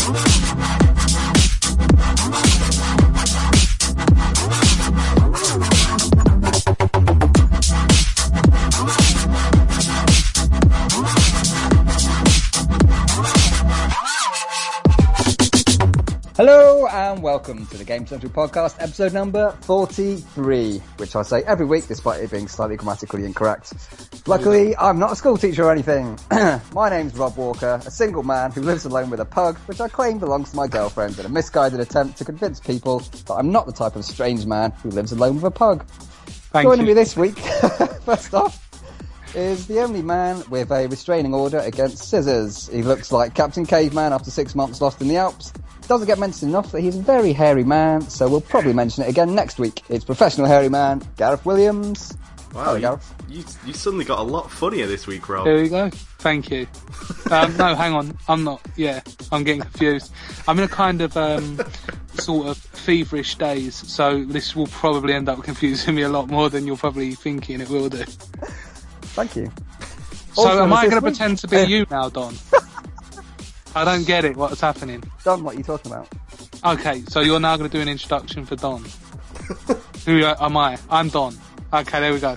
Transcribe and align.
Hello 0.00 0.87
and 16.90 17.22
welcome 17.22 17.66
to 17.66 17.76
the 17.76 17.84
Game 17.84 18.06
Central 18.06 18.32
podcast, 18.32 18.76
episode 18.78 19.12
number 19.12 19.52
43, 19.62 20.80
which 20.96 21.14
I 21.14 21.22
say 21.22 21.42
every 21.42 21.66
week 21.66 21.86
despite 21.86 22.22
it 22.22 22.30
being 22.30 22.48
slightly 22.48 22.76
grammatically 22.76 23.24
incorrect. 23.26 23.74
Luckily, 24.26 24.74
I'm 24.76 24.98
not 24.98 25.12
a 25.12 25.16
school 25.16 25.36
teacher 25.36 25.64
or 25.64 25.72
anything. 25.72 26.18
my 26.72 26.88
name's 26.88 27.14
Rob 27.14 27.36
Walker, 27.36 27.80
a 27.84 27.90
single 27.90 28.22
man 28.22 28.52
who 28.52 28.62
lives 28.62 28.86
alone 28.86 29.10
with 29.10 29.20
a 29.20 29.24
pug, 29.26 29.58
which 29.66 29.80
I 29.80 29.88
claim 29.88 30.18
belongs 30.18 30.50
to 30.50 30.56
my 30.56 30.66
girlfriend 30.66 31.18
in 31.18 31.26
a 31.26 31.28
misguided 31.28 31.80
attempt 31.80 32.16
to 32.18 32.24
convince 32.24 32.58
people 32.58 33.00
that 33.00 33.34
I'm 33.34 33.52
not 33.52 33.66
the 33.66 33.72
type 33.72 33.94
of 33.94 34.04
strange 34.04 34.46
man 34.46 34.70
who 34.82 34.90
lives 34.90 35.12
alone 35.12 35.36
with 35.36 35.44
a 35.44 35.50
pug. 35.50 35.84
Thank 35.86 36.66
Joining 36.66 36.86
you. 36.86 36.88
me 36.88 36.94
this 36.94 37.16
week, 37.16 37.38
first 38.04 38.32
off, 38.32 38.67
is 39.38 39.66
the 39.68 39.80
only 39.80 40.02
man 40.02 40.42
with 40.50 40.70
a 40.72 40.86
restraining 40.88 41.32
order 41.32 41.58
against 41.60 41.98
scissors. 42.08 42.68
He 42.68 42.82
looks 42.82 43.12
like 43.12 43.34
Captain 43.34 43.64
Caveman 43.64 44.12
after 44.12 44.30
six 44.30 44.54
months 44.54 44.80
lost 44.80 45.00
in 45.00 45.08
the 45.08 45.16
Alps. 45.16 45.52
Doesn't 45.86 46.06
get 46.06 46.18
mentioned 46.18 46.50
enough 46.50 46.72
that 46.72 46.80
he's 46.80 46.96
a 46.96 47.02
very 47.02 47.32
hairy 47.32 47.64
man, 47.64 48.02
so 48.02 48.28
we'll 48.28 48.40
probably 48.40 48.72
mention 48.72 49.04
it 49.04 49.08
again 49.08 49.34
next 49.34 49.58
week. 49.58 49.82
It's 49.88 50.04
professional 50.04 50.46
hairy 50.46 50.68
man, 50.68 51.02
Gareth 51.16 51.46
Williams. 51.46 52.16
Wow, 52.52 52.64
Hello, 52.64 52.74
you, 52.74 52.80
Gareth. 52.80 53.14
you, 53.28 53.44
you 53.66 53.72
suddenly 53.72 54.04
got 54.04 54.18
a 54.18 54.22
lot 54.22 54.50
funnier 54.50 54.86
this 54.86 55.06
week, 55.06 55.28
Rob. 55.28 55.44
There 55.44 55.56
we 55.56 55.68
go. 55.68 55.90
Thank 56.18 56.50
you. 56.50 56.66
Um, 57.30 57.56
no, 57.56 57.74
hang 57.74 57.92
on. 57.94 58.18
I'm 58.26 58.42
not. 58.42 58.60
Yeah, 58.76 59.00
I'm 59.30 59.44
getting 59.44 59.60
confused. 59.62 60.12
I'm 60.48 60.58
in 60.58 60.64
a 60.64 60.68
kind 60.68 61.00
of 61.00 61.16
um, 61.16 61.60
sort 62.14 62.48
of 62.48 62.56
feverish 62.56 63.36
days, 63.36 63.74
so 63.74 64.24
this 64.24 64.56
will 64.56 64.66
probably 64.66 65.12
end 65.14 65.28
up 65.28 65.42
confusing 65.44 65.94
me 65.94 66.02
a 66.02 66.08
lot 66.08 66.28
more 66.28 66.50
than 66.50 66.66
you're 66.66 66.76
probably 66.76 67.14
thinking 67.14 67.60
it 67.60 67.68
will 67.68 67.88
do. 67.88 68.04
Thank 69.18 69.34
you. 69.34 69.50
So 70.34 70.42
Also, 70.42 70.62
am 70.62 70.72
I 70.72 70.82
going 70.82 70.94
to 70.94 71.02
pretend 71.02 71.38
to 71.38 71.48
be 71.48 71.56
eh. 71.56 71.64
you 71.64 71.86
now, 71.90 72.08
Don? 72.08 72.36
I 73.74 73.84
don't 73.84 74.06
get 74.06 74.24
it. 74.24 74.36
What's 74.36 74.60
happening? 74.60 75.02
Don, 75.24 75.42
what 75.42 75.56
are 75.56 75.58
you 75.58 75.64
talking 75.64 75.90
about? 75.90 76.06
Okay, 76.64 77.02
so 77.08 77.18
you're 77.18 77.40
now 77.40 77.56
going 77.56 77.68
to 77.68 77.76
do 77.76 77.82
an 77.82 77.88
introduction 77.88 78.46
for 78.46 78.54
Don. 78.54 78.84
Who 80.06 80.24
uh, 80.24 80.36
am 80.38 80.56
I? 80.56 80.78
I'm 80.88 81.08
Don. 81.08 81.36
Okay, 81.72 81.98
there 81.98 82.12
we 82.12 82.20
go. 82.20 82.36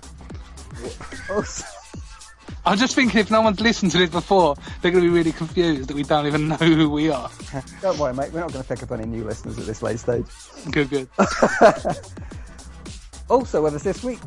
Also, 1.29 1.63
oh, 1.67 2.61
I'm 2.65 2.79
just 2.79 2.95
thinking 2.95 3.19
if 3.19 3.29
no 3.29 3.41
one's 3.41 3.61
listened 3.61 3.91
to 3.91 3.99
this 3.99 4.09
before, 4.09 4.55
they're 4.81 4.89
going 4.89 5.03
to 5.03 5.09
be 5.11 5.15
really 5.15 5.33
confused 5.33 5.87
that 5.87 5.95
we 5.95 6.01
don't 6.01 6.25
even 6.25 6.47
know 6.47 6.55
who 6.55 6.89
we 6.89 7.11
are. 7.11 7.29
don't 7.83 7.99
worry, 7.99 8.15
mate. 8.15 8.33
We're 8.33 8.39
not 8.39 8.53
going 8.53 8.63
to 8.63 8.67
pick 8.67 8.81
up 8.81 8.91
any 8.91 9.05
new 9.05 9.23
listeners 9.23 9.59
at 9.59 9.67
this 9.67 9.83
late 9.83 9.99
stage. 9.99 10.25
Good, 10.71 10.89
good. 10.89 11.09
Also 13.29 13.61
with 13.61 13.75
us 13.75 13.83
this 13.83 14.03
week, 14.03 14.19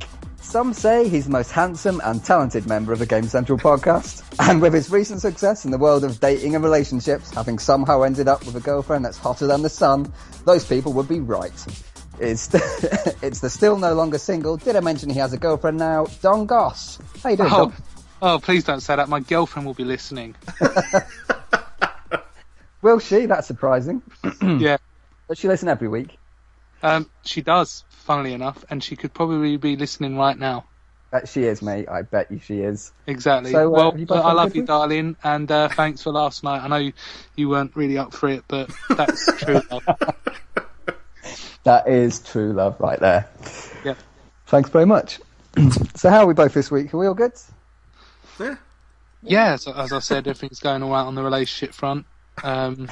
some 0.44 0.72
say 0.72 1.08
he's 1.08 1.24
the 1.24 1.32
most 1.32 1.50
handsome 1.50 2.00
and 2.04 2.24
talented 2.24 2.66
member 2.66 2.92
of 2.92 2.98
the 3.00 3.06
Game 3.06 3.24
Central 3.24 3.58
podcast. 3.58 4.22
And 4.48 4.62
with 4.62 4.72
his 4.72 4.90
recent 4.90 5.20
success 5.20 5.64
in 5.64 5.70
the 5.70 5.78
world 5.78 6.04
of 6.04 6.20
dating 6.20 6.54
and 6.54 6.62
relationships, 6.62 7.30
having 7.34 7.58
somehow 7.58 8.02
ended 8.02 8.28
up 8.28 8.44
with 8.46 8.54
a 8.54 8.60
girlfriend 8.60 9.04
that's 9.04 9.18
hotter 9.18 9.46
than 9.46 9.62
the 9.62 9.68
sun, 9.68 10.12
those 10.44 10.64
people 10.64 10.92
would 10.92 11.08
be 11.08 11.20
right. 11.20 11.52
It's 12.20 12.46
the, 12.48 13.16
it's 13.22 13.40
the 13.40 13.50
still 13.50 13.76
no 13.78 13.94
longer 13.94 14.18
single. 14.18 14.56
Did 14.56 14.76
I 14.76 14.80
mention 14.80 15.10
he 15.10 15.18
has 15.18 15.32
a 15.32 15.38
girlfriend 15.38 15.78
now? 15.78 16.06
Don 16.22 16.46
Goss. 16.46 16.98
How 17.22 17.30
you 17.30 17.36
doing, 17.36 17.50
Oh, 17.52 17.66
Don? 17.66 17.74
oh, 18.22 18.38
please 18.38 18.62
don't 18.64 18.80
say 18.80 18.94
that. 18.94 19.08
My 19.08 19.20
girlfriend 19.20 19.66
will 19.66 19.74
be 19.74 19.84
listening. 19.84 20.36
Will 22.82 22.98
she? 23.00 23.26
That's 23.26 23.46
surprising. 23.46 24.02
yeah, 24.42 24.76
Does 25.28 25.38
she 25.38 25.48
listen 25.48 25.68
every 25.68 25.88
week? 25.88 26.18
Um, 26.84 27.10
she 27.24 27.40
does, 27.40 27.82
funnily 27.88 28.34
enough, 28.34 28.64
and 28.68 28.84
she 28.84 28.94
could 28.94 29.14
probably 29.14 29.56
be 29.56 29.76
listening 29.76 30.16
right 30.16 30.38
now. 30.38 30.66
Bet 31.10 31.28
she 31.28 31.44
is, 31.44 31.62
mate. 31.62 31.88
I 31.88 32.02
bet 32.02 32.30
you 32.30 32.38
she 32.40 32.60
is. 32.60 32.92
Exactly. 33.06 33.52
So, 33.52 33.66
uh, 33.66 33.70
well, 33.70 33.92
have 33.92 34.10
I 34.10 34.32
love 34.32 34.54
you, 34.54 34.62
week? 34.62 34.68
darling, 34.68 35.16
and 35.24 35.50
uh, 35.50 35.68
thanks 35.68 36.02
for 36.02 36.10
last 36.10 36.44
night. 36.44 36.62
I 36.62 36.68
know 36.68 36.76
you, 36.76 36.92
you 37.36 37.48
weren't 37.48 37.74
really 37.74 37.96
up 37.96 38.12
for 38.12 38.28
it, 38.28 38.44
but 38.48 38.70
that's 38.90 39.26
true. 39.38 39.62
love. 39.70 39.84
That 41.62 41.88
is 41.88 42.20
true 42.20 42.52
love 42.52 42.78
right 42.78 43.00
there. 43.00 43.28
Yep. 43.84 43.96
Thanks 44.46 44.68
very 44.68 44.84
much. 44.84 45.20
so 45.94 46.10
how 46.10 46.24
are 46.24 46.26
we 46.26 46.34
both 46.34 46.52
this 46.52 46.70
week? 46.70 46.92
Are 46.92 46.98
we 46.98 47.06
all 47.06 47.14
good? 47.14 47.32
Yeah. 48.38 48.56
Yeah, 49.22 49.56
so, 49.56 49.72
as 49.72 49.90
I 49.92 50.00
said, 50.00 50.26
everything's 50.26 50.60
going 50.60 50.82
all 50.82 50.90
right 50.90 51.00
on 51.02 51.14
the 51.14 51.22
relationship 51.22 51.74
front. 51.74 52.04
Um, 52.42 52.90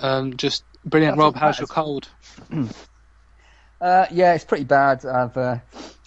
um, 0.00 0.36
just 0.38 0.64
brilliant. 0.86 1.16
That's 1.16 1.20
Rob, 1.20 1.36
how's 1.36 1.58
your 1.58 1.64
matters. 1.64 1.74
cold? 1.74 2.08
Uh, 3.80 4.06
yeah, 4.10 4.34
it's 4.34 4.44
pretty 4.44 4.64
bad. 4.64 5.04
I've, 5.06 5.36
uh, 5.36 5.56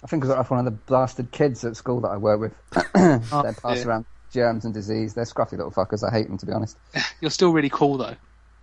I 0.04 0.06
think 0.06 0.24
I 0.24 0.28
got 0.28 0.38
off 0.38 0.50
one 0.50 0.58
of 0.58 0.66
the 0.66 0.72
blasted 0.72 1.30
kids 1.30 1.64
at 1.64 1.76
school 1.76 2.00
that 2.02 2.08
I 2.08 2.18
work 2.18 2.40
with. 2.40 2.52
they 2.72 3.18
pass 3.30 3.78
dear. 3.78 3.88
around 3.88 4.04
germs 4.30 4.64
and 4.64 4.74
disease. 4.74 5.14
They're 5.14 5.24
scruffy 5.24 5.52
little 5.52 5.70
fuckers. 5.70 6.06
I 6.06 6.12
hate 6.12 6.28
them, 6.28 6.36
to 6.38 6.46
be 6.46 6.52
honest. 6.52 6.76
You're 7.20 7.30
still 7.30 7.52
really 7.52 7.70
cool, 7.70 7.96
though. 7.96 8.16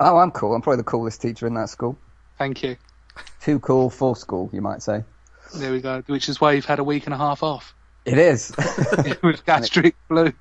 oh, 0.00 0.16
I'm 0.16 0.30
cool. 0.30 0.54
I'm 0.54 0.62
probably 0.62 0.78
the 0.78 0.84
coolest 0.84 1.20
teacher 1.20 1.46
in 1.46 1.54
that 1.54 1.68
school. 1.68 1.98
Thank 2.38 2.62
you. 2.62 2.76
Too 3.40 3.58
cool 3.60 3.90
for 3.90 4.16
school, 4.16 4.50
you 4.52 4.60
might 4.60 4.82
say. 4.82 5.04
There 5.54 5.72
we 5.72 5.80
go. 5.80 6.02
Which 6.06 6.28
is 6.28 6.40
why 6.40 6.52
you've 6.52 6.64
had 6.64 6.78
a 6.78 6.84
week 6.84 7.06
and 7.06 7.14
a 7.14 7.18
half 7.18 7.42
off 7.42 7.74
It 8.04 8.18
is. 8.18 8.52
with 9.22 9.44
gastric 9.44 9.96
flu. 10.08 10.32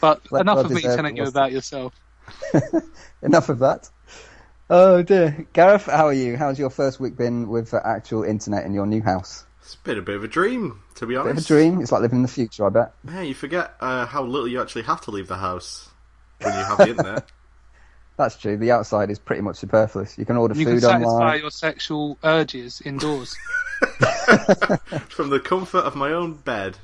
But 0.00 0.22
enough 0.32 0.64
of 0.64 0.70
me 0.70 0.82
telling 0.82 1.16
you 1.16 1.24
about 1.24 1.52
yourself. 1.52 1.94
Enough 3.22 3.48
of 3.48 3.58
that. 3.60 3.88
Oh 4.68 5.02
dear. 5.02 5.46
Gareth, 5.52 5.86
how 5.86 6.06
are 6.06 6.12
you? 6.12 6.36
How's 6.36 6.58
your 6.58 6.70
first 6.70 6.98
week 7.00 7.16
been 7.16 7.48
with 7.48 7.72
uh, 7.74 7.80
actual 7.84 8.24
internet 8.24 8.64
in 8.64 8.74
your 8.74 8.86
new 8.86 9.02
house? 9.02 9.44
It's 9.62 9.76
been 9.76 9.98
a 9.98 10.02
bit 10.02 10.16
of 10.16 10.24
a 10.24 10.28
dream, 10.28 10.80
to 10.96 11.06
be 11.06 11.16
honest. 11.16 11.26
Bit 11.26 11.30
honest. 11.30 11.50
of 11.50 11.56
a 11.56 11.60
dream. 11.60 11.80
It's 11.82 11.92
like 11.92 12.00
living 12.02 12.18
in 12.18 12.22
the 12.22 12.28
future, 12.28 12.66
I 12.66 12.68
bet. 12.70 12.92
Yeah, 13.04 13.22
you 13.22 13.34
forget 13.34 13.74
uh, 13.80 14.06
how 14.06 14.22
little 14.22 14.46
you 14.48 14.60
actually 14.60 14.82
have 14.82 15.00
to 15.02 15.10
leave 15.10 15.26
the 15.28 15.36
house 15.36 15.88
when 16.40 16.52
you 16.54 16.64
have 16.64 16.78
the 16.78 16.88
internet. 16.90 17.24
That's 18.16 18.36
true. 18.36 18.56
The 18.56 18.70
outside 18.70 19.10
is 19.10 19.18
pretty 19.18 19.42
much 19.42 19.56
superfluous. 19.56 20.16
You 20.16 20.24
can 20.24 20.36
order 20.36 20.54
You 20.54 20.64
can 20.64 20.74
food 20.76 20.82
satisfy 20.82 21.10
online. 21.10 21.40
your 21.40 21.50
sexual 21.50 22.16
urges 22.24 22.80
indoors. 22.84 23.36
From 25.10 25.28
the 25.30 25.40
comfort 25.40 25.80
of 25.80 25.96
my 25.96 26.12
own 26.12 26.34
bed 26.34 26.78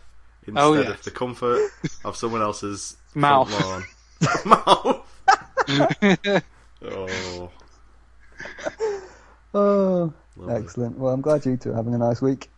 instead 0.46 0.62
Oh, 0.62 0.74
yes. 0.74 0.90
of 0.90 1.02
the 1.04 1.10
comfort 1.10 1.70
of 2.04 2.16
someone 2.16 2.42
else's 2.42 2.96
front 3.12 3.48
Mouth. 3.50 3.60
lawn. 3.64 3.84
Mouth. 4.44 5.11
oh, 6.82 7.50
Oh, 9.54 10.12
lovely. 10.36 10.54
excellent. 10.64 10.98
Well, 10.98 11.12
I'm 11.12 11.20
glad 11.20 11.44
you 11.44 11.56
two 11.56 11.72
are 11.72 11.76
having 11.76 11.94
a 11.94 11.98
nice 11.98 12.22
week. 12.22 12.50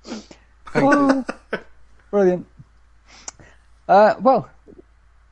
Oh, 0.75 1.25
brilliant. 2.11 2.47
Uh, 3.89 4.15
well, 4.21 4.49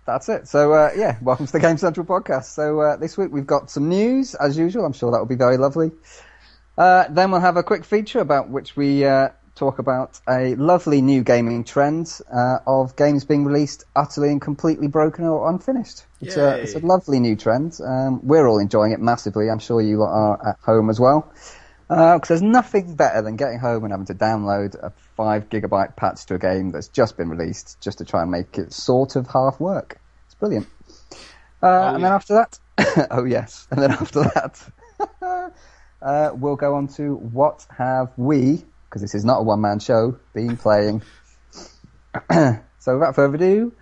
that's 0.06 0.28
it. 0.28 0.49
So, 0.49 0.72
uh, 0.72 0.91
yeah, 0.97 1.16
welcome 1.22 1.47
to 1.47 1.53
the 1.53 1.61
Game 1.61 1.77
Central 1.78 2.05
podcast. 2.05 2.47
So, 2.47 2.81
uh, 2.81 2.97
this 2.97 3.16
week 3.16 3.31
we've 3.32 3.47
got 3.47 3.71
some 3.71 3.88
news, 3.88 4.34
as 4.34 4.59
usual. 4.59 4.84
I'm 4.84 4.93
sure 4.93 5.12
that 5.12 5.19
will 5.19 5.27
be 5.27 5.37
very 5.37 5.56
lovely. 5.56 5.93
Uh, 6.77 7.05
then 7.11 7.31
we'll 7.31 7.41
have 7.41 7.56
a 7.56 7.62
quick 7.62 7.84
feature 7.84 8.19
about 8.21 8.49
which 8.50 8.77
we 8.77 9.05
uh, 9.05 9.28
talk 9.55 9.79
about 9.79 10.21
a 10.29 10.55
lovely 10.55 11.03
new 11.03 11.23
gaming 11.23 11.65
trend 11.65 12.21
uh, 12.33 12.59
of 12.67 12.97
games 12.97 13.25
being 13.25 13.45
released 13.45 13.85
utterly 13.95 14.31
and 14.31 14.41
completely 14.41 14.89
broken 14.89 15.25
or 15.25 15.49
unfinished. 15.51 16.05
It's, 16.21 16.37
a, 16.37 16.61
it's 16.61 16.75
a 16.75 16.79
lovely 16.79 17.21
new 17.21 17.37
trend. 17.37 17.79
Um, 17.85 18.27
we're 18.27 18.47
all 18.47 18.59
enjoying 18.59 18.93
it 18.93 19.01
massively. 19.01 19.51
I'm 19.51 19.59
sure 19.59 19.81
you 19.81 19.99
lot 19.99 20.12
are 20.12 20.49
at 20.51 20.59
home 20.61 20.89
as 20.89 20.99
well. 20.99 21.33
Because 21.89 22.29
there's 22.29 22.43
nothing 22.43 22.95
better 22.95 23.21
than 23.21 23.37
getting 23.37 23.59
home 23.59 23.85
and 23.85 23.93
having 23.93 24.07
to 24.07 24.15
download 24.15 24.75
a 24.83 24.93
five 25.17 25.51
gigabyte 25.51 25.95
patch 25.95 26.25
to 26.27 26.35
a 26.35 26.39
game 26.39 26.71
that's 26.71 26.89
just 26.89 27.19
been 27.19 27.29
released 27.29 27.79
just 27.83 27.99
to 27.99 28.05
try 28.05 28.23
and 28.23 28.31
make 28.31 28.57
it 28.57 28.73
sort 28.73 29.17
of 29.17 29.27
half 29.27 29.61
work. 29.61 30.01
It's 30.27 30.35
brilliant. 30.37 30.67
Uh, 31.62 31.93
and 31.94 31.97
then 31.97 32.11
yeah. 32.11 32.15
after 32.15 32.35
that, 32.35 32.59
oh 33.11 33.25
yes, 33.25 33.69
and 33.71 33.82
then 33.82 33.91
after 33.91 34.23
that, 34.23 35.53
uh, 36.03 36.31
we'll 36.35 36.56
go 36.56 36.75
on 36.75 36.88
to 36.88 37.15
what 37.17 37.67
have 37.76 38.11
we, 38.17 38.65
because 38.93 39.00
this 39.00 39.15
is 39.15 39.25
not 39.25 39.41
a 39.41 39.43
one 39.43 39.62
man 39.62 39.79
show, 39.79 40.19
been 40.35 40.55
playing. 40.59 41.00
so 42.31 42.59
without 42.87 43.15
further 43.15 43.37
ado, 43.37 43.73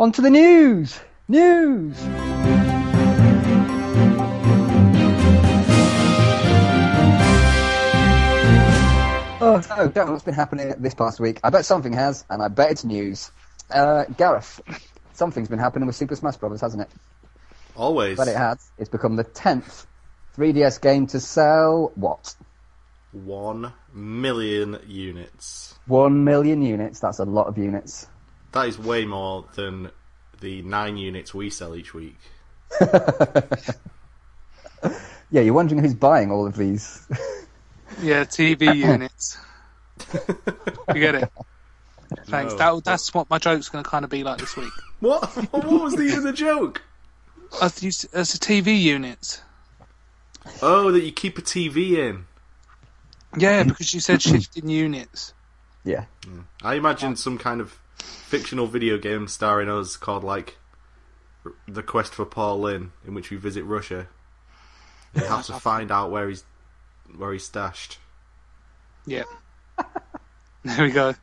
on 0.00 0.10
to 0.10 0.22
the 0.22 0.28
news! 0.28 0.98
News! 1.28 1.96
Oh, 9.40 9.60
so, 9.60 9.86
don't 9.86 10.06
know 10.06 10.12
what's 10.12 10.24
been 10.24 10.34
happening 10.34 10.74
this 10.78 10.94
past 10.94 11.20
week. 11.20 11.38
I 11.44 11.50
bet 11.50 11.64
something 11.64 11.92
has, 11.92 12.24
and 12.28 12.42
I 12.42 12.48
bet 12.48 12.72
it's 12.72 12.82
news. 12.82 13.30
Uh, 13.70 14.02
Gareth, 14.16 14.60
something's 15.12 15.48
been 15.48 15.60
happening 15.60 15.86
with 15.86 15.94
Super 15.94 16.16
Smash 16.16 16.38
Bros., 16.38 16.60
hasn't 16.60 16.82
it? 16.82 16.90
Always. 17.76 18.16
But 18.16 18.26
it 18.26 18.36
has. 18.36 18.68
It's 18.78 18.90
become 18.90 19.14
the 19.14 19.24
10th 19.24 19.86
3DS 20.36 20.80
game 20.80 21.06
to 21.08 21.20
sell, 21.20 21.92
what? 21.94 22.34
One 23.12 23.72
million 23.94 24.78
units. 24.86 25.74
One 25.86 26.24
million 26.24 26.62
units. 26.62 27.00
That's 27.00 27.18
a 27.18 27.24
lot 27.24 27.46
of 27.46 27.56
units. 27.56 28.06
That 28.52 28.68
is 28.68 28.78
way 28.78 29.04
more 29.04 29.46
than 29.54 29.90
the 30.40 30.62
nine 30.62 30.96
units 30.96 31.32
we 31.32 31.50
sell 31.50 31.74
each 31.74 31.94
week. 31.94 32.18
Yeah, 35.34 35.40
you're 35.40 35.54
wondering 35.54 35.82
who's 35.82 35.94
buying 35.94 36.30
all 36.30 36.46
of 36.46 36.56
these. 36.56 37.06
Yeah, 38.02 38.24
TV 38.24 38.74
units. 38.76 39.38
you 40.12 41.00
get 41.00 41.14
it? 41.14 41.30
Thanks. 42.26 42.54
No. 42.54 42.58
That, 42.58 42.84
that's 42.84 43.14
what 43.14 43.30
my 43.30 43.38
joke's 43.38 43.68
going 43.68 43.84
to 43.84 43.88
kind 43.88 44.04
of 44.04 44.10
be 44.10 44.24
like 44.24 44.38
this 44.38 44.56
week. 44.56 44.72
What? 44.98 45.24
what 45.52 45.64
was 45.64 45.94
the 45.94 46.02
even 46.02 46.24
the 46.24 46.32
joke? 46.32 46.82
As, 47.62 47.80
you, 47.84 47.90
as 48.12 48.32
the 48.32 48.38
TV 48.38 48.80
units. 48.80 49.42
Oh, 50.60 50.90
that 50.90 51.04
you 51.04 51.12
keep 51.12 51.38
a 51.38 51.42
TV 51.42 51.92
in. 51.92 52.24
Yeah, 53.36 53.62
mm. 53.62 53.68
because 53.68 53.92
you 53.94 54.00
said 54.00 54.22
shifting 54.22 54.68
units. 54.68 55.34
yeah. 55.84 56.04
Mm. 56.26 56.44
I 56.62 56.74
imagine 56.74 57.16
some 57.16 57.38
kind 57.38 57.60
of 57.60 57.78
fictional 57.98 58.66
video 58.66 58.98
game 58.98 59.28
starring 59.28 59.68
us 59.68 59.96
called 59.96 60.24
like 60.24 60.56
The 61.68 61.82
Quest 61.82 62.14
for 62.14 62.24
Paul 62.24 62.60
Lynn, 62.60 62.92
in 63.06 63.14
which 63.14 63.30
we 63.30 63.36
visit 63.36 63.64
Russia. 63.64 64.08
You 65.14 65.24
have 65.26 65.46
to 65.46 65.54
find 65.54 65.90
out 65.90 66.10
where 66.10 66.28
he's 66.28 66.44
where 67.16 67.32
he's 67.32 67.44
stashed. 67.44 67.98
Yeah. 69.06 69.24
there 70.64 70.84
we 70.84 70.90
go. 70.90 71.14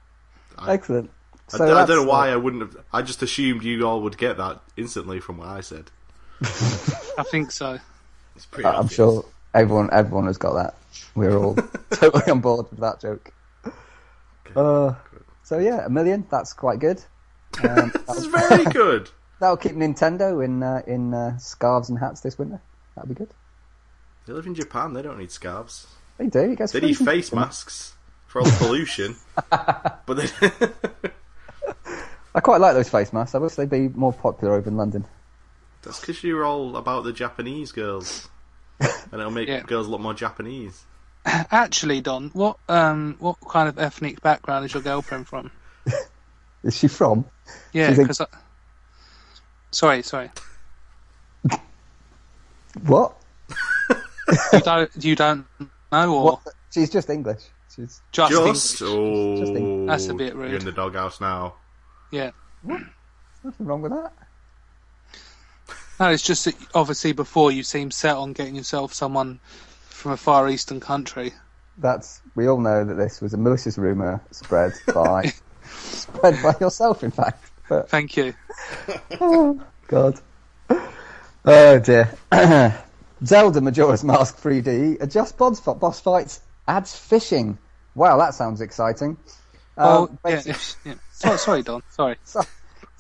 Excellent. 0.68 1.10
I, 1.54 1.58
So 1.58 1.66
d- 1.66 1.72
I 1.72 1.74
that's, 1.74 1.88
don't 1.90 2.06
know 2.06 2.10
why 2.10 2.30
I 2.30 2.36
wouldn't 2.36 2.62
have. 2.62 2.78
I 2.94 3.02
just 3.02 3.22
assumed 3.24 3.64
you 3.64 3.86
all 3.88 4.02
would 4.04 4.18
get 4.18 4.38
that 4.38 4.62
instantly 4.78 5.20
from 5.20 5.38
what 5.38 5.48
I 5.48 5.62
said. 5.62 5.90
I 6.44 7.24
think 7.24 7.52
so. 7.52 7.80
It's 8.36 8.46
pretty. 8.46 8.68
I'm 8.70 8.76
obvious. 8.76 8.96
sure 8.96 9.26
everyone 9.54 9.90
everyone 9.92 10.28
has 10.28 10.38
got 10.38 10.54
that. 10.54 10.76
We're 11.16 11.38
all 11.38 11.56
totally 11.92 12.32
on 12.32 12.40
board 12.42 12.68
with 12.70 12.80
that 12.80 13.00
joke. 13.02 13.34
Uh, 14.56 14.96
so 15.44 15.60
yeah, 15.60 15.86
a 15.86 15.90
million. 15.90 16.26
That's 16.30 16.54
quite 16.54 16.80
good. 16.80 17.02
Um, 17.64 17.92
This 18.08 18.18
is 18.18 18.26
very 18.28 18.64
good. 18.74 19.10
that'll 19.40 19.58
keep 19.58 19.74
Nintendo 19.74 20.44
in 20.44 20.64
uh, 20.64 20.82
in 20.88 21.14
uh, 21.14 21.38
scarves 21.38 21.90
and 21.90 22.00
hats 22.00 22.22
this 22.22 22.38
winter. 22.38 22.62
That'll 22.96 23.10
be 23.10 23.16
good. 23.16 23.30
They 24.26 24.34
live 24.34 24.46
in 24.46 24.56
Japan. 24.56 24.94
They 24.94 25.02
don't 25.02 25.18
need 25.18 25.32
scarves. 25.32 25.88
They 26.18 26.28
do. 26.28 26.50
You 26.50 26.56
guys. 26.56 26.72
They 26.72 26.82
need 26.82 26.98
face 26.98 27.34
masks 27.34 27.94
for 28.28 28.40
all 28.40 28.46
the 28.46 28.58
pollution. 28.58 29.16
but 29.50 30.14
they, 30.16 30.28
I 32.34 32.40
quite 32.40 32.62
like 32.62 32.74
those 32.76 32.90
face 32.90 33.12
masks. 33.12 33.36
I 33.36 33.40
wish 33.40 33.56
they'd 33.56 33.70
be 33.70 33.90
more 33.90 34.14
popular 34.14 34.54
over 34.56 34.70
in 34.70 34.78
London. 34.78 35.06
that's 35.82 36.00
because 36.00 36.24
you're 36.24 36.46
all 36.46 36.78
about 36.78 37.04
the 37.04 37.12
Japanese 37.12 37.72
girls, 37.72 38.30
and 39.12 39.20
it'll 39.22 39.32
make 39.32 39.48
Yeah. 39.48 39.62
girls 39.62 39.88
look 39.88 40.02
more 40.02 40.14
Japanese. 40.14 40.86
Actually, 41.26 42.02
Don, 42.02 42.30
what 42.34 42.58
um 42.68 43.16
what 43.20 43.38
kind 43.48 43.70
of 43.70 43.78
ethnic 43.80 44.22
background 44.22 44.66
is 44.66 44.74
your 44.74 44.84
girlfriend 44.84 45.28
from? 45.28 45.52
Is 46.64 46.78
she 46.78 46.88
from? 46.88 47.26
Yeah, 47.74 47.90
She's 47.90 47.98
a- 47.98 48.02
because. 48.04 48.22
I... 48.22 48.26
Sorry, 49.72 50.04
sorry. 50.04 50.30
What? 52.86 53.18
You 54.54 54.60
don't 54.62 54.92
you 55.04 55.16
don't 55.16 55.46
know 55.92 56.14
or 56.16 56.24
What? 56.24 56.40
She's 56.74 56.90
just 56.90 57.10
English. 57.10 57.42
She's 57.76 58.02
just, 58.12 58.30
Just, 58.32 58.32
English? 58.32 58.82
oh, 58.84 59.38
Just 59.38 59.54
think- 59.54 59.88
That's 59.88 60.08
a 60.08 60.14
bit 60.14 60.36
rude. 60.36 60.50
You're 60.52 60.60
in 60.60 60.66
the 60.66 60.72
doghouse 60.72 61.20
now. 61.20 61.56
Yeah. 62.12 62.32
nothing 62.64 63.66
wrong 63.66 63.82
with 63.82 63.92
that. 63.92 64.14
No, 66.02 66.10
it's 66.10 66.24
just 66.24 66.46
that 66.46 66.56
obviously 66.74 67.12
before 67.12 67.52
you 67.52 67.62
seem 67.62 67.92
set 67.92 68.16
on 68.16 68.34
getting 68.34 68.56
yourself 68.56 68.92
someone 68.92 69.40
from 69.90 70.14
a 70.14 70.18
far 70.18 70.50
eastern 70.50 70.80
country. 70.80 71.32
That's 71.78 72.22
we 72.34 72.48
all 72.48 72.60
know 72.60 72.84
that 72.84 72.96
this 72.96 73.22
was 73.22 73.36
a 73.36 73.38
malicious 73.38 73.78
rumor 73.78 74.20
spread 74.32 74.74
by 74.96 75.32
spread 75.76 76.42
by 76.42 76.56
yourself, 76.60 77.04
in 77.04 77.12
fact. 77.12 77.52
But 77.70 77.88
Thank 77.88 78.18
you. 78.18 78.34
oh 79.20 79.62
god, 79.88 80.20
oh 81.46 81.78
dear. 81.78 82.12
Zelda 83.24 83.62
Majora's 83.62 84.04
Mask 84.04 84.42
3D 84.42 85.00
adjust 85.04 85.38
boss, 85.38 85.60
boss 85.60 86.00
fights, 86.00 86.42
adds 86.68 86.98
fishing. 86.98 87.60
Wow, 87.94 88.18
that 88.18 88.34
sounds 88.34 88.60
exciting. 88.62 89.18
Oh, 89.78 90.06
Um, 90.08 90.20
yeah, 90.28 90.42
yeah. 90.84 90.96
Sorry, 91.12 91.38
sorry, 91.38 91.62
Don. 91.62 91.84
Sorry. 91.92 92.18
so- 92.24 92.42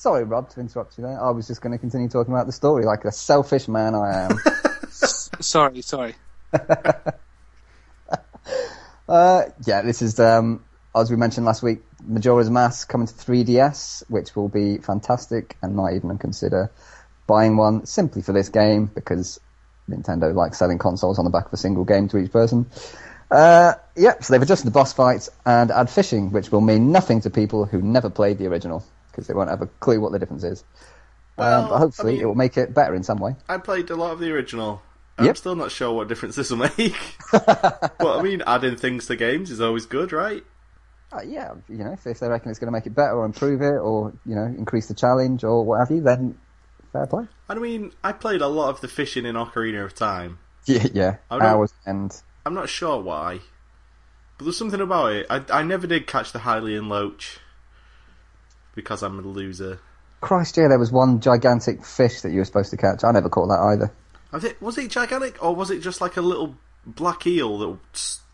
sorry, 0.02 0.24
Rob, 0.24 0.50
to 0.50 0.60
interrupt 0.60 0.98
you 0.98 1.04
there. 1.04 1.22
I 1.22 1.30
was 1.30 1.46
just 1.46 1.62
going 1.62 1.74
to 1.74 1.78
continue 1.78 2.10
talking 2.10 2.34
about 2.34 2.48
the 2.48 2.52
story 2.52 2.86
like 2.86 3.06
a 3.06 3.12
selfish 3.12 3.68
man 3.68 3.94
I 3.94 4.26
am. 4.26 4.40
Sorry, 5.40 5.82
sorry. 5.82 6.16
Uh, 9.10 9.44
yeah, 9.66 9.82
this 9.82 10.02
is 10.02 10.22
um, 10.22 10.64
as 10.96 11.12
we 11.12 11.18
mentioned 11.18 11.46
last 11.46 11.62
week, 11.62 11.82
Majora's 12.06 12.50
Mask 12.50 12.88
coming 12.88 13.08
to 13.08 13.14
3DS, 13.14 14.10
which 14.10 14.34
will 14.38 14.48
be 14.48 14.78
fantastic, 14.78 15.58
and 15.62 15.76
might 15.76 15.96
even 15.96 16.18
consider 16.18 16.72
buying 17.28 17.58
one 17.58 17.86
simply 17.86 18.22
for 18.22 18.32
this 18.32 18.48
game 18.48 18.86
because 18.86 19.38
Nintendo 19.90 20.34
likes 20.34 20.60
selling 20.60 20.78
consoles 20.78 21.20
on 21.20 21.26
the 21.26 21.32
back 21.32 21.48
of 21.48 21.52
a 21.52 21.58
single 21.58 21.84
game 21.84 22.08
to 22.08 22.20
each 22.20 22.32
person. 22.32 22.68
Uh, 23.30 23.74
yep, 23.98 24.24
so 24.24 24.32
they've 24.34 24.42
adjusted 24.42 24.68
the 24.68 24.72
boss 24.72 24.94
fights 24.94 25.30
and 25.46 25.72
add 25.72 25.90
fishing, 25.90 26.32
which 26.32 26.50
will 26.50 26.62
mean 26.62 26.94
nothing 26.94 27.20
to 27.20 27.30
people 27.30 27.66
who 27.66 27.82
never 27.82 28.10
played 28.10 28.38
the 28.38 28.48
original 28.48 28.82
because 29.12 29.28
they 29.28 29.34
won't 29.34 29.50
have 29.50 29.62
a 29.62 29.68
clue 29.68 30.00
what 30.00 30.12
the 30.12 30.20
difference 30.20 30.44
is. 30.44 30.64
Well, 31.38 31.64
um, 31.64 31.70
but 31.70 31.78
hopefully, 31.78 32.14
I 32.14 32.16
mean- 32.16 32.22
it 32.24 32.26
will 32.26 32.36
make 32.36 32.58
it 32.58 32.74
better 32.74 32.96
in 32.96 33.04
some 33.04 33.18
way. 33.20 33.36
I 33.50 33.58
played 33.58 33.90
a 33.90 33.96
lot 33.96 34.12
of 34.12 34.20
the 34.20 34.32
original. 34.32 34.82
I'm 35.18 35.26
Yep. 35.26 35.38
still 35.38 35.56
not 35.56 35.72
sure 35.72 35.92
what 35.92 36.08
difference 36.08 36.36
this 36.36 36.50
will 36.50 36.58
make. 36.58 36.96
but 37.32 37.92
I 38.02 38.22
mean, 38.22 38.42
adding 38.48 38.76
things 38.76 39.06
to 39.08 39.16
games 39.16 39.52
is 39.52 39.62
always 39.62 39.86
good, 39.86 40.12
right? 40.12 40.44
Uh, 41.14 41.22
yeah, 41.26 41.54
you 41.68 41.78
know, 41.84 41.92
if, 41.92 42.08
if 42.08 42.20
they 42.20 42.28
reckon 42.30 42.50
it's 42.50 42.60
going 42.60 42.70
to 42.70 42.72
make 42.72 42.86
it 42.86 42.96
better 42.96 43.14
or 43.18 43.26
improve 43.26 43.62
it 43.62 43.76
or 43.78 44.14
you 44.26 44.34
know 44.34 44.46
increase 44.46 44.88
the 44.88 44.94
challenge 44.94 45.44
or 45.44 45.64
what 45.66 45.80
have 45.80 45.92
you, 45.92 46.00
then 46.02 46.38
fair 46.94 47.06
play. 47.06 47.28
I 47.50 47.56
mean, 47.56 47.92
I 48.04 48.14
played 48.14 48.42
a 48.42 48.48
lot 48.48 48.70
of 48.70 48.80
the 48.80 48.88
fishing 48.88 49.26
in 49.26 49.36
Ocarina 49.36 49.84
of 49.84 49.94
Time. 49.94 50.40
Yeah, 50.66 50.88
yeah. 50.94 51.18
Hours 51.30 51.74
and 51.86 52.16
I'm 52.46 52.54
not 52.54 52.70
sure 52.70 53.02
why, 53.02 53.40
but 54.38 54.46
there's 54.46 54.58
something 54.58 54.80
about 54.80 55.12
it. 55.12 55.26
I, 55.30 55.44
I 55.52 55.64
never 55.64 55.86
did 55.88 56.08
catch 56.08 56.32
the 56.32 56.40
Hylian 56.40 56.88
Loach 56.88 57.40
because 58.76 59.04
I'm 59.04 59.20
a 59.20 59.22
loser. 59.22 59.80
Christ, 60.22 60.58
yeah, 60.58 60.68
there 60.68 60.80
was 60.80 60.92
one 60.92 61.20
gigantic 61.20 61.84
fish 61.84 62.22
that 62.22 62.32
you 62.32 62.40
were 62.40 62.46
supposed 62.46 62.72
to 62.72 62.78
catch. 62.78 63.04
I 63.04 63.12
never 63.12 63.30
caught 63.30 63.48
that 63.48 63.60
either. 63.60 63.92
Was 64.32 64.44
it, 64.44 64.62
was 64.62 64.78
it 64.78 64.90
gigantic 64.92 65.44
or 65.44 65.56
was 65.56 65.72
it 65.72 65.80
just 65.80 66.00
like 66.00 66.16
a 66.18 66.22
little 66.22 66.56
black 66.86 67.26
eel 67.28 67.58
that 67.58 67.78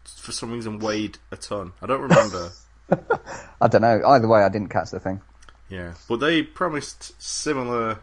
for 0.06 0.32
some 0.32 0.52
reason 0.52 0.80
weighed 0.80 1.18
a 1.32 1.38
ton? 1.38 1.72
I 1.82 1.86
don't 1.88 2.02
remember. 2.02 2.52
I 3.62 3.68
don't 3.68 3.82
know. 3.82 4.02
Either 4.06 4.28
way, 4.28 4.42
I 4.44 4.50
didn't 4.50 4.70
catch 4.70 4.92
the 4.92 5.00
thing. 5.00 5.22
yeah, 5.70 5.94
but 6.08 6.18
they 6.18 6.44
promised 6.44 7.20
similar 7.22 8.00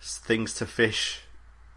things 0.00 0.54
to 0.54 0.66
fish 0.66 1.20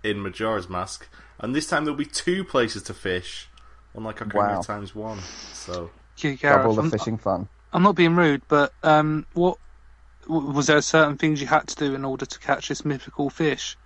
in 0.03 0.21
Majora's 0.21 0.69
Mask, 0.69 1.07
and 1.39 1.53
this 1.55 1.67
time 1.67 1.85
there'll 1.85 1.97
be 1.97 2.05
two 2.05 2.43
places 2.43 2.83
to 2.83 2.93
fish, 2.93 3.47
unlike 3.93 4.17
Ocarina 4.19 4.55
Wow. 4.55 4.61
Time's 4.61 4.95
one. 4.95 5.19
So 5.53 5.91
Gareth, 6.17 6.41
Double 6.41 6.75
the 6.75 6.81
I'm, 6.83 6.91
fishing 6.91 7.17
fun. 7.17 7.47
I'm 7.73 7.83
not 7.83 7.95
being 7.95 8.15
rude, 8.15 8.43
but 8.47 8.71
um, 8.83 9.25
what 9.33 9.57
was 10.27 10.67
there 10.67 10.81
certain 10.81 11.17
things 11.17 11.41
you 11.41 11.47
had 11.47 11.67
to 11.67 11.75
do 11.75 11.95
in 11.95 12.05
order 12.05 12.25
to 12.25 12.39
catch 12.39 12.69
this 12.69 12.85
mythical 12.85 13.29
fish, 13.29 13.77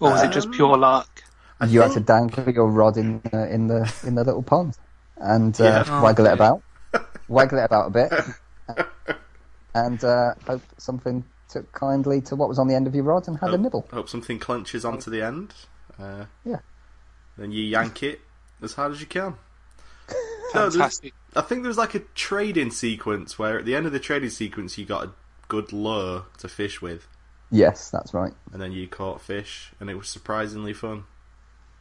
or 0.00 0.10
was 0.10 0.22
it 0.22 0.32
just 0.32 0.48
Um, 0.48 0.52
pure 0.52 0.76
luck? 0.76 1.22
I 1.60 1.66
you 1.66 1.80
had 1.82 1.92
to 1.92 2.00
dangle 2.00 2.50
your 2.50 2.68
rod 2.68 2.96
in 2.96 3.22
uh, 3.32 3.46
in 3.46 3.68
the 3.68 3.92
in 4.04 4.14
the 4.14 4.24
little 4.24 4.42
pond 4.42 4.76
and 5.16 5.58
uh, 5.60 5.64
Yeah. 5.64 5.84
Oh, 5.86 6.02
waggle 6.02 6.26
it 6.26 6.32
about, 6.32 6.62
waggle 7.28 7.58
it 7.58 7.64
about 7.64 7.86
a 7.86 7.90
bit, 7.90 8.12
and 9.74 10.02
uh, 10.04 10.34
hope 10.46 10.62
something 10.78 11.24
took 11.48 11.70
kindly 11.72 12.20
to 12.22 12.36
what 12.36 12.48
was 12.48 12.58
on 12.58 12.68
the 12.68 12.74
end 12.74 12.86
of 12.86 12.94
your 12.94 13.04
rod 13.04 13.28
and 13.28 13.38
had 13.38 13.52
a 13.52 13.58
nibble. 13.58 13.86
Hope 13.92 14.08
something 14.08 14.38
clenches 14.38 14.84
onto 14.84 15.10
the 15.10 15.22
end. 15.22 15.54
Uh, 15.98 16.24
Yeah. 16.44 16.60
Then 17.36 17.52
you 17.52 17.62
yank 17.62 18.02
it 18.02 18.20
as 18.62 18.74
hard 18.74 18.92
as 18.92 19.00
you 19.00 19.06
can. 19.06 19.34
No, 20.52 20.68
Fantastic. 20.68 21.14
I 21.36 21.42
think 21.42 21.62
there 21.62 21.68
was 21.68 21.78
like 21.78 21.94
a 21.94 22.00
trading 22.14 22.70
sequence 22.70 23.38
where 23.38 23.58
at 23.58 23.64
the 23.64 23.74
end 23.76 23.86
of 23.86 23.92
the 23.92 24.00
trading 24.00 24.30
sequence 24.30 24.76
you 24.78 24.84
got 24.84 25.04
a 25.04 25.10
good 25.48 25.72
lure 25.72 26.24
to 26.38 26.48
fish 26.48 26.80
with, 26.82 27.06
Yes, 27.50 27.90
that's 27.90 28.12
right. 28.14 28.32
and 28.52 28.60
then 28.60 28.72
you 28.72 28.86
caught 28.88 29.20
fish, 29.20 29.72
and 29.80 29.88
it 29.90 29.94
was 29.94 30.08
surprisingly 30.08 30.72
fun. 30.72 31.04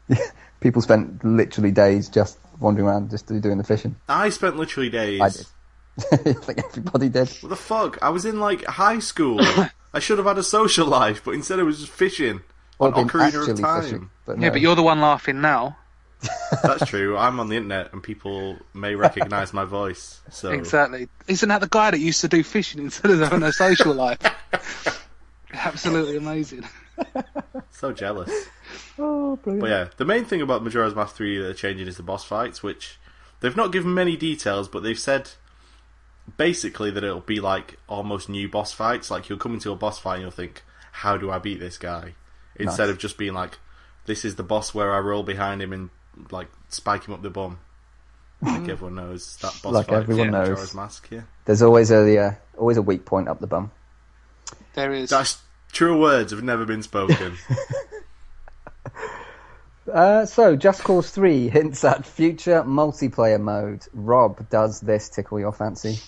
People 0.60 0.82
spent 0.82 1.24
literally 1.24 1.72
days 1.72 2.10
just 2.10 2.38
wandering 2.60 2.88
around, 2.88 3.10
just 3.12 3.28
doing 3.28 3.58
the 3.58 3.64
fishing. 3.64 3.96
I 4.08 4.30
spent 4.30 4.58
literally 4.58 4.90
days. 4.90 5.22
I 5.22 5.30
did. 5.30 5.46
I 6.12 6.34
think 6.34 6.60
everybody 6.64 7.10
did. 7.10 7.30
What 7.42 7.50
the 7.50 7.56
fuck? 7.56 7.98
I 8.02 8.10
was 8.10 8.26
in 8.26 8.40
like 8.40 8.64
high 8.66 9.00
school. 9.00 9.40
I 9.94 10.00
should 10.00 10.18
have 10.18 10.28
had 10.28 10.38
a 10.38 10.44
social 10.44 10.86
life, 10.88 11.24
but 11.24 11.32
instead 11.34 11.60
I 11.60 11.64
was 11.64 11.80
just 11.80 11.92
fishing 11.92 12.42
on 12.80 12.94
been 12.94 13.08
Ocarina 13.08 13.50
of 13.50 13.60
Time. 13.60 13.82
fishing, 13.84 14.10
but 14.26 14.40
Yeah, 14.40 14.50
but 14.52 14.62
you're 14.62 14.76
the 14.76 14.84
one 14.84 15.02
laughing 15.02 15.42
now. 15.42 15.78
That's 16.64 16.86
true. 16.86 17.18
I'm 17.18 17.40
on 17.40 17.48
the 17.50 17.56
internet, 17.56 17.94
and 17.94 18.04
people 18.04 18.58
may 18.74 18.96
recognise 18.96 19.54
my 19.54 19.64
voice. 19.66 20.20
So 20.32 20.52
Exactly. 20.52 21.08
Isn't 21.28 21.48
that 21.50 21.62
the 21.62 21.68
guy 21.70 21.92
that 21.92 22.00
used 22.00 22.22
to 22.22 22.28
do 22.28 22.44
fishing 22.44 22.82
instead 22.82 23.12
of 23.12 23.20
having 23.20 23.44
a 23.44 23.52
social 23.54 23.94
life? 23.94 24.20
Absolutely 25.54 26.18
amazing. 26.18 26.66
so 27.72 27.92
jealous. 27.94 28.32
Oh, 28.98 29.38
brilliant. 29.38 29.62
But 29.62 29.70
yeah, 29.70 29.88
the 29.98 30.06
main 30.06 30.26
thing 30.26 30.42
about 30.42 30.64
Majora's 30.64 30.94
Mask 30.96 31.16
3 31.16 31.38
that 31.38 31.44
they're 31.44 31.54
changing 31.54 31.88
is 31.88 31.98
the 31.98 32.04
boss 32.04 32.24
fights, 32.26 32.62
which 32.62 33.00
they've 33.40 33.56
not 33.56 33.72
given 33.72 33.94
many 33.94 34.18
details, 34.18 34.68
but 34.68 34.84
they've 34.84 35.00
said 35.00 35.30
basically 36.38 36.92
that 36.92 37.04
it'll 37.04 37.22
be 37.22 37.40
like 37.40 37.78
almost 37.88 38.30
new 38.30 38.48
boss 38.50 38.74
fights. 38.74 39.10
Like 39.10 39.30
you'll 39.30 39.40
come 39.40 39.54
into 39.54 39.72
a 39.72 39.76
boss 39.76 39.98
fight 40.00 40.16
and 40.16 40.24
you'll 40.24 40.32
think, 40.32 40.64
"How 40.92 41.18
do 41.18 41.32
I 41.32 41.40
beat 41.40 41.60
this 41.60 41.78
guy?" 41.78 42.16
Instead 42.56 42.86
Nice. 42.88 42.92
of 42.92 42.98
just 43.00 43.18
being 43.18 43.34
like, 43.34 43.58
"This 44.06 44.26
is 44.26 44.36
the 44.36 44.44
boss 44.44 44.74
where 44.74 44.94
I 44.94 45.00
roll 45.00 45.24
behind 45.24 45.62
him 45.62 45.72
and 45.74 45.90
like 46.32 46.48
spike 46.70 47.06
him 47.08 47.14
up 47.14 47.22
the 47.22 47.30
bum." 47.30 47.60
Like 48.42 48.70
everyone 48.70 48.96
knows 48.96 49.36
that 49.38 49.54
boss 49.62 49.74
Like 49.74 49.88
fight. 49.88 49.98
everyone 49.98 50.28
from 50.28 50.32
knows. 50.32 50.50
Majora's 50.50 50.76
Mask. 50.76 51.08
Yeah, 51.12 51.22
There's 51.46 51.62
always 51.62 51.92
a 51.92 52.18
uh, 52.18 52.34
always 52.58 52.78
a 52.78 52.82
weak 52.82 53.04
point 53.06 53.28
up 53.28 53.40
the 53.40 53.48
bum. 53.48 53.72
There 54.76 54.94
is. 54.94 55.10
that's 55.10 55.42
true. 55.74 56.00
Words 56.00 56.32
have 56.32 56.42
never 56.44 56.66
been 56.66 56.82
spoken. 56.84 57.36
Uh, 59.92 60.24
so, 60.24 60.56
Just 60.56 60.84
Cause 60.84 61.10
3 61.10 61.50
hints 61.50 61.84
at 61.84 62.06
future 62.06 62.62
multiplayer 62.64 63.42
mode. 63.42 63.84
Rob, 63.94 64.48
does 64.52 64.80
this 64.82 65.10
tickle 65.10 65.40
your 65.40 65.52
fancy? 65.52 66.00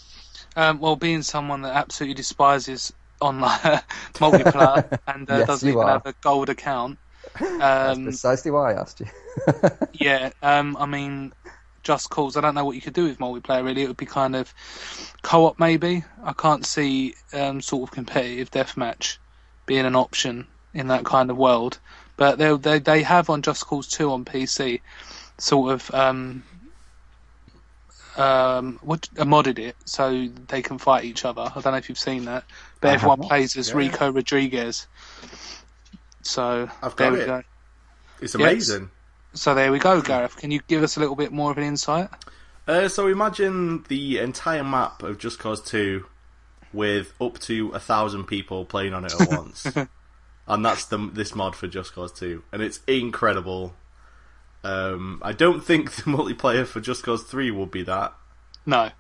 Um, 0.56 0.80
well, 0.80 0.96
being 0.96 1.24
someone 1.24 1.64
that 1.64 1.76
absolutely 1.76 2.14
despises 2.14 2.94
online 3.20 3.60
multiplayer 4.14 5.00
and 5.08 5.30
uh, 5.32 5.38
Yes, 5.38 5.48
doesn't 5.48 5.68
even 5.70 5.82
are. 5.82 5.90
have 5.94 6.06
a 6.06 6.14
gold 6.22 6.50
account, 6.50 7.00
That's 7.40 7.98
um, 7.98 8.04
precisely 8.04 8.52
why 8.52 8.74
I 8.74 8.80
asked 8.80 9.00
you. 9.00 9.08
yeah, 9.94 10.32
um, 10.42 10.78
I 10.78 10.86
mean, 10.86 11.34
Just 11.84 12.10
Cause. 12.10 12.38
I 12.38 12.42
don't 12.42 12.56
know 12.56 12.66
what 12.66 12.76
you 12.76 12.82
could 12.82 12.94
do 12.94 13.06
with 13.06 13.20
multiplayer. 13.20 13.64
Really, 13.64 13.84
it 13.84 13.88
would 13.88 13.98
be 13.98 14.06
kind 14.06 14.36
of 14.36 14.54
co-op. 15.22 15.60
Maybe 15.60 16.04
I 16.24 16.34
can't 16.34 16.66
see 16.66 17.16
um, 17.34 17.62
sort 17.62 17.90
of 17.90 17.94
competitive 17.94 18.52
deathmatch 18.52 19.18
being 19.66 19.86
an 19.86 19.96
option 19.96 20.48
in 20.74 20.88
that 20.88 21.06
kind 21.06 21.30
of 21.30 21.38
world. 21.38 21.80
But 22.18 22.38
they 22.38 22.56
they 22.58 22.80
they 22.80 23.04
have 23.04 23.30
on 23.30 23.42
Just 23.42 23.66
Cause 23.66 23.88
Two 23.88 24.12
on 24.12 24.26
PC, 24.26 24.82
sort 25.38 25.74
of 25.74 25.92
um, 25.94 26.44
um, 28.18 28.80
what 28.82 29.08
uh, 29.18 29.24
modded 29.24 29.60
it 29.60 29.76
so 29.86 30.28
they 30.48 30.62
can 30.62 30.78
fight 30.78 31.06
each 31.06 31.26
other. 31.26 31.42
I 31.42 31.62
don't 31.62 31.74
know 31.74 31.78
if 31.78 31.90
you've 31.90 31.98
seen 32.00 32.26
that, 32.26 32.44
but 32.80 32.90
I 32.90 32.94
everyone 32.94 33.22
plays 33.22 33.56
as 33.56 33.70
Yeah. 33.70 33.76
Rico 33.78 34.12
Rodriguez. 34.12 34.88
So 36.24 36.70
I've 36.82 36.96
there 36.96 37.10
got 37.10 37.14
we 37.18 37.24
it. 37.24 37.26
go. 37.26 37.44
It's 38.22 38.36
Yes. 38.36 38.42
amazing. 38.52 38.90
So 39.34 39.56
there 39.56 39.72
we 39.72 39.80
go, 39.80 40.02
Gareth. 40.02 40.36
Can 40.38 40.52
you 40.52 40.60
give 40.68 40.84
us 40.84 40.98
a 40.98 41.00
little 41.00 41.16
bit 41.16 41.32
more 41.32 41.52
of 41.52 41.58
an 41.58 41.64
insight? 41.64 42.10
Uh, 42.68 42.88
so 42.88 43.08
imagine 43.08 43.84
the 43.88 44.20
entire 44.20 44.64
map 44.64 45.04
of 45.04 45.18
Just 45.18 45.40
Cause 45.40 45.62
2 45.62 46.06
with 46.74 47.14
up 47.20 47.40
to 47.40 47.70
a 47.74 47.80
thousand 47.80 48.26
people 48.26 48.66
playing 48.66 48.94
on 48.94 49.06
it 49.06 49.14
at 49.20 49.30
once. 49.32 49.66
and 50.48 50.66
that's 50.66 50.86
the 50.86 50.98
this 51.14 51.34
mod 51.34 51.56
for 51.56 51.68
Just 51.68 51.94
Cause 51.96 52.12
2. 52.14 52.44
And 52.52 52.62
it's 52.62 52.82
incredible. 52.88 53.74
Um, 54.64 55.20
I 55.24 55.32
don't 55.34 55.64
think 55.64 55.92
the 55.96 56.04
multiplayer 56.04 56.66
for 56.68 56.80
Just 56.82 57.04
Cause 57.04 57.24
3 57.24 57.52
will 57.52 57.66
be 57.66 57.84
that. 57.84 58.14
No. 58.66 58.92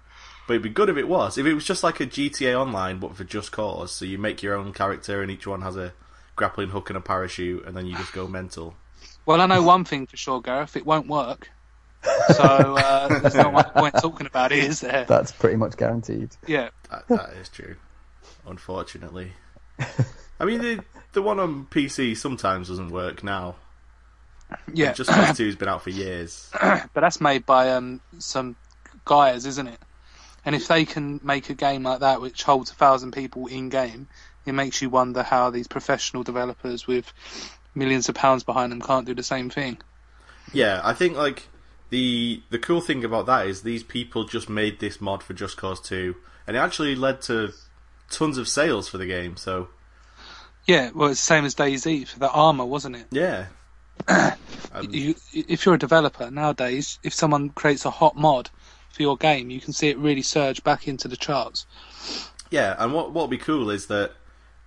But 0.47 0.53
it'd 0.55 0.63
be 0.63 0.69
good 0.69 0.89
if 0.89 0.97
it 0.97 1.07
was. 1.07 1.37
If 1.37 1.45
it 1.45 1.53
was 1.53 1.65
just 1.65 1.83
like 1.83 1.99
a 1.99 2.07
GTA 2.07 2.59
Online, 2.59 2.97
but 2.99 3.15
for 3.15 3.23
Just 3.23 3.51
Cause, 3.51 3.91
so 3.91 4.05
you 4.05 4.17
make 4.17 4.41
your 4.41 4.55
own 4.55 4.73
character 4.73 5.21
and 5.21 5.29
each 5.29 5.45
one 5.45 5.61
has 5.61 5.75
a 5.77 5.93
grappling 6.41 6.69
hook 6.69 6.89
and 6.89 6.97
a 6.97 7.01
parachute, 7.01 7.63
and 7.67 7.77
then 7.77 7.85
you 7.85 7.95
just 7.95 8.13
go 8.13 8.27
mental. 8.27 8.73
Well, 9.27 9.41
I 9.41 9.45
know 9.45 9.61
one 9.61 9.85
thing 9.85 10.07
for 10.07 10.17
sure, 10.17 10.41
Gareth. 10.41 10.75
It 10.75 10.87
won't 10.87 11.05
work. 11.05 11.51
So 12.29 12.43
uh, 12.43 13.19
there's 13.19 13.35
not 13.35 13.53
much 13.53 13.71
point 13.75 13.93
talking 14.01 14.25
about 14.25 14.51
it, 14.51 14.63
is 14.63 14.79
there? 14.79 15.05
That's 15.07 15.31
pretty 15.31 15.57
much 15.57 15.77
guaranteed. 15.77 16.35
Yeah. 16.47 16.69
That, 16.89 17.07
that 17.09 17.29
is 17.39 17.47
true. 17.49 17.75
Unfortunately. 18.47 19.33
I 20.39 20.45
mean, 20.45 20.61
the, 20.61 20.83
the 21.13 21.21
one 21.21 21.39
on 21.39 21.67
PC 21.67 22.17
sometimes 22.17 22.69
doesn't 22.69 22.89
work 22.89 23.23
now. 23.23 23.53
Yeah. 24.73 24.93
Just 24.93 25.11
Cause 25.11 25.37
2's 25.37 25.55
been 25.55 25.69
out 25.69 25.83
for 25.83 25.91
years. 25.91 26.49
but 26.59 26.89
that's 26.95 27.21
made 27.21 27.45
by 27.45 27.69
um, 27.69 28.01
some 28.17 28.55
guys, 29.05 29.45
isn't 29.45 29.67
it? 29.67 29.79
And 30.43 30.55
if 30.55 30.67
they 30.67 30.85
can 30.85 31.19
make 31.23 31.51
a 31.51 31.53
game 31.53 31.83
like 31.83 31.99
that 31.99 32.19
which 32.19 32.41
holds 32.41 32.71
a 32.71 32.73
thousand 32.73 33.11
people 33.11 33.45
in 33.45 33.69
game, 33.69 34.07
it 34.45 34.53
makes 34.53 34.81
you 34.81 34.89
wonder 34.89 35.23
how 35.23 35.49
these 35.49 35.67
professional 35.67 36.23
developers 36.23 36.87
with 36.87 37.13
millions 37.75 38.09
of 38.09 38.15
pounds 38.15 38.43
behind 38.43 38.71
them 38.71 38.81
can't 38.81 39.05
do 39.05 39.13
the 39.15 39.23
same 39.23 39.49
thing. 39.49 39.79
Yeah, 40.53 40.81
I 40.83 40.93
think 40.93 41.15
like 41.17 41.49
the 41.89 42.43
the 42.49 42.59
cool 42.59 42.81
thing 42.81 43.03
about 43.03 43.25
that 43.27 43.47
is 43.47 43.61
these 43.61 43.83
people 43.83 44.25
just 44.25 44.49
made 44.49 44.79
this 44.79 44.99
mod 45.01 45.23
for 45.23 45.33
Just 45.33 45.57
Cause 45.57 45.79
2, 45.81 46.15
and 46.47 46.55
it 46.57 46.59
actually 46.59 46.95
led 46.95 47.21
to 47.23 47.53
tons 48.09 48.37
of 48.37 48.47
sales 48.47 48.87
for 48.89 48.97
the 48.97 49.05
game. 49.05 49.37
So 49.37 49.69
Yeah, 50.65 50.91
well, 50.93 51.09
it's 51.09 51.19
the 51.21 51.25
same 51.25 51.45
as 51.45 51.55
DayZ 51.55 52.07
for 52.07 52.19
the 52.19 52.29
Arma, 52.31 52.65
wasn't 52.65 52.95
it? 52.95 53.07
yeah, 53.11 53.47
You, 54.89 55.15
if 55.33 55.65
you're 55.65 55.75
a 55.75 55.79
developer 55.79 56.31
nowadays, 56.31 56.97
if 57.03 57.13
someone 57.13 57.49
creates 57.49 57.83
a 57.85 57.91
hot 57.91 58.15
mod 58.15 58.49
for 58.89 59.01
your 59.01 59.17
game, 59.17 59.49
you 59.49 59.59
can 59.59 59.73
see 59.73 59.89
it 59.89 59.97
really 59.97 60.21
surge 60.21 60.63
back 60.63 60.87
into 60.87 61.07
the 61.09 61.17
charts. 61.17 61.65
Yeah, 62.49 62.75
and 62.79 62.93
what 62.93 63.11
what'll 63.11 63.27
be 63.27 63.37
cool 63.37 63.69
is 63.69 63.87
that 63.87 64.13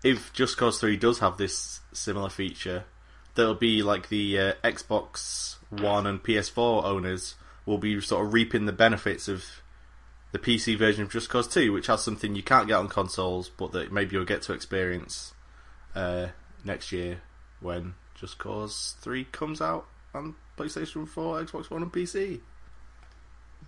if 0.04 0.32
Just 0.32 0.56
Cause 0.56 0.78
Three 0.78 0.96
does 0.96 1.18
have 1.18 1.38
this 1.38 1.80
similar 1.92 2.28
feature, 2.28 2.84
there'll 3.34 3.54
be 3.54 3.82
like 3.82 4.10
the 4.10 4.38
uh, 4.38 4.52
Xbox 4.62 5.56
One 5.70 6.06
and 6.06 6.22
PS4 6.22 6.84
owners 6.84 7.34
will 7.66 7.78
be 7.78 8.00
sort 8.00 8.26
of 8.26 8.32
reaping 8.34 8.66
the 8.66 8.72
benefits 8.72 9.26
of 9.26 9.44
the 10.32 10.38
PC 10.38 10.78
version 10.78 11.02
of 11.02 11.10
Just 11.10 11.30
Cause 11.30 11.48
Two, 11.48 11.72
which 11.72 11.86
has 11.86 12.04
something 12.04 12.36
you 12.36 12.42
can't 12.42 12.68
get 12.68 12.74
on 12.74 12.88
consoles, 12.88 13.48
but 13.48 13.72
that 13.72 13.90
maybe 13.90 14.14
you'll 14.14 14.26
get 14.26 14.42
to 14.42 14.52
experience 14.52 15.32
uh, 15.94 16.28
next 16.64 16.92
year 16.92 17.22
when 17.60 17.94
Just 18.14 18.38
Cause 18.38 18.96
Three 19.00 19.24
comes 19.24 19.62
out 19.62 19.86
on 20.12 20.34
PlayStation 20.58 21.08
Four, 21.08 21.42
Xbox 21.42 21.70
One, 21.70 21.82
and 21.82 21.92
PC. 21.92 22.40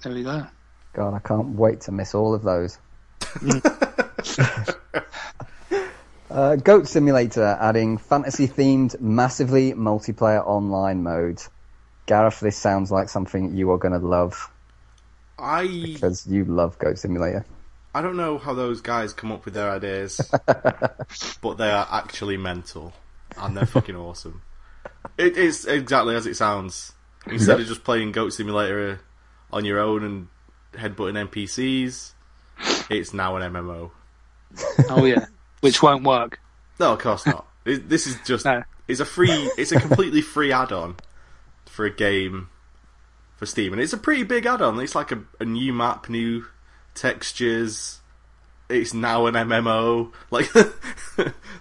There 0.03 0.13
we 0.13 0.23
go. 0.23 0.47
God, 0.93 1.15
I 1.15 1.19
can't 1.21 1.49
wait 1.49 1.81
to 1.83 1.93
miss 1.93 2.15
all 2.15 2.35
of 2.35 2.43
those. 2.43 2.79
uh, 6.31 6.57
Goat 6.57 6.89
Simulator 6.89 7.57
adding 7.61 7.99
fantasy 7.99 8.49
themed, 8.49 9.01
massively 9.01 9.73
multiplayer 9.73 10.45
online 10.47 11.03
mode. 11.03 11.41
Gareth, 12.07 12.41
this 12.41 12.57
sounds 12.57 12.91
like 12.91 13.09
something 13.09 13.57
you 13.57 13.71
are 13.73 13.79
going 13.79 13.99
to 13.99 14.07
love 14.07 14.51
I 15.39 15.65
because 15.83 16.27
you 16.27 16.45
love 16.45 16.79
Goat 16.79 16.99
Simulator. 16.99 17.45
I 17.95 18.03
don't 18.03 18.17
know 18.17 18.39
how 18.39 18.55
those 18.55 18.81
guys 18.81 19.13
come 19.13 19.33
up 19.33 19.45
with 19.45 19.55
their 19.55 19.71
ideas, 19.71 20.21
but 21.43 21.55
they 21.57 21.71
are 21.71 21.89
actually 21.91 22.37
mental, 22.37 22.93
and 23.39 23.57
they're 23.57 23.65
fucking 23.67 23.97
awesome. 23.97 24.43
It 25.17 25.37
is 25.37 25.65
exactly 25.65 26.15
as 26.15 26.27
it 26.27 26.37
sounds. 26.37 26.93
Instead 27.29 27.53
Yep. 27.53 27.61
of 27.61 27.67
just 27.67 27.85
playing 27.85 28.13
Goat 28.13 28.31
Simulator 28.35 29.01
on 29.53 29.65
your 29.65 29.79
own 29.81 30.05
and 30.05 30.29
headbutting 30.75 31.29
NPCs, 31.29 32.13
it's 32.91 33.15
now 33.15 33.37
an 33.37 33.53
MMO. 33.53 33.91
Oh 34.89 35.05
yeah, 35.05 35.27
which 35.67 35.83
won't 35.83 36.05
work. 36.05 36.41
No, 36.81 36.93
of 36.93 36.99
course 37.01 37.27
not. 37.27 37.47
This 37.65 38.07
is 38.07 38.17
just 38.25 38.45
No. 38.45 38.63
it's 38.87 39.01
a 39.01 39.05
free, 39.05 39.51
it's 39.59 39.73
a 39.73 39.81
completely 39.81 40.21
free 40.23 40.53
add-on 40.53 40.97
for 41.67 41.85
a 41.85 41.91
game 41.91 42.49
for 43.37 43.45
Steam, 43.47 43.73
and 43.73 43.83
it's 43.83 43.93
a 43.93 43.99
pretty 43.99 44.23
big 44.23 44.47
add-on. 44.47 44.79
It's 44.81 44.95
like 44.95 45.11
a, 45.11 45.23
a 45.41 45.45
new 45.45 45.73
map, 45.73 46.09
new 46.09 46.45
textures. 46.95 48.01
It's 48.69 48.93
now 48.95 49.27
an 49.27 49.35
MMO. 49.35 50.13
Like 50.31 50.51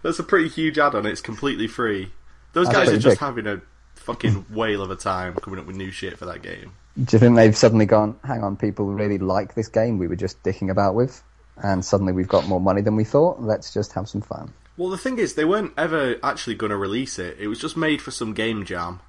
that's 0.03 0.19
a 0.19 0.23
pretty 0.23 0.49
huge 0.49 0.77
add-on. 0.77 1.05
It's 1.05 1.21
completely 1.21 1.67
free. 1.67 2.11
Those 2.53 2.67
That's 2.67 2.77
guys 2.77 2.89
are 2.89 2.97
just 2.99 3.19
big. 3.19 3.19
having 3.19 3.47
a 3.47 3.61
fucking 3.95 4.45
whale 4.49 4.81
of 4.81 4.91
a 4.91 4.95
time 4.95 5.33
coming 5.35 5.59
up 5.59 5.65
with 5.65 5.75
new 5.75 5.91
shit 5.91 6.17
for 6.17 6.25
that 6.25 6.41
game. 6.41 6.71
Do 7.03 7.15
you 7.15 7.19
think 7.19 7.35
they've 7.35 7.55
suddenly 7.57 7.85
gone, 7.85 8.17
hang 8.23 8.43
on, 8.43 8.55
people 8.57 8.85
really 8.87 9.17
like 9.17 9.53
this 9.55 9.67
game 9.67 9.97
we 9.97 10.07
were 10.07 10.15
just 10.15 10.41
dicking 10.43 10.69
about 10.71 10.95
with, 10.95 11.21
and 11.63 11.83
suddenly 11.83 12.13
we've 12.13 12.27
got 12.27 12.47
more 12.47 12.59
money 12.61 12.81
than 12.81 12.95
we 12.95 13.03
thought? 13.03 13.41
Let's 13.41 13.73
just 13.73 13.93
have 13.93 14.07
some 14.09 14.21
fun. 14.21 14.53
Well, 14.77 14.89
the 14.89 14.97
thing 14.97 15.19
is, 15.19 15.35
they 15.35 15.45
weren't 15.45 15.71
ever 15.77 16.17
actually 16.21 16.55
going 16.55 16.71
to 16.71 16.77
release 16.77 17.17
it. 17.17 17.37
It 17.39 17.47
was 17.47 17.59
just 17.59 17.77
made 17.77 18.01
for 18.01 18.11
some 18.11 18.33
game 18.33 18.65
jam, 18.65 18.99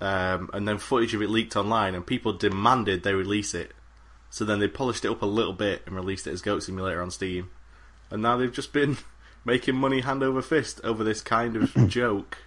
um, 0.00 0.50
and 0.52 0.68
then 0.68 0.78
footage 0.78 1.14
of 1.14 1.22
it 1.22 1.30
leaked 1.30 1.56
online, 1.56 1.94
and 1.94 2.06
people 2.06 2.32
demanded 2.34 3.02
they 3.02 3.14
release 3.14 3.54
it. 3.54 3.72
So 4.28 4.44
then 4.44 4.60
they 4.60 4.68
polished 4.68 5.04
it 5.04 5.10
up 5.10 5.22
a 5.22 5.26
little 5.26 5.52
bit 5.52 5.82
and 5.86 5.94
released 5.94 6.26
it 6.26 6.32
as 6.32 6.42
Goat 6.42 6.62
Simulator 6.62 7.00
on 7.02 7.10
Steam, 7.10 7.50
and 8.10 8.20
now 8.22 8.36
they've 8.36 8.52
just 8.52 8.72
been 8.72 8.98
making 9.44 9.76
money 9.76 10.00
hand 10.00 10.22
over 10.22 10.42
fist 10.42 10.80
over 10.84 11.02
this 11.04 11.20
kind 11.22 11.56
of 11.56 11.74
joke. 11.88 12.38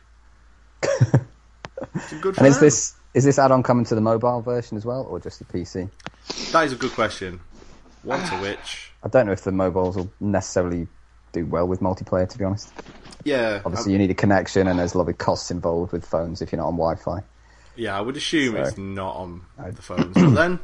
It's 0.84 2.14
good 2.22 2.38
And 2.38 2.48
is 2.48 2.56
them. 2.60 2.66
this 2.66 2.94
is 3.14 3.24
this 3.24 3.40
add-on 3.40 3.64
coming 3.64 3.86
to 3.86 3.96
the 3.96 4.02
mobile 4.02 4.42
version 4.42 4.78
as 4.78 4.86
well, 4.86 5.04
or 5.10 5.20
just 5.20 5.40
the 5.40 5.46
PC? 5.46 5.90
That 6.52 6.66
is 6.66 6.74
a 6.74 6.76
good 6.76 6.92
question. 6.92 7.40
One 8.04 8.22
to 8.28 8.36
which, 8.38 8.92
I 9.06 9.08
don't 9.08 9.28
know 9.28 9.32
if 9.32 9.44
the 9.44 9.52
mobiles 9.52 9.96
will 9.96 10.12
necessarily 10.20 10.88
do 11.32 11.46
well 11.46 11.68
with 11.68 11.80
multiplayer. 11.80 12.28
To 12.28 12.38
be 12.38 12.44
honest, 12.44 12.74
yeah, 13.24 13.62
obviously 13.64 13.92
you 13.94 13.98
need 14.00 14.10
a 14.12 14.16
connection, 14.16 14.68
and 14.68 14.80
there's 14.80 14.96
a 14.96 14.98
lot 14.98 15.08
of 15.08 15.18
costs 15.18 15.52
involved 15.52 15.92
with 15.92 16.06
phones 16.06 16.42
if 16.42 16.52
you're 16.52 16.58
not 16.58 16.68
on 16.68 16.74
Wi-Fi. 16.74 17.22
Yeah, 17.76 17.98
I 17.98 18.02
would 18.02 18.18
assume 18.18 18.56
So- 18.56 18.62
it's 18.64 18.78
not 18.78 19.16
on 19.16 19.42
the 19.58 19.82
phones. 19.82 20.14
But 20.16 20.30
then, 20.32 20.60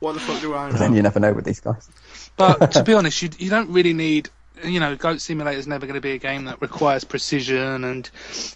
what 0.00 0.12
the 0.12 0.20
fuck 0.20 0.40
do 0.40 0.54
I 0.54 0.70
know? 0.72 0.78
Then 0.78 0.94
you 0.94 1.02
never 1.02 1.20
know 1.20 1.32
with 1.32 1.44
these 1.44 1.60
guys. 1.60 1.88
But 2.36 2.72
to 2.72 2.84
be 2.84 2.94
honest, 2.94 3.20
you 3.22 3.30
you 3.38 3.50
don't 3.50 3.70
really 3.70 3.94
need. 3.94 4.28
You 4.64 4.80
know, 4.80 4.96
Goat 4.96 5.20
Simulator 5.20 5.56
is 5.56 5.68
never 5.68 5.86
going 5.86 5.94
to 5.94 6.00
be 6.00 6.10
a 6.10 6.18
game 6.18 6.46
that 6.46 6.60
requires 6.60 7.04
precision 7.04 7.84
and, 7.84 8.10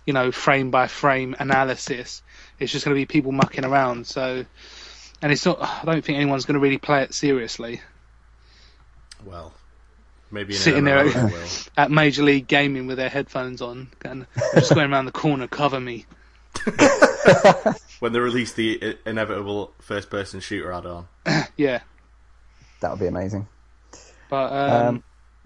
you 0.04 0.12
know, 0.12 0.32
frame 0.32 0.72
by 0.72 0.88
frame 0.88 1.36
analysis. 1.38 2.22
It's 2.58 2.72
just 2.72 2.84
going 2.84 2.92
to 2.96 3.00
be 3.00 3.06
people 3.06 3.30
mucking 3.30 3.64
around. 3.64 4.08
So, 4.08 4.44
and 5.22 5.30
it's 5.32 5.46
not. 5.46 5.60
I 5.62 5.84
don't 5.84 6.04
think 6.04 6.16
anyone's 6.18 6.44
going 6.44 6.54
to 6.54 6.60
really 6.60 6.78
play 6.78 7.02
it 7.02 7.14
seriously. 7.14 7.80
Well, 9.24 9.52
maybe 10.30 10.54
Sitting 10.54 10.84
there- 10.84 11.04
MMO. 11.04 11.68
At 11.76 11.90
Major 11.90 12.22
League 12.22 12.46
Gaming 12.46 12.86
with 12.86 12.96
their 12.98 13.08
headphones 13.08 13.60
on, 13.62 13.88
and 14.04 14.26
just 14.54 14.74
going 14.74 14.90
around 14.92 15.06
the 15.06 15.12
corner, 15.12 15.46
cover 15.48 15.80
me. 15.80 16.06
when 18.00 18.12
they 18.12 18.18
release 18.18 18.52
the 18.52 18.96
inevitable 19.06 19.72
first-person 19.80 20.40
shooter 20.40 20.72
add-on. 20.72 21.08
Yeah, 21.56 21.80
That 22.80 22.90
would 22.90 23.00
be 23.00 23.06
amazing. 23.06 23.46
but 24.30 24.52
um, 24.52 24.86
Um, 24.88 25.04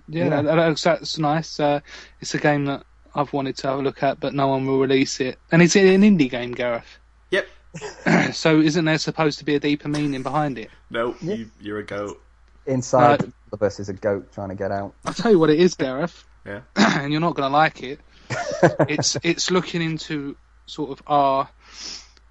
yeah, 0.08 0.24
yeah. 0.28 0.42
That, 0.42 0.54
that's, 0.56 0.82
that's 0.82 1.18
nice. 1.18 1.58
Uh, 1.60 1.80
it's 2.20 2.34
a 2.34 2.38
game 2.38 2.64
that 2.66 2.84
I've 3.14 3.32
wanted 3.32 3.56
to 3.58 3.68
have 3.68 3.78
a 3.80 3.82
look 3.82 4.02
at, 4.02 4.20
but 4.20 4.34
no 4.34 4.46
one 4.48 4.66
will 4.66 4.78
release 4.80 5.20
it. 5.20 5.38
And 5.52 5.60
it's 5.62 5.74
an 5.76 6.02
indie 6.02 6.30
game, 6.30 6.52
Gareth. 6.52 6.98
Yep. 7.30 7.46
so 8.32 8.60
isn't 8.60 8.84
there 8.84 8.98
supposed 8.98 9.38
to 9.40 9.44
be 9.44 9.54
a 9.56 9.60
deeper 9.60 9.88
meaning 9.88 10.22
behind 10.22 10.58
it? 10.58 10.70
No, 10.90 11.14
you, 11.20 11.50
you're 11.60 11.78
a 11.78 11.84
goat. 11.84 12.22
Inside 12.66 13.22
Right. 13.22 13.32
of 13.52 13.62
us 13.62 13.80
is 13.80 13.88
a 13.88 13.92
goat 13.92 14.32
trying 14.32 14.48
to 14.50 14.54
get 14.54 14.70
out. 14.72 14.94
I'll 15.04 15.14
tell 15.14 15.30
you 15.30 15.38
what 15.38 15.50
it 15.50 15.60
is, 15.60 15.74
Gareth, 15.74 16.24
Yeah. 16.44 16.60
and 16.76 17.12
you're 17.12 17.20
not 17.20 17.34
going 17.34 17.48
to 17.48 17.52
like 17.56 17.82
it. 17.82 18.00
it's 18.88 19.16
it's 19.22 19.50
looking 19.50 19.82
into 19.82 20.36
sort 20.66 20.90
of 20.90 21.02
our 21.06 21.48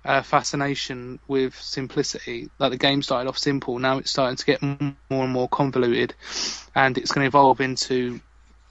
uh, 0.03 0.21
fascination 0.21 1.19
with 1.27 1.55
simplicity. 1.55 2.49
Like 2.59 2.71
the 2.71 2.77
game 2.77 3.01
started 3.01 3.29
off 3.29 3.37
simple, 3.37 3.79
now 3.79 3.97
it's 3.99 4.11
starting 4.11 4.35
to 4.35 4.45
get 4.45 4.61
more 4.61 5.23
and 5.23 5.31
more 5.31 5.47
convoluted, 5.47 6.13
and 6.75 6.97
it's 6.97 7.11
going 7.13 7.23
to 7.23 7.27
evolve 7.27 7.61
into, 7.61 8.19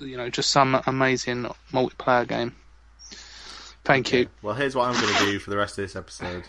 you 0.01 0.17
know, 0.19 0.29
just 0.29 0.51
some 0.51 0.81
amazing 0.87 1.47
multiplayer 1.73 2.29
game. 2.29 2.55
Thank 3.85 4.13
you. 4.13 4.29
Well, 4.43 4.55
here's 4.55 4.75
what 4.75 4.89
I'm 4.89 5.01
going 5.01 5.15
to 5.15 5.25
do 5.27 5.39
for 5.39 5.51
the 5.51 5.57
rest 5.57 5.79
of 5.79 5.85
this 5.85 5.97
episode. 5.97 6.45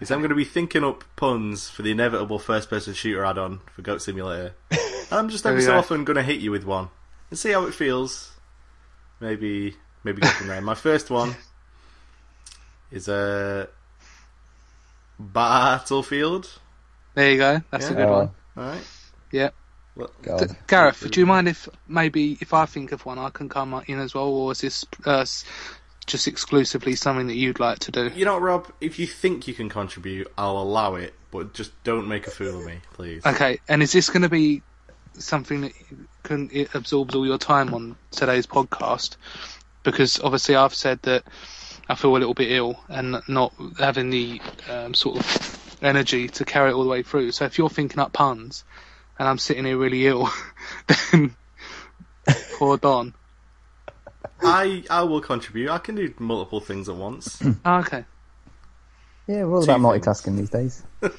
Is 0.00 0.10
I'm 0.12 0.20
going 0.20 0.28
to 0.30 0.36
be 0.36 0.44
thinking 0.44 0.84
up 0.84 1.02
puns 1.16 1.68
for 1.68 1.82
the 1.82 1.90
inevitable 1.90 2.38
first-person 2.38 2.94
shooter 2.94 3.24
add-on 3.24 3.60
for 3.74 3.82
Goat 3.82 4.00
Simulator. 4.00 4.54
And 4.70 4.80
I'm 5.12 5.28
just 5.28 5.44
every 5.44 5.60
so 5.62 5.72
we 5.72 5.78
often 5.78 6.04
going 6.04 6.16
to 6.16 6.22
hit 6.22 6.40
you 6.40 6.52
with 6.52 6.64
one 6.64 6.88
and 7.30 7.38
see 7.38 7.50
how 7.50 7.66
it 7.66 7.74
feels. 7.74 8.32
Maybe, 9.20 9.74
maybe 10.04 10.20
go 10.20 10.28
from 10.28 10.46
there. 10.46 10.60
My 10.60 10.76
first 10.76 11.10
one 11.10 11.34
is 12.92 13.08
a 13.08 13.68
Battlefield. 15.18 16.48
There 17.14 17.32
you 17.32 17.38
go. 17.38 17.62
That's 17.70 17.86
Yeah. 17.86 17.92
a 17.92 17.96
good 17.96 18.08
one. 18.10 18.30
All 18.56 18.64
right. 18.64 18.86
Yeah. 19.32 19.50
Well, 19.96 20.10
God. 20.22 20.48
D- 20.48 20.54
Gareth, 20.68 21.10
do 21.10 21.18
you 21.20 21.26
mind 21.26 21.48
if 21.48 21.68
maybe 21.88 22.38
if 22.40 22.54
I 22.54 22.66
think 22.66 22.92
of 22.92 23.04
one, 23.04 23.18
I 23.18 23.30
can 23.30 23.48
come 23.48 23.82
in 23.88 23.98
as 23.98 24.14
well, 24.14 24.28
or 24.28 24.52
is 24.52 24.60
this 24.60 24.84
uh, 25.04 25.18
s- 25.22 25.44
just 26.08 26.26
exclusively 26.26 26.94
something 26.96 27.28
that 27.28 27.36
you'd 27.36 27.60
like 27.60 27.78
to 27.80 27.92
do? 27.92 28.10
you 28.14 28.24
know 28.24 28.38
Rob? 28.38 28.70
If 28.80 28.98
you 28.98 29.06
think 29.06 29.46
you 29.46 29.54
can 29.54 29.68
contribute, 29.68 30.32
I'll 30.36 30.58
allow 30.58 30.96
it, 30.96 31.14
but 31.30 31.54
just 31.54 31.72
don't 31.84 32.08
make 32.08 32.26
a 32.26 32.30
fool 32.30 32.58
of 32.58 32.66
me, 32.66 32.80
please. 32.94 33.24
Okay, 33.24 33.60
and 33.68 33.82
is 33.82 33.92
this 33.92 34.08
going 34.08 34.22
to 34.22 34.28
be 34.28 34.62
something 35.14 35.62
that 35.62 35.72
can 36.22 36.50
it 36.52 36.74
absorbs 36.74 37.14
all 37.14 37.26
your 37.26 37.38
time 37.38 37.72
on 37.74 37.96
today's 38.10 38.46
podcast? 38.46 39.16
Because 39.82 40.20
obviously 40.20 40.56
I've 40.56 40.74
said 40.74 41.00
that 41.02 41.24
I 41.88 41.94
feel 41.94 42.10
a 42.10 42.18
little 42.18 42.34
bit 42.34 42.50
ill 42.50 42.78
and 42.88 43.16
not 43.28 43.54
having 43.78 44.10
the 44.10 44.40
um, 44.68 44.94
sort 44.94 45.18
of 45.18 45.78
energy 45.82 46.28
to 46.28 46.44
carry 46.44 46.70
it 46.70 46.74
all 46.74 46.82
the 46.82 46.90
way 46.90 47.02
through. 47.02 47.32
So 47.32 47.44
if 47.44 47.56
you're 47.58 47.70
thinking 47.70 47.98
up 47.98 48.12
puns 48.12 48.64
and 49.18 49.28
I'm 49.28 49.38
sitting 49.38 49.64
here 49.64 49.76
really 49.76 50.06
ill, 50.06 50.28
then 51.12 51.34
poor 52.54 52.76
Don. 52.76 53.14
I 54.42 54.84
I 54.90 55.02
will 55.02 55.20
contribute. 55.20 55.70
I 55.70 55.78
can 55.78 55.94
do 55.94 56.12
multiple 56.18 56.60
things 56.60 56.88
at 56.88 56.96
once. 56.96 57.40
Oh, 57.64 57.76
okay. 57.80 58.04
Yeah, 59.26 59.44
we're 59.44 59.56
all 59.56 59.62
Two 59.66 59.72
about 59.72 59.92
things. 59.92 60.06
multitasking 60.06 60.36
these 60.36 60.50
days. 60.50 60.82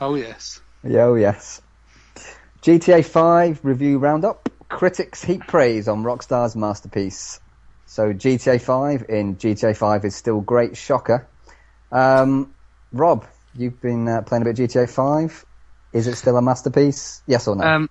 Oh 0.00 0.16
yes. 0.16 0.60
Yeah, 0.82 1.04
oh 1.04 1.14
yes. 1.14 1.62
GTA 2.62 3.04
5 3.04 3.60
review 3.64 3.98
roundup. 3.98 4.48
Critics 4.68 5.22
heap 5.24 5.46
praise 5.46 5.86
on 5.86 6.02
Rockstar's 6.02 6.56
masterpiece. 6.56 7.40
So 7.86 8.12
GTA 8.12 8.60
5 8.60 9.06
in 9.08 9.36
GTA 9.36 9.76
5 9.76 10.04
is 10.04 10.16
still 10.16 10.40
great. 10.40 10.76
Shocker. 10.76 11.28
Um, 11.92 12.52
Rob, 12.92 13.24
you've 13.54 13.80
been 13.80 14.08
uh, 14.08 14.22
playing 14.22 14.42
a 14.42 14.44
bit 14.46 14.58
of 14.58 14.68
GTA 14.68 14.90
5. 14.90 15.46
Is 15.92 16.08
it 16.08 16.16
still 16.16 16.36
a 16.36 16.42
masterpiece? 16.42 17.22
Yes 17.26 17.46
or 17.46 17.54
no? 17.54 17.64
Um, 17.64 17.90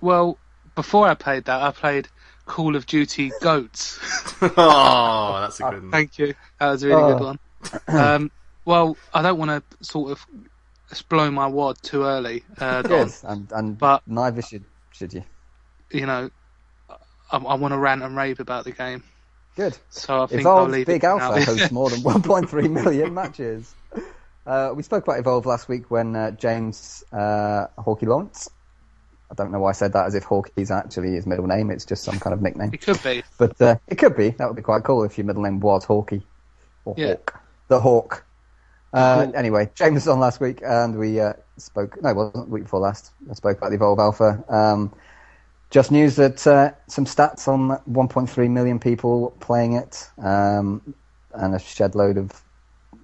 well, 0.00 0.38
before 0.76 1.08
I 1.08 1.14
played 1.14 1.46
that, 1.46 1.60
I 1.60 1.72
played 1.72 2.08
Call 2.50 2.74
of 2.74 2.84
Duty 2.86 3.30
Goats. 3.40 3.98
oh, 4.42 5.38
that's 5.40 5.60
a 5.60 5.62
good 5.62 5.82
one. 5.82 5.90
Thank 5.92 6.18
you. 6.18 6.34
That 6.58 6.70
was 6.70 6.82
a 6.82 6.88
really 6.88 7.02
Oh. 7.02 7.16
good 7.18 7.24
one. 7.24 7.38
Um, 7.86 8.30
well, 8.64 8.96
I 9.14 9.22
don't 9.22 9.38
want 9.38 9.50
to 9.50 9.84
sort 9.86 10.10
of 10.10 10.26
blow 11.08 11.30
my 11.30 11.46
wad 11.46 11.76
too 11.82 12.02
early, 12.02 12.42
uh, 12.58 12.82
Don. 12.82 13.06
Good. 13.06 13.14
And, 13.22 13.52
and 13.52 13.78
But- 13.78 14.02
neither 14.06 14.42
should 14.42 14.64
should 14.90 15.14
you. 15.14 15.22
You 15.92 16.06
know, 16.06 16.30
I, 17.30 17.36
I 17.36 17.54
want 17.54 17.72
to 17.72 17.78
rant 17.78 18.02
and 18.02 18.16
rave 18.16 18.40
about 18.40 18.64
the 18.64 18.72
game, 18.72 19.04
Good. 19.56 19.78
so 19.90 20.22
I 20.22 20.26
think 20.26 20.44
I'll 20.44 20.56
Evolve 20.58 20.70
leave 20.70 20.86
Big 20.86 21.04
it 21.04 21.06
Alpha 21.06 21.38
now. 21.38 21.44
hosts 21.44 21.70
more 21.72 21.88
than 21.90 22.00
1.3 22.00 22.70
million 22.70 23.14
matches. 23.14 23.72
Uh, 24.46 24.72
we 24.74 24.82
spoke 24.82 25.04
about 25.04 25.18
Evolve 25.20 25.46
last 25.46 25.68
week 25.68 25.88
when 25.90 26.16
uh, 26.16 26.30
James 26.32 27.04
uh, 27.12 27.66
Hawkey 27.78 28.06
Lawrence. 28.06 28.50
I 29.30 29.34
don't 29.34 29.52
know 29.52 29.60
why 29.60 29.70
I 29.70 29.72
said 29.72 29.92
that 29.92 30.06
as 30.06 30.14
if 30.14 30.24
Hawkey's 30.24 30.70
actually 30.70 31.12
his 31.12 31.26
middle 31.26 31.46
name. 31.46 31.70
It's 31.70 31.84
just 31.84 32.02
some 32.02 32.18
kind 32.18 32.34
of 32.34 32.42
nickname. 32.42 32.70
it 32.74 32.80
could 32.80 33.02
be. 33.02 33.22
But 33.38 33.60
uh, 33.60 33.76
it 33.86 33.96
could 33.96 34.16
be. 34.16 34.30
That 34.30 34.46
would 34.48 34.56
be 34.56 34.62
quite 34.62 34.82
cool 34.82 35.04
if 35.04 35.16
your 35.16 35.26
middle 35.26 35.42
name 35.42 35.60
was 35.60 35.84
Hawkey. 35.86 36.22
Or 36.84 36.94
Yeah. 36.96 37.08
Hawk. 37.08 37.40
The 37.68 37.80
Hawk. 37.80 38.24
Uh, 38.92 39.26
Hawk. 39.26 39.34
anyway, 39.36 39.70
James 39.74 39.94
was 39.94 40.08
on 40.08 40.18
last 40.18 40.40
week 40.40 40.60
and 40.64 40.98
we 40.98 41.20
uh, 41.20 41.34
spoke. 41.58 42.02
No, 42.02 42.10
it 42.10 42.16
wasn't 42.16 42.46
the 42.46 42.50
week 42.52 42.64
before 42.64 42.80
last. 42.80 43.12
I 43.30 43.34
spoke 43.34 43.58
about 43.58 43.70
the 43.70 43.76
Evolve 43.76 44.00
Alpha. 44.00 44.44
Um, 44.48 44.92
just 45.70 45.92
news 45.92 46.16
that 46.16 46.44
uh, 46.46 46.72
some 46.88 47.04
stats 47.04 47.46
on 47.46 47.78
1.3 47.88 48.50
million 48.50 48.80
people 48.80 49.36
playing 49.38 49.74
it 49.74 50.10
um, 50.18 50.94
and 51.34 51.54
a 51.54 51.60
shed 51.60 51.94
load 51.94 52.16
of 52.18 52.42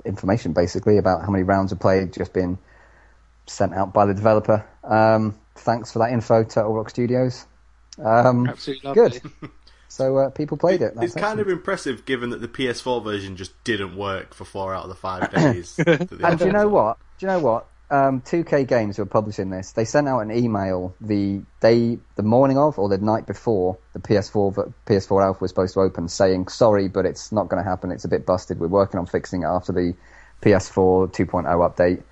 information 0.05 0.53
basically 0.53 0.99
about 0.99 1.23
how 1.23 1.31
many 1.31 1.45
rounds 1.45 1.73
are 1.73 1.77
played 1.77 2.13
just 2.13 2.33
been 2.33 2.59
sent 3.47 3.73
out 3.73 3.93
by 3.93 4.05
the 4.05 4.15
developer. 4.15 4.67
Um, 4.83 5.39
thanks 5.59 5.93
for 5.93 6.01
that 6.01 6.13
info, 6.13 6.45
Turtle 6.45 6.75
Rock 6.75 6.91
Studios. 6.91 7.47
Um, 7.99 8.49
Absolutely 8.49 8.89
lovely. 8.89 9.21
good. 9.21 9.51
So 9.89 10.19
uh, 10.19 10.31
people 10.31 10.59
played 10.59 10.83
it. 10.83 10.95
That's 10.95 11.07
it's 11.07 11.15
kind 11.15 11.41
of 11.41 11.49
impressive 11.49 12.05
given 12.05 12.31
that 12.31 12.43
the 12.43 12.49
PS4 12.49 13.03
version 13.03 13.37
just 13.37 13.53
didn't 13.65 13.97
work 13.97 14.35
for 14.35 14.45
four 14.45 14.75
out 14.75 14.83
of 14.83 14.89
the 14.91 14.95
five 14.95 15.31
days. 15.35 15.77
that 15.77 16.11
And 16.23 16.39
do 16.39 16.47
you 16.47 16.53
know 16.53 16.69
what? 16.69 16.99
Do 17.19 17.25
you 17.25 17.33
know 17.33 17.39
what? 17.39 17.67
Um, 17.89 18.21
2K 18.21 18.67
Games 18.67 18.99
were 18.99 19.07
publishing 19.07 19.51
this, 19.51 19.71
they 19.71 19.85
sent 19.85 20.09
out 20.09 20.19
an 20.19 20.33
email 20.33 20.93
the 21.01 21.41
day, 21.61 22.01
the 22.17 22.23
morning 22.25 22.59
of, 22.59 22.81
or 22.81 22.89
the 22.89 22.99
night 22.99 23.27
before 23.27 23.79
the 23.93 24.01
PS4 24.01 24.73
PS4 24.87 25.23
Alpha 25.23 25.39
was 25.41 25.53
supposed 25.53 25.75
to 25.75 25.81
open, 25.81 26.09
saying 26.09 26.49
sorry, 26.49 26.89
but 26.89 27.07
it's 27.07 27.31
not 27.31 27.49
going 27.49 27.63
to 27.63 27.69
happen. 27.69 27.93
It's 27.93 28.05
a 28.05 28.09
bit 28.09 28.27
busted. 28.27 28.59
We're 28.59 28.67
working 28.67 28.99
on 28.99 29.07
fixing 29.07 29.43
it 29.43 29.47
after 29.47 29.73
the 29.73 29.95
PS4 30.43 31.13
2.0 31.13 31.47
update, 31.47 32.03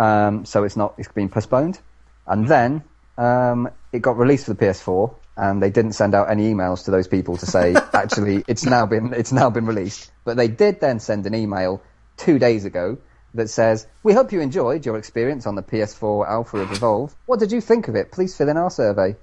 um, 0.00 0.44
so 0.44 0.64
it's 0.64 0.76
not. 0.76 0.94
It's 0.98 1.08
been 1.08 1.30
postponed. 1.30 1.80
And 2.28 2.46
then 2.46 2.84
um, 3.16 3.70
it 3.92 4.00
got 4.02 4.16
released 4.18 4.46
for 4.46 4.54
the 4.54 4.64
PS4, 4.64 5.14
and 5.36 5.62
they 5.62 5.70
didn't 5.70 5.92
send 5.92 6.14
out 6.14 6.30
any 6.30 6.52
emails 6.52 6.84
to 6.84 6.90
those 6.90 7.08
people 7.08 7.36
to 7.38 7.46
say 7.46 7.74
actually 7.92 8.44
it's 8.48 8.64
now 8.64 8.86
been 8.86 9.12
it's 9.14 9.32
now 9.32 9.50
been 9.50 9.66
released. 9.66 10.10
But 10.24 10.36
they 10.36 10.48
did 10.48 10.80
then 10.80 11.00
send 11.00 11.26
an 11.26 11.34
email 11.34 11.80
two 12.16 12.38
days 12.38 12.64
ago 12.64 12.98
that 13.34 13.48
says, 13.48 13.86
"We 14.02 14.12
hope 14.12 14.32
you 14.32 14.40
enjoyed 14.40 14.84
your 14.84 14.98
experience 14.98 15.46
on 15.46 15.54
the 15.54 15.62
PS4 15.62 16.28
Alpha 16.28 16.58
of 16.58 16.72
Evolve. 16.72 17.14
What 17.26 17.38
did 17.40 17.52
you 17.52 17.60
think 17.60 17.88
of 17.88 17.94
it? 17.94 18.12
Please 18.12 18.36
fill 18.36 18.48
in 18.48 18.56
our 18.56 18.70
survey." 18.70 19.16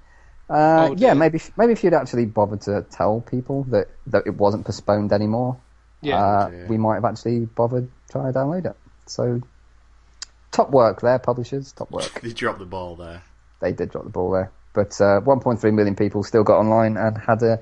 Uh, 0.50 0.90
Oh, 0.92 0.96
yeah, 0.98 1.14
maybe 1.16 1.40
maybe 1.58 1.74
if 1.74 1.84
you'd 1.84 1.94
actually 1.94 2.26
bothered 2.26 2.62
to 2.62 2.86
tell 2.92 3.22
people 3.22 3.64
that, 3.70 3.88
that 4.08 4.28
it 4.28 4.36
wasn't 4.38 4.64
postponed 4.66 5.12
anymore, 5.12 5.58
Yeah. 6.02 6.24
uh, 6.24 6.50
we 6.70 6.78
might 6.78 6.96
have 6.96 7.06
actually 7.06 7.46
bothered 7.46 7.90
trying 8.12 8.32
to 8.32 8.40
download 8.40 8.66
it. 8.68 8.76
So, 9.08 9.42
top 10.56 10.72
work 10.72 11.02
there, 11.02 11.20
publishers. 11.20 11.72
Top 11.74 11.92
work. 11.92 12.22
They 12.22 12.32
dropped 12.34 12.60
the 12.60 12.66
ball 12.66 12.96
there. 12.96 13.22
they 13.60 13.72
did 13.74 13.92
drop 13.92 14.04
the 14.06 14.10
ball 14.10 14.32
there. 14.32 14.52
But 14.74 15.00
uh, 15.02 15.22
1.3 15.22 15.74
million 15.74 15.96
people 15.96 16.24
still 16.24 16.44
got 16.44 16.60
online 16.60 16.98
and 16.98 17.18
had 17.18 17.42
a 17.44 17.60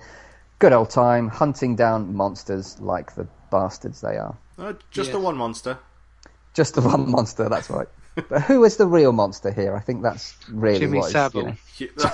good 0.60 0.74
old 0.74 0.90
time 0.90 1.28
hunting 1.30 1.76
down 1.76 2.16
monsters 2.16 2.80
like 2.80 3.14
the 3.16 3.28
bastards 3.52 4.02
they 4.02 4.18
are. 4.18 4.36
Uh, 4.58 4.74
just 4.92 5.08
Yeah. 5.10 5.14
the 5.14 5.20
one 5.20 5.38
monster. 5.38 5.78
Just 6.54 6.76
the 6.76 6.82
one 6.82 7.10
monster, 7.18 7.50
that's 7.50 7.70
right. 7.70 7.88
But 8.30 8.42
who 8.44 8.64
is 8.64 8.78
the 8.78 8.86
real 8.88 9.12
monster 9.12 9.52
here? 9.52 9.76
I 9.76 9.80
think 9.80 10.04
that's 10.04 10.36
really 10.52 10.80
Jimmy 10.80 11.00
what 11.00 11.08
is, 11.08 11.12
Savile. 11.14 11.56
you 11.78 11.90
know, 11.98 12.06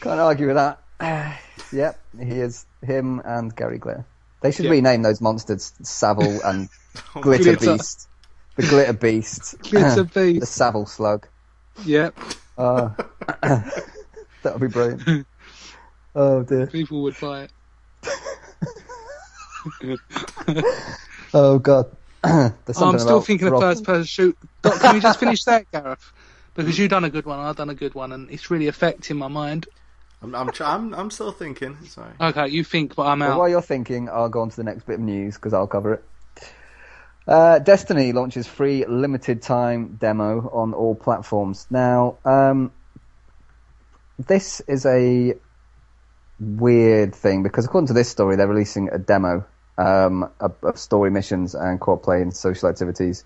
can't 0.00 0.20
argue 0.20 0.46
with 0.48 0.56
that. 0.56 0.80
yep, 1.72 1.98
he 2.18 2.40
is 2.40 2.66
him 2.82 3.20
and 3.24 3.54
Gary 3.56 3.78
Glitter. 3.78 4.04
They 4.40 4.50
should 4.52 4.64
Yeah. 4.66 4.70
rename 4.72 5.02
those 5.02 5.20
monsters 5.20 5.72
Savile 5.82 6.40
and 6.44 6.68
Glitter 7.20 7.56
Glitter. 7.56 7.76
Beast. 7.76 8.08
The 8.56 8.62
Glitter 8.62 8.92
Beast. 8.94 9.54
Glitter 9.70 10.04
Beast. 10.14 10.40
the. 10.40 10.46
Savile 10.46 10.86
Slug. 10.86 11.26
Yep. 11.84 12.18
Uh, 12.58 12.90
that 13.42 13.72
would 14.44 14.60
be 14.60 14.66
brilliant. 14.68 15.26
Oh 16.14 16.42
dear. 16.42 16.66
People 16.66 17.02
would 17.02 17.18
buy 17.20 17.44
it. 17.44 17.52
Oh 21.32 21.58
god. 21.58 21.90
Oh, 22.22 22.52
I'm 22.80 22.98
still 22.98 23.22
thinking 23.22 23.48
of 23.48 23.58
first 23.60 23.82
person 23.82 24.04
shoot. 24.04 24.36
Can 24.62 24.94
we 24.94 25.00
just 25.00 25.18
finish 25.18 25.44
that, 25.44 25.70
Gareth? 25.70 26.12
because 26.54 26.78
you've 26.78 26.90
done 26.90 27.04
a 27.04 27.08
good 27.10 27.24
one, 27.24 27.38
I've 27.38 27.56
done 27.56 27.70
a 27.70 27.74
good 27.74 27.94
one, 27.94 28.12
and 28.12 28.30
it's 28.30 28.50
really 28.50 28.66
affecting 28.66 29.16
my 29.16 29.28
mind. 29.28 29.66
I'm 30.22 30.34
I'm 30.34 30.50
try- 30.50 30.74
I'm, 30.74 30.94
I'm 30.94 31.10
still 31.10 31.32
thinking. 31.32 31.76
Sorry. 31.86 32.12
Okay, 32.20 32.48
you 32.48 32.62
think, 32.64 32.94
but 32.94 33.06
I'm 33.06 33.20
Well, 33.20 33.32
out. 33.32 33.38
while 33.38 33.48
you're 33.48 33.62
thinking, 33.62 34.08
I'll 34.08 34.28
go 34.28 34.40
on 34.42 34.50
to 34.50 34.56
the 34.56 34.64
next 34.64 34.84
bit 34.86 34.94
of 34.94 35.00
news 35.00 35.34
because 35.34 35.54
I'll 35.54 35.66
cover 35.66 35.94
it. 35.94 36.04
Uh, 37.26 37.58
Destiny 37.60 38.12
launches 38.12 38.46
free 38.46 38.84
limited 38.86 39.40
time 39.42 39.96
demo 39.96 40.50
on 40.52 40.74
all 40.74 40.94
platforms. 40.94 41.66
Now, 41.70 42.18
um, 42.24 42.72
this 44.18 44.60
is 44.62 44.84
a 44.84 45.34
weird 46.38 47.14
thing 47.14 47.42
because 47.42 47.64
according 47.64 47.88
to 47.88 47.92
this 47.92 48.08
story, 48.08 48.36
they're 48.36 48.48
releasing 48.48 48.88
a 48.90 48.98
demo 48.98 49.46
um, 49.78 50.30
of, 50.40 50.56
of 50.62 50.78
story 50.78 51.10
missions 51.10 51.54
and 51.54 51.80
co-op 51.80 52.02
play 52.02 52.20
and 52.20 52.34
social 52.34 52.68
activities 52.68 53.24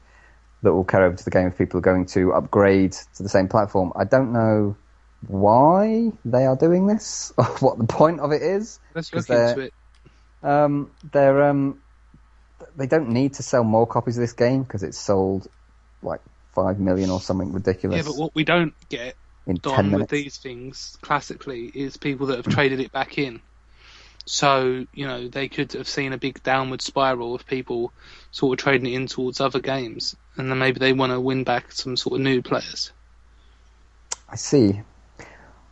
that 0.62 0.72
will 0.72 0.84
carry 0.84 1.06
over 1.06 1.16
to 1.16 1.24
the 1.24 1.30
game 1.30 1.48
if 1.48 1.58
people 1.58 1.78
are 1.78 1.82
going 1.82 2.06
to 2.06 2.32
upgrade 2.32 2.92
to 3.16 3.22
the 3.22 3.28
same 3.28 3.48
platform. 3.48 3.92
I 3.96 4.04
don't 4.04 4.32
know 4.32 4.76
why 5.28 6.12
they 6.24 6.44
are 6.46 6.56
doing 6.56 6.86
this 6.86 7.32
or 7.38 7.44
what 7.44 7.78
the 7.78 7.86
point 7.86 8.20
of 8.20 8.32
it 8.32 8.42
is. 8.42 8.80
Let's 8.94 9.12
look 9.12 9.28
into 9.28 9.60
it. 9.60 9.74
um, 10.42 10.90
they're 11.12 11.44
um, 11.44 11.80
they 12.76 12.86
don't 12.86 13.10
need 13.10 13.34
to 13.34 13.42
sell 13.42 13.64
more 13.64 13.86
copies 13.86 14.16
of 14.16 14.22
this 14.22 14.32
game 14.32 14.62
because 14.62 14.82
it's 14.82 14.98
sold 14.98 15.48
like 16.02 16.20
five 16.54 16.78
million 16.78 17.10
or 17.10 17.20
something 17.20 17.52
ridiculous 17.52 17.96
Yeah, 17.96 18.02
but 18.04 18.16
what 18.16 18.34
we 18.34 18.44
don't 18.44 18.74
get 18.88 19.16
in 19.46 19.56
done 19.56 19.90
with 19.90 20.08
these 20.08 20.38
things 20.38 20.96
classically 21.00 21.66
is 21.66 21.96
people 21.96 22.28
that 22.28 22.36
have 22.36 22.48
traded 22.48 22.80
it 22.80 22.92
back 22.92 23.18
in. 23.18 23.40
So, 24.26 24.86
you 24.94 25.06
know, 25.06 25.28
they 25.28 25.48
could 25.48 25.72
have 25.74 25.88
seen 25.88 26.14
a 26.14 26.18
big 26.18 26.42
downward 26.42 26.80
spiral 26.80 27.34
of 27.34 27.44
people 27.44 27.92
sort 28.30 28.58
of 28.58 28.62
trading 28.64 28.90
it 28.90 28.96
in 28.96 29.06
towards 29.06 29.40
other 29.40 29.60
games. 29.60 30.16
And 30.36 30.50
then 30.50 30.58
maybe 30.58 30.78
they 30.78 30.94
want 30.94 31.12
to 31.12 31.20
win 31.20 31.44
back 31.44 31.72
some 31.72 31.96
sort 31.96 32.14
of 32.14 32.20
new 32.22 32.40
players. 32.40 32.90
I 34.28 34.36
see. 34.36 34.80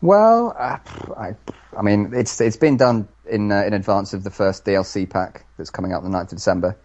Well, 0.03 0.55
uh, 0.59 0.79
I, 1.17 1.37
I 1.79 1.83
mean, 1.83 2.13
it's 2.15 2.41
it's 2.41 2.57
been 2.57 2.77
done 2.77 3.09
in 3.27 3.53
uh, 3.53 3.65
in 3.65 3.73
advance 3.73 4.15
of 4.15 4.25
the 4.25 4.31
first 4.31 4.65
DLC 4.65 5.09
pack 5.09 5.47
that's 5.57 5.71
coming 5.71 5.93
out 5.93 6.05
on 6.05 6.11
the 6.11 6.19
9th 6.19 6.33
of 6.33 6.39
December. 6.39 6.77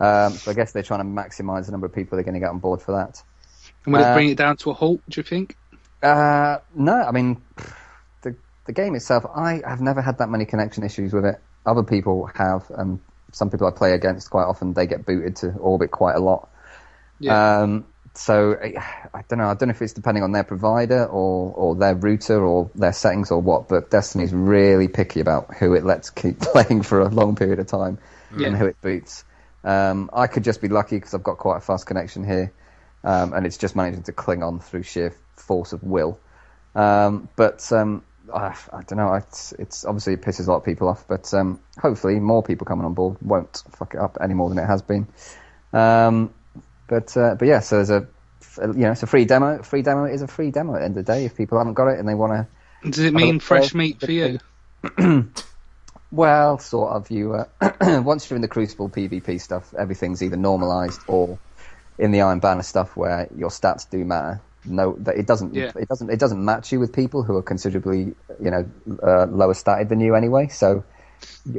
Um, 0.00 0.38
so 0.38 0.50
I 0.50 0.54
guess 0.54 0.72
they're 0.72 0.82
trying 0.82 1.00
to 1.00 1.06
maximise 1.06 1.66
the 1.66 1.72
number 1.72 1.86
of 1.86 1.94
people 1.94 2.16
they're 2.16 2.24
going 2.24 2.34
to 2.34 2.40
get 2.40 2.50
on 2.50 2.58
board 2.58 2.82
for 2.82 2.92
that. 2.92 3.22
And 3.84 3.94
will 3.94 4.04
Uh, 4.04 4.10
it 4.10 4.12
bring 4.12 4.30
it 4.30 4.38
down 4.38 4.56
to 4.58 4.70
a 4.70 4.74
halt, 4.74 5.02
do 5.08 5.20
you 5.20 5.24
think? 5.24 5.56
Uh, 6.02 6.58
no, 6.74 6.94
I 6.94 7.12
mean, 7.12 7.42
the 8.22 8.36
the 8.66 8.72
game 8.72 8.94
itself, 8.94 9.24
I 9.34 9.62
have 9.66 9.80
never 9.80 10.02
had 10.02 10.18
that 10.18 10.28
many 10.28 10.46
connection 10.46 10.84
issues 10.84 11.12
with 11.12 11.24
it. 11.24 11.40
Other 11.66 11.82
people 11.82 12.26
have, 12.34 12.70
and 12.70 13.00
some 13.32 13.50
people 13.50 13.66
I 13.66 13.70
play 13.70 13.92
against 13.92 14.30
quite 14.30 14.44
often, 14.44 14.74
they 14.74 14.86
get 14.86 15.04
booted 15.06 15.36
to 15.36 15.52
orbit 15.58 15.90
quite 15.90 16.16
a 16.16 16.20
lot. 16.20 16.48
Yeah. 17.18 17.60
Um, 17.62 17.86
so 18.16 18.56
I, 18.62 19.22
don't 19.28 19.38
know. 19.38 19.48
I 19.48 19.54
don't 19.54 19.68
know 19.68 19.74
if 19.74 19.82
it's 19.82 19.92
depending 19.92 20.22
on 20.22 20.32
their 20.32 20.44
provider 20.44 21.04
or, 21.04 21.52
or 21.54 21.74
their 21.74 21.94
router 21.94 22.42
or 22.44 22.70
their 22.74 22.92
settings 22.92 23.30
or 23.30 23.40
what. 23.40 23.68
But 23.68 23.90
Destiny's 23.90 24.32
really 24.32 24.88
picky 24.88 25.20
about 25.20 25.54
who 25.56 25.74
it 25.74 25.84
lets 25.84 26.10
keep 26.10 26.38
playing 26.40 26.82
for 26.82 27.00
a 27.00 27.08
long 27.08 27.36
period 27.36 27.58
of 27.58 27.66
time 27.66 27.98
Yeah. 28.36 28.48
and 28.48 28.56
who 28.56 28.66
it 28.66 28.80
boots. 28.80 29.24
Um, 29.64 30.10
I 30.12 30.26
could 30.28 30.44
just 30.44 30.60
be 30.60 30.68
lucky 30.68 30.96
because 30.96 31.12
I've 31.14 31.22
got 31.24 31.38
quite 31.38 31.58
a 31.58 31.60
fast 31.60 31.86
connection 31.86 32.24
here, 32.24 32.52
um, 33.02 33.32
and 33.32 33.44
it's 33.44 33.58
just 33.58 33.74
managing 33.74 34.04
to 34.04 34.12
cling 34.12 34.42
on 34.42 34.60
through 34.60 34.84
sheer 34.84 35.14
force 35.36 35.72
of 35.72 35.82
will. 35.82 36.18
Um, 36.74 37.28
but 37.36 37.70
um, 37.72 38.04
I, 38.32 38.54
I 38.72 38.82
don't 38.82 38.96
know. 38.98 39.14
It's, 39.14 39.52
it's 39.58 39.84
obviously 39.84 40.12
it 40.14 40.22
pisses 40.22 40.46
a 40.46 40.50
lot 40.50 40.58
of 40.58 40.64
people 40.64 40.88
off, 40.88 41.06
but 41.08 41.32
um, 41.34 41.58
hopefully 41.78 42.20
more 42.20 42.42
people 42.42 42.64
coming 42.64 42.84
on 42.84 42.94
board 42.94 43.16
won't 43.20 43.62
fuck 43.72 43.94
it 43.94 44.00
up 44.00 44.18
any 44.20 44.34
more 44.34 44.48
than 44.48 44.58
it 44.58 44.66
has 44.66 44.82
been. 44.82 45.06
But 46.88 47.16
uh, 47.16 47.34
but 47.34 47.48
yeah, 47.48 47.60
so 47.60 47.76
there's 47.76 47.90
a 47.90 48.06
you 48.58 48.82
know 48.84 48.92
it's 48.92 49.02
a 49.02 49.06
free 49.06 49.24
demo. 49.24 49.62
Free 49.62 49.82
demo 49.82 50.04
is 50.04 50.22
a 50.22 50.26
free 50.28 50.50
demo 50.50 50.74
at 50.74 50.78
the 50.80 50.84
end 50.84 50.96
of 50.96 51.04
the 51.04 51.12
day. 51.12 51.24
If 51.24 51.36
people 51.36 51.58
haven't 51.58 51.74
got 51.74 51.88
it 51.88 51.98
and 51.98 52.08
they 52.08 52.14
want 52.14 52.32
to, 52.82 52.90
Does 52.90 53.00
it 53.04 53.14
mean 53.14 53.40
fresh 53.40 53.70
for- 53.70 53.76
meat 53.78 54.00
for 54.00 54.10
you? 54.10 54.38
well, 56.10 56.58
sort 56.58 56.92
of. 56.92 57.10
You 57.10 57.34
uh, 57.34 58.02
once 58.02 58.30
you're 58.30 58.36
in 58.36 58.42
the 58.42 58.48
Crucible 58.48 58.88
PvP 58.88 59.40
stuff, 59.40 59.74
everything's 59.78 60.22
either 60.22 60.36
normalized 60.36 61.00
or 61.06 61.38
in 61.98 62.12
the 62.12 62.20
Iron 62.20 62.40
Banner 62.40 62.62
stuff 62.62 62.96
where 62.96 63.28
your 63.36 63.50
stats 63.50 63.88
do 63.88 64.04
matter. 64.04 64.40
No, 64.64 64.96
that 65.00 65.16
it 65.16 65.26
doesn't. 65.26 65.54
Yeah. 65.54 65.72
It 65.76 65.88
doesn't. 65.88 66.10
It 66.10 66.18
doesn't 66.18 66.44
match 66.44 66.72
you 66.72 66.80
with 66.80 66.92
people 66.92 67.22
who 67.22 67.36
are 67.36 67.42
considerably, 67.42 68.14
you 68.40 68.50
know, 68.50 68.68
uh, 69.02 69.26
lower 69.26 69.54
statted 69.54 69.88
than 69.88 70.00
you 70.00 70.14
anyway. 70.14 70.48
So 70.48 70.84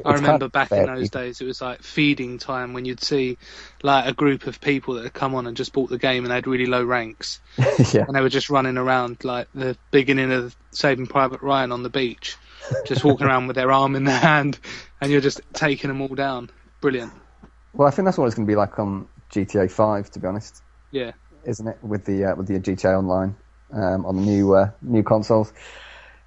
I 0.06 0.14
remember 0.14 0.50
back 0.50 0.72
in 0.72 0.86
those 0.86 1.10
days, 1.10 1.40
it 1.42 1.46
was 1.46 1.62
like 1.62 1.82
feeding 1.82 2.38
time 2.40 2.74
when 2.74 2.86
you'd 2.86 3.04
see 3.04 3.38
like 3.82 4.06
a 4.06 4.14
group 4.14 4.48
of 4.48 4.60
people 4.60 4.96
that 4.96 5.04
had 5.04 5.14
come 5.14 5.36
on 5.36 5.48
and 5.48 5.56
just 5.56 5.74
bought 5.74 5.90
the 5.90 5.98
game 5.98 6.24
and 6.24 6.32
they 6.32 6.36
had 6.36 6.48
really 6.48 6.66
low 6.66 6.84
ranks. 6.84 7.40
yeah. 7.58 8.06
and 8.08 8.16
they 8.16 8.22
were 8.22 8.30
just 8.30 8.50
running 8.50 8.78
around 8.78 9.24
like 9.24 9.48
the 9.54 9.78
beginning 9.92 10.32
of 10.32 10.56
Saving 10.72 11.08
Private 11.08 11.42
Ryan 11.42 11.72
on 11.72 11.84
the 11.84 11.90
beach, 11.90 12.38
just 12.86 13.04
walking 13.04 13.28
around 13.28 13.48
with 13.48 13.56
their 13.56 13.72
arm 13.72 13.96
in 13.96 14.04
their 14.04 14.20
hand, 14.20 14.60
and 15.02 15.12
you're 15.12 15.22
just 15.22 15.42
taking 15.54 15.88
them 15.88 16.02
all 16.02 16.16
down. 16.16 16.50
Brilliant. 16.82 17.14
Well, 17.74 17.88
I 17.88 17.92
think 17.92 18.06
that's 18.06 18.18
what 18.18 18.26
it's 18.26 18.36
going 18.36 18.46
to 18.46 18.52
be 18.52 18.56
like 18.56 18.78
on 18.80 19.08
GTA 19.32 19.72
Five, 19.72 20.10
to 20.12 20.20
be 20.20 20.28
honest. 20.28 20.62
Yeah. 20.92 21.12
isn't 21.46 21.68
it, 21.68 21.78
with 21.82 22.06
the 22.06 22.26
uh, 22.26 22.36
with 22.36 22.48
the 22.48 22.60
GTA 22.60 22.98
Online 22.98 23.36
um, 23.72 24.06
on 24.06 24.16
the 24.18 24.22
new 24.22 24.54
uh, 24.54 24.72
new 24.82 25.04
consoles? 25.04 25.54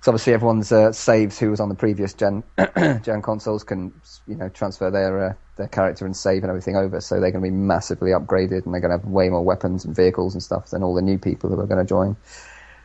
Because 0.00 0.08
obviously 0.08 0.32
everyone's 0.32 0.72
uh, 0.72 0.92
saves 0.92 1.38
who 1.38 1.50
was 1.50 1.60
on 1.60 1.68
the 1.68 1.74
previous 1.74 2.14
gen 2.14 2.42
gen 3.02 3.20
consoles 3.20 3.62
can 3.62 3.92
you 4.26 4.34
know 4.34 4.48
transfer 4.48 4.90
their 4.90 5.22
uh, 5.22 5.34
their 5.56 5.68
character 5.68 6.06
and 6.06 6.16
save 6.16 6.42
and 6.42 6.48
everything 6.48 6.74
over, 6.74 7.02
so 7.02 7.20
they're 7.20 7.30
going 7.30 7.44
to 7.44 7.50
be 7.50 7.54
massively 7.54 8.12
upgraded 8.12 8.64
and 8.64 8.72
they're 8.72 8.80
going 8.80 8.90
to 8.90 8.96
have 8.96 9.04
way 9.04 9.28
more 9.28 9.44
weapons 9.44 9.84
and 9.84 9.94
vehicles 9.94 10.32
and 10.32 10.42
stuff 10.42 10.70
than 10.70 10.82
all 10.82 10.94
the 10.94 11.02
new 11.02 11.18
people 11.18 11.50
who 11.50 11.60
are 11.60 11.66
going 11.66 11.84
to 11.84 11.88
join 11.88 12.16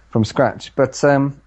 from 0.10 0.25
scratch. 0.25 0.75
But 0.75 1.01
um, 1.06 1.39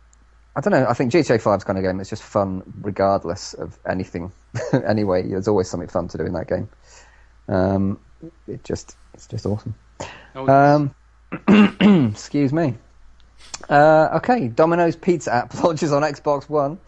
I 0.56 0.62
don't 0.62 0.72
know. 0.72 0.86
I 0.88 0.94
think 0.94 1.12
GTA 1.12 1.38
5 1.38 1.58
is 1.58 1.64
kind 1.64 1.78
of 1.78 1.84
game 1.84 1.98
that's 1.98 2.08
just 2.08 2.22
fun 2.22 2.62
regardless 2.80 3.52
of 3.52 3.78
anything. 3.86 4.32
anyway, 4.86 5.28
there's 5.28 5.48
always 5.48 5.68
something 5.68 5.88
fun 5.90 6.08
to 6.08 6.16
do 6.16 6.24
in 6.24 6.32
that 6.32 6.48
game. 6.48 6.68
Um, 7.46 8.00
it 8.46 8.64
just 8.64 8.96
it's 9.12 9.26
just 9.26 9.44
awesome. 9.44 9.74
Oh, 10.34 10.48
Um, 10.48 10.94
excuse 12.10 12.54
me. 12.54 12.74
Uh, 13.68 14.08
okay, 14.16 14.48
Domino's 14.48 14.96
Pizza 14.96 15.32
app 15.32 15.54
launches 15.62 15.92
on 15.92 16.02
Xbox 16.02 16.48
One. 16.48 16.78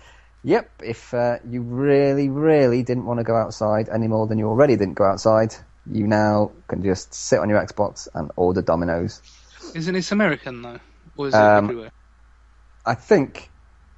Yep, 0.42 0.70
if 0.82 1.12
uh, 1.12 1.36
you 1.48 1.60
really, 1.62 2.28
really 2.30 2.82
didn't 2.82 3.04
want 3.04 3.18
to 3.20 3.24
go 3.24 3.36
outside 3.36 3.88
any 3.90 4.08
more 4.08 4.26
than 4.26 4.38
you 4.38 4.48
already 4.48 4.76
didn't 4.76 4.94
go 4.94 5.04
outside, 5.04 5.54
you 5.90 6.06
now 6.06 6.52
can 6.68 6.82
just 6.82 7.12
sit 7.12 7.38
on 7.40 7.48
your 7.50 7.60
Xbox 7.62 8.08
and 8.14 8.30
order 8.36 8.62
Domino's. 8.62 9.20
Isn't 9.74 9.94
this 9.94 10.12
American 10.12 10.62
though, 10.62 10.80
or 11.16 11.28
is 11.28 11.34
it 11.34 11.38
Um, 11.38 11.64
everywhere? 11.64 11.90
I 12.86 12.94
think. 12.94 13.50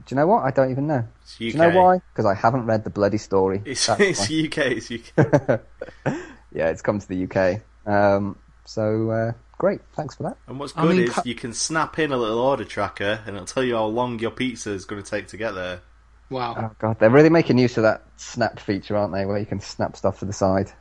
Do 0.04 0.14
you 0.14 0.16
know 0.16 0.26
what? 0.26 0.42
I 0.42 0.50
don't 0.50 0.72
even 0.72 0.88
know. 0.88 1.06
It's 1.22 1.34
UK. 1.36 1.38
Do 1.38 1.44
you 1.46 1.54
know 1.58 1.80
why? 1.80 2.00
Because 2.12 2.26
I 2.26 2.34
haven't 2.34 2.66
read 2.66 2.82
the 2.82 2.90
bloody 2.90 3.18
story. 3.18 3.62
It's, 3.64 3.88
it's. 3.88 4.22
UK. 4.24 4.58
It's 4.82 4.90
UK. 4.90 5.60
yeah, 6.52 6.70
it's 6.70 6.82
come 6.82 6.98
to 6.98 7.06
the 7.08 7.24
UK. 7.30 7.60
Um, 7.86 8.36
so 8.64 9.10
uh, 9.10 9.32
great, 9.62 9.80
thanks 9.94 10.16
for 10.16 10.24
that. 10.24 10.36
And 10.48 10.58
what's 10.58 10.76
I 10.76 10.82
good 10.82 10.96
mean, 10.96 11.04
is 11.06 11.14
cu- 11.14 11.22
you 11.24 11.36
can 11.36 11.52
snap 11.54 11.96
in 12.00 12.10
a 12.10 12.16
little 12.16 12.40
order 12.40 12.64
tracker, 12.64 13.20
and 13.24 13.36
it'll 13.36 13.46
tell 13.46 13.62
you 13.62 13.76
how 13.76 13.84
long 13.84 14.18
your 14.18 14.32
pizza 14.32 14.72
is 14.72 14.84
going 14.84 15.00
to 15.00 15.08
take 15.08 15.28
to 15.28 15.36
get 15.36 15.52
there. 15.52 15.82
Wow, 16.30 16.56
Oh 16.58 16.70
god, 16.80 16.98
they're 16.98 17.10
really 17.10 17.28
making 17.30 17.58
use 17.58 17.76
of 17.76 17.84
that 17.84 18.02
snap 18.16 18.58
feature, 18.58 18.96
aren't 18.96 19.12
they? 19.14 19.24
Where 19.24 19.38
you 19.38 19.46
can 19.46 19.60
snap 19.60 19.94
stuff 19.96 20.18
to 20.18 20.24
the 20.24 20.32
side. 20.32 20.72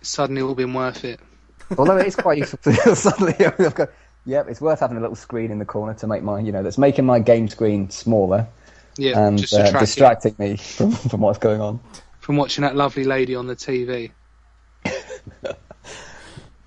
it's 0.00 0.10
suddenly 0.10 0.42
all 0.42 0.56
been 0.56 0.74
worth 0.74 1.04
it. 1.04 1.20
Although 1.78 1.98
it 1.98 2.06
is 2.08 2.16
quite 2.16 2.38
useful 2.38 2.58
to 2.64 2.96
suddenly. 2.96 3.34
I've 3.46 3.74
got, 3.76 3.90
yep, 4.24 4.48
it's 4.48 4.60
worth 4.60 4.80
having 4.80 4.96
a 4.96 5.00
little 5.00 5.14
screen 5.14 5.52
in 5.52 5.60
the 5.60 5.64
corner 5.64 5.94
to 5.94 6.06
make 6.08 6.24
my, 6.24 6.40
you 6.40 6.50
know, 6.50 6.64
that's 6.64 6.78
making 6.78 7.06
my 7.06 7.20
game 7.20 7.46
screen 7.46 7.90
smaller 7.90 8.48
Yeah, 8.96 9.18
and 9.26 9.38
just 9.38 9.54
uh, 9.54 9.66
to 9.66 9.70
track 9.70 9.82
it 9.82 9.86
distracting 9.86 10.34
me 10.38 10.56
from, 10.56 10.90
from 10.90 11.20
what's 11.20 11.38
going 11.38 11.60
on. 11.60 11.78
from 12.18 12.36
watching 12.36 12.62
that 12.62 12.74
lovely 12.74 13.04
lady 13.04 13.36
on 13.36 13.46
the 13.46 13.54
TV 13.56 14.10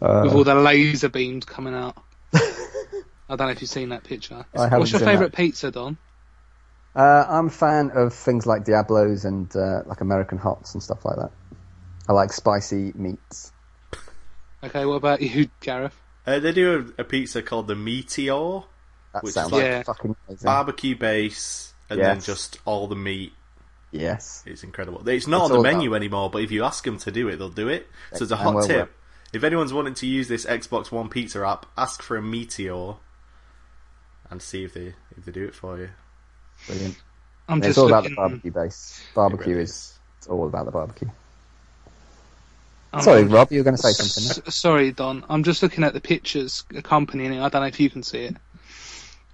Uh, 0.02 0.22
with 0.26 0.34
all 0.34 0.44
the 0.44 0.56
laser 0.56 1.10
beams 1.10 1.46
coming 1.46 1.74
out. 1.76 1.98
I 2.34 3.36
don't 3.36 3.40
know 3.40 3.50
if 3.50 3.62
you've 3.62 3.70
seen 3.70 3.90
that 3.90 4.04
picture. 4.04 4.46
I 4.56 4.64
haven't 4.64 4.80
What's 4.80 4.92
your 4.92 5.00
seen 5.00 5.08
favourite 5.08 5.34
pizza, 5.34 5.72
Don? 5.72 5.98
uh, 6.96 7.26
I'm 7.28 7.48
a 7.48 7.52
fan 7.52 7.92
of 7.92 8.14
things 8.14 8.46
like 8.48 8.66
Diablos 8.66 9.26
and 9.26 9.54
uh, 9.56 9.84
like 9.86 10.02
American 10.02 10.38
Hots 10.38 10.74
and 10.74 10.82
stuff 10.82 11.06
like 11.06 11.18
that. 11.18 11.32
I 12.08 12.14
like 12.14 12.34
spicy 12.34 12.92
meats. 12.96 13.52
Okay, 14.64 14.86
what 14.86 14.96
about 14.96 15.22
you, 15.22 15.50
Gareth? 15.62 15.96
Uh, 16.26 16.40
they 16.40 16.52
do 16.52 16.94
a, 16.98 17.02
a 17.02 17.04
pizza 17.04 17.42
called 17.42 17.68
the 17.68 17.76
Meateor, 17.76 18.66
That 19.14 19.24
Which 19.24 19.32
is 19.38 19.52
like- 19.52 19.64
Yeah. 19.64 19.84
fucking 19.84 20.16
amazing. 20.28 20.46
barbecue 20.46 20.96
base, 20.98 21.74
and 21.90 22.00
then 22.00 22.22
just 22.22 22.58
all 22.66 22.88
the 22.88 22.96
meat. 22.96 23.34
yes. 23.92 24.44
It's 24.46 24.64
incredible. 24.64 25.08
It's 25.08 25.28
not 25.28 25.44
It's 25.46 25.52
on 25.52 25.58
the 25.58 25.64
menu 25.64 25.90
about- 25.92 25.96
anymore, 25.98 26.30
but 26.32 26.42
if 26.44 26.52
you 26.52 26.64
ask 26.64 26.84
them 26.84 26.98
to 27.00 27.12
do 27.12 27.28
it, 27.30 27.38
they'll 27.38 27.50
do 27.50 27.68
it. 27.70 27.88
So 28.14 28.24
it's 28.24 28.32
a 28.32 28.36
hot 28.38 28.56
well 28.56 28.68
tip. 28.68 28.78
worth. 28.78 28.90
If 29.32 29.44
anyone's 29.44 29.74
wanting 29.74 29.94
to 29.96 30.08
use 30.08 30.28
this 30.28 30.46
Xbox 30.46 30.92
One 30.92 31.10
pizza 31.10 31.46
app, 31.46 31.66
ask 31.78 32.02
for 32.02 32.18
a 32.18 32.22
Meateor 32.22 32.98
and 34.32 34.42
see 34.42 34.64
if 34.64 34.74
they 34.74 34.94
if 35.18 35.26
they 35.26 35.32
do 35.32 35.46
it 35.46 35.54
for 35.56 35.78
you. 35.78 35.90
Brilliant. 36.68 36.96
I'm 37.48 37.60
just 37.62 37.70
it's 37.70 37.78
all 37.78 37.88
about 37.88 38.04
the 38.04 38.16
barbecue 38.16 38.52
base. 38.52 39.04
Barbecue 39.16 39.50
really 39.52 39.64
is 39.64 39.98
it's 40.18 40.28
all 40.28 40.48
about 40.48 40.66
the 40.66 40.72
barbecue. 40.72 41.10
I'm- 42.94 43.04
Sorry, 43.04 43.20
I'm- 43.20 43.30
Rob, 43.30 43.52
you 43.52 43.60
were 43.60 43.64
going 43.64 43.76
to 43.76 43.82
say 43.82 43.92
something. 43.92 44.44
S- 44.48 44.56
sorry, 44.56 44.92
Don. 44.92 45.24
I'm 45.30 45.44
just 45.44 45.62
looking 45.62 45.84
at 45.84 45.94
the 45.94 46.02
pictures 46.02 46.64
accompanying 46.76 47.34
it. 47.34 47.40
I 47.42 47.50
don't 47.50 47.62
know 47.62 47.68
if 47.68 47.80
you 47.80 47.90
can 47.90 48.02
see 48.04 48.20
it. 48.26 48.36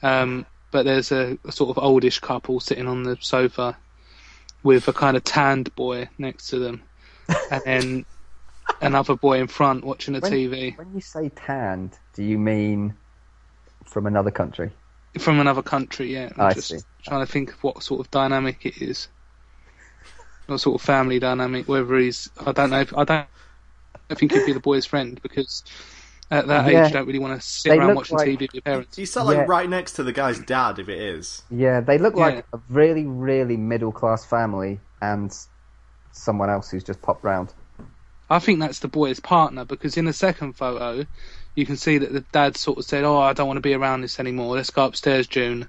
Um, 0.04 0.46
but 0.72 0.84
there's 0.84 1.12
a, 1.14 1.38
a 1.46 1.52
sort 1.54 1.70
of 1.76 1.82
oldish 1.82 2.20
couple 2.20 2.60
sitting 2.60 2.88
on 2.88 3.04
the 3.04 3.18
sofa 3.22 3.78
with 4.62 4.88
a 4.90 4.94
kind 4.94 5.16
of 5.16 5.24
tanned 5.24 5.74
boy 5.76 6.10
next 6.18 6.48
to 6.48 6.60
them, 6.60 6.82
and 7.50 7.62
then 7.66 8.06
another 8.82 9.16
boy 9.16 9.40
in 9.40 9.48
front 9.48 9.84
watching 9.84 10.14
the 10.14 10.20
When- 10.20 10.32
TV 10.32 10.78
When 10.78 10.94
you 10.94 11.02
say 11.02 11.30
tanned, 11.30 11.98
do 12.14 12.24
you 12.24 12.38
mean 12.38 12.96
from 13.86 14.06
another 14.08 14.32
country? 14.32 14.72
from 15.20 15.40
another 15.40 15.62
country. 15.62 16.14
Yeah, 16.14 16.30
I'm 16.38 16.48
I 16.48 16.54
just 16.54 16.68
see. 16.68 16.80
trying 17.04 17.26
to 17.26 17.32
think 17.32 17.54
of 17.54 17.64
what 17.64 17.82
sort 17.82 18.02
of 18.02 18.12
dynamic 18.12 18.66
it 18.66 18.82
is. 18.82 19.08
What 20.48 20.60
sort 20.60 20.76
of 20.76 20.86
family 20.86 21.20
dynamic? 21.20 21.70
Whether 21.70 21.98
he's, 22.00 22.30
I 22.46 22.52
don't 22.52 22.70
know. 22.70 22.82
If, 22.82 22.96
I 22.98 23.04
don't. 23.06 23.28
I 24.10 24.14
think 24.16 24.34
he'd 24.34 24.46
be 24.46 24.52
the 24.54 24.60
boy's 24.60 24.86
friend 24.86 25.20
because 25.24 25.64
at 26.30 26.48
that 26.48 26.70
Yeah. 26.72 26.82
age 26.84 26.88
you 26.90 26.94
don't 26.94 27.08
really 27.08 27.20
want 27.20 27.40
to 27.40 27.48
sit 27.48 27.70
They 27.70 27.78
around 27.78 27.96
watching 27.96 28.18
like- 28.18 28.28
TV 28.28 28.42
with 28.42 28.54
your 28.56 28.62
parents. 28.62 28.98
You 28.98 29.06
sat 29.06 29.26
like 29.26 29.38
Yeah. 29.38 29.46
right 29.48 29.70
next 29.70 29.94
to 29.94 30.04
the 30.04 30.12
guy's 30.12 30.38
dad, 30.40 30.80
if 30.80 30.90
it 30.90 31.00
is. 31.00 31.44
Yeah, 31.50 31.80
they 31.80 31.98
look 31.98 32.16
like 32.16 32.36
Yeah. 32.36 32.42
a 32.54 32.60
really, 32.70 33.06
really 33.06 33.56
middle 33.58 33.92
class 33.94 34.26
family 34.26 34.80
and 35.02 35.34
someone 36.12 36.50
else 36.50 36.70
who's 36.70 36.84
just 36.84 37.02
popped 37.02 37.24
round. 37.24 37.54
I 38.30 38.40
think 38.40 38.60
that's 38.60 38.80
the 38.80 38.88
boy's 38.88 39.20
partner 39.20 39.66
because 39.66 39.98
in 39.98 40.06
the 40.06 40.14
second 40.14 40.54
photo, 40.54 41.06
you 41.54 41.66
can 41.66 41.78
see 41.78 41.98
that 42.00 42.12
the 42.12 42.22
dad 42.32 42.58
sort 42.58 42.80
of 42.80 42.86
said, 42.86 43.04
"Oh, 43.04 43.20
I 43.20 43.34
don't 43.34 43.48
want 43.48 43.58
to 43.58 43.62
be 43.62 43.74
around 43.74 44.02
this 44.02 44.20
anymore. 44.20 44.56
Let's 44.56 44.72
go 44.72 44.86
upstairs, 44.86 45.28
June." 45.28 45.68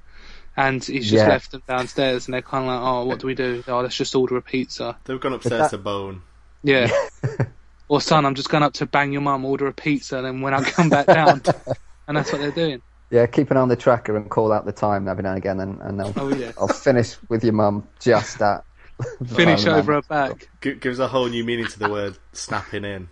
And 0.56 0.82
he's 0.82 1.10
just 1.10 1.22
Yeah. 1.24 1.28
left 1.28 1.52
them 1.52 1.62
downstairs, 1.68 2.26
and 2.26 2.34
they're 2.34 2.40
kind 2.42 2.64
of 2.64 2.68
like, 2.70 2.80
"Oh, 2.82 3.04
what 3.04 3.18
do 3.18 3.26
we 3.26 3.34
do? 3.34 3.62
Oh, 3.68 3.80
let's 3.80 3.96
just 3.96 4.14
order 4.16 4.36
a 4.36 4.42
pizza." 4.42 4.96
They've 5.04 5.20
gone 5.20 5.34
upstairs 5.34 5.62
that- 5.62 5.70
to 5.72 5.78
bone. 5.78 6.22
Yeah. 6.62 6.90
or 7.88 8.00
son, 8.00 8.24
I'm 8.24 8.34
just 8.34 8.48
going 8.48 8.62
up 8.62 8.72
to 8.74 8.86
bang 8.86 9.12
your 9.12 9.20
mum, 9.22 9.44
order 9.44 9.66
a 9.66 9.72
pizza, 9.72 10.16
and 10.16 10.26
then 10.26 10.40
when 10.40 10.54
I 10.54 10.62
come 10.62 10.88
back 10.88 11.06
down, 11.06 11.42
and 12.08 12.16
that's 12.16 12.32
what 12.32 12.40
they're 12.40 12.50
doing. 12.50 12.80
Yeah, 13.10 13.26
keep 13.26 13.50
an 13.52 13.56
eye 13.56 13.60
on 13.60 13.68
the 13.68 13.76
tracker 13.76 14.16
and 14.16 14.28
call 14.28 14.50
out 14.52 14.64
the 14.64 14.72
time 14.72 15.06
every 15.06 15.22
now 15.22 15.30
and 15.30 15.38
again, 15.38 15.60
and, 15.60 15.80
and 15.80 16.02
I'll, 16.02 16.12
Oh 16.16 16.34
yeah. 16.34 16.50
I'll 16.58 16.66
finish 16.66 17.16
with 17.28 17.44
your 17.44 17.52
mum 17.52 17.86
just 18.00 18.40
at. 18.42 18.64
The 18.98 19.34
Finish 19.34 19.66
over 19.66 19.94
her 19.94 20.02
back. 20.02 20.48
G- 20.60 20.74
gives 20.74 20.98
a 20.98 21.08
whole 21.08 21.26
new 21.28 21.44
meaning 21.44 21.66
to 21.66 21.78
the 21.78 21.90
word 21.90 22.18
snapping 22.32 22.84
in. 22.84 23.08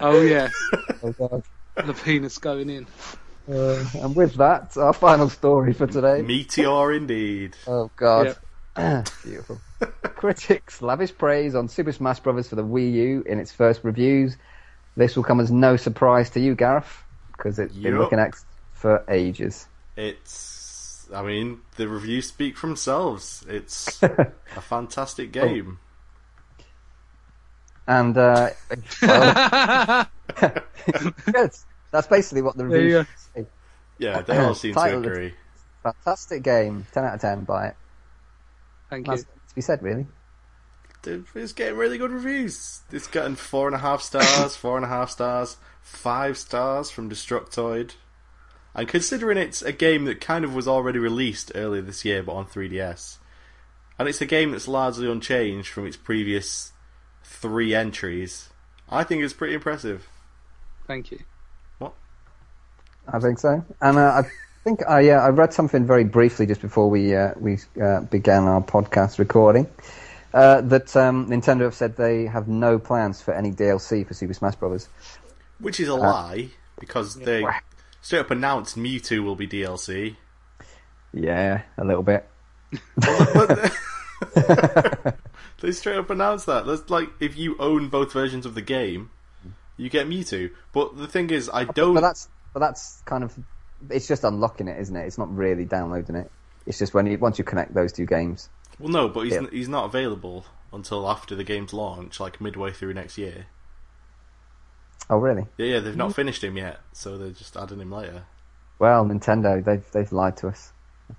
Oh 0.00 0.20
yeah, 0.22 0.48
Oh, 1.02 1.42
the 1.76 1.94
penis 2.04 2.38
going 2.38 2.70
in. 2.70 2.86
Uh, 3.50 3.84
and 3.94 4.14
with 4.14 4.34
that, 4.34 4.76
our 4.76 4.92
final 4.92 5.28
story 5.28 5.72
for 5.72 5.86
today. 5.86 6.22
Meteor 6.22 6.92
indeed. 6.92 7.56
Oh 7.66 7.90
God, 7.96 8.36
beautiful. 9.24 9.60
Critics 10.02 10.82
lavish 10.82 11.16
praise 11.16 11.54
on 11.54 11.68
Super 11.68 11.92
Smash 11.92 12.20
Bros. 12.20 12.48
for 12.48 12.56
the 12.56 12.64
Wii 12.64 12.92
U 12.92 13.24
in 13.26 13.38
its 13.38 13.52
first 13.52 13.82
reviews. 13.82 14.36
This 14.96 15.16
will 15.16 15.24
come 15.24 15.40
as 15.40 15.50
no 15.50 15.76
surprise 15.76 16.30
to 16.30 16.40
you, 16.40 16.54
Gareth, 16.54 17.04
because 17.36 17.58
it's 17.58 17.74
been 17.74 17.98
looking 17.98 18.18
at 18.18 18.34
for 18.72 19.04
ages. 19.08 19.66
It's. 19.96 20.49
I 21.12 21.22
mean, 21.22 21.60
the 21.76 21.88
reviews 21.88 22.28
speak 22.28 22.56
for 22.56 22.66
themselves. 22.66 23.44
It's 23.48 24.02
a 24.02 24.32
fantastic 24.60 25.32
game. 25.32 25.78
And 27.86 28.16
uh, 28.16 28.50
well, 29.02 30.06
good. 30.36 31.50
That's 31.90 32.06
basically 32.06 32.42
what 32.42 32.56
the 32.56 32.64
There 32.64 32.80
you 32.80 32.96
reviews 32.98 33.06
say. 33.34 33.46
Yeah, 33.98 34.22
they 34.22 34.38
all 34.38 34.54
seem 34.54 34.74
to 34.74 34.98
agree. 34.98 35.34
Fantastic 35.82 36.42
game, 36.42 36.86
ten 36.92 37.04
out 37.04 37.14
of 37.14 37.20
ten. 37.20 37.44
Buy 37.44 37.68
it. 37.68 37.76
Thank 38.90 39.08
you. 39.08 39.16
To 39.16 39.54
be 39.54 39.60
said, 39.60 39.82
really. 39.82 40.06
Dude, 41.02 41.26
It's 41.34 41.52
getting 41.52 41.76
really 41.78 41.96
good 41.96 42.10
reviews. 42.10 42.82
It's 42.92 43.06
getting 43.06 43.34
four 43.34 43.66
and 43.66 43.74
a 43.74 43.78
half 43.78 44.02
stars, 44.02 44.54
four 44.54 44.76
and 44.76 44.84
a 44.84 44.88
half 44.88 45.10
stars, 45.10 45.56
five 45.82 46.36
stars 46.36 46.90
from 46.90 47.08
Destructoid. 47.08 47.92
And 48.74 48.86
considering 48.86 49.36
it's 49.38 49.62
a 49.62 49.72
game 49.72 50.04
that 50.04 50.20
kind 50.20 50.44
of 50.44 50.54
was 50.54 50.68
already 50.68 50.98
released 50.98 51.52
earlier 51.54 51.82
this 51.82 52.04
year, 52.04 52.22
but 52.22 52.34
on 52.34 52.46
3DS, 52.46 53.18
and 53.98 54.08
it's 54.08 54.20
a 54.20 54.26
game 54.26 54.52
that's 54.52 54.68
largely 54.68 55.10
unchanged 55.10 55.68
from 55.68 55.86
its 55.86 55.96
previous 55.96 56.72
three 57.24 57.74
entries, 57.74 58.48
I 58.88 59.04
think 59.04 59.22
it's 59.22 59.34
pretty 59.34 59.54
impressive. 59.54 60.08
Thank 60.86 61.10
you. 61.10 61.20
What? 61.78 61.94
I 63.06 63.18
think 63.18 63.38
so. 63.38 63.64
And 63.80 63.98
uh, 63.98 64.22
I 64.22 64.30
think 64.64 64.86
I 64.88 65.10
uh, 65.10 65.20
I 65.20 65.28
read 65.28 65.52
something 65.52 65.86
very 65.86 66.04
briefly 66.04 66.46
just 66.46 66.60
before 66.60 66.88
we 66.90 67.14
uh, 67.14 67.32
we 67.38 67.58
uh, 67.80 68.00
began 68.00 68.44
our 68.44 68.62
podcast 68.62 69.18
recording 69.18 69.68
uh, 70.34 70.60
that 70.62 70.96
um, 70.96 71.28
Nintendo 71.28 71.62
have 71.62 71.74
said 71.74 71.96
they 71.96 72.26
have 72.26 72.48
no 72.48 72.78
plans 72.78 73.20
for 73.20 73.34
any 73.34 73.52
DLC 73.52 74.06
for 74.06 74.14
Super 74.14 74.34
Smash 74.34 74.56
Bros. 74.56 74.88
Which 75.58 75.78
is 75.80 75.88
a 75.88 75.94
lie, 75.94 76.48
because 76.78 77.16
they 77.16 77.44
straight 78.00 78.20
up 78.20 78.30
announced 78.30 78.76
Mewtwo 78.76 79.22
will 79.22 79.36
be 79.36 79.46
DLC. 79.48 80.16
Yeah, 81.12 81.62
a 81.76 81.84
little 81.84 82.02
bit. 82.02 82.28
They 85.60 85.72
straight 85.72 85.98
up 85.98 86.08
announced 86.08 86.46
that. 86.46 86.64
That's 86.64 86.88
like 86.88 87.10
if 87.20 87.36
you 87.36 87.56
own 87.58 87.88
both 87.88 88.12
versions 88.14 88.46
of 88.46 88.54
the 88.54 88.62
game, 88.62 89.10
you 89.76 89.90
get 89.90 90.08
Mewtwo. 90.08 90.50
But 90.72 90.96
the 90.96 91.06
thing 91.06 91.28
is, 91.30 91.50
I 91.52 91.64
don't. 91.64 91.94
But 91.94 92.00
that's 92.00 92.28
but 92.54 92.60
that's 92.60 93.02
kind 93.04 93.22
of 93.24 93.38
it's 93.90 94.08
just 94.08 94.24
unlocking 94.24 94.68
it, 94.68 94.80
isn't 94.80 94.96
it? 94.96 95.06
It's 95.06 95.18
not 95.18 95.34
really 95.34 95.66
downloading 95.66 96.16
it. 96.16 96.30
It's 96.66 96.78
just 96.78 96.94
when 96.94 97.06
you 97.06 97.18
once 97.18 97.38
you 97.38 97.44
connect 97.44 97.74
those 97.74 97.92
two 97.92 98.06
games. 98.06 98.48
Well, 98.78 98.88
no, 98.88 99.08
but 99.10 99.24
he's 99.24 99.34
Yeah. 99.34 99.46
he's 99.52 99.68
not 99.68 99.84
available 99.84 100.46
until 100.72 101.06
after 101.10 101.34
the 101.34 101.44
game's 101.44 101.74
launch, 101.74 102.18
like 102.20 102.40
midway 102.40 102.72
through 102.72 102.94
next 102.94 103.18
year. 103.18 103.46
Oh, 105.10 105.18
really? 105.18 105.44
Yeah, 105.58 105.66
yeah, 105.66 105.80
they've 105.80 105.96
not 105.96 106.14
finished 106.14 106.42
him 106.42 106.56
yet, 106.56 106.78
so 106.92 107.18
they're 107.18 107.30
just 107.30 107.56
adding 107.56 107.80
him 107.80 107.90
later. 107.90 108.22
Well, 108.78 109.04
Nintendo, 109.04 109.62
they've 109.62 109.84
they've 109.92 110.10
lied 110.12 110.36
to 110.38 110.48
us. 110.48 110.72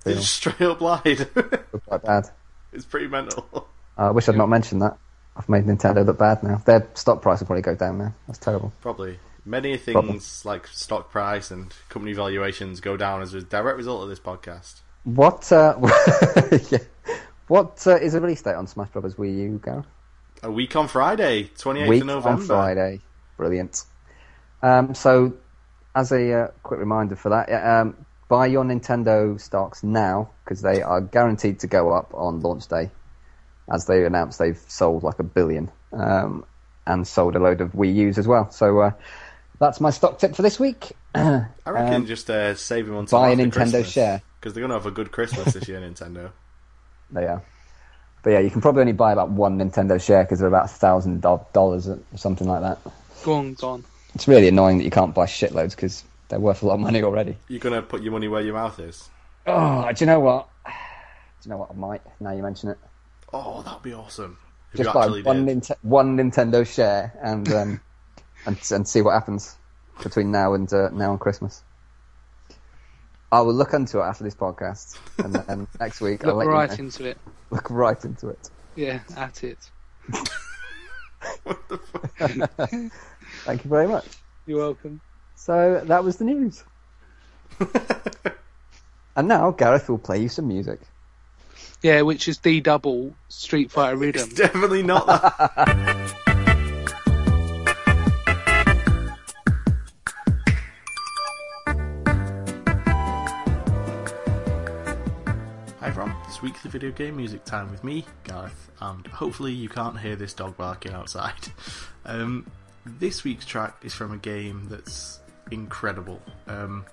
They 0.04 0.14
feel 0.14 0.22
just 0.22 0.34
straight 0.34 0.62
up 0.62 0.82
lied. 0.82 1.20
Look 1.36 1.86
quite 1.86 2.02
bad. 2.04 2.30
it's 2.72 2.86
pretty 2.86 3.08
mental. 3.08 3.68
I 3.98 4.10
wish 4.12 4.28
I'd 4.30 4.38
not 4.38 4.48
mentioned 4.50 4.82
that. 4.82 4.98
I've 5.36 5.48
made 5.50 5.66
Nintendo 5.66 6.06
look 6.06 6.18
bad 6.18 6.42
now. 6.44 6.62
Their 6.66 6.88
stock 6.94 7.22
price 7.22 7.40
will 7.40 7.48
probably 7.48 7.62
go 7.62 7.76
down 7.76 7.98
now. 7.98 8.14
That's 8.28 8.40
terrible. 8.40 8.74
Probably. 8.82 9.20
Many 9.46 9.78
things 9.78 9.94
Probably. 9.94 10.20
like 10.46 10.68
stock 10.68 11.10
price 11.12 11.52
and 11.52 11.74
company 11.90 12.14
valuations 12.14 12.80
go 12.80 12.96
down 12.98 13.22
as 13.22 13.34
a 13.34 13.42
direct 13.42 13.78
result 13.78 14.04
of 14.04 14.10
this 14.10 14.20
podcast. 14.20 14.82
What 15.04 15.52
uh, 15.52 15.76
yeah. 16.70 16.80
What 17.48 17.86
uh, 17.88 17.96
is 17.98 18.14
the 18.14 18.22
release 18.22 18.42
date 18.42 18.56
on 18.56 18.68
Smash 18.68 18.90
Brothers 18.90 19.16
Wii 19.16 19.38
U, 19.40 19.62
Gareth? 19.64 19.86
A 20.44 20.52
week 20.52 20.76
on 20.76 20.88
Friday, 20.88 21.50
28th 21.58 21.88
Week 21.88 22.02
of 22.02 22.08
November. 22.08 22.42
on 22.42 22.48
Friday. 22.48 23.00
Brilliant. 23.42 23.84
Um, 24.62 24.94
so, 24.94 25.34
as 25.96 26.12
a 26.12 26.32
uh, 26.44 26.48
quick 26.62 26.80
reminder 26.80 27.16
for 27.16 27.30
that, 27.30 27.50
um, 27.50 28.06
buy 28.30 28.46
your 28.46 28.64
Nintendo 28.64 29.42
stocks 29.42 29.82
now 29.82 30.30
because 30.46 30.62
they 30.62 30.84
are 30.84 31.02
guaranteed 31.02 31.60
to 31.62 31.68
go 31.68 31.90
up 31.92 32.14
on 32.14 32.42
launch 32.42 32.68
day. 32.68 32.92
As 33.74 33.88
they 33.88 34.06
announced, 34.06 34.38
they've 34.38 34.60
sold 34.68 35.02
like 35.02 35.18
a 35.18 35.24
billion 35.24 35.72
um, 35.92 36.46
and 36.86 37.08
sold 37.08 37.36
a 37.36 37.40
load 37.40 37.62
of 37.62 37.72
Wii 37.72 37.96
U's 37.96 38.20
as 38.20 38.28
well. 38.28 38.52
So 38.52 38.80
uh, 38.80 38.92
that's 39.60 39.82
my 39.82 39.90
stock 39.90 40.20
tip 40.20 40.36
for 40.36 40.44
this 40.44 40.60
week. 40.60 40.92
I 41.16 41.48
reckon 41.66 41.94
Um, 41.96 42.06
just 42.06 42.30
uh, 42.30 42.54
save 42.54 42.88
him 42.88 42.98
until 42.98 43.18
buy 43.22 43.32
a 43.32 43.36
Nintendo 43.36 43.54
Christmas, 43.54 43.90
share. 43.92 44.22
because 44.40 44.54
they're 44.54 44.62
gonna 44.62 44.76
have 44.76 44.86
a 44.86 44.92
good 44.92 45.12
Christmas 45.12 45.54
this 45.56 45.68
year, 45.68 45.82
Nintendo. 45.82 46.30
They 47.14 47.26
are. 47.26 47.42
But 48.24 48.30
yeah, 48.30 48.40
you 48.40 48.50
can 48.52 48.62
probably 48.62 48.82
only 48.82 48.94
buy 48.94 49.12
about 49.12 49.32
one 49.32 49.58
Nintendo 49.58 50.00
share 50.00 50.24
because 50.24 50.38
they're 50.40 50.48
about 50.48 50.66
a 50.66 50.70
thousand 50.70 51.22
dollars 51.22 51.90
or 51.90 52.00
something 52.16 52.48
like 52.48 52.62
that. 52.62 52.78
Gone, 53.24 53.54
gone. 53.56 53.84
It's 54.16 54.28
really 54.28 54.48
annoying 54.48 54.78
that 54.80 54.84
you 54.84 54.92
can't 54.92 55.14
buy 55.14 55.26
shitloads 55.26 55.72
because 55.76 56.04
they're 56.30 56.40
worth 56.40 56.64
a 56.64 56.66
lot 56.68 56.76
of 56.76 56.80
money 56.82 57.02
already. 57.04 57.38
You're 57.48 57.60
gonna 57.60 57.82
put 57.82 58.02
your 58.02 58.12
money 58.12 58.28
where 58.28 58.42
your 58.42 58.54
mouth 58.54 58.80
is. 58.80 59.10
Oh, 59.48 59.92
do 59.92 60.04
you 60.04 60.06
know 60.08 60.20
what? 60.20 60.48
Do 60.66 60.72
you 61.46 61.50
know 61.52 61.58
what? 61.58 61.72
I 61.72 61.74
might. 61.76 62.02
Now 62.20 62.32
you 62.32 62.44
mention 62.44 62.70
it. 62.70 62.78
Oh, 63.34 63.62
that'd 63.64 63.82
be 63.82 63.94
awesome. 63.94 64.38
If 64.74 64.82
Just 64.82 64.94
buy 64.94 65.08
one, 65.08 65.46
did. 65.46 65.58
Ninte- 65.62 65.78
one 65.82 66.18
Nintendo 66.18 66.66
share 66.68 67.14
and 67.22 67.52
um, 67.54 67.82
and 68.46 68.58
and 68.72 68.88
see 68.88 69.02
what 69.02 69.14
happens 69.14 69.56
between 70.04 70.32
now 70.32 70.54
and 70.54 70.72
uh, 70.74 70.90
now 70.92 71.12
and 71.12 71.20
Christmas. 71.20 71.64
I 73.32 73.40
will 73.42 73.54
look 73.54 73.74
into 73.74 74.00
it 74.00 74.04
after 74.04 74.24
this 74.26 74.36
podcast, 74.36 74.98
and 75.18 75.34
then 75.34 75.68
next 75.80 76.02
week 76.02 76.26
I'll 76.26 76.36
Look 76.36 76.46
let 76.46 76.48
right 76.48 76.72
you 76.72 76.78
know. 76.78 76.84
into 76.84 77.06
it. 77.06 77.18
Look 77.50 77.70
right 77.70 78.04
into 78.04 78.28
it. 78.30 78.50
Yeah, 78.76 79.00
at 79.16 79.44
it. 79.44 79.58
What 81.44 81.70
the 81.70 81.78
fuck? 81.78 82.72
Thank 83.44 83.64
you 83.64 83.70
very 83.70 83.88
much. 83.88 84.06
You're 84.46 84.60
welcome. 84.60 85.02
So 85.36 85.82
that 85.86 86.04
was 86.04 86.18
the 86.18 86.26
news. 86.26 86.64
and 89.16 89.28
now 89.28 89.50
Gareth 89.52 89.90
will 89.90 89.98
play 89.98 90.22
you 90.22 90.30
some 90.30 90.48
music. 90.48 90.80
Yeah, 91.82 92.02
which 92.04 92.28
is 92.28 92.38
D 92.38 92.62
double 92.62 93.16
Street 93.30 93.72
Fighter 93.72 93.98
Rhythm. 93.98 94.22
It's 94.26 94.34
definitely 94.36 94.84
not 94.84 95.08
that. 95.08 96.18
Hi 105.80 105.88
everyone, 105.88 106.16
it's 106.28 106.44
weekly 106.44 106.70
video 106.70 106.92
game 106.92 107.18
music 107.18 107.44
time 107.44 107.72
with 107.72 107.84
me, 107.84 108.06
Gareth, 108.24 108.70
and 108.80 109.08
hopefully 109.08 109.52
you 109.52 109.68
can't 109.68 110.00
hear 110.00 110.16
this 110.16 110.34
dog 110.34 110.56
barking 110.58 110.94
outside. 110.94 111.34
Um, 112.04 112.48
this 112.86 113.24
week's 113.24 113.46
track 113.46 113.76
is 113.84 113.94
from 113.94 114.12
a 114.12 114.17
game 114.17 114.67
that's 114.70 115.20
incredible. 115.52 116.22
Um, 116.48 116.86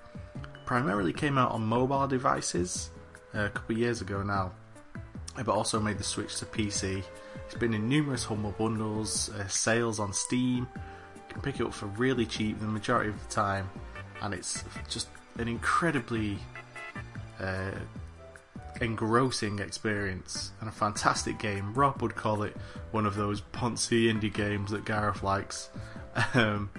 primarily 0.65 1.13
came 1.13 1.37
out 1.37 1.51
on 1.51 1.65
mobile 1.65 2.07
devices 2.07 2.91
uh, 3.35 3.45
a 3.45 3.49
couple 3.49 3.75
of 3.75 3.79
years 3.79 4.01
ago 4.01 4.21
now, 4.21 4.51
uh, 5.37 5.43
but 5.43 5.53
also 5.53 5.79
made 5.79 5.97
the 5.97 6.03
switch 6.03 6.37
to 6.37 6.45
PC. 6.45 7.03
It's 7.45 7.55
been 7.55 7.73
in 7.73 7.89
numerous 7.89 8.23
Humble 8.23 8.51
Bundles, 8.51 9.29
uh, 9.29 9.47
sales 9.47 9.99
on 9.99 10.13
Steam. 10.13 10.67
You 10.75 11.33
can 11.33 11.41
pick 11.41 11.59
it 11.59 11.65
up 11.65 11.73
for 11.73 11.87
really 11.87 12.25
cheap 12.25 12.59
the 12.59 12.67
majority 12.67 13.09
of 13.09 13.27
the 13.27 13.33
time, 13.33 13.69
and 14.21 14.33
it's 14.33 14.63
just 14.89 15.07
an 15.37 15.47
incredibly 15.47 16.37
uh, 17.39 17.71
engrossing 18.81 19.59
experience 19.59 20.51
and 20.59 20.69
a 20.69 20.71
fantastic 20.71 21.39
game. 21.39 21.73
Rob 21.73 22.01
would 22.01 22.15
call 22.15 22.43
it 22.43 22.55
one 22.91 23.05
of 23.05 23.15
those 23.15 23.41
poncy 23.41 24.11
indie 24.11 24.33
games 24.33 24.71
that 24.71 24.85
Gareth 24.85 25.23
likes. 25.23 25.69
Um, 26.33 26.69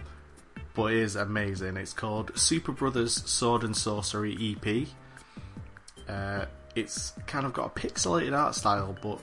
but 0.75 0.93
it 0.93 0.99
is 0.99 1.17
amazing. 1.17 1.77
It's 1.77 1.93
called 1.93 2.33
Superbrothers 2.35 3.27
Sword 3.27 3.65
and 3.65 3.75
Sworcery 3.75 4.57
EP. 4.57 4.89
Uh, 6.09 6.47
it's 6.75 7.13
kind 7.27 7.47
of 7.47 7.53
got 7.53 7.67
a 7.67 7.81
pixelated 7.81 8.37
art 8.37 8.55
style, 8.55 8.97
but 9.01 9.21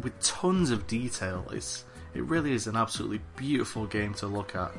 with 0.00 0.18
tons 0.20 0.70
of 0.70 0.86
detail. 0.86 1.46
It's 1.52 1.84
it 2.14 2.24
really 2.24 2.52
is 2.52 2.66
an 2.66 2.76
absolutely 2.76 3.20
beautiful 3.36 3.86
game 3.86 4.14
to 4.14 4.26
look 4.26 4.54
at. 4.56 4.72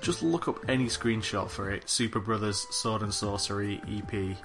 Just 0.00 0.22
look 0.22 0.48
up 0.48 0.68
any 0.68 0.86
screenshot 0.86 1.48
for 1.48 1.70
it, 1.70 1.86
Superbrothers 1.86 2.72
Sword 2.72 3.02
and 3.02 3.12
Sworcery 3.12 3.80
EP, 3.86 4.36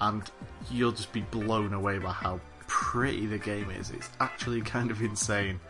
and 0.00 0.30
you'll 0.70 0.92
just 0.92 1.12
be 1.12 1.20
blown 1.20 1.72
away 1.72 1.98
by 1.98 2.12
how 2.12 2.40
pretty 2.66 3.26
the 3.26 3.38
game 3.38 3.70
is. 3.70 3.90
It's 3.90 4.08
actually 4.20 4.60
kind 4.60 4.90
of 4.90 5.00
insane, 5.00 5.60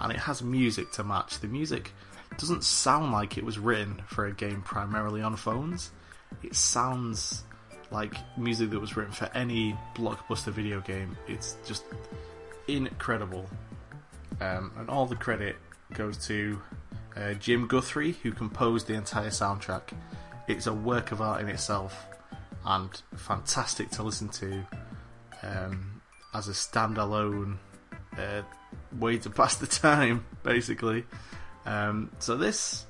and 0.00 0.12
it 0.12 0.18
has 0.18 0.42
music 0.42 0.92
to 0.92 1.04
match. 1.04 1.40
The 1.40 1.48
music 1.48 1.92
doesn't 2.38 2.64
sound 2.64 3.12
like 3.12 3.38
it 3.38 3.44
was 3.44 3.58
written 3.58 4.02
for 4.06 4.26
a 4.26 4.32
game 4.32 4.62
primarily 4.62 5.22
on 5.22 5.36
phones. 5.36 5.90
It 6.42 6.54
sounds 6.54 7.44
like 7.90 8.14
music 8.36 8.70
that 8.70 8.80
was 8.80 8.96
written 8.96 9.12
for 9.12 9.30
any 9.34 9.76
blockbuster 9.94 10.52
video 10.52 10.80
game. 10.80 11.16
It's 11.28 11.56
just 11.66 11.84
incredible. 12.66 13.48
Um, 14.40 14.72
and 14.78 14.90
all 14.90 15.06
the 15.06 15.16
credit 15.16 15.56
goes 15.92 16.16
to 16.26 16.60
uh, 17.16 17.34
Jim 17.34 17.66
Guthrie, 17.68 18.12
who 18.22 18.32
composed 18.32 18.88
the 18.88 18.94
entire 18.94 19.30
soundtrack. 19.30 19.92
It's 20.48 20.66
a 20.66 20.72
work 20.74 21.12
of 21.12 21.20
art 21.20 21.40
in 21.40 21.48
itself 21.48 22.06
and 22.64 23.02
fantastic 23.14 23.90
to 23.90 24.02
listen 24.02 24.28
to 24.28 24.66
um, 25.42 26.02
as 26.32 26.48
a 26.48 26.52
standalone 26.52 27.58
uh, 28.18 28.42
way 28.98 29.18
to 29.18 29.30
pass 29.30 29.56
the 29.56 29.66
time, 29.66 30.24
basically. 30.42 31.04
Um, 31.66 32.10
so 32.18 32.36
this 32.36 32.86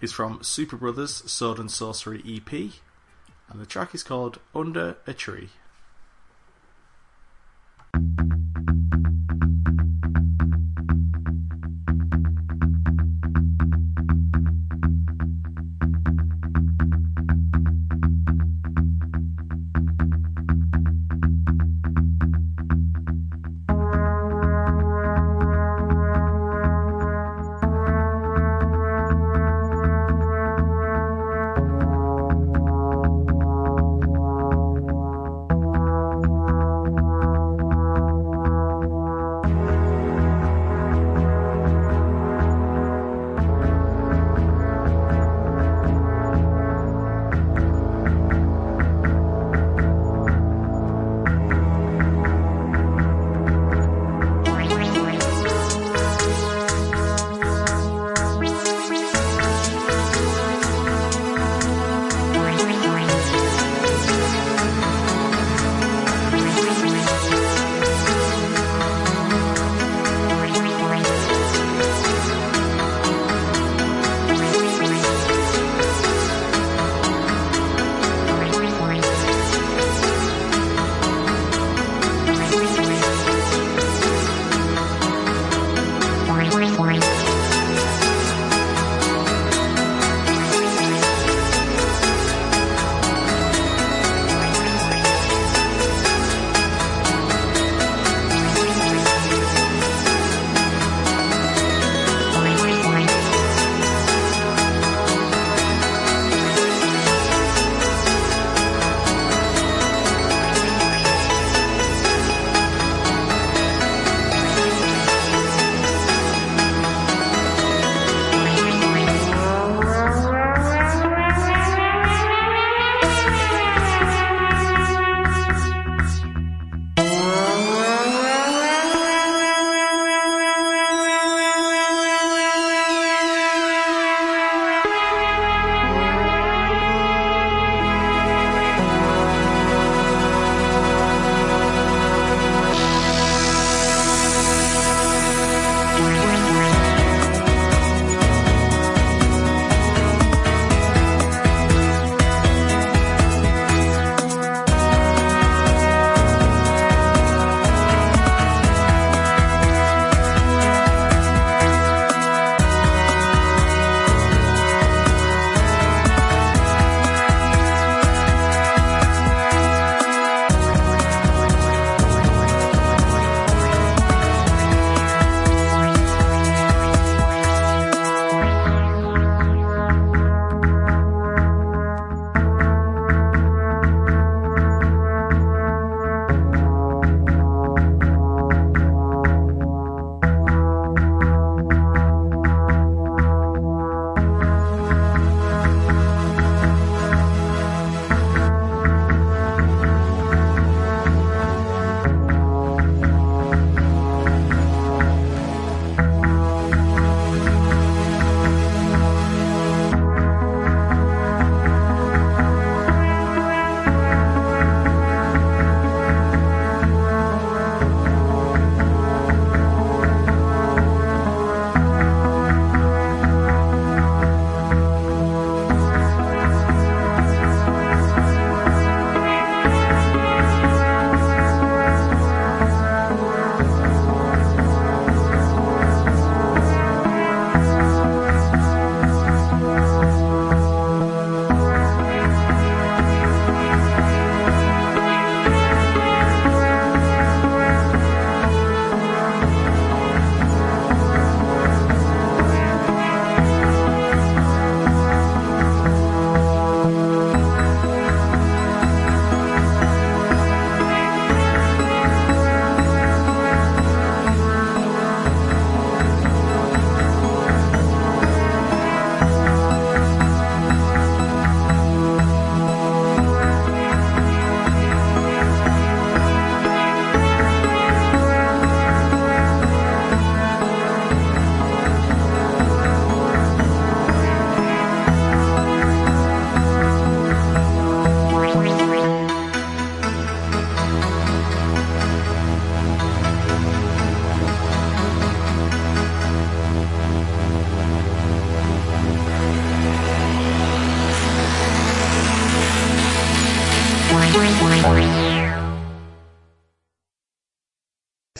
is 0.00 0.12
from 0.12 0.40
Superbrothers 0.40 1.28
Sword 1.28 1.58
and 1.58 1.68
Sworcery 1.68 2.20
EP, 2.36 2.72
and 3.50 3.60
the 3.60 3.66
track 3.66 3.94
is 3.94 4.02
called 4.02 4.38
Under 4.54 4.96
a 5.06 5.12
Tree. 5.12 5.50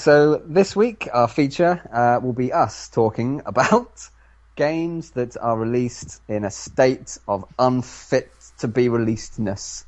So 0.00 0.36
this 0.46 0.74
week 0.74 1.08
our 1.12 1.28
feature 1.28 1.80
uh, 1.92 2.20
will 2.24 2.32
be 2.32 2.52
us 2.52 2.88
talking 2.88 3.42
about 3.46 4.08
games 4.56 5.10
that 5.12 5.36
are 5.36 5.58
released 5.58 6.20
in 6.28 6.44
a 6.44 6.50
state 6.50 7.18
of 7.28 7.44
unfit 7.58 8.30
to 8.58 8.68
be 8.68 8.88
releasedness. 8.88 9.84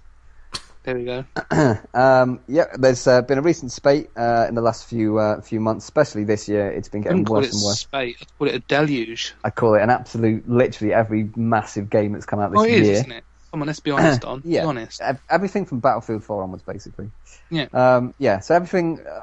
There 0.84 0.96
we 0.96 1.04
go. 1.04 1.24
Um, 1.94 2.40
yeah, 2.48 2.64
there's 2.76 3.06
uh, 3.06 3.22
been 3.22 3.38
a 3.38 3.42
recent 3.42 3.70
spate 3.70 4.08
uh, 4.16 4.46
in 4.48 4.54
the 4.54 4.60
last 4.62 4.86
few 4.88 5.18
uh, 5.18 5.40
few 5.40 5.60
months, 5.60 5.84
especially 5.84 6.24
this 6.24 6.48
year. 6.48 6.70
It's 6.70 6.88
been 6.88 7.02
I 7.02 7.04
getting 7.04 7.24
worse 7.24 7.46
it 7.48 7.54
and 7.54 7.62
worse. 7.62 7.80
spate. 7.80 8.16
I'd 8.20 8.38
call 8.38 8.48
it 8.48 8.54
a 8.54 8.58
deluge. 8.58 9.34
I 9.44 9.50
call 9.50 9.74
it 9.74 9.82
an 9.82 9.90
absolute, 9.90 10.48
literally 10.48 10.92
every 10.92 11.30
massive 11.36 11.88
game 11.88 12.12
that's 12.12 12.26
come 12.26 12.40
out 12.40 12.50
this 12.50 12.60
Oh, 12.60 12.64
it 12.64 12.70
is, 12.72 12.88
year. 12.88 12.92
isn't 12.96 13.12
it? 13.12 13.24
Come 13.52 13.60
on, 13.62 13.66
let's 13.68 13.80
be 13.80 13.90
honest, 13.90 14.22
Don. 14.22 14.42
Yeah. 14.44 14.62
Be 14.62 14.66
honest. 14.66 15.00
Ev- 15.02 15.20
Everything 15.30 15.66
from 15.66 15.80
Battlefield 15.80 16.24
4 16.24 16.42
onwards, 16.42 16.62
basically. 16.64 17.10
Yeah. 17.50 17.66
Um, 17.74 18.14
yeah, 18.18 18.40
so 18.40 18.54
everything, 18.54 18.98
uh, 19.08 19.20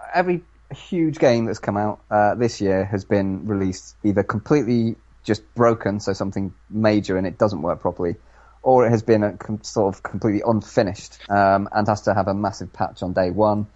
every 0.69 0.81
huge 0.81 1.19
game 1.19 1.45
that's 1.45 1.59
come 1.59 1.77
out 1.77 2.01
uh, 2.11 2.35
this 2.35 2.61
year 2.61 2.85
has 2.85 3.05
been 3.05 3.47
released 3.47 3.95
either 4.03 4.23
completely 4.23 4.95
just 5.23 5.43
broken, 5.55 5.99
so 5.99 6.13
something 6.13 6.53
major 6.69 7.17
and 7.17 7.27
it 7.27 7.37
doesn't 7.37 7.61
work 7.61 7.81
properly, 7.81 8.15
or 8.61 8.85
it 8.85 8.89
has 8.89 9.03
been 9.03 9.23
a 9.23 9.33
com- 9.33 9.63
sort 9.63 9.93
of 9.93 10.03
completely 10.03 10.41
unfinished 10.45 11.19
um, 11.29 11.67
and 11.71 11.87
has 11.87 12.01
to 12.01 12.13
have 12.13 12.27
a 12.27 12.33
massive 12.33 12.71
patch 12.71 13.03
on 13.03 13.13
day 13.13 13.29
one, 13.31 13.67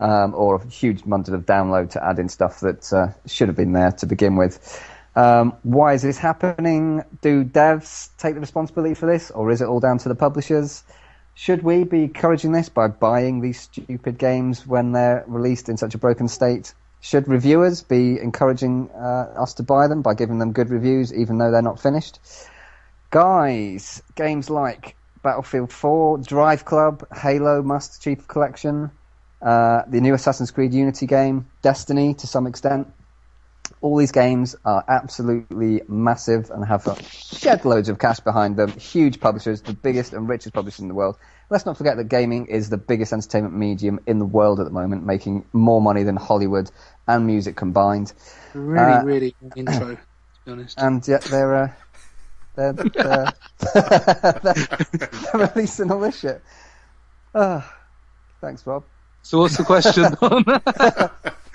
um, 0.00 0.34
or 0.34 0.56
a 0.56 0.66
huge 0.68 1.04
bundle 1.04 1.34
of 1.34 1.46
download 1.46 1.90
to 1.90 2.04
add 2.04 2.18
in 2.18 2.28
stuff 2.28 2.60
that 2.60 2.92
uh, 2.92 3.08
should 3.26 3.48
have 3.48 3.56
been 3.56 3.72
there 3.72 3.92
to 3.92 4.06
begin 4.06 4.36
with. 4.36 4.82
Um, 5.16 5.56
why 5.62 5.94
is 5.94 6.02
this 6.02 6.18
happening? 6.18 7.02
Do 7.22 7.44
devs 7.44 8.10
take 8.18 8.34
the 8.34 8.40
responsibility 8.40 8.94
for 8.94 9.06
this, 9.06 9.30
or 9.30 9.50
is 9.50 9.60
it 9.60 9.66
all 9.66 9.80
down 9.80 9.98
to 9.98 10.08
the 10.08 10.14
publishers? 10.14 10.84
Should 11.38 11.62
we 11.62 11.84
be 11.84 12.02
encouraging 12.02 12.50
this 12.50 12.68
by 12.68 12.88
buying 12.88 13.40
these 13.40 13.60
stupid 13.60 14.18
games 14.18 14.66
when 14.66 14.90
they're 14.90 15.22
released 15.28 15.68
in 15.68 15.76
such 15.76 15.94
a 15.94 15.98
broken 15.98 16.26
state? 16.26 16.74
Should 17.00 17.28
reviewers 17.28 17.84
be 17.84 18.18
encouraging 18.18 18.90
uh, 18.90 19.34
us 19.38 19.54
to 19.54 19.62
buy 19.62 19.86
them 19.86 20.02
by 20.02 20.14
giving 20.14 20.40
them 20.40 20.50
good 20.50 20.68
reviews 20.68 21.14
even 21.14 21.38
though 21.38 21.52
they're 21.52 21.62
not 21.62 21.78
finished? 21.78 22.18
Guys, 23.10 24.02
games 24.16 24.50
like 24.50 24.96
Battlefield 25.22 25.72
4, 25.72 26.18
Driveclub, 26.18 27.04
Halo 27.16 27.62
Master 27.62 28.02
Chief 28.02 28.26
Collection, 28.26 28.90
uh, 29.40 29.82
the 29.86 30.00
new 30.00 30.14
Assassin's 30.14 30.50
Creed 30.50 30.74
Unity 30.74 31.06
game, 31.06 31.46
Destiny 31.62 32.14
to 32.14 32.26
some 32.26 32.48
extent. 32.48 32.88
All 33.80 33.96
these 33.96 34.12
games 34.12 34.56
are 34.64 34.84
absolutely 34.88 35.82
massive 35.88 36.50
and 36.50 36.64
have 36.64 36.84
shed 37.10 37.64
loads 37.64 37.88
of 37.88 37.98
cash 37.98 38.20
behind 38.20 38.56
them. 38.56 38.72
Huge 38.72 39.20
publishers, 39.20 39.62
the 39.62 39.72
biggest 39.72 40.12
and 40.12 40.28
richest 40.28 40.52
publishers 40.54 40.80
in 40.80 40.88
the 40.88 40.94
world. 40.94 41.16
Let's 41.50 41.64
not 41.64 41.78
forget 41.78 41.96
that 41.96 42.08
gaming 42.08 42.46
is 42.46 42.68
the 42.70 42.76
biggest 42.76 43.12
entertainment 43.12 43.54
medium 43.54 44.00
in 44.06 44.18
the 44.18 44.24
world 44.24 44.58
at 44.60 44.64
the 44.66 44.72
moment, 44.72 45.04
making 45.06 45.44
more 45.52 45.80
money 45.80 46.02
than 46.02 46.16
Hollywood 46.16 46.70
and 47.06 47.26
music 47.26 47.56
combined. 47.56 48.12
Really, 48.52 48.92
Uh, 48.92 49.02
really 49.04 49.36
good 49.40 49.52
intro, 49.56 49.94
to 49.94 49.98
be 50.44 50.52
honest. 50.52 50.78
And 50.78 51.06
yet 51.06 51.22
they're 51.22 51.54
uh, 51.54 51.70
they're, 52.56 52.72
they're, 52.94 53.32
they're 54.42 55.50
releasing 55.54 55.90
all 55.92 56.00
this 56.00 56.18
shit. 56.18 56.42
Ah, 57.34 57.72
thanks, 58.40 58.66
Rob. 58.66 58.84
So 59.22 59.38
what's 59.38 59.56
the 59.56 59.64
question, 59.64 60.04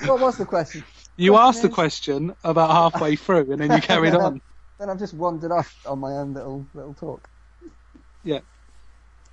What 0.07 0.19
was 0.19 0.37
the 0.37 0.45
question? 0.45 0.83
You 1.15 1.37
asked 1.37 1.61
the 1.61 1.69
question 1.69 2.35
about 2.43 2.71
halfway 2.71 3.15
through, 3.15 3.51
and 3.51 3.61
then 3.61 3.71
you 3.71 3.81
carried 3.81 4.15
on. 4.15 4.41
Then 4.79 4.89
I've 4.89 4.99
just 4.99 5.13
wandered 5.13 5.51
off 5.51 5.75
on 5.85 5.99
my 5.99 6.11
own 6.11 6.33
little 6.33 6.65
little 6.73 6.93
talk. 6.93 7.29
Yeah. 8.23 8.39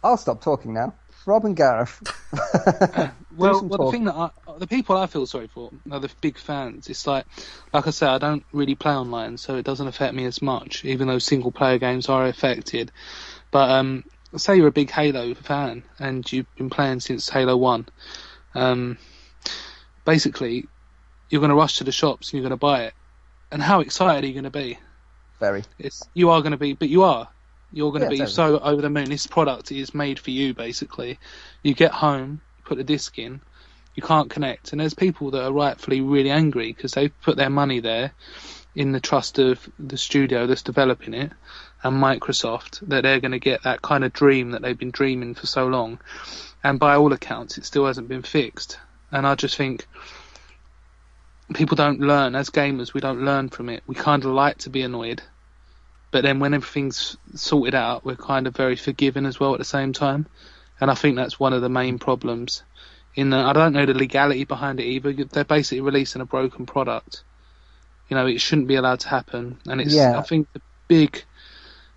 I'll 0.03 0.17
stop 0.17 0.43
talking 0.43 0.73
now. 0.73 0.95
Rob 1.27 1.45
and 1.45 1.57
Gareth. 1.57 2.03
Well, 3.37 3.65
well 3.65 3.87
the 3.87 3.93
thing 3.93 4.05
that 4.05 4.15
I, 4.15 4.31
the 4.59 4.67
people 4.67 4.97
I 4.97 5.07
feel 5.07 5.27
sorry 5.27 5.47
for 5.47 5.71
are 5.91 6.01
the 6.01 6.11
big 6.21 6.37
fans. 6.37 6.89
It's 6.89 7.07
like, 7.07 7.27
like 7.73 7.87
I 7.87 7.91
said, 7.91 8.09
I 8.09 8.19
don't 8.19 8.45
really 8.53 8.75
play 8.75 8.93
online, 8.93 9.39
so 9.39 9.57
it 9.57 9.65
doesn't 9.65 9.87
affect 9.87 10.15
me 10.15 10.25
as 10.25 10.43
much, 10.43 10.85
even 10.85 11.09
though 11.09 11.19
single 11.19 11.53
player 11.53 11.79
games 11.79 12.09
are 12.09 12.27
affected. 12.27 12.91
But 13.51 13.71
um, 13.71 14.05
say 14.37 14.57
you're 14.57 14.69
a 14.69 14.73
big 14.73 14.91
Halo 14.91 15.35
fan 15.35 15.85
and 15.99 16.31
you've 16.31 16.55
been 16.57 16.71
playing 16.71 17.01
since 17.01 17.29
Halo 17.29 17.57
One. 17.57 17.87
Um, 18.55 18.99
basically, 20.05 20.67
you're 21.31 21.41
going 21.41 21.51
to 21.51 21.55
rush 21.57 21.79
to 21.79 21.85
the 21.85 21.93
shops 21.93 22.29
and 22.29 22.35
you're 22.35 22.49
going 22.49 22.59
to 22.59 22.61
buy 22.61 22.85
it. 22.85 22.95
And 23.51 23.63
how 23.63 23.81
excited 23.81 24.25
are 24.25 24.27
you 24.27 24.35
going 24.35 24.45
to 24.45 24.51
be? 24.51 24.79
Very. 25.39 25.65
It's 25.79 26.03
you 26.13 26.31
are 26.31 26.41
going 26.43 26.53
to 26.53 26.59
be, 26.59 26.75
but 26.75 26.89
you 26.89 27.03
are. 27.05 27.29
You're 27.73 27.91
going 27.93 28.01
to 28.03 28.07
Yeah, 28.07 28.11
be 28.11 28.19
totally. 28.19 28.35
so 28.35 28.59
over 28.59 28.83
the 28.83 28.91
moon. 28.91 29.09
This 29.09 29.27
product 29.27 29.73
is 29.73 29.95
made 29.95 30.19
for 30.19 30.31
you, 30.31 30.53
basically. 30.55 31.19
You 31.63 31.73
get 31.75 31.93
home, 31.93 32.41
you 32.59 32.65
put 32.65 32.79
the 32.79 32.85
disc 32.85 33.19
in, 33.19 33.41
you 33.95 34.03
can't 34.03 34.29
connect, 34.31 34.73
and 34.73 34.81
there's 34.81 34.95
people 34.95 35.31
that 35.33 35.45
are 35.45 35.53
rightfully 35.53 36.01
really 36.01 36.31
angry 36.31 36.73
because 36.73 36.93
they've 36.93 37.13
put 37.23 37.37
their 37.37 37.51
money 37.51 37.81
there 37.81 38.13
in 38.75 38.93
the 38.93 39.01
trust 39.01 39.39
of 39.39 39.69
the 39.79 39.97
studio 39.97 40.47
that's 40.47 40.63
developing 40.63 41.13
it 41.15 41.33
and 41.83 42.01
Microsoft 42.01 42.87
that 42.89 43.03
they're 43.03 43.21
going 43.21 43.33
to 43.33 43.39
get 43.39 43.63
that 43.65 43.83
kind 43.83 44.05
of 44.05 44.13
dream 44.13 44.51
that 44.53 44.63
they've 44.63 44.79
been 44.79 44.91
dreaming 44.93 45.35
for 45.35 45.47
so 45.47 45.67
long. 45.67 45.99
And 46.63 46.79
by 46.79 46.95
all 46.97 47.13
accounts, 47.13 47.57
it 47.59 47.65
still 47.65 47.87
hasn't 47.87 48.09
been 48.09 48.23
fixed. 48.23 48.79
And 49.11 49.27
I 49.27 49.35
just 49.35 49.57
think 49.57 49.87
people 51.55 51.77
don't 51.77 52.01
learn 52.01 52.35
as 52.35 52.51
gamers. 52.51 52.95
We 52.95 53.01
don't 53.01 53.25
learn 53.25 53.49
from 53.49 53.69
it. 53.69 53.83
We 53.87 53.95
kind 53.95 54.25
of 54.25 54.33
like 54.33 54.59
to 54.59 54.71
be 54.71 54.83
annoyed, 54.83 55.23
but 56.11 56.23
then 56.23 56.41
when 56.41 56.55
everything's 56.55 57.17
sorted 57.35 57.75
out, 57.75 58.05
we're 58.05 58.17
kind 58.17 58.47
of 58.47 58.57
very 58.57 58.77
forgiving 58.77 59.27
as 59.27 59.39
well 59.39 59.53
at 59.53 59.59
the 59.59 59.65
same 59.65 59.93
time. 59.93 60.27
And 60.81 60.91
I 60.91 60.95
think 60.95 61.17
that's 61.17 61.39
one 61.39 61.53
of 61.53 61.63
the 61.63 61.69
main 61.69 61.99
problems. 61.99 62.63
In 63.15 63.31
the, 63.31 63.37
I 63.37 63.53
don't 63.53 63.73
know 63.73 63.87
the 63.87 63.95
legality 63.95 64.45
behind 64.45 64.81
it 64.81 64.85
either. 64.85 65.13
They're 65.13 65.45
basically 65.45 65.81
releasing 65.81 66.23
a 66.23 66.27
broken 66.27 66.67
product. 66.67 67.23
You 68.09 68.17
know, 68.17 68.27
it 68.27 68.41
shouldn't 68.41 68.69
be 68.69 68.77
allowed 68.77 69.01
to 69.01 69.09
happen, 69.09 69.59
and 69.69 69.81
it's 69.81 69.95
Yeah. 69.95 70.19
I 70.19 70.23
think 70.23 70.53
the 70.53 70.61
big, 70.89 71.23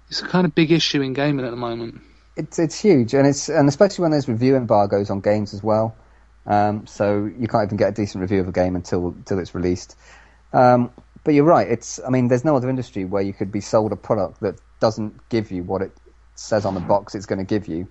it's 0.10 0.22
a 0.22 0.28
kind 0.28 0.46
of 0.46 0.54
big 0.54 0.72
issue 0.72 1.02
in 1.02 1.14
gaming 1.14 1.46
at 1.46 1.52
the 1.52 1.58
moment. 1.58 2.02
It's 2.36 2.60
it's 2.60 2.80
huge, 2.80 3.14
and 3.14 3.28
it's 3.28 3.50
and 3.50 3.68
especially 3.70 4.04
when 4.04 4.12
there's 4.12 4.28
review 4.28 4.56
embargoes 4.56 5.10
on 5.10 5.22
games 5.22 5.54
as 5.54 5.64
well. 5.64 5.96
Um, 6.46 6.86
so 6.88 7.26
you 7.26 7.48
can't 7.48 7.66
even 7.68 7.78
get 7.78 7.90
a 7.90 7.92
decent 7.94 8.22
review 8.22 8.42
of 8.42 8.48
a 8.48 8.52
game 8.52 8.76
until 8.76 9.08
until 9.08 9.40
it's 9.40 9.56
released. 9.56 9.98
Um, 10.52 10.92
but 11.24 11.34
you're 11.34 11.46
right. 11.46 11.68
It's 11.70 12.00
I 12.06 12.10
mean, 12.10 12.28
there's 12.28 12.46
no 12.46 12.56
other 12.56 12.70
industry 12.70 13.06
where 13.06 13.22
you 13.22 13.34
could 13.34 13.52
be 13.52 13.62
sold 13.62 13.92
a 13.92 13.96
product 13.96 14.42
that 14.42 14.60
doesn't 14.80 15.30
give 15.30 15.52
you 15.52 15.64
what 15.64 15.82
it 15.82 15.92
says 16.36 16.66
on 16.66 16.74
the 16.74 16.80
box 16.82 17.16
it's 17.16 17.26
going 17.26 17.40
to 17.40 17.46
give 17.46 17.68
you. 17.68 17.88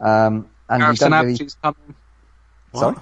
Um, 0.00 0.50
and 0.68 0.82
you 0.82 0.94
don't 0.94 1.12
really. 1.12 1.32
analogy's 1.32 1.56
coming. 1.62 1.94
Sorry? 2.74 2.96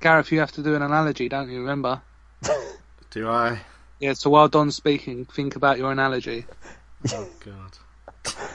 Gareth, 0.00 0.30
you 0.30 0.40
have 0.40 0.52
to 0.52 0.62
do 0.62 0.74
an 0.74 0.82
analogy, 0.82 1.28
don't 1.28 1.50
you? 1.50 1.60
Remember? 1.60 2.02
Do 3.10 3.30
I? 3.30 3.60
Yeah. 3.98 4.12
So 4.12 4.28
while 4.28 4.48
Don's 4.48 4.76
speaking, 4.76 5.24
think 5.24 5.56
about 5.56 5.78
your 5.78 5.92
analogy. 5.92 6.46
Oh 7.12 7.28
God. 7.44 8.34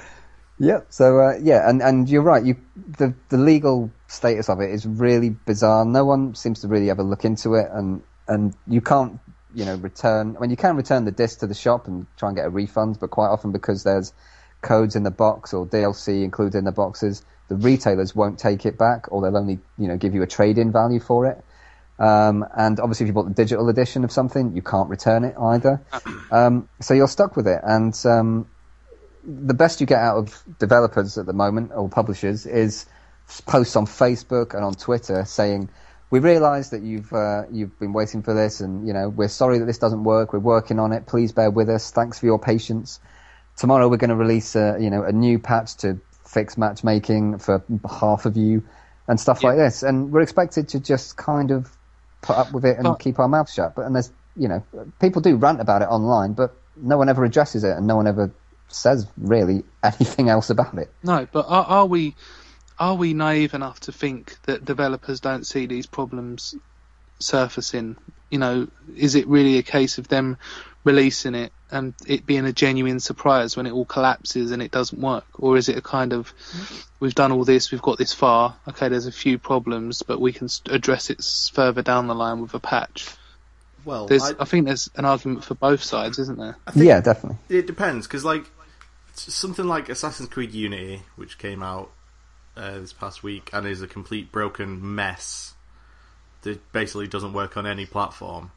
Yeah. 0.60 0.82
So 0.90 1.20
uh, 1.20 1.40
yeah, 1.42 1.68
and 1.68 1.82
and 1.82 2.08
you're 2.08 2.22
right. 2.22 2.44
You 2.44 2.56
the 2.76 3.16
the 3.30 3.38
legal 3.38 3.90
status 4.12 4.50
of 4.50 4.60
it 4.60 4.72
is 4.72 4.86
really 4.86 5.30
bizarre. 5.30 5.86
No 5.86 6.06
one 6.06 6.36
seems 6.36 6.62
to 6.62 6.68
really 6.68 6.90
ever 6.90 7.04
look 7.04 7.26
into 7.26 7.56
it, 7.56 7.70
and 7.72 8.04
and 8.28 8.54
you 8.68 8.82
can't 8.82 9.20
you 9.54 9.66
know 9.66 9.76
return. 9.76 10.36
I 10.38 10.42
mean, 10.42 10.50
you 10.50 10.58
can 10.58 10.76
return 10.76 11.06
the 11.06 11.12
disc 11.12 11.40
to 11.40 11.48
the 11.48 11.54
shop 11.54 11.88
and 11.88 12.06
try 12.18 12.30
and 12.30 12.36
get 12.36 12.46
a 12.46 12.50
refund, 12.50 13.00
but 13.00 13.10
quite 13.10 13.30
often 13.30 13.52
because 13.52 13.84
there's 13.84 14.14
codes 14.62 14.96
in 14.96 15.04
the 15.04 15.12
box 15.12 15.54
or 15.54 15.66
DLC 15.66 16.24
included 16.24 16.58
in 16.58 16.66
the 16.66 16.72
boxes, 16.72 17.24
the 17.48 17.56
retailers 17.56 18.16
won't 18.16 18.38
take 18.38 18.66
it 18.66 18.78
back, 18.78 19.12
or 19.12 19.22
they'll 19.22 19.38
only 19.38 19.60
you 19.78 19.88
know 19.88 19.98
give 19.98 20.14
you 20.14 20.22
a 20.22 20.28
trade-in 20.28 20.72
value 20.72 21.00
for 21.00 21.28
it. 21.28 21.44
Um, 21.98 22.46
and 22.58 22.80
obviously, 22.80 23.06
if 23.06 23.08
you 23.08 23.14
bought 23.14 23.28
the 23.28 23.34
digital 23.34 23.70
edition 23.70 24.04
of 24.04 24.12
something, 24.12 24.56
you 24.56 24.62
can't 24.62 24.90
return 24.90 25.24
it 25.24 25.36
either. 25.38 25.82
Um, 26.32 26.70
so 26.80 26.94
you're 26.94 27.10
stuck 27.10 27.36
with 27.36 27.46
it, 27.46 27.60
and 27.62 27.94
um, 28.06 28.48
the 29.26 29.54
best 29.54 29.82
you 29.82 29.86
get 29.86 30.00
out 30.00 30.16
of 30.16 30.42
developers 30.60 31.18
at 31.18 31.26
the 31.26 31.34
moment 31.34 31.72
or 31.76 31.90
publishers 31.90 32.46
is 32.46 32.86
posts 33.46 33.76
on 33.76 33.86
Facebook 33.86 34.54
and 34.54 34.64
on 34.66 34.74
Twitter 34.74 35.24
saying, 35.26 35.70
"We 36.10 36.20
realise 36.20 36.70
that 36.70 36.82
you've 36.82 37.14
uh, 37.14 37.44
you've 37.52 37.78
been 37.80 37.94
waiting 37.94 38.22
for 38.24 38.34
this, 38.34 38.60
and 38.60 38.86
you 38.86 38.94
know 38.94 39.08
we're 39.10 39.28
sorry 39.30 39.60
that 39.60 39.66
this 39.66 39.78
doesn't 39.78 40.04
work. 40.04 40.34
We're 40.34 40.40
working 40.40 40.80
on 40.80 40.92
it. 40.92 41.06
Please 41.06 41.32
bear 41.32 41.50
with 41.50 41.70
us. 41.70 41.92
Thanks 41.92 42.20
for 42.20 42.26
your 42.26 42.40
patience. 42.40 43.00
Tomorrow 43.58 43.88
we're 43.90 43.98
going 43.98 44.10
to 44.10 44.16
release 44.16 44.56
a 44.56 44.78
you 44.80 44.90
know 44.90 45.04
a 45.04 45.12
new 45.12 45.40
patch 45.40 45.76
to 45.78 46.00
fix 46.26 46.58
matchmaking 46.58 47.38
for 47.40 47.64
half 47.90 48.26
of 48.26 48.36
you 48.38 48.64
and 49.08 49.20
stuff 49.20 49.44
Yeah. 49.44 49.50
like 49.50 49.58
this. 49.58 49.84
And 49.84 50.12
we're 50.12 50.22
expected 50.22 50.70
to 50.70 50.80
just 50.80 51.18
kind 51.18 51.52
of 51.52 51.70
put 52.22 52.38
up 52.38 52.54
with 52.54 52.64
it 52.66 52.78
and 52.78 52.84
But- 52.86 53.00
keep 53.00 53.20
our 53.20 53.28
mouth 53.28 53.50
shut. 53.50 53.76
But 53.76 53.86
and 53.86 53.96
there's 53.96 54.12
you 54.36 54.48
know 54.48 54.64
people 55.00 55.22
do 55.22 55.36
rant 55.36 55.60
about 55.62 55.82
it 55.82 55.90
online, 55.90 56.34
but 56.34 56.54
no 56.78 56.98
one 56.98 57.10
ever 57.10 57.24
addresses 57.26 57.64
it, 57.64 57.76
and 57.78 57.86
no 57.88 57.96
one 57.98 58.08
ever 58.08 58.32
says 58.70 59.06
really 59.18 59.66
anything 59.84 60.30
else 60.30 60.50
about 60.50 60.78
it. 60.78 60.90
No, 61.04 61.28
but 61.32 61.46
are, 61.50 61.66
are 61.66 61.86
we 61.86 62.16
are 62.82 62.96
we 62.96 63.14
naive 63.14 63.54
enough 63.54 63.80
to 63.82 63.92
think 63.92 64.36
that 64.48 64.66
developers 64.66 65.20
don't 65.20 65.46
see 65.46 65.68
these 65.68 65.86
problems 65.86 66.56
surfacing? 67.20 67.96
You 68.32 68.40
know, 68.40 68.68
is 68.98 69.14
it 69.14 69.28
really 69.28 69.60
a 69.60 69.64
case 69.64 70.00
of 70.00 70.08
them 70.08 70.38
releasing 70.84 71.36
it 71.36 71.54
and 71.70 71.94
it 72.08 72.26
being 72.26 72.48
a 72.48 72.52
genuine 72.52 73.00
surprise 73.00 73.56
when 73.56 73.68
it 73.68 73.72
all 73.72 73.86
collapses 73.86 74.50
and 74.50 74.64
it 74.64 74.72
doesn't 74.72 75.00
work? 75.00 75.26
Or 75.38 75.58
is 75.58 75.70
it 75.70 75.78
a 75.78 75.82
kind 75.82 76.12
of, 76.12 76.34
we've 77.00 77.14
done 77.14 77.32
all 77.32 77.46
this, 77.46 77.72
we've 77.72 77.84
got 77.84 78.00
this 78.00 78.14
far, 78.14 78.56
okay, 78.68 78.90
there's 78.90 79.06
a 79.06 79.12
few 79.12 79.38
problems, 79.38 80.02
but 80.02 80.20
we 80.20 80.34
can 80.34 80.50
address 80.68 81.12
it 81.12 81.24
further 81.54 81.84
down 81.84 82.08
the 82.08 82.16
line 82.16 82.42
with 82.42 82.56
a 82.56 82.60
patch? 82.60 83.08
Well, 83.86 84.08
I, 84.10 84.34
I, 84.40 84.46
think 84.46 84.66
there's 84.66 84.90
an 84.96 85.06
argument 85.06 85.44
for 85.44 85.54
both 85.54 85.84
sides, 85.84 86.18
isn't 86.18 86.40
there? 86.40 86.58
Yeah, 86.74 87.00
definitely. 87.00 87.38
It 87.50 87.68
depends, 87.68 88.08
because, 88.08 88.26
like, 88.26 88.46
something 89.14 89.66
like 89.66 89.90
Assassin's 89.90 90.30
Creed 90.30 90.52
Unity, 90.52 91.04
which 91.16 91.38
came 91.38 91.62
out 91.62 91.92
uh, 92.62 92.80
this 92.80 92.94
past 92.94 93.24
week 93.24 93.50
and 93.52 93.66
is 93.66 93.82
a 93.82 93.88
complete 93.88 94.32
broken 94.32 94.96
mess 94.96 95.54
that 96.44 96.72
basically 96.72 97.08
doesn't 97.08 97.34
work 97.34 97.58
on 97.58 97.66
any 97.66 97.86
platform 97.86 98.52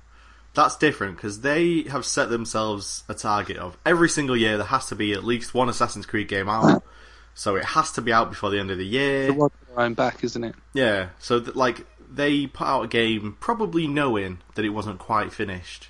that's 0.54 0.76
different 0.76 1.16
because 1.16 1.40
they 1.40 1.82
have 1.82 2.06
set 2.06 2.30
themselves 2.30 3.02
a 3.08 3.14
target 3.14 3.56
of 3.56 3.76
every 3.84 4.08
single 4.08 4.36
year 4.36 4.56
there 4.56 4.66
has 4.66 4.86
to 4.86 4.94
be 4.94 5.12
at 5.12 5.24
least 5.24 5.52
one 5.52 5.68
Assassin's 5.68 6.06
Creed 6.06 6.28
game 6.28 6.48
out. 6.48 6.82
So 7.34 7.56
it 7.56 7.64
has 7.64 7.90
to 7.92 8.00
be 8.00 8.12
out 8.12 8.30
before 8.30 8.50
the 8.50 8.60
end 8.60 8.70
of 8.70 8.78
the 8.78 8.86
year. 8.86 9.32
The 9.32 9.50
I'm 9.76 9.94
back, 9.94 10.22
isn't 10.22 10.44
it? 10.44 10.54
Yeah. 10.72 11.08
So 11.18 11.40
that, 11.40 11.56
like 11.56 11.84
they 12.08 12.46
put 12.46 12.68
out 12.68 12.82
a 12.82 12.88
game 12.88 13.36
probably 13.40 13.88
knowing 13.88 14.38
that 14.54 14.64
it 14.64 14.68
wasn't 14.68 15.00
quite 15.00 15.32
finished, 15.32 15.88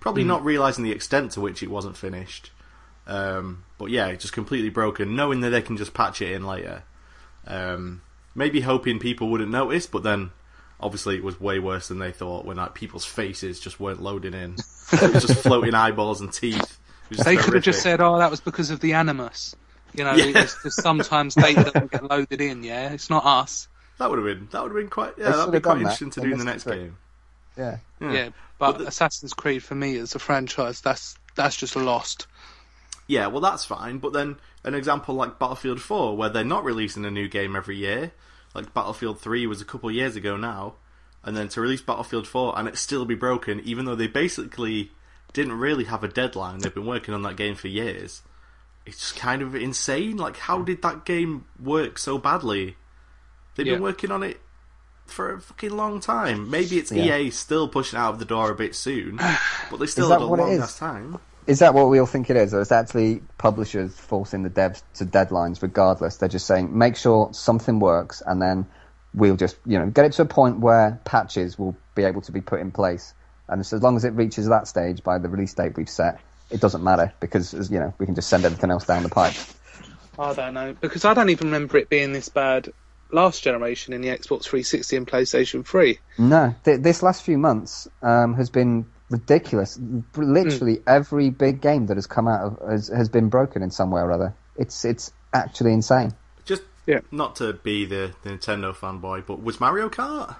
probably 0.00 0.24
mm. 0.24 0.26
not 0.26 0.44
realizing 0.44 0.84
the 0.84 0.92
extent 0.92 1.32
to 1.32 1.40
which 1.40 1.62
it 1.62 1.70
wasn't 1.70 1.96
finished. 1.96 2.50
Um, 3.06 3.64
but 3.78 3.86
yeah, 3.86 4.12
just 4.14 4.34
completely 4.34 4.68
broken, 4.68 5.16
knowing 5.16 5.40
that 5.40 5.50
they 5.50 5.62
can 5.62 5.78
just 5.78 5.94
patch 5.94 6.20
it 6.20 6.32
in 6.32 6.44
later. 6.44 6.84
Um, 7.46 8.02
maybe 8.34 8.60
hoping 8.60 8.98
people 8.98 9.28
wouldn't 9.28 9.50
notice, 9.50 9.86
but 9.86 10.02
then 10.02 10.30
obviously 10.80 11.16
it 11.16 11.24
was 11.24 11.40
way 11.40 11.58
worse 11.58 11.88
than 11.88 11.98
they 11.98 12.12
thought 12.12 12.44
when 12.44 12.56
like 12.56 12.74
people's 12.74 13.04
faces 13.04 13.60
just 13.60 13.78
weren't 13.78 14.02
loading 14.02 14.34
in. 14.34 14.56
it 14.92 15.14
was 15.14 15.26
just 15.26 15.38
floating 15.42 15.74
eyeballs 15.74 16.20
and 16.20 16.32
teeth. 16.32 16.78
They 17.10 17.36
could 17.36 17.54
have 17.54 17.62
just 17.62 17.82
said, 17.82 18.00
"Oh, 18.00 18.18
that 18.18 18.30
was 18.30 18.40
because 18.40 18.70
of 18.70 18.80
the 18.80 18.94
animus." 18.94 19.54
You 19.94 20.04
know, 20.04 20.14
yeah. 20.14 20.46
sometimes 20.46 21.34
data 21.34 21.70
don't 21.74 21.90
get 21.90 22.08
loaded 22.08 22.40
in. 22.40 22.62
Yeah, 22.62 22.92
it's 22.92 23.10
not 23.10 23.24
us. 23.24 23.68
That 23.98 24.08
would 24.10 24.18
have 24.18 24.24
been 24.24 24.48
that 24.50 24.62
would 24.62 24.70
have 24.70 24.76
been 24.76 24.88
quite 24.88 25.12
yeah 25.18 25.30
that 25.30 25.46
would 25.46 25.52
be 25.52 25.60
quite 25.60 25.78
interesting 25.78 26.10
to 26.10 26.20
do 26.20 26.32
in 26.32 26.38
the 26.38 26.44
next 26.44 26.64
game. 26.64 26.96
Yeah. 27.56 27.78
yeah, 28.00 28.12
yeah, 28.12 28.28
but, 28.58 28.72
but 28.72 28.78
the, 28.78 28.86
Assassin's 28.86 29.34
Creed 29.34 29.62
for 29.62 29.74
me 29.74 29.98
as 29.98 30.14
a 30.14 30.18
franchise, 30.18 30.80
that's 30.80 31.16
that's 31.34 31.54
just 31.54 31.76
lost. 31.76 32.26
Yeah, 33.06 33.26
well, 33.26 33.42
that's 33.42 33.64
fine. 33.66 33.98
But 33.98 34.14
then 34.14 34.36
an 34.64 34.74
example 34.74 35.14
like 35.14 35.38
Battlefield 35.38 35.80
4, 35.80 36.16
where 36.16 36.28
they're 36.28 36.44
not 36.44 36.64
releasing 36.64 37.04
a 37.04 37.10
new 37.10 37.28
game 37.28 37.56
every 37.56 37.76
year, 37.76 38.12
like 38.54 38.74
Battlefield 38.74 39.20
3 39.20 39.46
was 39.46 39.60
a 39.60 39.64
couple 39.64 39.88
of 39.88 39.94
years 39.94 40.16
ago 40.16 40.36
now, 40.36 40.74
and 41.24 41.36
then 41.36 41.48
to 41.48 41.60
release 41.60 41.80
Battlefield 41.80 42.26
4 42.26 42.58
and 42.58 42.68
it 42.68 42.76
still 42.76 43.04
be 43.04 43.14
broken, 43.14 43.60
even 43.60 43.84
though 43.84 43.94
they 43.94 44.06
basically 44.06 44.92
didn't 45.32 45.58
really 45.58 45.84
have 45.84 46.04
a 46.04 46.08
deadline. 46.08 46.58
They've 46.58 46.74
been 46.74 46.86
working 46.86 47.14
on 47.14 47.22
that 47.22 47.36
game 47.36 47.54
for 47.54 47.68
years. 47.68 48.22
It's 48.84 48.98
just 48.98 49.16
kind 49.16 49.42
of 49.42 49.54
insane. 49.54 50.16
Like, 50.16 50.36
how 50.36 50.62
did 50.62 50.82
that 50.82 51.04
game 51.04 51.46
work 51.62 51.98
so 51.98 52.18
badly? 52.18 52.76
They've 53.54 53.66
yeah. 53.66 53.74
been 53.74 53.82
working 53.82 54.10
on 54.10 54.22
it 54.22 54.40
for 55.06 55.34
a 55.34 55.40
fucking 55.40 55.70
long 55.70 56.00
time. 56.00 56.50
Maybe 56.50 56.78
it's 56.78 56.90
yeah. 56.90 57.16
EA 57.16 57.30
still 57.30 57.68
pushing 57.68 57.98
out 57.98 58.14
of 58.14 58.18
the 58.18 58.24
door 58.24 58.50
a 58.50 58.54
bit 58.54 58.74
soon, 58.74 59.16
but 59.70 59.78
they 59.78 59.86
still 59.86 60.10
had 60.10 60.20
a 60.20 60.24
long 60.24 60.60
ass 60.60 60.78
time. 60.78 61.18
Is 61.46 61.58
that 61.58 61.74
what 61.74 61.88
we 61.88 61.98
all 61.98 62.06
think 62.06 62.30
it 62.30 62.36
is, 62.36 62.54
or 62.54 62.60
is 62.60 62.70
actually 62.70 63.22
publishers 63.36 63.92
forcing 63.98 64.42
the 64.44 64.50
devs 64.50 64.82
to 64.94 65.04
deadlines 65.04 65.60
regardless? 65.60 66.16
They're 66.16 66.28
just 66.28 66.46
saying 66.46 66.76
make 66.76 66.96
sure 66.96 67.32
something 67.32 67.80
works, 67.80 68.22
and 68.24 68.40
then 68.40 68.66
we'll 69.12 69.36
just 69.36 69.56
you 69.66 69.78
know 69.78 69.86
get 69.86 70.04
it 70.04 70.12
to 70.12 70.22
a 70.22 70.26
point 70.26 70.60
where 70.60 71.00
patches 71.04 71.58
will 71.58 71.76
be 71.94 72.04
able 72.04 72.20
to 72.22 72.32
be 72.32 72.40
put 72.40 72.60
in 72.60 72.70
place, 72.70 73.12
and 73.48 73.64
so 73.66 73.76
as 73.76 73.82
long 73.82 73.96
as 73.96 74.04
it 74.04 74.10
reaches 74.10 74.48
that 74.48 74.68
stage 74.68 75.02
by 75.02 75.18
the 75.18 75.28
release 75.28 75.54
date 75.54 75.76
we've 75.76 75.88
set, 75.90 76.20
it 76.50 76.60
doesn't 76.60 76.84
matter 76.84 77.12
because 77.18 77.52
you 77.70 77.80
know 77.80 77.92
we 77.98 78.06
can 78.06 78.14
just 78.14 78.28
send 78.28 78.44
everything 78.44 78.70
else 78.70 78.86
down 78.86 79.02
the 79.02 79.08
pipe. 79.08 79.34
I 80.18 80.34
don't 80.34 80.54
know 80.54 80.76
because 80.80 81.04
I 81.04 81.14
don't 81.14 81.30
even 81.30 81.48
remember 81.48 81.76
it 81.78 81.88
being 81.88 82.12
this 82.12 82.28
bad 82.28 82.72
last 83.10 83.42
generation 83.42 83.92
in 83.92 84.00
the 84.00 84.08
Xbox 84.08 84.44
360 84.44 84.96
and 84.96 85.06
PlayStation 85.06 85.66
3. 85.66 85.98
No, 86.18 86.54
th- 86.64 86.80
this 86.80 87.02
last 87.02 87.22
few 87.22 87.38
months 87.38 87.88
um, 88.00 88.34
has 88.34 88.50
been 88.50 88.86
ridiculous. 89.12 89.78
Literally 90.16 90.76
mm. 90.76 90.82
every 90.86 91.30
big 91.30 91.60
game 91.60 91.86
that 91.86 91.96
has 91.96 92.06
come 92.06 92.26
out 92.26 92.40
of, 92.40 92.70
has, 92.70 92.88
has 92.88 93.08
been 93.08 93.28
broken 93.28 93.62
in 93.62 93.70
some 93.70 93.90
way 93.90 94.00
or 94.00 94.10
other. 94.10 94.34
It's 94.56 94.84
it's 94.84 95.12
actually 95.32 95.72
insane. 95.72 96.12
Just 96.44 96.62
yeah. 96.86 97.00
not 97.10 97.36
to 97.36 97.52
be 97.52 97.84
the, 97.84 98.12
the 98.22 98.30
Nintendo 98.30 98.74
fanboy, 98.74 99.26
but 99.26 99.42
was 99.42 99.60
Mario 99.60 99.88
Kart? 99.88 100.34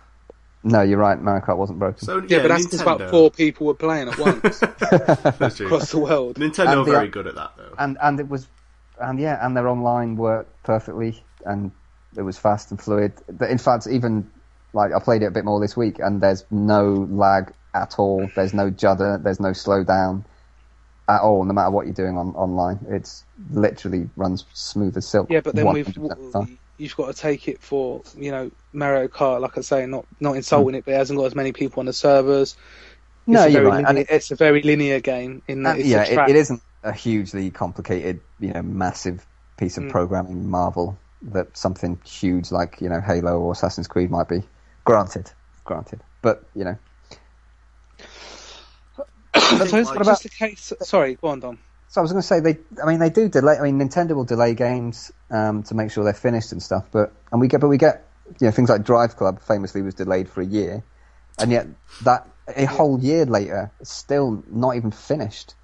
No, 0.64 0.80
you're 0.80 0.98
right. 0.98 1.20
Mario 1.20 1.44
Kart 1.44 1.56
wasn't 1.56 1.78
broken. 1.78 2.04
So 2.04 2.18
yeah, 2.18 2.24
yeah 2.28 2.42
but 2.42 2.48
that's 2.48 2.64
because 2.64 2.80
about 2.80 3.10
four 3.10 3.30
people 3.30 3.66
were 3.66 3.74
playing 3.74 4.08
at 4.08 4.18
once 4.18 4.62
across 5.60 5.90
the 5.90 5.98
world. 6.00 6.36
Nintendo 6.36 6.78
are 6.78 6.84
very 6.84 7.08
good 7.08 7.26
at 7.26 7.34
that 7.34 7.52
though. 7.56 7.74
And 7.78 7.98
and 8.02 8.18
it 8.20 8.28
was, 8.28 8.48
and 9.00 9.20
yeah, 9.20 9.44
and 9.44 9.56
their 9.56 9.68
online 9.68 10.16
worked 10.16 10.62
perfectly, 10.62 11.22
and 11.44 11.72
it 12.16 12.22
was 12.22 12.38
fast 12.38 12.70
and 12.70 12.80
fluid. 12.80 13.12
In 13.48 13.58
fact, 13.58 13.86
even 13.86 14.30
like 14.72 14.92
I 14.92 15.00
played 15.00 15.22
it 15.22 15.26
a 15.26 15.30
bit 15.30 15.44
more 15.44 15.60
this 15.60 15.76
week, 15.76 15.98
and 15.98 16.20
there's 16.20 16.44
no 16.50 17.08
lag 17.10 17.52
at 17.74 17.98
all. 17.98 18.28
There's 18.34 18.54
no 18.54 18.70
judder. 18.70 19.18
There's 19.22 19.40
no 19.40 19.50
slowdown 19.50 20.24
at 21.08 21.20
all. 21.20 21.44
No 21.44 21.52
matter 21.52 21.70
what 21.70 21.86
you're 21.86 21.94
doing 21.94 22.16
on 22.16 22.34
online, 22.34 22.78
it's 22.88 23.24
literally 23.50 24.08
runs 24.16 24.44
smooth 24.52 24.96
as 24.96 25.06
silk. 25.06 25.30
Yeah, 25.30 25.40
but 25.40 25.54
then 25.54 25.72
we've 25.72 25.96
you've 26.78 26.96
got 26.96 27.14
to 27.14 27.14
take 27.14 27.48
it 27.48 27.60
for 27.60 28.02
you 28.16 28.30
know 28.30 28.50
Mario 28.72 29.08
Kart. 29.08 29.40
Like 29.40 29.58
I 29.58 29.60
say, 29.60 29.86
not 29.86 30.06
not 30.20 30.36
insulting 30.36 30.74
mm. 30.74 30.78
it, 30.78 30.84
but 30.84 30.94
it 30.94 30.98
hasn't 30.98 31.18
got 31.18 31.26
as 31.26 31.34
many 31.34 31.52
people 31.52 31.80
on 31.80 31.86
the 31.86 31.92
servers. 31.92 32.52
It's 32.52 32.56
no, 33.26 33.46
you're 33.46 33.62
right. 33.62 33.76
Linear, 33.76 33.88
and 33.88 33.98
it, 33.98 34.06
it's 34.10 34.30
a 34.30 34.36
very 34.36 34.62
linear 34.62 35.00
game 35.00 35.42
in 35.46 35.62
that. 35.62 35.78
yeah, 35.84 36.02
it, 36.02 36.30
it 36.30 36.36
isn't 36.36 36.60
a 36.82 36.92
hugely 36.92 37.50
complicated, 37.50 38.20
you 38.40 38.52
know, 38.52 38.62
massive 38.62 39.24
piece 39.56 39.78
of 39.78 39.84
mm. 39.84 39.90
programming 39.90 40.50
marvel 40.50 40.98
that 41.22 41.56
something 41.56 42.00
huge 42.04 42.50
like 42.50 42.80
you 42.80 42.88
know 42.88 43.00
Halo 43.00 43.38
or 43.38 43.52
Assassin's 43.52 43.86
Creed 43.86 44.10
might 44.10 44.28
be. 44.28 44.42
Granted, 44.84 45.30
granted, 45.64 46.00
but 46.20 46.44
you 46.56 46.64
know 46.64 46.76
it's 49.50 49.90
about... 49.90 50.22
case. 50.38 50.72
Sorry, 50.82 51.14
go 51.14 51.28
on, 51.28 51.40
Don. 51.40 51.58
So 51.88 52.00
I 52.00 52.02
was 52.02 52.10
going 52.10 52.22
to 52.22 52.26
say 52.26 52.40
they. 52.40 52.58
I 52.82 52.86
mean, 52.86 53.00
they 53.00 53.10
do 53.10 53.28
delay. 53.28 53.58
I 53.58 53.62
mean, 53.62 53.78
Nintendo 53.78 54.12
will 54.12 54.24
delay 54.24 54.54
games 54.54 55.12
um, 55.30 55.62
to 55.64 55.74
make 55.74 55.90
sure 55.90 56.04
they're 56.04 56.14
finished 56.14 56.52
and 56.52 56.62
stuff. 56.62 56.86
But 56.90 57.12
and 57.30 57.40
we 57.40 57.48
get, 57.48 57.60
but 57.60 57.68
we 57.68 57.76
get, 57.76 58.08
you 58.40 58.46
know, 58.46 58.50
things 58.50 58.70
like 58.70 58.82
Driveclub 58.82 59.42
famously 59.42 59.82
was 59.82 59.94
delayed 59.94 60.28
for 60.28 60.40
a 60.40 60.46
year, 60.46 60.82
and 61.38 61.50
yet 61.50 61.66
that 62.04 62.26
a 62.48 62.64
whole 62.64 62.98
year 63.00 63.26
later, 63.26 63.70
it's 63.80 63.92
still 63.92 64.42
not 64.50 64.76
even 64.76 64.90
finished, 64.90 65.54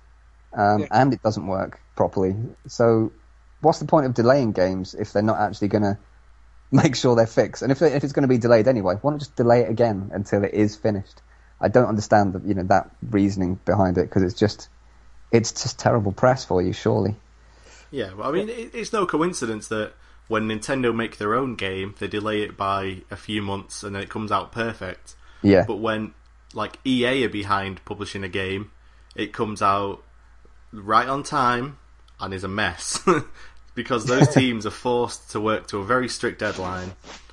um, 0.52 0.80
yeah. 0.80 0.88
and 0.90 1.14
it 1.14 1.22
doesn't 1.22 1.46
work 1.46 1.80
properly. 1.96 2.36
So, 2.66 3.12
what's 3.60 3.78
the 3.78 3.86
point 3.86 4.06
of 4.06 4.14
delaying 4.14 4.52
games 4.52 4.94
if 4.94 5.12
they're 5.12 5.22
not 5.22 5.38
actually 5.38 5.68
going 5.68 5.82
to 5.84 5.98
make 6.70 6.94
sure 6.94 7.16
they're 7.16 7.26
fixed? 7.26 7.62
And 7.62 7.72
if 7.72 7.80
if 7.80 8.04
it's 8.04 8.12
going 8.12 8.24
to 8.24 8.28
be 8.28 8.38
delayed 8.38 8.68
anyway, 8.68 8.96
why 9.00 9.12
not 9.12 9.20
just 9.20 9.36
delay 9.36 9.60
it 9.62 9.70
again 9.70 10.10
until 10.12 10.44
it 10.44 10.52
is 10.52 10.76
finished? 10.76 11.22
I 11.60 11.68
don't 11.68 11.88
understand 11.88 12.32
the, 12.32 12.46
you 12.46 12.54
know 12.54 12.62
that 12.64 12.90
reasoning 13.10 13.58
behind 13.64 13.98
it 13.98 14.08
because 14.08 14.22
it's 14.22 14.38
just 14.38 14.68
it's 15.32 15.52
just 15.52 15.78
terrible 15.78 16.12
press 16.12 16.44
for 16.44 16.62
you, 16.62 16.72
surely. 16.72 17.16
Yeah, 17.90 18.12
well, 18.14 18.28
I 18.28 18.32
mean, 18.32 18.48
it's 18.50 18.92
no 18.92 19.06
coincidence 19.06 19.68
that 19.68 19.92
when 20.28 20.46
Nintendo 20.46 20.94
make 20.94 21.16
their 21.16 21.34
own 21.34 21.54
game, 21.54 21.94
they 21.98 22.06
delay 22.06 22.42
it 22.42 22.56
by 22.56 23.02
a 23.10 23.16
few 23.16 23.40
months 23.42 23.82
and 23.82 23.94
then 23.94 24.02
it 24.02 24.10
comes 24.10 24.30
out 24.30 24.52
perfect. 24.52 25.16
Yeah. 25.42 25.64
But 25.66 25.76
when 25.76 26.12
like 26.52 26.78
EA 26.84 27.24
are 27.24 27.30
behind 27.30 27.84
publishing 27.84 28.24
a 28.24 28.28
game, 28.28 28.70
it 29.16 29.32
comes 29.32 29.62
out 29.62 30.02
right 30.70 31.08
on 31.08 31.22
time 31.22 31.78
and 32.20 32.34
is 32.34 32.44
a 32.44 32.48
mess 32.48 33.02
because 33.74 34.04
those 34.04 34.28
teams 34.34 34.66
are 34.66 34.70
forced 34.70 35.30
to 35.30 35.40
work 35.40 35.66
to 35.68 35.78
a 35.78 35.84
very 35.84 36.08
strict 36.08 36.40
deadline. 36.40 36.92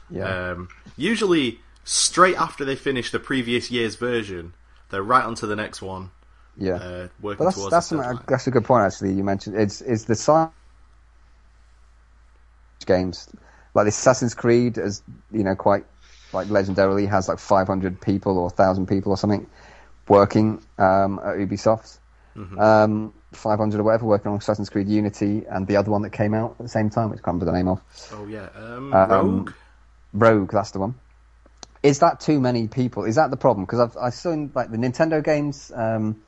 Yeah. 0.09 0.51
Um, 0.51 0.69
usually 0.95 1.59
straight 1.85 2.35
after 2.35 2.65
they 2.65 2.75
finish 2.75 3.11
the 3.11 3.19
previous 3.19 3.71
year's 3.71 3.95
version, 3.95 4.53
they're 4.89 5.03
right 5.03 5.23
onto 5.23 5.47
the 5.47 5.55
next 5.55 5.81
one. 5.81 6.11
Yeah, 6.57 6.75
uh, 6.75 7.07
working 7.21 7.45
that's, 7.45 7.55
towards 7.57 7.71
that's, 7.71 7.91
an, 7.91 8.19
that's 8.27 8.47
a 8.47 8.51
good 8.51 8.65
point. 8.65 8.85
Actually, 8.85 9.13
you 9.13 9.23
mentioned 9.23 9.55
it's 9.55 9.81
it's 9.81 10.05
the 10.05 10.15
science 10.15 10.51
games 12.85 13.29
like 13.73 13.85
this 13.85 13.97
Assassin's 13.97 14.33
Creed, 14.33 14.77
as 14.77 15.03
you 15.31 15.43
know, 15.43 15.55
quite 15.55 15.85
like 16.33 16.47
legendarily 16.47 17.07
has 17.07 17.29
like 17.29 17.39
500 17.39 18.01
people 18.01 18.37
or 18.37 18.45
1,000 18.45 18.87
people 18.87 19.11
or 19.11 19.17
something 19.17 19.47
working 20.07 20.61
um, 20.77 21.19
at 21.19 21.35
Ubisoft. 21.37 21.99
Mm-hmm. 22.35 22.59
Um, 22.59 23.13
500 23.31 23.79
or 23.79 23.83
whatever 23.83 24.05
working 24.05 24.31
on 24.31 24.37
Assassin's 24.37 24.69
Creed 24.69 24.87
Unity 24.87 25.43
and 25.49 25.67
the 25.67 25.75
other 25.77 25.91
one 25.91 26.01
that 26.01 26.11
came 26.11 26.33
out 26.33 26.55
at 26.59 26.63
the 26.63 26.69
same 26.69 26.89
time, 26.89 27.09
which 27.09 27.19
I 27.19 27.23
can't 27.23 27.41
remember 27.41 27.45
the 27.45 27.51
name 27.51 27.67
of. 27.67 27.81
Oh 28.13 28.25
yeah, 28.27 28.49
um, 28.55 28.93
Rogue. 28.93 29.53
Rogue, 30.13 30.51
that's 30.51 30.71
the 30.71 30.79
one 30.79 30.95
is 31.85 31.99
that 31.99 32.19
too 32.19 32.39
many 32.39 32.67
people? 32.67 33.05
Is 33.05 33.15
that 33.15 33.29
the 33.29 33.37
problem? 33.37 33.65
Because 33.65 33.79
I've 33.79 33.97
I've 33.97 34.13
seen 34.13 34.51
like 34.55 34.71
the 34.71 34.77
Nintendo 34.77 35.23
games, 35.23 35.71
um, 35.75 36.21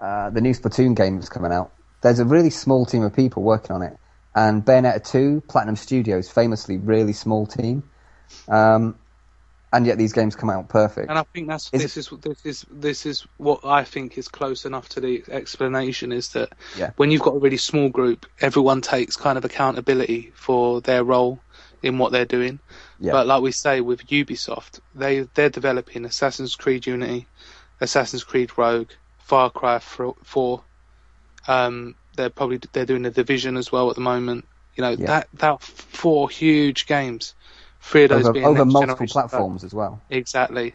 uh, 0.00 0.30
the 0.30 0.40
new 0.40 0.52
Splatoon 0.52 0.94
game 0.94 1.16
that's 1.16 1.28
coming 1.28 1.52
out. 1.52 1.72
There's 2.02 2.20
a 2.20 2.24
really 2.24 2.50
small 2.50 2.86
team 2.86 3.02
of 3.02 3.14
people 3.14 3.42
working 3.42 3.72
on 3.72 3.82
it, 3.82 3.96
and 4.34 4.64
Bayonetta 4.64 5.04
2, 5.10 5.42
Platinum 5.48 5.76
Studios, 5.76 6.30
famously 6.30 6.78
really 6.78 7.12
small 7.12 7.46
team, 7.46 7.82
um, 8.48 8.94
and 9.72 9.84
yet 9.84 9.98
these 9.98 10.12
games 10.12 10.36
come 10.36 10.48
out 10.48 10.68
perfect. 10.68 11.10
And 11.10 11.18
I 11.18 11.24
think 11.34 11.48
that's 11.48 11.70
Is 11.72 11.82
this 11.82 11.96
is 11.96 12.10
this 12.20 12.46
is 12.46 12.64
this 12.70 13.04
is 13.04 13.26
what 13.36 13.60
I 13.64 13.82
think 13.82 14.16
is 14.16 14.28
close 14.28 14.64
enough 14.64 14.88
to 14.90 15.00
the 15.00 15.24
explanation 15.28 16.12
is 16.12 16.28
that 16.30 16.52
Yeah. 16.78 16.90
when 16.96 17.10
you've 17.10 17.22
got 17.22 17.34
a 17.34 17.38
really 17.38 17.56
small 17.56 17.88
group, 17.88 18.26
everyone 18.40 18.80
takes 18.80 19.16
kind 19.16 19.36
of 19.36 19.44
accountability 19.44 20.32
for 20.34 20.80
their 20.80 21.02
role 21.02 21.40
in 21.82 21.98
what 21.98 22.12
they're 22.12 22.24
doing. 22.24 22.58
Yeah. 22.98 23.12
But 23.12 23.26
like 23.26 23.42
we 23.42 23.52
say 23.52 23.80
with 23.80 24.06
Ubisoft, 24.08 24.80
they 24.94 25.20
they're 25.34 25.50
developing 25.50 26.04
Assassin's 26.04 26.56
Creed 26.56 26.86
Unity, 26.86 27.26
Assassin's 27.80 28.24
Creed 28.24 28.56
Rogue, 28.56 28.90
Far 29.18 29.50
Cry 29.50 29.78
Four. 29.78 30.62
Um, 31.48 31.94
they're 32.16 32.30
probably 32.30 32.60
they're 32.72 32.86
doing 32.86 33.02
the 33.02 33.10
Division 33.10 33.56
as 33.56 33.72
well 33.72 33.88
at 33.90 33.94
the 33.96 34.02
moment. 34.02 34.46
You 34.76 34.82
know 34.82 34.90
Yeah. 34.90 35.06
that 35.06 35.28
that 35.34 35.62
four 35.62 36.28
huge 36.30 36.86
games, 36.86 37.34
three 37.80 38.04
of 38.04 38.10
those 38.10 38.24
over 38.24 38.32
being 38.32 38.44
over 38.44 38.64
multiple 38.64 39.06
stuff. 39.06 39.30
platforms 39.30 39.64
as 39.64 39.72
well. 39.74 40.00
Exactly. 40.10 40.74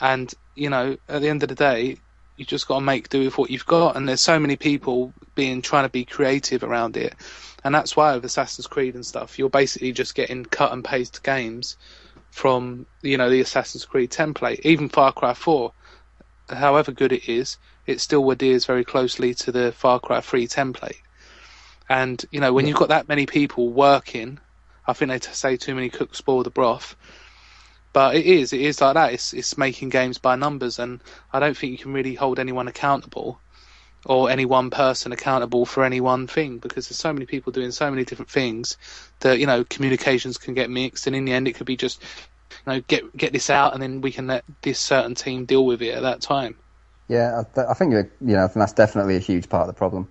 And, 0.00 0.32
you 0.54 0.68
know, 0.68 0.98
at 1.08 1.22
the 1.22 1.28
end 1.28 1.42
of 1.42 1.48
the 1.48 1.54
day, 1.54 1.96
you 2.36 2.44
just 2.44 2.68
got 2.68 2.76
to 2.76 2.84
make 2.84 3.08
do 3.08 3.24
with 3.24 3.38
what 3.38 3.50
you've 3.50 3.66
got. 3.66 3.96
And 3.96 4.08
there's 4.08 4.20
so 4.20 4.38
many 4.38 4.56
people 4.56 5.12
being 5.34 5.62
trying 5.62 5.84
to 5.84 5.90
be 5.90 6.04
creative 6.04 6.62
around 6.62 6.96
it. 6.96 7.14
And 7.64 7.74
that's 7.74 7.96
why 7.96 8.14
with 8.14 8.24
Assassin's 8.24 8.66
Creed 8.66 8.94
and 8.94 9.04
stuff, 9.04 9.38
you're 9.38 9.48
basically 9.48 9.92
just 9.92 10.14
getting 10.14 10.44
cut 10.44 10.72
and 10.72 10.84
paste 10.84 11.22
games 11.22 11.76
from, 12.30 12.86
you 13.02 13.16
know, 13.16 13.30
the 13.30 13.40
Assassin's 13.40 13.84
Creed 13.84 14.10
template. 14.10 14.60
Even 14.60 14.88
Far 14.88 15.12
Cry 15.12 15.34
4, 15.34 15.72
however 16.50 16.92
good 16.92 17.12
it 17.12 17.28
is, 17.28 17.56
it 17.86 18.00
still 18.00 18.30
adheres 18.30 18.66
very 18.66 18.84
closely 18.84 19.34
to 19.34 19.52
the 19.52 19.72
Far 19.72 19.98
Cry 19.98 20.20
3 20.20 20.46
template. 20.46 21.00
And, 21.88 22.24
you 22.30 22.40
know, 22.40 22.52
when 22.52 22.66
you've 22.66 22.76
got 22.76 22.88
that 22.88 23.08
many 23.08 23.26
people 23.26 23.70
working, 23.70 24.38
I 24.86 24.92
think 24.92 25.10
they 25.10 25.20
say 25.20 25.56
too 25.56 25.74
many 25.74 25.88
cooks 25.88 26.18
spoil 26.18 26.42
the 26.42 26.50
broth. 26.50 26.96
But 27.96 28.14
it 28.14 28.26
is, 28.26 28.52
it 28.52 28.60
is 28.60 28.82
like 28.82 28.92
that. 28.92 29.14
It's 29.14 29.32
it's 29.32 29.56
making 29.56 29.88
games 29.88 30.18
by 30.18 30.36
numbers, 30.36 30.78
and 30.78 31.00
I 31.32 31.40
don't 31.40 31.56
think 31.56 31.72
you 31.72 31.78
can 31.78 31.94
really 31.94 32.14
hold 32.14 32.38
anyone 32.38 32.68
accountable, 32.68 33.40
or 34.04 34.28
any 34.28 34.44
one 34.44 34.68
person 34.68 35.12
accountable 35.12 35.64
for 35.64 35.82
any 35.82 36.02
one 36.02 36.26
thing, 36.26 36.58
because 36.58 36.88
there's 36.88 36.98
so 36.98 37.14
many 37.14 37.24
people 37.24 37.52
doing 37.52 37.70
so 37.70 37.90
many 37.90 38.04
different 38.04 38.30
things 38.30 38.76
that 39.20 39.38
you 39.38 39.46
know 39.46 39.64
communications 39.64 40.36
can 40.36 40.52
get 40.52 40.68
mixed, 40.68 41.06
and 41.06 41.16
in 41.16 41.24
the 41.24 41.32
end 41.32 41.48
it 41.48 41.54
could 41.54 41.64
be 41.66 41.78
just 41.78 42.02
you 42.66 42.74
know 42.74 42.80
get 42.82 43.16
get 43.16 43.32
this 43.32 43.48
out, 43.48 43.72
and 43.72 43.82
then 43.82 44.02
we 44.02 44.12
can 44.12 44.26
let 44.26 44.44
this 44.60 44.78
certain 44.78 45.14
team 45.14 45.46
deal 45.46 45.64
with 45.64 45.80
it 45.80 45.94
at 45.94 46.02
that 46.02 46.20
time. 46.20 46.54
Yeah, 47.08 47.40
I, 47.40 47.54
th- 47.54 47.66
I 47.66 47.72
think 47.72 47.92
you're, 47.92 48.10
know 48.20 48.44
I 48.44 48.48
think 48.48 48.56
that's 48.56 48.74
definitely 48.74 49.16
a 49.16 49.20
huge 49.20 49.48
part 49.48 49.66
of 49.70 49.74
the 49.74 49.78
problem. 49.78 50.06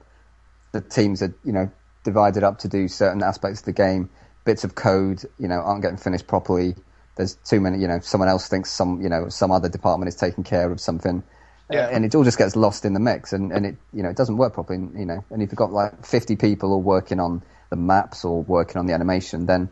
The 0.71 0.81
teams 0.81 1.21
are 1.21 1.35
you 1.43 1.51
know 1.51 1.69
divided 2.03 2.41
up 2.41 2.57
to 2.61 2.67
do 2.67 2.87
certain 2.87 3.21
aspects 3.21 3.59
of 3.59 3.65
the 3.65 3.73
game. 3.73 4.09
Bits 4.43 4.63
of 4.63 4.73
code 4.73 5.21
you 5.37 5.47
know 5.47 5.59
aren't 5.59 5.83
getting 5.83 5.97
finished 5.97 6.25
properly. 6.25 6.73
There's 7.15 7.35
too 7.35 7.61
many 7.61 7.79
you 7.79 7.87
know 7.87 7.99
someone 7.99 8.29
else 8.29 8.47
thinks 8.47 8.71
some 8.71 9.01
you 9.01 9.09
know 9.09 9.29
some 9.29 9.51
other 9.51 9.69
department 9.69 10.09
is 10.09 10.15
taking 10.15 10.43
care 10.43 10.71
of 10.71 10.79
something. 10.79 11.23
Yeah. 11.71 11.85
Uh, 11.85 11.89
and 11.89 12.05
it 12.05 12.13
all 12.13 12.23
just 12.23 12.37
gets 12.37 12.55
lost 12.55 12.85
in 12.85 12.93
the 12.93 12.99
mix, 12.99 13.33
and, 13.33 13.51
and 13.51 13.65
it 13.65 13.77
you 13.93 14.03
know 14.03 14.09
it 14.09 14.17
doesn't 14.17 14.37
work 14.37 14.53
properly. 14.53 14.79
and, 14.79 14.99
You 14.99 15.05
know, 15.05 15.23
and 15.31 15.41
if 15.41 15.49
you've 15.49 15.57
got 15.57 15.71
like 15.71 16.05
50 16.05 16.35
people 16.35 16.73
all 16.73 16.81
working 16.81 17.19
on 17.19 17.41
the 17.69 17.75
maps 17.75 18.23
or 18.23 18.43
working 18.43 18.77
on 18.77 18.85
the 18.85 18.93
animation, 18.93 19.47
then 19.47 19.69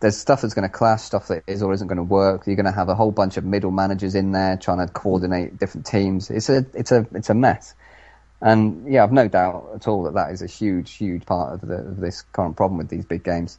there's 0.00 0.16
stuff 0.16 0.40
that's 0.40 0.54
going 0.54 0.68
to 0.68 0.74
clash, 0.74 1.02
stuff 1.02 1.28
that 1.28 1.44
is 1.46 1.62
or 1.62 1.72
isn't 1.72 1.86
going 1.86 1.98
to 1.98 2.02
work. 2.02 2.46
You're 2.46 2.56
going 2.56 2.66
to 2.66 2.72
have 2.72 2.88
a 2.88 2.94
whole 2.94 3.12
bunch 3.12 3.36
of 3.36 3.44
middle 3.44 3.70
managers 3.70 4.14
in 4.14 4.32
there 4.32 4.56
trying 4.56 4.84
to 4.84 4.92
coordinate 4.92 5.58
different 5.58 5.86
teams. 5.86 6.30
It's 6.30 6.48
a 6.48 6.66
it's 6.74 6.90
a 6.90 7.06
it's 7.14 7.30
a 7.30 7.34
mess. 7.34 7.74
And 8.40 8.90
yeah, 8.90 9.04
I've 9.04 9.12
no 9.12 9.28
doubt 9.28 9.70
at 9.74 9.86
all 9.86 10.04
that 10.04 10.14
that 10.14 10.32
is 10.32 10.40
a 10.40 10.46
huge 10.46 10.92
huge 10.92 11.26
part 11.26 11.54
of, 11.54 11.68
the, 11.68 11.74
of 11.74 11.96
this 11.98 12.22
current 12.22 12.56
problem 12.56 12.78
with 12.78 12.88
these 12.88 13.04
big 13.04 13.22
games, 13.22 13.58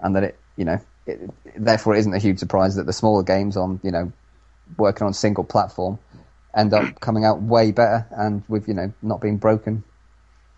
and 0.00 0.16
that 0.16 0.24
it 0.24 0.38
you 0.56 0.64
know 0.64 0.80
it, 1.06 1.30
therefore 1.56 1.94
it 1.94 2.00
isn't 2.00 2.14
a 2.14 2.18
huge 2.18 2.38
surprise 2.38 2.74
that 2.76 2.86
the 2.86 2.92
smaller 2.92 3.22
games 3.22 3.56
on 3.56 3.80
you 3.82 3.90
know 3.90 4.12
working 4.76 5.06
on 5.06 5.14
single 5.14 5.44
platform 5.44 5.98
end 6.54 6.72
up 6.74 7.00
coming 7.00 7.24
out 7.24 7.40
way 7.42 7.70
better 7.72 8.06
and 8.10 8.42
with 8.48 8.68
you 8.68 8.74
know 8.74 8.92
not 9.02 9.20
being 9.20 9.36
broken. 9.36 9.84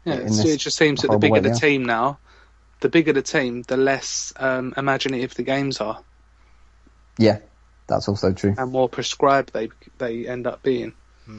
Yeah, 0.05 0.27
so 0.29 0.49
it 0.49 0.61
just 0.61 0.77
seems 0.79 1.03
that 1.03 1.11
the 1.11 1.19
bigger 1.19 1.35
way, 1.35 1.41
the 1.41 1.49
yeah. 1.51 1.55
team 1.55 1.85
now, 1.85 2.19
the 2.81 2.89
bigger 2.89 3.13
the 3.13 3.21
team, 3.21 3.63
the 3.63 3.77
less 3.77 4.33
um, 4.37 4.73
imaginative 4.77 5.35
the 5.35 5.43
games 5.43 5.81
are, 5.83 6.03
Yeah, 7.19 7.41
that's 7.89 8.09
also 8.09 8.33
true. 8.33 8.55
and 8.57 8.73
more 8.73 8.89
prescribed 8.89 9.53
they 9.53 9.69
they 9.99 10.27
end 10.27 10.47
up 10.47 10.63
being. 10.63 10.95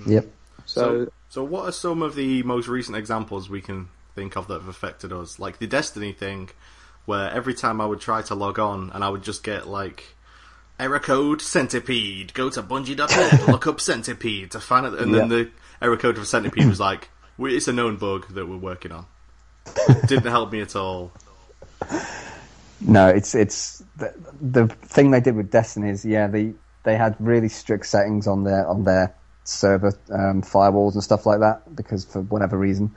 Yep. 0.05 0.27
So, 0.65 1.05
So, 1.05 1.11
so 1.29 1.43
what 1.43 1.65
are 1.65 1.71
some 1.71 2.03
of 2.03 2.13
the 2.13 2.43
most 2.43 2.67
recent 2.67 2.95
examples 2.95 3.49
we 3.49 3.61
can 3.61 3.89
think 4.13 4.35
of 4.35 4.47
that 4.47 4.55
have 4.55 4.67
affected 4.67 5.11
us? 5.11 5.39
Like 5.39 5.57
the 5.57 5.65
Destiny 5.65 6.11
thing, 6.11 6.49
where 7.09 7.29
every 7.31 7.55
time 7.55 7.81
I 7.81 7.85
would 7.87 7.99
try 7.99 8.21
to 8.21 8.35
log 8.35 8.59
on 8.59 8.91
and 8.93 9.03
I 9.03 9.09
would 9.09 9.23
just 9.23 9.43
get 9.43 9.67
like 9.67 10.15
error 10.79 10.99
code 10.99 11.41
centipede. 11.41 12.33
Go 12.35 12.49
to 12.51 12.61
Bungie.com 12.63 13.39
to 13.39 13.51
look 13.51 13.65
up 13.67 13.81
centipede 13.89 14.51
to 14.51 14.59
find 14.59 14.85
it, 14.85 14.93
and 14.99 15.13
then 15.13 15.23
Yeah. 15.29 15.37
the 15.37 15.49
error 15.81 15.97
code 15.97 16.17
for 16.17 16.25
centipede 16.25 16.67
was 16.69 16.79
like, 16.79 17.09
"It's 17.39 17.67
a 17.67 17.73
known 17.73 17.97
bug 17.97 18.27
that 18.35 18.45
we're 18.47 18.57
working 18.57 18.91
on." 18.91 19.05
Didn't 20.07 20.25
help 20.37 20.51
me 20.51 20.61
at 20.61 20.75
all. 20.75 21.11
No, 22.81 23.07
it's 23.09 23.35
it's 23.35 23.83
the, 23.97 24.13
the 24.39 24.67
thing 24.67 25.11
they 25.11 25.19
did 25.19 25.35
with 25.35 25.51
Destiny 25.51 25.89
is 25.89 26.05
yeah 26.05 26.27
they 26.27 26.53
they 26.83 26.95
had 26.95 27.15
really 27.19 27.49
strict 27.49 27.85
settings 27.87 28.25
on 28.27 28.43
their 28.43 28.65
on 28.67 28.83
their 28.83 29.13
server 29.43 29.93
um, 30.11 30.41
firewalls 30.43 30.93
and 30.93 31.03
stuff 31.03 31.25
like 31.25 31.39
that 31.39 31.75
because 31.75 32.05
for 32.05 32.21
whatever 32.21 32.57
reason, 32.57 32.95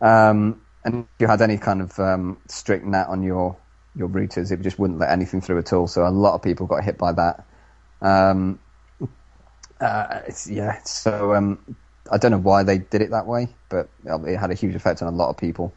um, 0.00 0.60
and 0.88 1.04
if 1.04 1.20
you 1.20 1.26
had 1.26 1.42
any 1.42 1.58
kind 1.58 1.82
of 1.82 1.98
um, 1.98 2.38
strict 2.48 2.84
NAT 2.84 3.08
on 3.08 3.22
your 3.22 3.56
your 3.94 4.08
routers, 4.08 4.50
it 4.50 4.62
just 4.62 4.78
wouldn't 4.78 4.98
let 4.98 5.10
anything 5.10 5.40
through 5.40 5.58
at 5.58 5.72
all. 5.72 5.86
So 5.86 6.06
a 6.06 6.08
lot 6.08 6.34
of 6.34 6.42
people 6.42 6.66
got 6.66 6.84
hit 6.84 6.96
by 6.96 7.12
that. 7.12 7.44
Um, 8.00 8.58
uh, 9.80 10.20
it's, 10.26 10.48
yeah, 10.48 10.82
so 10.84 11.34
um, 11.34 11.76
I 12.10 12.16
don't 12.16 12.30
know 12.30 12.38
why 12.38 12.62
they 12.62 12.78
did 12.78 13.02
it 13.02 13.10
that 13.10 13.26
way, 13.26 13.48
but 13.68 13.88
it 14.04 14.36
had 14.36 14.50
a 14.50 14.54
huge 14.54 14.74
effect 14.74 15.02
on 15.02 15.12
a 15.12 15.16
lot 15.16 15.28
of 15.28 15.36
people. 15.36 15.72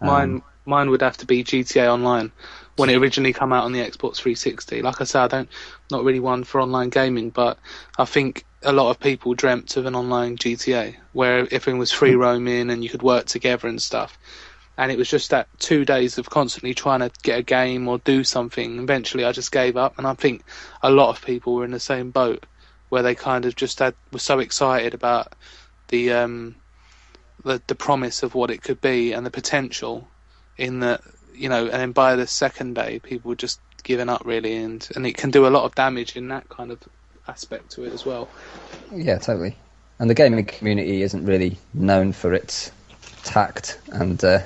mine 0.00 0.42
mine 0.64 0.90
would 0.90 1.02
have 1.02 1.16
to 1.18 1.26
be 1.26 1.44
GTA 1.44 1.88
Online 1.88 2.30
when 2.76 2.90
it 2.90 2.96
originally 2.96 3.32
came 3.32 3.52
out 3.52 3.64
on 3.64 3.72
the 3.72 3.80
Xbox 3.80 4.16
360. 4.16 4.82
Like 4.82 5.00
I 5.00 5.04
said, 5.04 5.24
I 5.24 5.28
don't 5.28 5.48
not 5.90 6.04
really 6.04 6.20
one 6.20 6.44
for 6.44 6.60
online 6.60 6.90
gaming, 6.90 7.30
but 7.30 7.58
I 7.98 8.04
think 8.04 8.44
a 8.62 8.72
lot 8.72 8.90
of 8.90 9.00
people 9.00 9.34
dreamt 9.34 9.76
of 9.76 9.86
an 9.86 9.94
online 9.94 10.36
GTA 10.36 10.96
where 11.12 11.40
everything 11.40 11.78
was 11.78 11.92
free 11.92 12.14
roaming 12.14 12.70
and 12.70 12.82
you 12.82 12.90
could 12.90 13.02
work 13.02 13.26
together 13.26 13.68
and 13.68 13.80
stuff. 13.80 14.18
And 14.78 14.92
it 14.92 14.98
was 14.98 15.08
just 15.08 15.30
that 15.30 15.48
two 15.58 15.86
days 15.86 16.18
of 16.18 16.28
constantly 16.28 16.74
trying 16.74 17.00
to 17.00 17.10
get 17.22 17.38
a 17.38 17.42
game 17.42 17.88
or 17.88 17.98
do 17.98 18.24
something. 18.24 18.78
Eventually, 18.78 19.24
I 19.24 19.32
just 19.32 19.50
gave 19.50 19.78
up, 19.78 19.96
and 19.96 20.06
I 20.06 20.12
think 20.12 20.42
a 20.82 20.90
lot 20.90 21.08
of 21.08 21.24
people 21.24 21.54
were 21.54 21.64
in 21.64 21.70
the 21.70 21.80
same 21.80 22.10
boat 22.10 22.44
where 22.90 23.02
they 23.02 23.14
kind 23.14 23.46
of 23.46 23.56
just 23.56 23.78
had 23.78 23.94
were 24.12 24.18
so 24.18 24.38
excited 24.38 24.92
about 24.92 25.32
the 25.88 26.12
um, 26.12 26.56
the 27.42 27.62
the 27.68 27.74
promise 27.74 28.22
of 28.22 28.34
what 28.34 28.50
it 28.50 28.62
could 28.62 28.82
be 28.82 29.12
and 29.12 29.24
the 29.24 29.30
potential 29.30 30.08
in 30.58 30.80
the 30.80 31.00
you 31.36 31.48
know, 31.48 31.64
and 31.64 31.72
then 31.74 31.92
by 31.92 32.16
the 32.16 32.26
second 32.26 32.74
day, 32.74 33.00
people 33.00 33.30
were 33.30 33.36
just 33.36 33.60
giving 33.84 34.08
up 34.08 34.22
really, 34.24 34.56
and 34.56 34.86
and 34.96 35.06
it 35.06 35.16
can 35.16 35.30
do 35.30 35.46
a 35.46 35.50
lot 35.50 35.64
of 35.64 35.74
damage 35.74 36.16
in 36.16 36.28
that 36.28 36.48
kind 36.48 36.70
of 36.72 36.82
aspect 37.28 37.72
to 37.72 37.84
it 37.84 37.92
as 37.92 38.04
well. 38.04 38.28
Yeah, 38.90 39.18
totally. 39.18 39.56
And 39.98 40.10
the 40.10 40.14
gaming 40.14 40.44
community 40.44 41.02
isn't 41.02 41.24
really 41.24 41.58
known 41.74 42.12
for 42.12 42.34
its 42.34 42.70
tact 43.24 43.80
and 43.92 44.22
uh, 44.24 44.40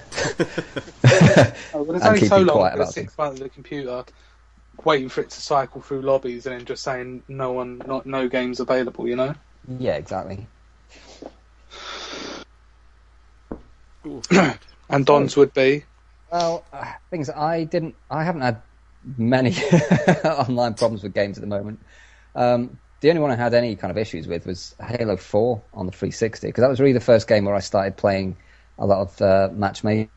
Oh, 1.72 1.82
well, 1.82 1.96
And 2.00 2.04
only 2.04 2.20
so 2.20 2.40
keeping 2.40 2.46
long 2.46 2.56
quiet 2.58 2.74
about 2.74 2.94
sit 2.94 3.04
in 3.04 3.06
things. 3.06 3.14
front 3.14 3.34
of 3.34 3.40
the 3.40 3.48
computer, 3.50 4.04
waiting 4.84 5.08
for 5.08 5.20
it 5.22 5.30
to 5.30 5.40
cycle 5.40 5.82
through 5.82 6.02
lobbies, 6.02 6.46
and 6.46 6.54
then 6.56 6.64
just 6.66 6.82
saying 6.82 7.24
no 7.28 7.52
one, 7.52 7.82
not 7.86 8.06
no 8.06 8.28
games 8.28 8.60
available. 8.60 9.08
You 9.08 9.16
know. 9.16 9.34
yeah, 9.78 9.96
exactly. 9.96 10.46
And 14.88 15.06
Don's 15.06 15.36
would 15.36 15.52
be. 15.52 15.84
Well, 16.30 16.64
uh, 16.72 16.92
things 17.10 17.28
I 17.30 17.64
didn't, 17.64 17.96
I 18.10 18.24
haven't 18.24 18.42
had 18.42 18.62
many 19.16 19.50
online 20.24 20.74
problems 20.74 21.02
with 21.02 21.14
games 21.14 21.36
at 21.38 21.40
the 21.40 21.48
moment. 21.48 21.80
Um, 22.34 22.78
the 23.00 23.08
only 23.08 23.20
one 23.20 23.30
I 23.30 23.36
had 23.36 23.54
any 23.54 23.74
kind 23.76 23.90
of 23.90 23.98
issues 23.98 24.28
with 24.28 24.46
was 24.46 24.74
Halo 24.86 25.16
4 25.16 25.62
on 25.74 25.86
the 25.86 25.92
360 25.92 26.46
because 26.48 26.62
that 26.62 26.68
was 26.68 26.80
really 26.80 26.92
the 26.92 27.00
first 27.00 27.26
game 27.26 27.46
where 27.46 27.54
I 27.54 27.60
started 27.60 27.96
playing 27.96 28.36
a 28.78 28.86
lot 28.86 29.00
of 29.00 29.22
uh, 29.22 29.48
matchmaking. 29.52 30.10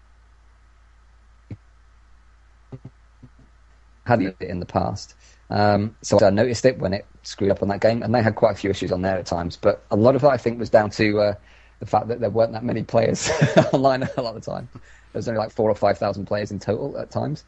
Had 4.06 4.22
it 4.22 4.36
in 4.42 4.60
the 4.60 4.66
past, 4.66 5.16
um, 5.50 5.96
so 6.02 6.20
I 6.20 6.30
noticed 6.30 6.66
it 6.66 6.78
when 6.78 6.92
it 6.92 7.06
screwed 7.22 7.52
up 7.52 7.62
on 7.62 7.70
that 7.70 7.80
game, 7.80 8.04
and 8.04 8.14
they 8.14 8.22
had 8.22 8.36
quite 8.36 8.52
a 8.52 8.56
few 8.56 8.70
issues 8.70 8.92
on 8.92 9.02
there 9.02 9.18
at 9.18 9.26
times. 9.26 9.56
But 9.56 9.86
a 9.92 9.96
lot 9.96 10.16
of 10.16 10.22
that 10.24 10.32
I 10.32 10.36
think 10.38 10.60
was 10.60 10.70
down 10.70 10.90
to 10.92 11.20
uh, 11.22 11.34
the 11.80 11.86
fact 11.86 12.10
that 12.10 12.20
there 12.20 12.30
weren't 12.30 12.52
that 12.52 12.66
many 12.66 12.84
players 12.84 13.30
online 13.72 14.04
a 14.04 14.22
lot 14.22 14.36
of 14.36 14.44
the 14.44 14.52
time. 14.52 14.68
There 15.14 15.20
was 15.20 15.30
only 15.30 15.40
like 15.40 15.54
four 15.54 15.72
or 15.72 15.76
five 15.76 16.00
thousand 16.00 16.28
players 16.28 16.52
in 16.52 16.60
total 16.60 16.98
at 17.00 17.12
times. 17.12 17.46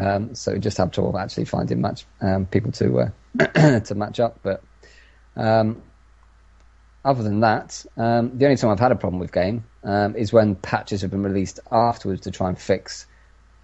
Um, 0.00 0.34
so 0.34 0.58
just 0.58 0.78
had 0.78 0.92
trouble 0.92 1.18
actually 1.18 1.46
finding 1.46 1.80
match 1.82 2.06
um, 2.22 2.46
people 2.46 2.72
to 2.74 3.00
uh, 3.00 3.80
to 3.80 3.94
match 3.96 4.20
up. 4.20 4.40
But 4.42 4.64
um, 5.36 5.82
other 7.04 7.22
than 7.24 7.40
that, 7.40 7.84
um, 7.96 8.38
the 8.38 8.46
only 8.46 8.56
time 8.56 8.70
I've 8.70 8.80
had 8.80 8.92
a 8.92 8.96
problem 8.96 9.20
with 9.20 9.32
game 9.32 9.66
um, 9.84 10.16
is 10.16 10.32
when 10.32 10.56
patches 10.56 11.02
have 11.02 11.10
been 11.12 11.22
released 11.24 11.60
afterwards 11.72 12.22
to 12.22 12.32
try 12.32 12.48
and 12.48 12.58
fix 12.58 13.06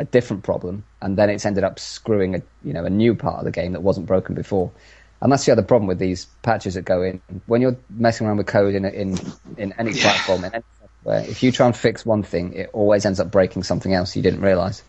a 0.00 0.04
different 0.04 0.44
problem, 0.44 0.84
and 1.02 1.18
then 1.18 1.30
it's 1.30 1.46
ended 1.46 1.64
up 1.64 1.78
screwing 1.78 2.34
a 2.34 2.42
you 2.62 2.72
know 2.74 2.84
a 2.84 2.90
new 2.90 3.14
part 3.14 3.40
of 3.40 3.44
the 3.46 3.50
game 3.52 3.72
that 3.72 3.82
wasn't 3.82 4.06
broken 4.06 4.34
before. 4.34 4.74
And 5.22 5.32
that's 5.32 5.46
the 5.46 5.52
other 5.52 5.62
problem 5.62 5.88
with 5.88 5.98
these 5.98 6.26
patches 6.42 6.74
that 6.74 6.84
go 6.84 7.02
in. 7.02 7.22
When 7.46 7.62
you're 7.62 7.78
messing 7.90 8.26
around 8.26 8.38
with 8.38 8.46
code 8.48 8.74
in 8.74 8.84
in 8.86 9.18
in 9.56 9.74
any 9.78 9.94
Yeah. 9.94 10.02
platform, 10.02 10.44
in 10.44 10.54
any 10.54 10.64
software, 11.00 11.28
if 11.28 11.42
you 11.42 11.52
try 11.52 11.66
and 11.66 11.76
fix 11.76 12.04
one 12.04 12.22
thing, 12.22 12.54
it 12.54 12.70
always 12.72 13.04
ends 13.04 13.20
up 13.20 13.30
breaking 13.30 13.62
something 13.62 13.92
else 13.92 14.16
you 14.16 14.22
didn't 14.22 14.40
realize. 14.40 14.82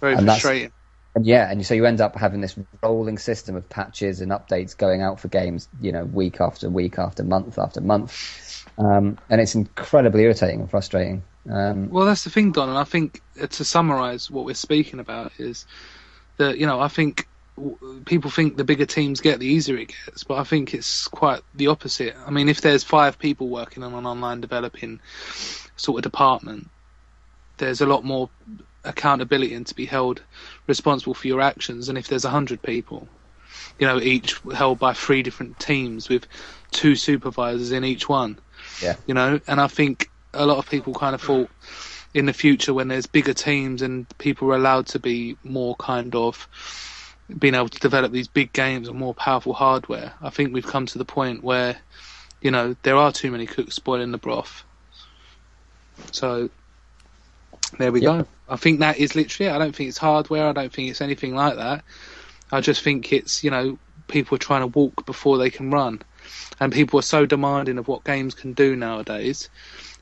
Very 0.00 0.14
And 0.14 0.26
frustrating. 0.26 0.72
And 1.16 1.26
yeah, 1.26 1.50
and 1.50 1.66
so 1.66 1.74
you 1.74 1.86
end 1.86 2.00
up 2.00 2.14
having 2.14 2.40
this 2.40 2.56
rolling 2.82 3.18
system 3.18 3.56
of 3.56 3.68
patches 3.68 4.20
and 4.20 4.30
updates 4.30 4.76
going 4.76 5.02
out 5.02 5.18
for 5.18 5.26
games, 5.26 5.68
you 5.80 5.90
know, 5.90 6.04
week 6.04 6.40
after 6.40 6.70
week 6.70 7.00
after 7.00 7.24
month 7.24 7.58
after 7.58 7.80
month, 7.80 8.64
um, 8.78 9.18
and 9.28 9.40
it's 9.40 9.56
incredibly 9.56 10.22
irritating 10.22 10.60
and 10.60 10.70
frustrating. 10.70 11.24
Um, 11.50 11.90
Well, 11.90 12.06
that's 12.06 12.22
the 12.22 12.30
thing, 12.30 12.52
Don, 12.52 12.68
and 12.68 12.78
I 12.78 12.84
think 12.84 13.22
uh, 13.42 13.48
to 13.48 13.64
summarise 13.64 14.30
what 14.30 14.44
we're 14.44 14.54
speaking 14.54 15.00
about 15.00 15.32
is 15.38 15.66
that 16.36 16.58
you 16.58 16.66
know 16.66 16.80
I 16.80 16.86
think 16.86 17.26
people 18.04 18.30
think 18.30 18.56
the 18.56 18.64
bigger 18.64 18.86
teams 18.86 19.20
get, 19.20 19.40
the 19.40 19.46
easier 19.46 19.76
it 19.76 19.92
gets, 20.06 20.24
but 20.24 20.38
I 20.38 20.44
think 20.44 20.74
it's 20.74 21.08
quite 21.08 21.42
the 21.54 21.68
opposite. 21.68 22.14
I 22.26 22.30
mean, 22.30 22.48
if 22.48 22.60
there's 22.60 22.84
five 22.84 23.18
people 23.18 23.48
working 23.48 23.82
on 23.82 23.94
an 23.94 24.06
online 24.06 24.40
developing 24.40 25.00
sort 25.76 25.98
of 25.98 26.02
department, 26.02 26.68
there's 27.58 27.80
a 27.80 27.86
lot 27.86 28.04
more 28.04 28.30
accountability 28.84 29.54
and 29.54 29.66
to 29.66 29.74
be 29.74 29.84
held 29.84 30.22
responsible 30.66 31.14
for 31.14 31.28
your 31.28 31.40
actions 31.40 31.86
than 31.86 31.96
if 31.96 32.08
there's 32.08 32.24
a 32.24 32.30
hundred 32.30 32.62
people. 32.62 33.08
You 33.78 33.86
know, 33.86 33.98
each 33.98 34.40
held 34.54 34.78
by 34.78 34.92
three 34.92 35.22
different 35.22 35.58
teams 35.58 36.08
with 36.08 36.26
two 36.70 36.96
supervisors 36.96 37.72
in 37.72 37.84
each 37.84 38.08
one 38.08 38.38
yeah, 38.82 38.96
you 39.06 39.14
know. 39.14 39.40
And 39.46 39.60
I 39.60 39.66
think 39.66 40.10
a 40.32 40.46
lot 40.46 40.58
of 40.58 40.68
people 40.68 40.94
kind 40.94 41.14
of 41.14 41.20
thought 41.20 41.50
in 42.14 42.26
the 42.26 42.32
future 42.32 42.74
when 42.74 42.88
there's 42.88 43.06
bigger 43.06 43.34
teams 43.34 43.82
and 43.82 44.06
people 44.18 44.50
are 44.50 44.56
allowed 44.56 44.86
to 44.86 44.98
be 44.98 45.36
more 45.44 45.76
kind 45.76 46.14
of 46.14 46.48
being 47.38 47.54
able 47.54 47.68
to 47.68 47.78
develop 47.80 48.12
these 48.12 48.28
big 48.28 48.52
games 48.52 48.88
on 48.88 48.98
more 48.98 49.14
powerful 49.14 49.54
hardware. 49.54 50.14
I 50.22 50.30
think 50.30 50.54
we've 50.54 50.66
come 50.66 50.86
to 50.86 50.98
the 50.98 51.04
point 51.04 51.44
where 51.44 51.80
you 52.42 52.50
know 52.50 52.76
there 52.82 52.96
are 52.96 53.12
too 53.12 53.30
many 53.32 53.46
cooks 53.46 53.76
spoiling 53.76 54.12
the 54.12 54.18
broth. 54.18 54.64
So 56.12 56.50
there 57.78 57.92
we 57.92 58.00
Yep. 58.00 58.02
go. 58.02 58.26
I 58.48 58.56
think 58.56 58.80
that 58.80 58.98
is 58.98 59.16
literally 59.16 59.50
it. 59.50 59.54
I 59.54 59.58
don't 59.58 59.74
think 59.76 59.88
it's 59.90 59.98
hardware. 59.98 60.48
I 60.48 60.52
don't 60.52 60.72
think 60.72 60.90
it's 60.90 61.02
anything 61.02 61.34
like 61.34 61.56
that. 61.56 61.84
I 62.52 62.60
just 62.60 62.82
think 62.82 63.12
it's 63.12 63.44
you 63.44 63.50
know 63.50 63.80
people 64.08 64.36
are 64.36 64.40
trying 64.40 64.62
to 64.62 64.66
walk 64.78 65.06
before 65.06 65.38
they 65.38 65.50
can 65.50 65.70
run, 65.70 66.00
and 66.60 66.72
people 66.72 66.98
are 67.00 67.04
so 67.04 67.26
demanding 67.26 67.78
of 67.78 67.88
what 67.88 68.04
games 68.04 68.34
can 68.34 68.54
do 68.54 68.76
nowadays. 68.76 69.50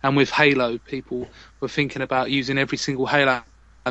And 0.02 0.16
with 0.16 0.30
Halo, 0.30 0.78
people 0.78 1.28
were 1.60 1.68
thinking 1.68 2.02
about 2.02 2.30
using 2.30 2.58
every 2.58 2.78
single 2.78 3.06
Halo 3.06 3.42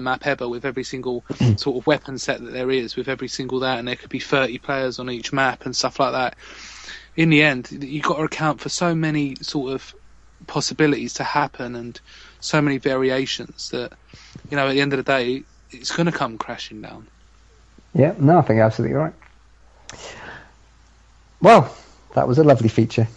map 0.02 0.26
ever 0.26 0.48
with 0.48 0.66
every 0.66 0.84
single 0.84 1.24
sort 1.58 1.78
of 1.78 1.88
weapon 1.88 2.18
set 2.18 2.44
that 2.44 2.52
there 2.52 2.72
is, 2.72 2.96
with 2.96 3.08
every 3.08 3.28
single 3.28 3.60
that, 3.62 3.80
and 3.80 3.88
there 3.88 3.96
could 3.96 4.10
be 4.10 4.20
30 4.20 4.58
players 4.60 5.00
on 5.00 5.10
each 5.10 5.34
map 5.34 5.66
and 5.66 5.76
stuff 5.76 6.00
like 6.00 6.14
that. 6.14 6.36
In 7.16 7.30
the 7.30 7.42
end, 7.42 7.70
you've 7.72 8.04
got 8.04 8.18
to 8.18 8.24
account 8.24 8.62
for 8.62 8.70
so 8.70 8.94
many 8.94 9.36
sort 9.36 9.74
of 9.74 9.96
possibilities 10.46 11.16
to 11.16 11.24
happen 11.24 11.76
and 11.76 12.00
so 12.40 12.62
many 12.62 12.78
variations 12.78 13.70
that, 13.72 13.94
you 14.50 14.58
know, 14.58 14.68
at 14.68 14.74
the 14.74 14.82
end 14.82 14.94
of 14.94 14.98
the 14.98 15.04
day, 15.04 15.44
it's 15.72 15.96
going 15.96 16.06
to 16.06 16.12
come 16.12 16.38
crashing 16.38 16.82
down. 16.82 17.08
yeah, 17.94 18.14
no, 18.20 18.38
I 18.38 18.42
think 18.42 18.58
you're 18.58 18.66
absolutely 18.66 18.96
right. 18.96 19.14
Well, 21.42 21.76
that 22.14 22.28
was 22.28 22.38
a 22.38 22.44
lovely 22.44 22.70
feature. 22.70 23.08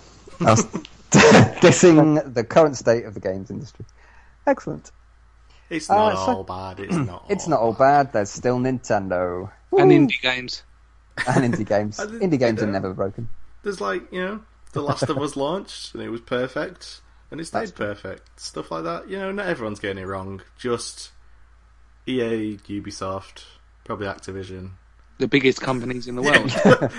I 0.40 0.50
was 0.50 0.64
dissing 1.10 2.34
the 2.34 2.44
current 2.44 2.76
state 2.76 3.04
of 3.04 3.14
the 3.14 3.20
games 3.20 3.50
industry. 3.50 3.84
Excellent. 4.46 4.90
It's 5.70 5.88
not 5.88 6.12
Uh, 6.12 6.16
so- 6.26 6.36
all 6.36 6.44
bad. 6.44 6.80
It's 6.80 6.94
not. 6.96 7.24
It's 7.30 7.46
not 7.48 7.60
all 7.60 7.72
bad. 7.72 8.12
There's 8.12 8.30
still 8.30 8.58
Nintendo 8.58 9.50
And 9.72 9.90
indie 9.90 10.20
games. 10.20 10.62
and 11.26 11.54
indie 11.54 11.66
games. 11.66 11.98
I 12.00 12.06
didn't 12.06 12.30
indie 12.30 12.38
games 12.38 12.62
are 12.62 12.66
never 12.66 12.92
broken. 12.92 13.28
There's 13.62 13.80
like 13.80 14.10
you 14.12 14.20
know, 14.24 14.40
The 14.72 14.82
Last 14.82 15.02
of 15.08 15.18
Us 15.18 15.36
launched 15.36 15.94
and 15.94 16.02
it 16.02 16.08
was 16.10 16.20
perfect, 16.22 17.00
and 17.30 17.40
it 17.40 17.44
stayed 17.44 17.60
That's 17.60 17.70
true. 17.72 17.86
perfect. 17.86 18.40
Stuff 18.40 18.70
like 18.70 18.84
that. 18.84 19.08
You 19.08 19.18
know, 19.18 19.30
not 19.32 19.46
everyone's 19.46 19.78
getting 19.80 20.02
it 20.02 20.06
wrong. 20.06 20.40
Just 20.58 21.12
EA, 22.06 22.56
Ubisoft, 22.68 23.44
probably 23.84 24.06
Activision. 24.06 24.70
The 25.18 25.28
biggest 25.28 25.60
companies 25.60 26.08
in 26.08 26.16
the 26.16 26.22
world. 26.22 26.50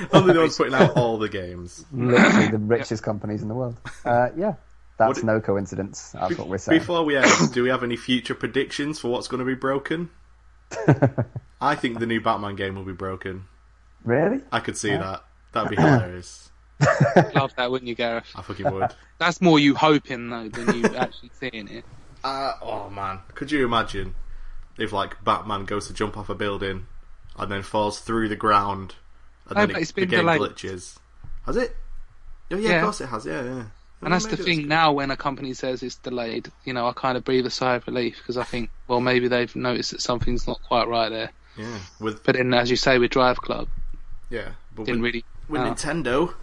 Only 0.14 0.34
the 0.34 0.40
ones 0.42 0.56
putting 0.58 0.76
out 0.76 0.92
all 0.96 1.18
the 1.18 1.28
games. 1.28 1.84
Literally 1.92 2.50
the 2.50 2.60
richest 2.60 3.02
companies 3.02 3.42
in 3.42 3.48
the 3.48 3.56
world. 3.56 3.78
Uh, 4.06 4.28
yeah, 4.38 4.54
that's 4.98 5.20
What- 5.20 5.26
no 5.26 5.42
coincidence. 5.42 6.12
That's 6.12 6.38
what 6.38 6.48
we're 6.48 6.58
saying. 6.58 6.80
Before 6.80 7.04
we 7.04 7.18
end, 7.18 7.54
do 7.54 7.64
we 7.64 7.70
have 7.70 7.84
any 7.84 7.98
future 7.98 8.36
predictions 8.36 9.00
for 9.00 9.10
what's 9.10 9.28
going 9.28 9.40
to 9.40 9.46
be 9.46 9.56
broken? 9.56 10.10
I 11.62 11.76
think 11.76 12.00
the 12.00 12.06
new 12.06 12.22
Batman 12.22 12.56
game 12.56 12.76
will 12.76 12.84
be 12.86 12.94
broken. 12.94 13.46
Really? 14.04 14.42
I 14.52 14.60
could 14.60 14.78
see 14.78 14.92
that. 14.92 15.24
That'd 15.52 15.70
be 15.70 15.76
hilarious. 15.82 16.50
Love 17.36 17.54
that, 17.58 17.70
wouldn't 17.70 17.88
you, 17.90 17.96
Gareth? 17.96 18.26
I 18.36 18.42
fucking 18.42 18.72
would. 18.72 18.92
That's 19.20 19.42
more 19.42 19.60
you 19.60 19.76
hoping, 19.76 20.30
though, 20.30 20.50
than 20.50 20.76
you 20.80 20.86
actually 20.98 21.30
seeing 21.40 21.68
it. 21.68 21.86
Uh, 22.24 22.54
oh 22.62 22.90
man, 22.90 23.20
could 23.36 23.52
you 23.52 23.66
imagine 23.66 24.14
if 24.78 24.92
like 24.94 25.24
Batman 25.24 25.66
goes 25.66 25.88
to 25.88 25.94
jump 25.94 26.18
off 26.18 26.30
a 26.30 26.36
building 26.36 26.86
and 27.38 27.52
then 27.52 27.64
falls 27.64 28.00
through 28.00 28.30
the 28.30 28.36
ground 28.36 28.96
and 29.48 29.56
No, 29.56 29.62
then 29.62 29.68
but 29.70 29.78
it, 29.78 29.82
it's 29.82 29.92
been 29.92 30.08
the 30.10 30.16
game 30.18 30.26
delayed. 30.26 30.42
glitches? 30.42 30.98
Has 31.46 31.58
it? 31.58 31.76
Oh 32.52 32.58
yeah, 32.58 32.70
Yeah. 32.70 32.76
of 32.78 32.84
course 32.84 33.02
it 33.02 33.08
has. 33.08 33.26
Yeah, 33.26 33.44
yeah. 33.44 33.64
And 34.02 34.14
that's 34.14 34.26
the 34.26 34.38
thing 34.38 34.68
now 34.68 34.94
when 34.94 35.12
a 35.12 35.18
company 35.18 35.54
says 35.54 35.84
it's 35.84 35.96
delayed, 35.96 36.52
you 36.66 36.74
know, 36.74 36.88
I 36.88 36.94
kind 36.94 37.18
of 37.18 37.24
breathe 37.24 37.46
a 37.46 37.52
sigh 37.52 37.76
of 37.76 37.86
relief 37.88 38.18
because 38.18 38.36
I 38.38 38.44
think, 38.44 38.70
well, 38.88 39.00
maybe 39.00 39.28
they've 39.28 39.56
noticed 39.56 39.92
that 39.92 40.02
something's 40.02 40.48
not 40.48 40.60
quite 40.64 40.88
right 40.88 41.10
there. 41.10 41.32
Yeah, 41.58 41.78
with 42.00 42.24
But 42.24 42.36
then, 42.36 42.54
as 42.54 42.72
you 42.72 42.78
say, 42.78 42.98
with 42.98 43.12
Driveclub, 43.12 43.68
yeah, 44.30 44.50
but 44.76 44.86
didn't 44.86 45.02
with, 45.02 45.14
really. 45.14 45.26
with 45.50 45.62
uh, 45.62 45.66
Nintendo, 45.74 46.34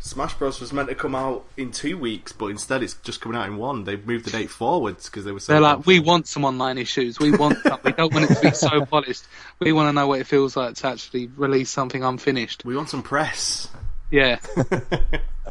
Smash 0.00 0.34
Bros 0.34 0.60
was 0.60 0.72
meant 0.72 0.88
to 0.88 0.94
come 0.94 1.14
out 1.14 1.44
in 1.56 1.70
two 1.70 1.96
weeks, 1.96 2.32
but 2.32 2.46
instead 2.46 2.82
it's 2.82 2.94
just 2.94 3.20
coming 3.20 3.38
out 3.38 3.46
in 3.46 3.56
one. 3.58 3.84
They 3.84 3.96
moved 3.96 4.24
the 4.24 4.30
date 4.30 4.50
forwards 4.50 5.08
because 5.08 5.24
they 5.24 5.32
were 5.32 5.40
so. 5.40 5.52
They're 5.52 5.60
like, 5.60 5.86
we 5.86 6.00
want 6.00 6.26
some 6.26 6.44
online 6.44 6.78
issues. 6.78 7.18
We 7.20 7.30
want. 7.30 7.58
some- 7.62 7.78
we 7.84 7.92
don't 7.92 8.12
want 8.12 8.30
it 8.30 8.34
to 8.34 8.40
be 8.40 8.50
so 8.50 8.84
polished. 8.90 9.24
We 9.60 9.72
want 9.72 9.88
to 9.88 9.92
know 9.92 10.06
what 10.08 10.20
it 10.20 10.26
feels 10.26 10.56
like 10.56 10.74
to 10.76 10.88
actually 10.88 11.28
release 11.36 11.70
something 11.70 12.02
unfinished. 12.02 12.64
we 12.64 12.74
want 12.76 12.88
some 12.90 13.02
press. 13.02 13.68
Yeah. 14.10 14.38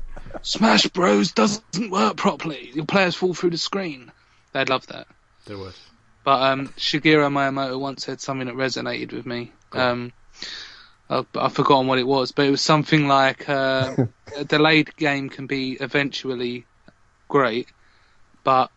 Smash 0.44 0.86
Bros 0.88 1.32
doesn't 1.32 1.90
work 1.90 2.18
properly. 2.18 2.70
Your 2.74 2.86
players 2.86 3.16
fall 3.16 3.34
through 3.34 3.52
the 3.52 3.58
screen. 3.58 4.12
They'd 4.52 4.70
love 4.70 4.86
that. 4.88 5.08
They 5.46 5.56
would. 5.56 5.74
But 6.24 6.42
um, 6.42 6.68
Shigeru 6.78 7.30
Miyamoto 7.32 7.80
once 7.80 8.06
said 8.06 8.22
something 8.22 8.48
that 8.48 8.56
resonated 8.56 9.14
with 9.14 9.26
me. 9.26 9.52
Um, 9.72 10.14
I've, 11.10 11.26
I've 11.36 11.54
forgotten 11.54 11.88
what 11.88 12.00
it 12.00 12.08
was, 12.08 12.32
but 12.32 12.46
it 12.46 12.52
was 12.52 12.62
something 12.62 13.08
like 13.08 13.50
uh, 13.50 13.96
a 14.38 14.44
delayed 14.44 14.96
game 14.98 15.30
can 15.30 15.48
be 15.48 15.74
eventually 15.74 16.66
great, 17.28 17.68
but 18.44 18.70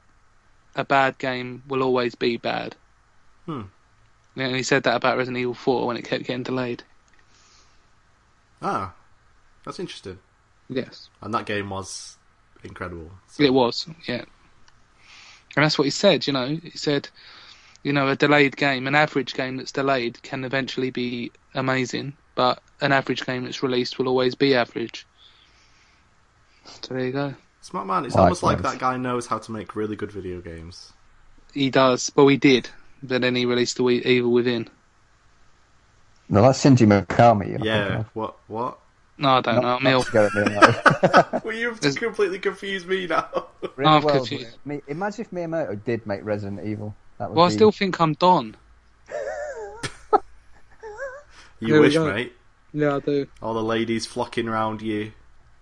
a 0.75 0.85
bad 0.85 1.19
game 1.19 1.63
will 1.69 1.83
always 1.83 2.15
be 2.15 2.37
bad. 2.37 2.77
Hmm. 3.45 3.63
Yeah, 4.35 4.47
and 4.47 4.57
he 4.57 4.63
said 4.63 4.85
that 4.85 4.97
about 4.97 5.17
Resident 5.17 5.39
Evil 5.39 5.55
4 5.55 5.87
when 5.87 5.97
it 5.97 6.05
kept 6.05 6.25
getting 6.25 6.43
delayed. 6.43 6.83
Ah, 8.61 8.93
that's 9.65 9.81
interesting. 9.81 10.19
Yes, 10.69 11.09
And 11.23 11.33
that 11.35 11.47
game 11.47 11.71
was 11.71 12.17
incredible. 12.65 13.11
So- 13.29 13.45
it 13.45 13.53
was. 13.53 13.87
Yeah, 14.07 14.25
and 15.57 15.65
that's 15.65 15.79
what 15.79 15.85
he 15.85 15.91
said. 15.91 16.27
You 16.27 16.33
know, 16.33 16.47
he 16.49 16.71
said, 16.77 17.09
you 17.83 17.93
know, 17.93 18.09
a 18.09 18.17
delayed 18.17 18.57
game, 18.57 18.87
an 18.87 18.95
average 18.95 19.35
game 19.35 19.57
that's 19.57 19.73
delayed, 19.73 20.21
can 20.23 20.45
eventually 20.45 20.91
be 20.91 21.31
amazing, 21.55 22.17
but 22.35 22.61
an 22.81 22.93
average 22.93 23.25
game 23.25 23.45
that's 23.45 23.63
released 23.63 23.99
will 23.99 24.09
always 24.09 24.35
be 24.35 24.55
average. 24.55 25.07
So 26.83 26.95
there 26.95 27.07
you 27.07 27.13
go. 27.13 27.35
Smart 27.61 27.87
man. 27.87 28.05
It's 28.05 28.15
Like 28.15 28.23
almost 28.23 28.43
like 28.43 28.63
that 28.63 28.79
guy 28.79 28.97
knows 28.97 29.27
how 29.27 29.39
to 29.39 29.53
make 29.53 29.75
really 29.77 29.97
good 29.97 30.13
video 30.13 30.41
games. 30.41 30.93
He 31.55 31.71
does. 31.71 32.13
Well, 32.15 32.29
he 32.29 32.37
did, 32.37 32.69
but 33.03 33.23
then 33.23 33.35
he 33.35 33.47
released 33.47 33.77
the 33.79 33.85
Evil 33.87 34.33
Within. 34.33 34.69
No, 36.29 36.43
that's 36.43 36.63
Shinji 36.63 36.87
Mikami. 36.87 37.51
you're 37.51 37.65
Yeah. 37.65 38.05
What? 38.15 38.37
What? 38.49 38.79
No, 39.19 39.31
I 39.31 39.41
don't 39.41 39.55
know. 39.57 39.61
Not- 39.63 39.81
I'm 39.81 39.87
ill. 39.87 39.99
not 40.01 40.07
Shigeru 40.09 40.31
Miyamoto. 40.31 41.45
well, 41.45 41.55
you've 41.57 41.81
There's- 41.81 41.97
completely 41.97 42.39
confused 42.39 42.87
me 42.87 43.07
now. 43.07 43.29
Real 43.77 43.89
I'm 43.89 44.03
world, 44.03 44.29
confused. 44.29 44.57
Me- 44.65 44.83
Imagine 44.89 45.21
if 45.25 45.31
Miyamoto 45.31 45.83
did 45.85 46.07
make 46.07 46.25
Resident 46.25 46.67
Evil. 46.67 46.95
That 47.19 47.31
would 47.31 47.37
Well, 47.37 47.47
I 47.47 47.49
still 47.51 47.73
think 47.73 47.99
I'm 48.01 48.13
Don. 48.15 48.57
you 51.61 51.69
There 51.73 51.81
wish, 51.81 51.97
mate. 51.97 52.33
Yeah, 52.73 52.97
I 52.97 53.01
do. 53.01 53.27
All 53.41 53.55
the 53.55 53.63
ladies 53.63 54.07
flocking 54.07 54.47
round 54.47 54.83
you. 54.83 55.13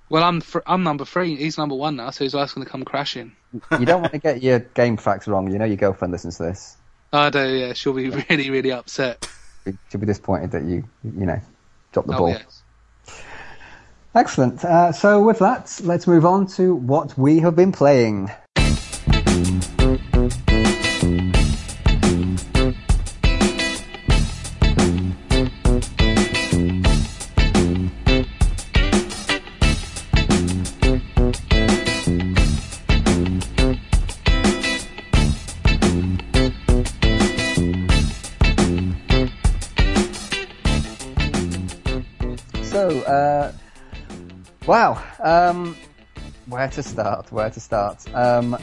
Well, 0.09 0.23
I'm 0.25 0.41
fr- 0.41 0.59
I'm 0.67 0.83
number 0.83 1.05
three. 1.05 1.37
He's 1.37 1.57
number 1.57 1.75
one 1.77 1.97
now, 1.97 2.11
so 2.11 2.25
his 2.25 2.35
life's 2.35 2.53
going 2.55 2.65
to 2.67 2.71
come 2.71 2.85
crashing. 2.85 3.33
You 3.79 3.87
don't 3.87 4.01
want 4.01 4.13
to 4.13 4.19
get 4.19 4.43
your 4.43 4.59
game 4.59 4.97
facts 4.97 5.29
wrong. 5.29 5.51
You 5.51 5.59
know 5.59 5.65
your 5.65 5.77
girlfriend 5.77 6.13
listens 6.13 6.37
to 6.39 6.43
this. 6.45 6.77
I 7.13 7.31
do. 7.31 7.49
Yeah, 7.49 7.73
she'll 7.73 7.93
be 7.93 8.11
really, 8.11 8.51
really 8.51 8.73
upset. 8.73 9.29
She'll 9.91 10.01
be 10.01 10.07
disappointed 10.07 10.51
that 10.51 10.65
you, 10.65 10.85
you 11.05 11.25
know, 11.27 11.41
dropped 11.93 12.09
the 12.09 12.15
Oh 12.17 12.19
ball. 12.19 12.29
yes. 12.31 12.63
Excellent. 14.17 14.65
Uh, 14.65 14.93
so 14.93 15.21
with 15.21 15.41
that, 15.41 15.81
let's 15.83 16.07
move 16.07 16.25
on 16.25 16.47
to 16.47 16.77
what 16.77 17.19
we 17.19 17.41
have 17.41 17.57
been 17.57 17.73
playing. 17.73 18.31
So, 42.63 43.01
uh, 43.03 43.53
wow. 44.67 45.03
Um, 45.23 45.77
where 46.47 46.69
to 46.69 46.83
start? 46.83 47.31
Where 47.33 47.51
to 47.51 47.61
start? 47.61 48.05
Um, 48.15 48.57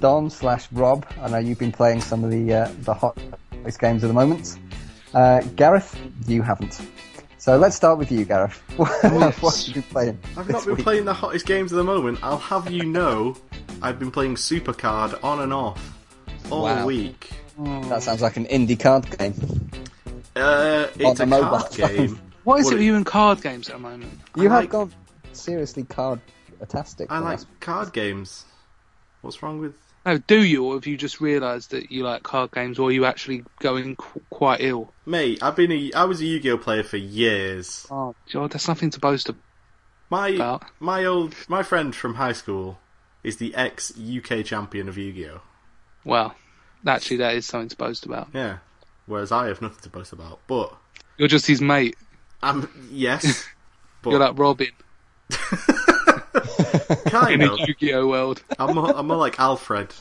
Don 0.00 0.30
slash 0.30 0.70
Rob, 0.72 1.06
I 1.20 1.28
know 1.30 1.38
you've 1.38 1.58
been 1.58 1.72
playing 1.72 2.00
some 2.00 2.24
of 2.24 2.30
the 2.30 2.52
uh, 2.52 2.70
the 2.80 2.94
hottest 2.94 3.78
games 3.78 4.02
at 4.02 4.08
the 4.08 4.12
moment. 4.14 4.58
Uh, 5.14 5.40
Gareth, 5.56 5.98
you 6.26 6.42
haven't. 6.42 6.80
So 7.38 7.56
let's 7.58 7.76
start 7.76 7.98
with 7.98 8.10
you, 8.10 8.24
Gareth. 8.24 8.56
what 8.76 8.90
have 9.02 9.66
you 9.68 9.74
been 9.74 9.82
playing? 9.84 10.18
I've 10.36 10.48
not 10.48 10.64
been 10.64 10.76
week? 10.76 10.84
playing 10.84 11.04
the 11.04 11.12
hottest 11.14 11.44
games 11.46 11.72
at 11.72 11.76
the 11.76 11.84
moment. 11.84 12.18
I'll 12.22 12.38
have 12.38 12.70
you 12.70 12.84
know, 12.84 13.36
I've 13.80 13.98
been 13.98 14.10
playing 14.10 14.36
Supercard 14.36 15.22
on 15.22 15.40
and 15.40 15.52
off 15.52 15.80
all 16.50 16.62
Wow. 16.64 16.86
week. 16.86 17.30
That 17.58 18.02
sounds 18.02 18.22
like 18.22 18.36
an 18.36 18.46
indie 18.46 18.78
card 18.78 19.06
game. 19.18 19.34
Uh, 20.34 20.86
it's 20.98 21.20
a 21.20 21.26
mobile 21.26 21.58
card 21.58 21.72
game. 21.96 22.18
What 22.44 22.60
is 22.60 22.64
Well, 22.66 22.74
it 22.74 22.76
with 22.76 22.84
you 22.84 22.94
in 22.96 23.04
card 23.04 23.40
games 23.42 23.68
at 23.68 23.74
the 23.76 23.78
moment? 23.80 24.18
You 24.36 24.42
I 24.50 24.52
have 24.54 24.62
like- 24.62 24.70
gone 24.70 24.92
seriously 25.32 25.84
card-tastic. 25.84 27.10
Uh, 27.10 27.14
I 27.14 27.18
like 27.18 27.40
card 27.60 27.92
games. 27.92 28.44
What's 29.20 29.42
wrong 29.42 29.60
with? 29.60 29.74
No, 30.04 30.18
do 30.18 30.42
you, 30.42 30.64
or 30.64 30.74
have 30.74 30.86
you 30.86 30.96
just 30.96 31.20
realised 31.20 31.70
that 31.70 31.92
you 31.92 32.02
like 32.02 32.24
card 32.24 32.50
games, 32.50 32.80
or 32.80 32.88
are 32.88 32.92
you 32.92 33.04
actually 33.04 33.44
going 33.60 33.94
qu- 33.94 34.20
quite 34.30 34.60
ill? 34.60 34.92
Mate, 35.06 35.40
I've 35.40 35.54
been 35.54 35.70
a, 35.70 35.92
I 35.92 36.04
was 36.04 36.20
a 36.20 36.24
Yu-Gi-Oh 36.24 36.58
player 36.58 36.82
for 36.82 36.96
years. 36.96 37.86
Oh, 37.88 38.16
God, 38.32 38.50
that's 38.50 38.66
nothing 38.66 38.90
to 38.90 38.98
boast 39.00 39.30
My 40.10 40.28
about. 40.30 40.64
my 40.80 41.04
old 41.04 41.36
my 41.48 41.62
friend 41.62 41.94
from 41.94 42.14
high 42.16 42.32
school 42.32 42.80
is 43.22 43.36
the 43.36 43.54
ex 43.54 43.92
UK 43.96 44.44
champion 44.44 44.88
of 44.88 44.98
Yu-Gi-Oh. 44.98 45.40
Well, 46.04 46.34
actually, 46.84 47.18
that 47.18 47.36
is 47.36 47.46
something 47.46 47.68
to 47.68 47.76
boast 47.76 48.04
about. 48.04 48.28
Yeah. 48.34 48.58
Whereas 49.06 49.30
I 49.30 49.46
have 49.46 49.62
nothing 49.62 49.82
to 49.82 49.88
boast 49.88 50.12
about. 50.12 50.40
But 50.48 50.74
You're 51.16 51.28
just 51.28 51.46
his 51.46 51.60
mate. 51.60 51.96
I'm 52.42 52.68
yes. 52.90 53.44
But 54.02 54.10
You're 54.10 54.18
like 54.20 54.36
Robin 54.36 54.66
kind 57.06 57.40
in 57.40 57.42
a 57.48 57.52
of. 57.52 57.60
Yu-Gi-Oh 57.68 58.06
world. 58.08 58.42
I'm 58.58 58.74
more, 58.74 58.96
I'm 58.96 59.06
more 59.06 59.16
like 59.16 59.38
Alfred. 59.38 59.94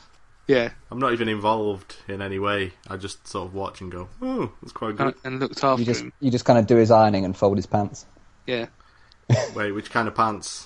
Yeah, 0.48 0.72
I'm 0.90 0.98
not 0.98 1.14
even 1.14 1.28
involved 1.30 1.98
in 2.08 2.20
any 2.22 2.40
way. 2.40 2.74
I 2.90 2.98
just 2.98 3.28
sort 3.28 3.48
of 3.48 3.54
watch 3.54 3.80
and 3.80 3.92
go, 3.92 4.10
"Oh, 4.24 4.52
that's 4.62 4.72
quite 4.74 4.98
good." 4.98 5.08
and, 5.08 5.16
and 5.24 5.40
looked 5.40 5.64
after 5.64 5.82
You 5.82 5.86
just 5.86 6.02
him. 6.02 6.14
you 6.20 6.32
just 6.32 6.46
kind 6.46 6.58
of 6.58 6.66
do 6.66 6.78
his 6.78 6.90
ironing 6.90 7.26
and 7.26 7.38
fold 7.38 7.58
his 7.58 7.68
pants. 7.68 8.08
Yeah. 8.48 8.66
Wait, 9.56 9.72
which 9.72 9.92
kind 9.92 10.08
of 10.08 10.16
pants? 10.16 10.66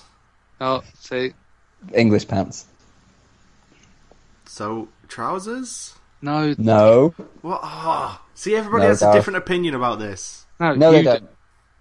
Oh, 0.60 0.82
see, 0.98 1.34
English 1.94 2.26
pants. 2.26 2.64
So 4.46 4.88
trousers? 5.08 5.94
no, 6.22 6.54
No, 6.58 7.10
What? 7.42 7.60
Oh. 7.62 8.20
See, 8.34 8.56
everybody 8.56 8.84
No, 8.84 8.88
has 8.88 9.02
a 9.02 9.04
Gareth. 9.04 9.16
different 9.18 9.36
opinion 9.36 9.74
about 9.74 9.98
this. 9.98 10.46
no, 10.58 10.74
no, 10.74 10.90
you 10.90 10.96
they 10.96 11.02
do- 11.02 11.04
don't. 11.20 11.30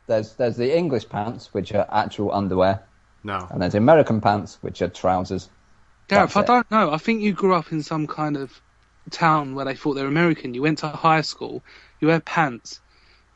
There's 0.07 0.33
there's 0.33 0.57
the 0.57 0.75
English 0.77 1.09
pants, 1.09 1.53
which 1.53 1.73
are 1.73 1.87
actual 1.91 2.31
underwear, 2.31 2.83
No. 3.23 3.47
and 3.49 3.61
there's 3.61 3.75
American 3.75 4.21
pants, 4.21 4.57
which 4.61 4.81
are 4.81 4.87
trousers. 4.89 5.49
Gareth, 6.07 6.33
That's 6.33 6.49
I 6.49 6.53
don't 6.53 6.69
know. 6.71 6.91
I 6.91 6.97
think 6.97 7.21
you 7.21 7.33
grew 7.33 7.55
up 7.55 7.71
in 7.71 7.81
some 7.81 8.05
kind 8.05 8.37
of 8.37 8.61
town 9.09 9.55
where 9.55 9.65
they 9.65 9.75
thought 9.75 9.93
they 9.95 10.03
were 10.03 10.07
American. 10.07 10.53
You 10.53 10.61
went 10.61 10.79
to 10.79 10.89
high 10.89 11.21
school. 11.21 11.63
You 11.99 12.09
had 12.09 12.23
pants. 12.25 12.79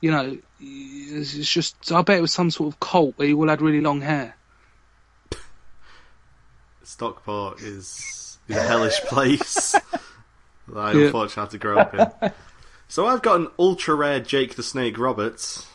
You 0.02 0.12
know, 0.12 0.38
it's 0.60 1.34
it's 1.36 1.52
just. 1.52 1.92
I 1.92 2.02
bet 2.04 2.20
it 2.20 2.22
was 2.22 2.32
some 2.34 2.52
sort 2.52 2.72
of 2.74 2.80
cult 2.80 3.18
where 3.18 3.28
you 3.28 3.38
all 3.40 3.48
had 3.50 3.62
really 3.62 3.82
long 3.82 4.02
hair. 4.02 4.36
Stockport 6.84 7.62
is 7.62 8.38
is 8.48 8.56
a 8.58 8.62
hellish 8.62 9.00
place 9.02 9.72
that 10.68 10.78
I 10.78 10.94
Yeah. 10.94 11.06
unfortunately 11.08 11.42
had 11.42 11.50
to 11.52 11.58
grow 11.58 11.80
up 11.80 11.94
in. 12.24 12.32
So 12.88 13.06
I've 13.06 13.22
got 13.22 13.40
an 13.40 13.48
ultra 13.60 13.94
rare 13.96 14.20
Jake 14.20 14.56
the 14.56 14.64
Snake 14.64 14.98
Roberts, 14.98 15.68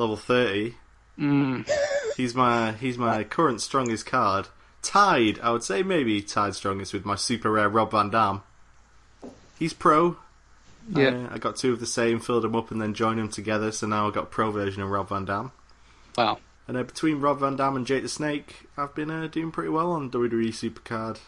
level 0.00 0.16
thirty. 0.16 0.74
Mm. 1.18 1.70
He's 2.16 2.34
my 2.34 2.72
he's 2.72 2.98
my 2.98 3.22
current 3.24 3.60
strongest 3.60 4.06
card. 4.06 4.48
Tied, 4.82 5.38
I 5.40 5.50
would 5.50 5.62
say 5.62 5.82
maybe 5.82 6.22
tied 6.22 6.54
strongest 6.54 6.94
with 6.94 7.04
my 7.04 7.14
super 7.14 7.50
rare 7.50 7.68
Rob 7.68 7.90
Van 7.90 8.10
Dam. 8.10 8.42
He's 9.58 9.74
pro. 9.74 10.16
Yeah. 10.88 11.08
Uh, 11.08 11.28
I 11.34 11.38
got 11.38 11.56
two 11.56 11.72
of 11.72 11.80
the 11.80 11.86
same, 11.86 12.18
filled 12.18 12.44
them 12.44 12.56
up, 12.56 12.70
and 12.70 12.80
then 12.80 12.94
joined 12.94 13.18
them 13.18 13.28
together. 13.28 13.70
So 13.72 13.86
now 13.86 14.08
I've 14.08 14.14
got 14.14 14.30
pro 14.30 14.50
version 14.50 14.82
of 14.82 14.88
Rob 14.88 15.10
Van 15.10 15.26
Dam. 15.26 15.52
Wow. 16.16 16.38
And 16.66 16.76
uh, 16.76 16.82
between 16.82 17.20
Rob 17.20 17.40
Van 17.40 17.56
Dam 17.56 17.76
and 17.76 17.86
Jake 17.86 18.02
the 18.02 18.08
Snake, 18.08 18.66
I've 18.76 18.94
been 18.94 19.10
uh, 19.10 19.26
doing 19.26 19.50
pretty 19.50 19.68
well 19.68 19.92
on 19.92 20.10
WWE 20.10 20.48
Supercard. 20.48 21.18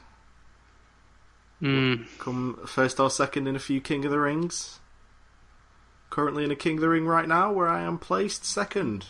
Mm. 1.60 2.06
Come 2.18 2.58
first 2.66 2.98
or 2.98 3.10
second 3.10 3.46
in 3.46 3.54
a 3.54 3.60
few 3.60 3.80
King 3.80 4.04
of 4.04 4.10
the 4.10 4.18
Rings. 4.18 4.80
Currently 6.12 6.44
in 6.44 6.50
a 6.50 6.56
King 6.56 6.74
of 6.74 6.82
the 6.82 6.90
Ring 6.90 7.06
right 7.06 7.26
now, 7.26 7.50
where 7.52 7.66
I 7.68 7.80
am 7.80 7.96
placed 7.96 8.44
second. 8.44 9.06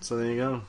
So 0.00 0.16
there 0.16 0.30
you 0.30 0.36
go. 0.36 0.62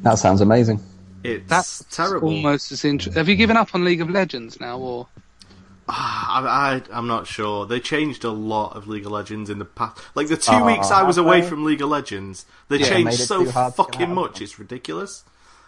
That 0.00 0.14
sounds 0.18 0.40
amazing. 0.40 0.80
It's 1.22 1.46
That's 1.50 1.84
terrible. 1.90 2.30
Almost 2.30 2.72
as 2.72 2.82
interesting. 2.82 3.18
Have 3.20 3.28
you 3.28 3.36
given 3.36 3.58
up 3.58 3.74
on 3.74 3.84
League 3.84 4.00
of 4.00 4.08
Legends 4.08 4.58
now, 4.58 4.78
or 4.78 5.06
ah, 5.86 6.40
I, 6.42 6.76
I, 6.76 6.82
I'm 6.98 7.06
not 7.06 7.26
sure. 7.26 7.66
They 7.66 7.78
changed 7.78 8.24
a 8.24 8.30
lot 8.30 8.74
of 8.74 8.88
League 8.88 9.04
of 9.04 9.12
Legends 9.12 9.50
in 9.50 9.58
the 9.58 9.66
past. 9.66 9.98
Like 10.14 10.28
the 10.28 10.36
two 10.38 10.52
Oh, 10.52 10.64
weeks 10.64 10.90
I 10.90 11.02
was 11.02 11.18
away 11.18 11.42
they? 11.42 11.46
from 11.46 11.64
League 11.64 11.82
of 11.82 11.90
Legends, 11.90 12.46
they 12.68 12.78
Yeah, 12.78 12.88
changed 12.88 13.20
so 13.20 13.44
too 13.44 13.50
hard 13.50 13.74
to 13.74 13.82
get 13.82 13.92
fucking 13.92 14.14
much. 14.14 14.40
It's 14.40 14.58
ridiculous. 14.58 15.24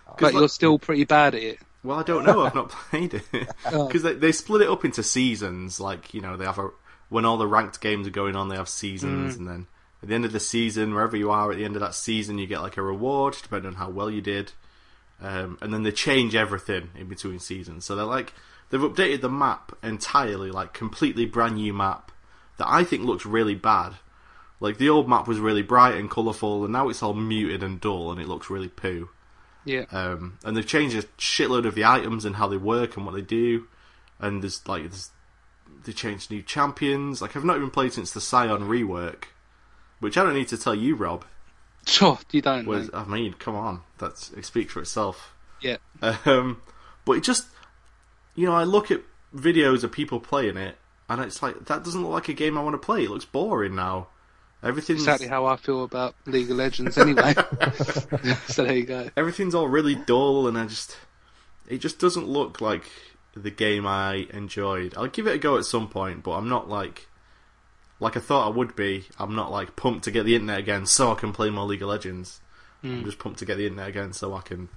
but 0.07 0.23
like- 0.23 0.33
you're 0.35 0.49
still 0.49 0.79
pretty 0.79 1.05
bad 1.05 1.35
at 1.35 1.43
it? 1.43 1.59
Well, 1.85 1.99
I 1.99 2.03
don't 2.03 2.25
know. 2.25 2.47
I've 2.47 2.55
not 2.55 2.71
played 2.91 3.13
it 3.13 3.25
Oh. 3.71 3.87
because 3.89 4.03
they, 4.05 4.15
they 4.15 4.33
split 4.33 4.63
it 4.63 4.69
up 4.71 4.87
into 4.87 5.03
seasons. 5.03 5.81
Like 5.81 6.15
you 6.15 6.23
know, 6.23 6.39
they 6.39 6.47
have 6.47 6.59
a 6.59 6.71
when 7.09 7.25
all 7.25 7.37
the 7.37 7.47
ranked 7.47 7.81
games 7.81 8.07
are 8.07 8.11
going 8.11 8.37
on, 8.37 8.49
they 8.49 8.57
have 8.57 8.69
seasons, 8.69 9.37
and 9.37 9.49
then 9.49 9.67
at 10.03 10.09
the 10.09 10.15
end 10.15 10.25
of 10.25 10.33
the 10.33 10.41
season, 10.41 10.95
wherever 10.95 11.17
you 11.17 11.31
are 11.31 11.51
at 11.51 11.59
the 11.59 11.65
end 11.65 11.77
of 11.77 11.81
that 11.81 11.95
season, 11.95 12.39
you 12.39 12.47
get 12.47 12.63
like 12.63 12.77
a 12.77 12.83
reward 12.83 13.37
depending 13.43 13.69
on 13.69 13.75
how 13.77 13.91
well 13.91 14.11
you 14.11 14.21
did. 14.21 14.53
Um, 15.21 15.57
and 15.63 15.73
then 15.73 15.83
they 15.83 15.93
change 15.93 16.35
everything 16.35 16.91
in 16.95 17.09
between 17.09 17.39
seasons. 17.39 17.85
So 17.85 17.97
they're 17.97 18.05
like 18.05 18.35
they've 18.71 18.81
updated 18.81 19.21
the 19.23 19.31
map 19.31 19.77
entirely, 19.83 20.51
like 20.51 20.75
completely 20.75 21.27
brand 21.27 21.57
new 21.57 21.73
map 21.73 22.13
that 22.59 22.69
I 22.69 22.85
think 22.85 23.05
looks 23.05 23.25
really 23.25 23.55
bad. 23.55 23.95
Like 24.61 24.79
the 24.79 24.89
old 24.89 25.09
map 25.09 25.29
was 25.29 25.39
really 25.39 25.63
bright 25.63 25.97
and 25.97 26.11
colourful, 26.11 26.65
and 26.65 26.73
now 26.73 26.89
it's 26.89 27.03
all 27.03 27.15
muted 27.15 27.63
and 27.63 27.81
dull, 27.81 28.11
and 28.11 28.21
it 28.21 28.29
looks 28.29 28.51
really 28.51 28.69
poo. 28.69 29.11
Yeah. 29.65 29.85
Um, 29.91 30.39
and 30.45 30.57
they've 30.57 30.67
changed 30.67 30.97
a 30.97 31.03
shitload 31.19 31.67
of 31.67 31.75
the 31.75 31.85
items 31.85 32.25
and 32.25 32.37
how 32.37 32.47
they 32.47 32.57
work 32.57 32.97
and 32.97 33.05
what 33.05 33.15
they 33.15 33.21
do. 33.21 33.67
And 34.19 34.43
there's 34.43 34.67
like 34.67 34.83
there's, 34.83 35.11
they 35.87 35.93
changed 35.93 36.31
new 36.31 36.43
champions. 36.43 37.23
Like 37.23 37.37
I've 37.37 37.45
not 37.45 37.57
even 37.57 37.71
played 37.71 37.93
since 37.93 38.11
the 38.11 38.21
Sion 38.21 38.69
rework, 38.69 39.25
which 40.01 40.19
I 40.19 40.25
don't 40.25 40.35
need 40.35 40.49
to 40.49 40.59
tell 40.59 40.75
you, 40.75 40.95
Rob. 40.97 41.25
Sure, 41.87 42.19
you 42.33 42.43
don't. 42.43 42.67
Was. 42.67 42.91
I 42.93 43.05
mean, 43.05 43.35
come 43.35 43.55
on, 43.55 43.81
that's 43.99 44.33
it 44.33 44.45
speaks 44.45 44.73
for 44.73 44.81
itself. 44.81 45.33
Yeah. 45.63 45.79
Um, 46.03 46.61
but 47.07 47.13
it 47.13 47.23
just, 47.23 47.47
you 48.35 48.47
know, 48.47 48.55
I 48.55 48.65
look 48.65 48.91
at 48.91 49.01
videos 49.35 49.85
of 49.85 49.93
people 49.93 50.21
playing 50.21 50.57
it, 50.57 50.77
and 51.09 51.23
it's 51.23 51.43
like 51.43 51.65
that 51.67 51.85
doesn't 51.85 52.03
look 52.03 52.13
like 52.13 52.29
a 52.29 52.35
game 52.35 52.59
I 52.59 52.63
want 52.63 52.75
to 52.75 52.85
play. 52.85 53.05
It 53.05 53.11
looks 53.11 53.25
boring 53.25 53.75
now. 53.75 54.09
Everything's 54.63 55.03
Exactly 55.03 55.29
how 55.29 55.47
I 55.47 55.57
feel 55.57 55.85
about 55.85 56.17
League 56.27 56.51
of 56.51 56.57
Legends, 56.57 56.99
anyway. 56.99 57.35
so 58.49 58.65
there 58.65 58.75
you 58.75 58.85
go. 58.85 59.09
everything's 59.17 59.55
all 59.55 59.69
really 59.69 59.95
dull 59.95 60.49
and 60.49 60.59
I 60.59 60.67
just 60.67 60.97
it 61.69 61.79
just 61.79 62.01
doesn't 62.01 62.27
look 62.27 62.61
like 62.61 62.85
the 63.43 63.51
game 63.51 63.87
I 63.87 64.27
enjoyed. 64.33 64.95
I'll 64.97 65.09
give 65.09 65.27
it 65.27 65.35
a 65.35 65.39
go 65.39 65.57
at 65.59 65.65
some 65.65 65.89
point, 65.89 66.23
but 66.23 66.33
I'm 66.33 66.49
not 66.49 66.69
like 66.69 67.09
like 68.01 68.17
I 68.17 68.21
thought 68.21 68.47
I 68.47 68.57
would 68.57 68.77
be. 68.77 69.05
I'm 69.19 69.35
not 69.35 69.51
like 69.51 69.77
pumped 69.77 70.05
to 70.05 70.11
get 70.11 70.25
the 70.25 70.35
internet 70.35 70.59
again 70.59 70.87
so 70.87 71.13
I 71.13 71.15
can 71.15 71.33
play 71.33 71.51
more 71.51 71.65
League 71.65 71.83
of 71.83 71.89
Legends. 71.89 72.41
I'm 72.85 73.05
just 73.05 73.19
pumped 73.19 73.41
to 73.41 73.45
get 73.45 73.57
the 73.57 73.67
internet 73.67 73.89
again 73.89 74.13
so 74.13 74.35
I 74.35 74.43
can 74.43 74.69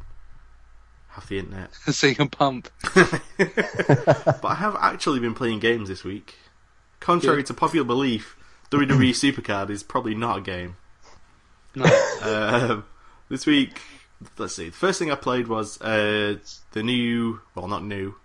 have 1.09 1.27
the 1.27 1.39
internet. 1.39 1.73
so 1.91 2.07
you 2.07 2.15
can 2.15 2.29
pump. 2.29 2.69
but 2.95 4.45
I 4.45 4.55
have 4.55 4.75
actually 4.79 5.19
been 5.19 5.33
playing 5.33 5.59
games 5.59 5.89
this 5.89 6.03
week. 6.03 6.35
Contrary 6.99 7.37
Good. 7.37 7.47
to 7.47 7.53
popular 7.53 7.85
belief, 7.85 8.35
WWE 8.71 9.11
Supercard 9.11 9.69
is 9.69 9.83
probably 9.83 10.15
not 10.15 10.39
a 10.39 10.41
game. 10.41 10.75
No. 11.75 11.85
Um, 12.21 12.85
this 13.29 13.45
week, 13.45 13.79
let's 14.37 14.55
see. 14.55 14.69
The 14.69 14.75
first 14.75 14.97
thing 14.99 15.11
I 15.11 15.15
played 15.15 15.47
was 15.47 15.79
uh, 15.81 16.37
the 16.71 16.83
new, 16.83 17.41
well, 17.53 17.67
not 17.67 17.83
new, 17.83 18.15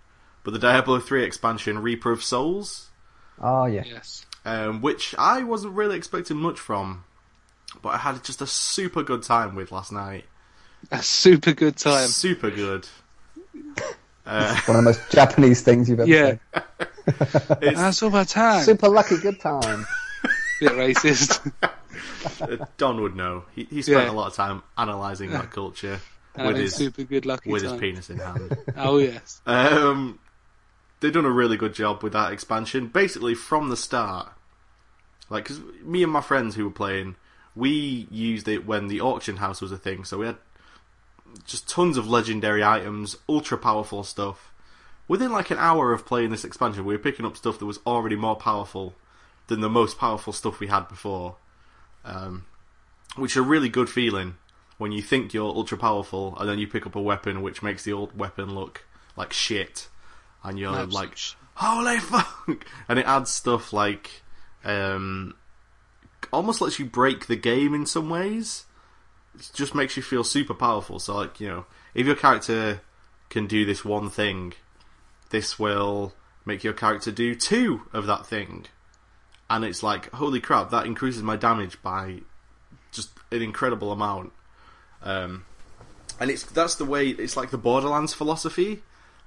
but 0.45 0.53
the 0.53 0.59
Diablo 0.59 0.99
3 0.99 1.23
expansion, 1.25 1.79
Reaper 1.79 2.11
of 2.13 2.23
Souls, 2.23 2.89
Oh 3.41 3.65
yeah. 3.65 3.83
yes. 3.85 4.25
um, 4.45 4.81
which 4.81 5.13
I 5.19 5.43
wasn't 5.43 5.73
really 5.73 5.97
expecting 5.97 6.37
much 6.37 6.57
from, 6.59 7.03
but 7.81 7.89
I 7.89 7.97
had 7.97 8.23
just 8.23 8.41
a 8.41 8.47
super 8.47 9.03
good 9.03 9.23
time 9.23 9.55
with 9.55 9.73
last 9.73 9.91
night. 9.91 10.23
A 10.91 11.03
super 11.03 11.51
good 11.51 11.75
time. 11.75 12.07
Super 12.07 12.49
good. 12.51 12.87
Uh, 14.27 14.59
One 14.65 14.77
of 14.77 14.83
the 14.83 14.89
most 14.89 15.11
Japanese 15.11 15.61
things 15.61 15.87
you've 15.87 15.99
ever 15.99 16.09
Yeah. 16.09 16.37
said. 16.51 16.63
it's, 17.61 17.79
That's 17.79 18.01
all 18.01 18.09
about 18.09 18.27
time. 18.27 18.63
Super 18.63 18.89
lucky 18.89 19.17
good 19.19 19.39
time. 19.39 19.85
Bit 20.59 20.71
racist. 20.71 21.51
uh, 22.41 22.65
Don 22.77 23.01
would 23.03 23.15
know. 23.15 23.43
He, 23.53 23.65
he 23.65 23.83
spent 23.83 24.05
Yeah. 24.07 24.11
a 24.11 24.13
lot 24.13 24.25
of 24.25 24.33
time 24.33 24.63
analysing 24.79 25.29
that 25.29 25.51
culture 25.51 25.99
with 26.35 26.57
his 26.57 26.73
super 26.73 27.03
good 27.03 27.27
lucky 27.27 27.51
with 27.51 27.61
his 27.61 27.73
penis 27.73 28.09
in 28.09 28.17
hand. 28.17 28.57
Oh 28.75 28.97
yes. 28.97 29.41
Um, 29.45 30.17
they've 30.99 31.13
done 31.13 31.25
a 31.25 31.31
really 31.31 31.57
good 31.57 31.73
job 31.73 32.03
with 32.03 32.13
that 32.13 32.31
expansion. 32.31 32.87
Basically, 32.87 33.35
from 33.35 33.69
the 33.69 33.77
start, 33.77 34.31
like, 35.29 35.45
because 35.45 35.61
me 35.83 36.03
and 36.03 36.11
my 36.11 36.21
friends 36.21 36.55
who 36.55 36.65
were 36.65 36.71
playing, 36.71 37.15
we 37.55 38.07
used 38.11 38.47
it 38.47 38.65
when 38.65 38.87
the 38.87 39.01
auction 39.01 39.37
house 39.37 39.61
was 39.61 39.71
a 39.71 39.77
thing. 39.77 40.03
So 40.03 40.19
we 40.19 40.25
had 40.27 40.37
just 41.45 41.69
tons 41.69 41.97
of 41.97 42.07
legendary 42.07 42.63
items, 42.63 43.17
ultra 43.27 43.57
powerful 43.57 44.03
stuff. 44.03 44.51
Within 45.07 45.31
like 45.31 45.51
an 45.51 45.57
hour 45.57 45.93
of 45.93 46.05
playing 46.05 46.31
this 46.31 46.45
expansion, 46.45 46.85
we 46.85 46.93
were 46.93 47.03
picking 47.03 47.25
up 47.25 47.37
stuff 47.37 47.59
that 47.59 47.65
was 47.65 47.79
already 47.85 48.15
more 48.15 48.35
powerful 48.35 48.95
than 49.47 49.61
the 49.61 49.69
most 49.69 49.97
powerful 49.99 50.33
stuff 50.33 50.59
we 50.59 50.67
had 50.67 50.87
before. 50.87 51.35
Um, 52.03 52.45
which 53.15 53.31
is 53.31 53.37
a 53.37 53.41
really 53.41 53.69
good 53.69 53.89
feeling 53.89 54.35
when 54.77 54.91
you 54.91 55.01
think 55.01 55.33
you're 55.33 55.45
ultra 55.45 55.77
powerful 55.77 56.35
and 56.39 56.49
then 56.49 56.59
you 56.59 56.67
pick 56.67 56.85
up 56.85 56.95
a 56.95 57.01
weapon 57.01 57.41
which 57.41 57.63
makes 57.63 57.83
the 57.83 57.93
old 57.93 58.17
weapon 58.17 58.53
look 58.53 58.85
like 59.15 59.31
shit. 59.31 59.87
And 60.45 60.59
you're 60.59 60.71
That's- 60.71 60.93
like, 60.93 61.17
holy 61.55 61.99
fuck! 61.99 62.65
And 62.87 62.99
it 62.99 63.05
adds 63.05 63.31
stuff 63.31 63.73
like, 63.73 64.21
um, 64.63 65.35
almost 66.31 66.61
lets 66.61 66.79
you 66.79 66.85
break 66.85 67.27
the 67.27 67.35
game 67.35 67.73
in 67.73 67.85
some 67.85 68.09
ways. 68.09 68.65
It 69.35 69.51
just 69.53 69.75
makes 69.75 69.97
you 69.97 70.03
feel 70.03 70.23
super 70.23 70.53
powerful. 70.53 70.99
So, 70.99 71.15
like, 71.15 71.39
you 71.39 71.47
know, 71.47 71.65
if 71.93 72.05
your 72.05 72.15
character 72.15 72.81
can 73.29 73.47
do 73.47 73.65
this 73.65 73.83
one 73.83 74.09
thing, 74.09 74.53
this 75.31 75.57
will 75.59 76.13
make 76.45 76.63
your 76.63 76.73
character 76.73 77.11
do 77.11 77.35
two 77.35 77.81
of 77.91 78.05
that 78.05 78.25
thing. 78.25 78.65
And 79.49 79.65
it's 79.65 79.83
like, 79.83 80.11
holy 80.11 80.39
crap, 80.39 80.69
that 80.71 80.85
increases 80.85 81.23
my 81.23 81.35
damage 81.35 81.81
by 81.81 82.21
just 82.91 83.09
an 83.31 83.41
incredible 83.41 83.91
amount. 83.91 84.31
Um, 85.03 85.45
and 86.19 86.31
it's 86.31 86.43
that's 86.43 86.75
the 86.75 86.85
way 86.85 87.09
it's 87.09 87.35
like 87.35 87.51
the 87.51 87.57
Borderlands 87.57 88.13
philosophy, 88.13 88.81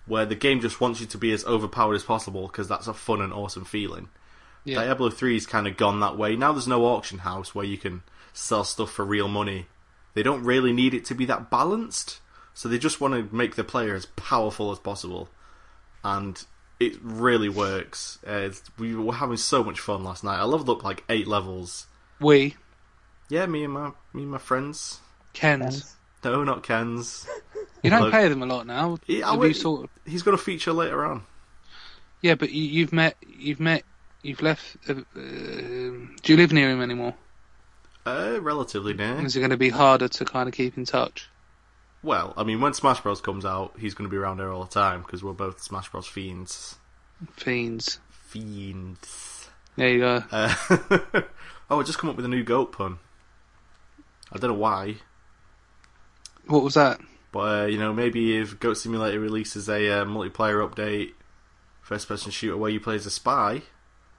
where 0.09 0.27
the 0.27 0.35
game 0.35 0.61
just 0.61 0.81
wants 0.81 1.01
you 1.01 1.07
to 1.07 1.19
be 1.19 1.33
as 1.33 1.45
overpowered 1.45 1.95
as 1.95 2.03
possible 2.03 2.47
because 2.47 2.67
that's 2.67 2.89
a 2.89 2.95
fun 2.95 3.21
and 3.21 3.33
awesome 3.33 3.65
feeling. 3.65 4.09
Yeah. 4.65 4.83
Diablo 4.83 5.11
3's 5.11 5.47
kind 5.47 5.67
of 5.67 5.77
gone 5.77 6.01
that 6.01 6.19
way. 6.19 6.35
Now 6.37 6.53
there's 6.53 6.69
no 6.69 6.87
auction 6.87 7.19
house 7.19 7.55
where 7.55 7.65
you 7.65 7.79
can 7.79 8.03
sell 8.33 8.65
stuff 8.65 8.91
for 8.91 9.05
real 9.05 9.29
money. 9.29 9.67
They 10.15 10.23
don't 10.23 10.45
really 10.45 10.73
need 10.73 10.95
it 10.95 11.05
to 11.07 11.15
be 11.15 11.27
that 11.27 11.51
balanced, 11.51 12.21
so 12.55 12.69
they 12.69 12.79
just 12.79 13.01
want 13.01 13.15
to 13.15 13.35
make 13.35 13.55
the 13.55 13.65
player 13.65 13.95
as 13.95 14.07
powerful 14.07 14.73
as 14.73 14.79
possible. 14.79 15.29
And 16.03 16.43
it 16.81 16.97
really 17.03 17.49
works. 17.49 18.19
Uh, 18.27 18.51
we 18.79 18.95
were 18.95 19.15
having 19.15 19.37
so 19.37 19.63
much 19.63 19.81
fun 19.81 20.05
last 20.05 20.25
night. 20.25 20.39
I 20.39 20.45
leveled 20.45 20.71
up 20.71 20.85
like 20.85 21.05
eight 21.09 21.27
levels. 21.27 21.87
We, 22.21 22.57
Yeah, 23.29 23.47
me 23.47 23.65
and 23.65 23.73
my 23.73 23.93
me 24.13 24.23
and 24.23 24.31
my 24.31 24.39
friends. 24.39 25.01
Ken's. 25.35 25.97
No, 26.25 26.43
not 26.43 26.63
Ken's. 26.63 27.27
You 27.83 27.91
don't 27.91 28.11
pay 28.11 28.29
them 28.29 28.43
a 28.43 28.47
lot 28.47 28.67
now. 28.67 28.99
Yeah, 29.07 29.31
Have 29.31 29.43
you 29.45 29.55
sort 29.55 29.85
of, 29.85 29.91
He's 30.05 30.23
got 30.23 30.35
a 30.35 30.39
feature 30.39 30.73
later 30.73 31.05
on. 31.05 31.23
yeah, 32.23 32.35
but 32.35 32.51
you, 32.51 32.63
you've 32.65 32.93
met, 32.93 33.17
you've 33.27 33.61
met, 33.61 33.85
you've 34.23 34.43
left. 34.43 34.77
Uh, 34.89 34.95
uh, 34.95 35.21
do 35.21 36.09
you 36.25 36.37
live 36.37 36.53
near 36.53 36.71
him 36.71 36.83
anymore? 36.83 37.15
Uh, 38.05 38.39
relatively 38.41 38.95
near. 38.95 39.25
Is 39.25 39.37
it 39.37 39.41
going 39.41 39.51
to 39.51 39.57
be 39.57 39.69
harder 39.69 40.09
to 40.09 40.25
kind 40.25 40.49
of 40.49 40.55
keep 40.55 40.77
in 40.77 40.85
touch? 40.85 41.29
Well, 42.03 42.33
I 42.37 42.45
mean, 42.45 42.61
when 42.61 42.75
Smash 42.75 43.01
Bros 43.01 43.21
comes 43.21 43.45
out, 43.45 43.75
he's 43.79 43.95
going 43.95 44.09
to 44.09 44.11
be 44.11 44.17
around 44.17 44.39
here 44.39 44.51
all 44.51 44.63
the 44.65 44.71
time 44.71 45.03
because 45.03 45.23
we're 45.23 45.33
both 45.33 45.61
Smash 45.63 45.91
Bros 45.91 46.07
fiends. 46.07 46.77
Fiends. 47.33 47.99
Fiends. 48.11 49.51
There 49.77 49.89
you 49.89 49.99
go. 50.01 50.23
Uh, 50.33 50.55
oh, 51.71 51.81
I 51.81 51.83
just 51.83 51.99
come 51.99 52.09
up 52.09 52.17
with 52.17 52.25
a 52.25 52.29
new 52.29 52.43
goat 52.43 52.73
pun. 52.73 52.99
I 54.33 54.39
don't 54.39 54.51
know 54.53 54.57
why, 54.59 54.97
What 56.47 56.63
was 56.63 56.75
that? 56.75 57.01
But 57.33 57.63
uh, 57.63 57.67
you 57.67 57.79
know, 57.79 57.93
maybe 57.93 58.37
if 58.39 58.59
Goat 58.61 58.75
Simulator 58.75 59.21
releases 59.21 59.69
a 59.69 59.89
uh, 60.01 60.05
multiplayer 60.05 60.67
update, 60.69 61.13
first-person 61.83 62.31
shooter 62.33 62.57
where 62.57 62.71
you 62.71 62.81
play 62.81 62.95
as 62.97 63.07
a 63.07 63.11
spy, 63.11 63.63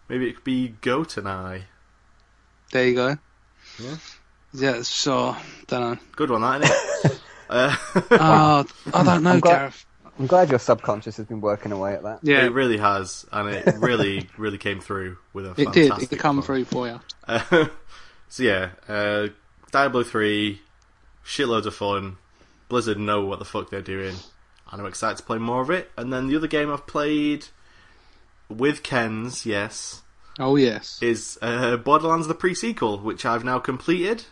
maybe 0.07 0.27
it 0.27 0.35
could 0.35 0.43
be 0.43 0.69
Goat 0.81 1.17
and 1.17 1.27
I. 1.27 1.63
There 2.71 2.87
you 2.87 2.95
go. 2.95 3.17
Yeah. 3.81 3.95
Yeah, 4.53 4.81
so 4.81 5.35
don't 5.67 5.81
know. 5.81 5.97
Good 6.15 6.29
one, 6.31 6.41
that 6.41 6.63
isn't 6.63 7.11
it? 7.11 7.19
uh, 7.49 7.75
Oh, 8.11 8.65
I 8.93 9.03
don't 9.03 9.23
know, 9.23 9.31
I'm 9.31 9.39
glad- 9.39 9.57
Gareth. 9.59 9.85
I'm 10.17 10.27
glad 10.27 10.49
your 10.49 10.59
subconscious 10.59 11.15
has 11.15 11.27
been 11.27 11.39
working 11.39 11.71
away 11.71 11.93
at 11.93 12.03
that. 12.03 12.19
Yeah, 12.23 12.43
It 12.45 12.51
really 12.51 12.77
has, 12.77 13.25
and 13.31 13.47
it 13.47 13.65
really, 13.77 14.27
really 14.37 14.57
came 14.57 14.81
through 14.81 15.17
with 15.31 15.45
a 15.45 15.51
it 15.51 15.71
did. 15.71 15.87
fantastic 15.87 16.11
It 16.11 16.19
come 16.19 16.41
through 16.41 16.65
for 16.65 16.87
you. 16.89 16.99
Uh, 17.25 17.67
so 18.27 18.43
yeah, 18.43 18.71
uh, 18.89 19.27
Diablo 19.71 20.03
3, 20.03 20.59
shitloads 21.25 21.67
of 21.67 21.73
fun. 21.75 22.17
Blizzard 22.69 22.97
know 22.99 23.25
what 23.25 23.39
the 23.39 23.45
fuck 23.45 23.69
they're 23.69 23.81
doing, 23.81 24.15
and 24.71 24.81
I'm 24.81 24.87
excited 24.87 25.17
to 25.17 25.23
play 25.23 25.37
more 25.37 25.61
of 25.61 25.69
it. 25.69 25.91
And 25.97 26.13
then 26.13 26.27
the 26.27 26.35
other 26.37 26.47
game 26.47 26.71
I've 26.71 26.87
played 26.87 27.47
with 28.47 28.81
Ken's, 28.83 29.45
yes, 29.45 30.01
Oh 30.39 30.55
yes. 30.55 30.97
is 31.01 31.37
uh, 31.41 31.77
Borderlands 31.77 32.27
the 32.27 32.33
pre-sequel, 32.35 32.99
which 32.99 33.25
I've 33.25 33.43
now 33.43 33.59
completed, 33.59 34.23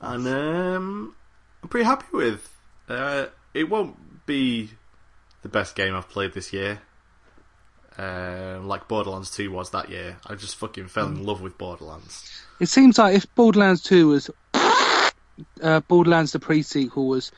and 0.00 0.26
um, 0.26 1.14
I'm 1.62 1.68
pretty 1.68 1.84
happy 1.84 2.06
with. 2.12 2.48
Uh, 2.88 3.26
it 3.54 3.68
won't 3.70 4.26
be 4.26 4.70
the 5.42 5.48
best 5.48 5.74
game 5.76 5.94
I've 5.94 6.08
played 6.08 6.32
this 6.32 6.52
year. 6.52 6.80
Uh, 7.98 8.58
like 8.62 8.88
Borderlands 8.88 9.30
2 9.30 9.50
was 9.52 9.70
that 9.70 9.90
year. 9.90 10.16
I 10.26 10.34
just 10.34 10.56
fucking 10.56 10.88
fell 10.88 11.08
in 11.08 11.24
love 11.24 11.42
with 11.42 11.58
Borderlands. 11.58 12.42
It 12.58 12.70
seems 12.70 12.98
like 12.98 13.14
if 13.14 13.32
Borderlands 13.34 13.82
2 13.82 14.08
was 14.08 14.30
uh, 15.62 15.80
Borderlands 15.80 16.32
the 16.32 16.38
pre-sequel 16.38 17.06
was 17.08 17.32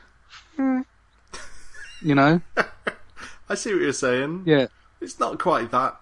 you 0.57 2.15
know? 2.15 2.41
I 3.49 3.55
see 3.55 3.73
what 3.73 3.81
you're 3.81 3.93
saying. 3.93 4.43
Yeah. 4.45 4.67
It's 5.01 5.19
not 5.19 5.39
quite 5.39 5.71
that. 5.71 5.99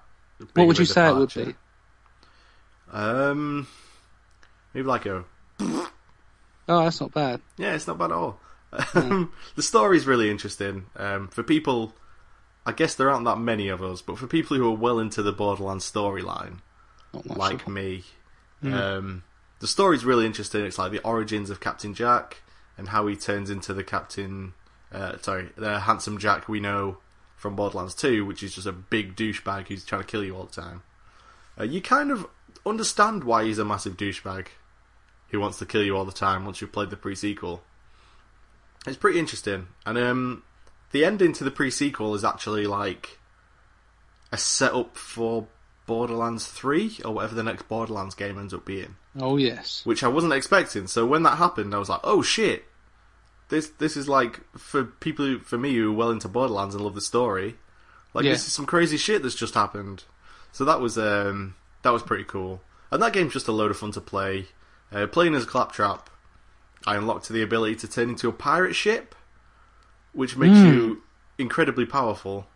What 0.53 0.67
would 0.67 0.79
you 0.79 0.85
say 0.85 1.07
it 1.09 1.15
would 1.15 1.33
be? 1.33 1.55
Um, 2.91 3.67
maybe 4.73 4.87
like 4.87 5.05
a 5.05 5.23
Oh, 5.59 5.89
that's 6.83 7.01
not 7.01 7.13
bad. 7.13 7.41
yeah. 7.57 7.73
It's 7.73 7.87
not 7.87 7.97
bad 7.97 8.11
at 8.11 8.17
all. 8.17 8.39
Um, 8.95 9.31
the 9.55 9.61
story's 9.61 10.07
really 10.07 10.31
interesting. 10.31 10.87
Um, 10.95 11.27
for 11.27 11.43
people, 11.43 11.93
I 12.65 12.71
guess 12.71 12.95
there 12.95 13.07
aren't 13.09 13.25
that 13.25 13.37
many 13.37 13.67
of 13.67 13.83
us, 13.83 14.01
but 14.01 14.17
for 14.17 14.25
people 14.25 14.57
who 14.57 14.67
are 14.67 14.75
well 14.75 14.97
into 14.99 15.21
the 15.21 15.31
Borderlands 15.31 15.89
storyline, 15.91 16.57
like 17.25 17.61
of- 17.61 17.67
me, 17.67 18.03
um, 18.63 19.23
the 19.63 19.67
story's 19.67 20.03
really 20.03 20.25
interesting. 20.25 20.65
It's 20.65 20.77
like 20.77 20.91
the 20.91 20.99
origins 21.03 21.49
of 21.49 21.61
Captain 21.61 21.93
Jack 21.93 22.41
and 22.77 22.89
how 22.89 23.07
he 23.07 23.15
turns 23.15 23.49
into 23.49 23.73
the 23.73 23.81
Captain. 23.81 24.51
Uh, 24.91 25.17
sorry, 25.19 25.51
the 25.55 25.79
handsome 25.79 26.17
Jack 26.17 26.49
we 26.49 26.59
know 26.59 26.97
from 27.37 27.55
Borderlands 27.55 27.95
2, 27.95 28.25
which 28.25 28.43
is 28.43 28.53
just 28.53 28.67
a 28.67 28.73
big 28.73 29.15
douchebag 29.15 29.69
who's 29.69 29.85
trying 29.85 30.01
to 30.01 30.07
kill 30.07 30.21
you 30.21 30.35
all 30.35 30.43
the 30.43 30.61
time. 30.61 30.83
Uh, 31.57 31.63
you 31.63 31.79
kind 31.79 32.11
of 32.11 32.27
understand 32.65 33.23
why 33.23 33.45
he's 33.45 33.57
a 33.57 33.63
massive 33.63 33.95
douchebag 33.95 34.47
who 35.29 35.39
wants 35.39 35.59
to 35.59 35.65
kill 35.65 35.81
you 35.81 35.95
all 35.95 36.03
the 36.03 36.11
time 36.11 36.43
once 36.43 36.59
you've 36.59 36.73
played 36.73 36.89
the 36.89 36.97
pre-sequel. 36.97 37.63
It's 38.85 38.97
pretty 38.97 39.17
interesting, 39.17 39.67
and 39.85 39.97
um, 39.97 40.43
the 40.91 41.05
ending 41.05 41.31
to 41.31 41.45
the 41.45 41.51
pre-sequel 41.51 42.15
is 42.15 42.25
actually 42.25 42.67
like 42.67 43.17
a 44.29 44.37
setup 44.37 44.97
for 44.97 45.47
Borderlands 45.85 46.47
3 46.47 46.99
or 47.05 47.13
whatever 47.13 47.35
the 47.35 47.43
next 47.43 47.67
Borderlands 47.67 48.15
game 48.15 48.37
ends 48.37 48.53
up 48.53 48.65
being, 48.65 48.95
Oh 49.19 49.37
yes. 49.37 49.81
which 49.85 50.03
I 50.03 50.07
wasn't 50.07 50.33
expecting. 50.33 50.87
So 50.87 51.05
when 51.05 51.23
that 51.23 51.37
happened, 51.37 51.75
I 51.75 51.79
was 51.79 51.89
like, 51.89 51.99
"Oh 52.03 52.21
shit! 52.21 52.65
This 53.49 53.69
this 53.77 53.97
is 53.97 54.07
like 54.07 54.39
for 54.57 54.83
people 54.85 55.25
who, 55.25 55.39
for 55.39 55.57
me 55.57 55.73
who 55.75 55.89
are 55.91 55.95
well 55.95 56.09
into 56.11 56.27
Borderlands 56.27 56.73
and 56.75 56.83
love 56.83 56.95
the 56.95 57.01
story, 57.01 57.57
like 58.13 58.25
Yeah. 58.25 58.31
this 58.31 58.47
is 58.47 58.53
some 58.53 58.65
crazy 58.65 58.97
shit 58.97 59.21
that's 59.23 59.35
just 59.35 59.53
happened." 59.55 60.03
So 60.51 60.63
that 60.65 60.79
was 60.79 60.97
um 60.97 61.55
that 61.81 61.91
was 61.91 62.01
pretty 62.03 62.23
cool, 62.23 62.61
and 62.91 63.01
that 63.01 63.13
game's 63.13 63.33
just 63.33 63.47
a 63.47 63.51
load 63.51 63.71
of 63.71 63.77
fun 63.77 63.91
to 63.91 64.01
play. 64.01 64.47
Uh, 64.91 65.07
playing 65.07 65.33
as 65.35 65.45
Claptrap, 65.45 66.09
I 66.85 66.95
unlocked 66.95 67.27
the 67.27 67.41
ability 67.41 67.75
to 67.77 67.87
turn 67.87 68.09
into 68.09 68.29
a 68.29 68.33
pirate 68.33 68.75
ship, 68.75 69.15
which 70.13 70.37
makes 70.37 70.57
you 70.59 71.01
incredibly 71.39 71.85
powerful. 71.85 72.47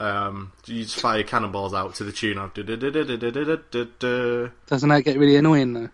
Um, 0.00 0.52
you 0.64 0.84
just 0.84 0.98
fire 0.98 1.22
cannonballs 1.22 1.74
out 1.74 1.94
to 1.96 2.04
the 2.04 2.12
tune 2.12 2.38
of. 2.38 2.54
Doesn't 2.54 2.80
that 4.88 5.02
get 5.04 5.18
really 5.18 5.36
annoying 5.36 5.74
though? 5.74 5.90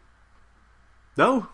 no, 1.16 1.48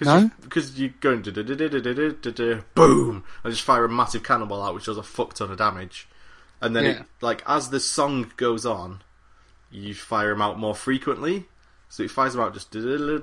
No? 0.00 0.30
because 0.40 0.80
you 0.80 0.92
go 1.00 1.12
into 1.12 1.30
da-da-da-da-da-da-da, 1.30 2.62
boom, 2.74 3.22
and 3.44 3.52
just 3.52 3.64
fire 3.64 3.84
a 3.84 3.88
massive 3.88 4.24
cannonball 4.24 4.60
out, 4.62 4.74
which 4.74 4.86
does 4.86 4.96
a 4.98 5.02
fuck 5.04 5.34
ton 5.34 5.52
of 5.52 5.58
damage, 5.58 6.08
and 6.60 6.74
then 6.74 6.84
Yeah. 6.84 6.90
it 6.90 7.02
like 7.20 7.44
as 7.46 7.70
the 7.70 7.78
song 7.78 8.32
goes 8.36 8.66
on, 8.66 9.02
you 9.70 9.94
fire 9.94 10.30
them 10.30 10.42
out 10.42 10.58
more 10.58 10.74
frequently. 10.74 11.46
So 11.88 12.02
it 12.02 12.10
fires 12.10 12.32
them 12.32 12.42
out 12.42 12.54
just 12.54 12.72
boom, 12.72 13.22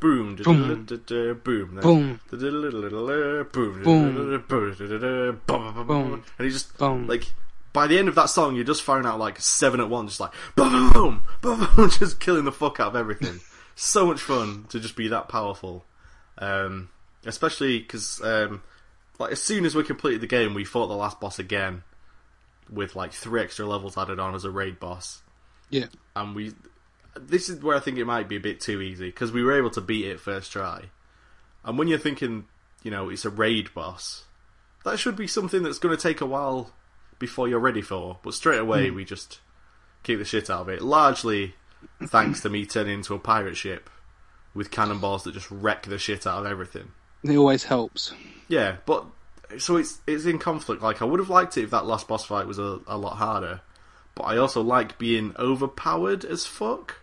boom, 0.00 0.36
Boom. 0.36 0.84
da-da-da-da-da-da, 0.84 1.32
boom, 1.34 1.80
Boom. 1.80 2.14
da-da-da-da-da, 2.30 3.42
boom, 3.52 3.82
boom, 3.82 5.40
Boom. 5.86 5.86
boom, 5.86 6.24
and 6.38 6.46
he 6.46 6.50
just 6.52 6.76
Boom. 6.76 7.06
like 7.06 7.32
by 7.72 7.86
the 7.86 7.98
end 7.98 8.08
of 8.08 8.14
that 8.16 8.30
song, 8.30 8.54
you're 8.56 8.64
just 8.64 8.82
firing 8.82 9.06
out 9.06 9.18
like 9.18 9.40
seven 9.40 9.80
at 9.80 9.88
once, 9.88 10.12
just 10.12 10.20
like 10.20 10.32
boom, 10.56 10.90
boom, 10.92 11.22
boom, 11.40 11.68
boom, 11.76 11.90
just 11.98 12.20
killing 12.20 12.44
the 12.44 12.52
fuck 12.52 12.80
out 12.80 12.88
of 12.88 12.96
everything. 12.96 13.40
so 13.76 14.06
much 14.06 14.20
fun 14.20 14.66
to 14.70 14.80
just 14.80 14.96
be 14.96 15.08
that 15.08 15.28
powerful, 15.28 15.84
um, 16.38 16.88
especially 17.24 17.78
because 17.78 18.20
um, 18.22 18.62
like 19.18 19.32
as 19.32 19.42
soon 19.42 19.64
as 19.64 19.74
we 19.74 19.82
completed 19.84 20.20
the 20.20 20.26
game, 20.26 20.54
we 20.54 20.64
fought 20.64 20.88
the 20.88 20.94
last 20.94 21.20
boss 21.20 21.38
again 21.38 21.82
with 22.70 22.94
like 22.96 23.12
three 23.12 23.40
extra 23.42 23.66
levels 23.66 23.96
added 23.98 24.18
on 24.20 24.34
as 24.34 24.44
a 24.44 24.50
raid 24.50 24.78
boss 24.78 25.22
Yeah. 25.70 25.86
and 26.14 26.36
we 26.36 26.52
this 27.18 27.48
is 27.48 27.60
where 27.60 27.76
I 27.76 27.80
think 27.80 27.98
it 27.98 28.04
might 28.04 28.28
be 28.28 28.36
a 28.36 28.40
bit 28.40 28.60
too 28.60 28.80
easy 28.80 29.06
because 29.06 29.32
we 29.32 29.42
were 29.42 29.58
able 29.58 29.70
to 29.70 29.80
beat 29.80 30.04
it 30.06 30.20
first 30.20 30.52
try. 30.52 30.84
And 31.64 31.76
when 31.76 31.88
you're 31.88 31.98
thinking, 31.98 32.44
you 32.84 32.90
know, 32.92 33.08
it's 33.10 33.24
a 33.24 33.30
raid 33.30 33.74
boss, 33.74 34.24
that 34.84 35.00
should 35.00 35.16
be 35.16 35.26
something 35.26 35.64
that's 35.64 35.80
going 35.80 35.94
to 35.96 36.00
take 36.00 36.20
a 36.20 36.26
while 36.26 36.72
before 37.20 37.46
you're 37.46 37.60
ready 37.60 37.82
for. 37.82 38.18
But 38.24 38.34
straight 38.34 38.58
away, 38.58 38.88
hmm. 38.88 38.96
we 38.96 39.04
just 39.04 39.38
kick 40.02 40.18
the 40.18 40.24
shit 40.24 40.50
out 40.50 40.62
of 40.62 40.68
it. 40.68 40.82
Largely 40.82 41.54
thanks 42.06 42.40
to 42.40 42.50
me 42.50 42.66
turning 42.66 42.94
into 42.94 43.14
a 43.14 43.18
pirate 43.20 43.56
ship 43.56 43.88
with 44.54 44.72
cannonballs 44.72 45.22
that 45.22 45.34
just 45.34 45.50
wreck 45.50 45.84
the 45.84 45.98
shit 45.98 46.26
out 46.26 46.44
of 46.44 46.50
everything. 46.50 46.90
It 47.22 47.36
always 47.36 47.64
helps. 47.64 48.12
Yeah, 48.48 48.78
but 48.86 49.06
so 49.58 49.76
it's 49.76 50.00
it's 50.06 50.24
in 50.24 50.38
conflict. 50.38 50.82
Like 50.82 51.02
I 51.02 51.04
would 51.04 51.20
have 51.20 51.30
liked 51.30 51.56
it 51.56 51.62
if 51.62 51.70
that 51.70 51.86
last 51.86 52.08
boss 52.08 52.24
fight 52.24 52.46
was 52.46 52.58
a, 52.58 52.80
a 52.86 52.98
lot 52.98 53.16
harder, 53.16 53.60
but 54.14 54.24
I 54.24 54.38
also 54.38 54.62
like 54.62 54.98
being 54.98 55.34
overpowered 55.38 56.24
as 56.24 56.46
fuck. 56.46 56.96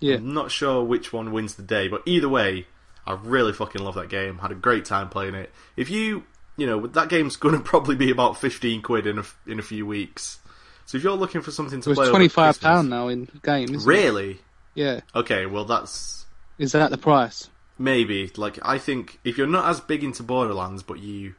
Yeah. 0.00 0.16
I'm 0.16 0.34
not 0.34 0.50
sure 0.50 0.82
which 0.82 1.12
one 1.12 1.30
wins 1.30 1.54
the 1.54 1.62
day, 1.62 1.86
but 1.86 2.02
either 2.06 2.28
way, 2.28 2.66
I 3.06 3.12
really 3.14 3.52
fucking 3.52 3.82
love 3.82 3.94
that 3.94 4.08
game. 4.08 4.38
Had 4.38 4.50
a 4.50 4.56
great 4.56 4.84
time 4.84 5.08
playing 5.08 5.36
it. 5.36 5.52
If 5.76 5.90
you, 5.90 6.24
you 6.56 6.66
know, 6.66 6.86
that 6.86 7.08
game's 7.08 7.36
going 7.44 7.54
to 7.56 7.60
probably 7.60 7.96
be 7.96 8.10
about 8.10 8.38
fifteen 8.38 8.82
quid 8.82 9.06
in 9.06 9.18
a 9.18 9.24
in 9.46 9.58
a 9.58 9.62
few 9.62 9.86
weeks. 9.86 10.38
So 10.86 10.98
if 10.98 11.04
you're 11.04 11.16
looking 11.16 11.40
for 11.42 11.50
something 11.50 11.80
to 11.80 11.90
It 11.90 11.94
play, 11.94 12.00
was 12.02 12.08
over 12.08 12.10
twenty 12.10 12.28
five 12.28 12.60
pound 12.60 12.90
now 12.90 13.08
in 13.08 13.24
games. 13.24 13.40
game. 13.42 13.74
Isn't 13.76 13.80
It? 13.80 13.86
Really? 13.86 14.38
Yeah. 14.74 15.00
Okay, 15.14 15.46
well 15.46 15.64
that's 15.64 16.26
Is 16.58 16.72
that 16.72 16.90
the 16.90 16.98
price? 16.98 17.48
maybe 17.78 18.30
like 18.36 18.58
I 18.62 18.78
think 18.78 19.18
if 19.24 19.36
you're 19.38 19.46
not 19.46 19.68
as 19.68 19.80
big 19.80 20.04
into 20.04 20.22
Borderlands, 20.22 20.82
but 20.82 20.98
you 21.00 21.34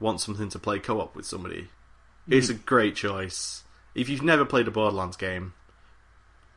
want 0.00 0.20
something 0.20 0.48
to 0.50 0.58
play 0.58 0.78
co-op 0.78 1.14
with 1.14 1.24
somebody, 1.26 1.68
it's 2.28 2.48
a 2.48 2.54
great 2.54 2.96
choice. 2.96 3.62
If 3.94 4.08
you've 4.08 4.22
never 4.22 4.44
played 4.44 4.66
a 4.66 4.70
Borderlands 4.72 5.16
game, 5.16 5.52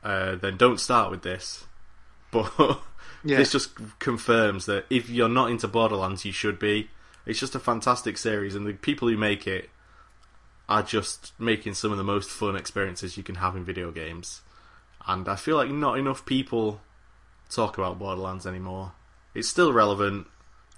uh, 0.03 0.36
then 0.36 0.58
don't 0.58 0.80
start 0.80 1.12
with 1.12 1.22
this. 1.24 1.66
But 2.32 2.51
Yeah. 3.24 3.38
this 3.38 3.51
just 3.51 3.72
confirms 3.99 4.66
that 4.66 4.86
if 4.89 5.10
you're 5.10 5.30
not 5.30 5.49
into 5.49 5.68
Borderlands, 5.68 6.26
you 6.26 6.32
should 6.32 6.60
be. 6.60 6.89
It's 7.28 7.40
just 7.40 7.56
a 7.56 7.60
fantastic 7.60 8.18
series, 8.18 8.56
and 8.56 8.66
the 8.66 8.74
people 8.74 9.10
who 9.10 9.18
make 9.18 9.46
it 9.46 9.70
are 10.70 10.82
just 10.82 11.34
making 11.38 11.74
some 11.74 11.92
of 11.92 11.98
the 11.98 12.04
most 12.04 12.30
fun 12.30 12.56
experiences 12.56 13.18
you 13.18 13.24
can 13.24 13.36
have 13.36 13.56
in 13.56 13.66
video 13.66 13.92
games. 13.92 14.42
And 15.06 15.28
I 15.28 15.36
feel 15.36 15.58
like 15.58 15.70
not 15.70 16.00
enough 16.00 16.26
people 16.26 16.82
talk 17.50 17.78
about 17.78 18.00
Borderlands 18.00 18.48
anymore. 18.48 18.94
It's 19.36 19.50
still 19.50 19.74
relevant. 19.74 20.28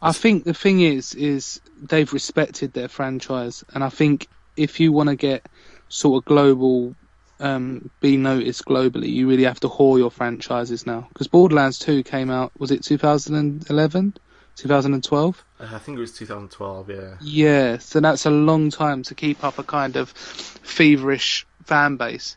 I 0.02 0.12
think 0.12 0.44
the 0.44 0.54
thing 0.56 0.82
is, 0.82 1.14
is 1.14 1.62
they've 1.80 2.12
respected 2.12 2.74
their 2.74 2.88
franchise, 2.88 3.64
and 3.74 3.84
I 3.84 3.90
think 3.90 4.28
if 4.58 4.80
you 4.80 4.92
want 4.92 5.10
to 5.10 5.16
get 5.16 5.46
sort 5.88 6.22
of 6.22 6.26
global, 6.26 6.96
um, 7.40 7.92
be 8.00 8.18
noticed 8.18 8.66
globally, 8.66 9.10
you 9.10 9.30
really 9.30 9.44
have 9.44 9.60
to 9.60 9.70
whore 9.70 10.00
your 10.00 10.12
franchises 10.12 10.88
now. 10.88 11.08
Because 11.10 11.28
Borderlands 11.28 11.78
2 11.78 12.04
came 12.04 12.32
out, 12.32 12.52
was 12.60 12.72
it 12.72 12.84
2011, 12.84 14.16
2012? 14.60 15.46
Uh, 15.60 15.68
I 15.72 15.78
think 15.80 15.98
it 15.98 16.02
was 16.02 16.14
2012. 16.14 16.90
Yeah. 16.90 17.16
Yeah, 17.22 17.78
so 17.78 18.00
that's 18.00 18.26
a 18.26 18.30
long 18.30 18.70
time 18.70 19.04
to 19.04 19.16
keep 19.16 19.44
up 19.44 19.60
a 19.60 19.64
kind 19.64 19.96
of 19.96 20.10
feverish 20.10 21.46
fan 21.64 21.98
base. 21.98 22.36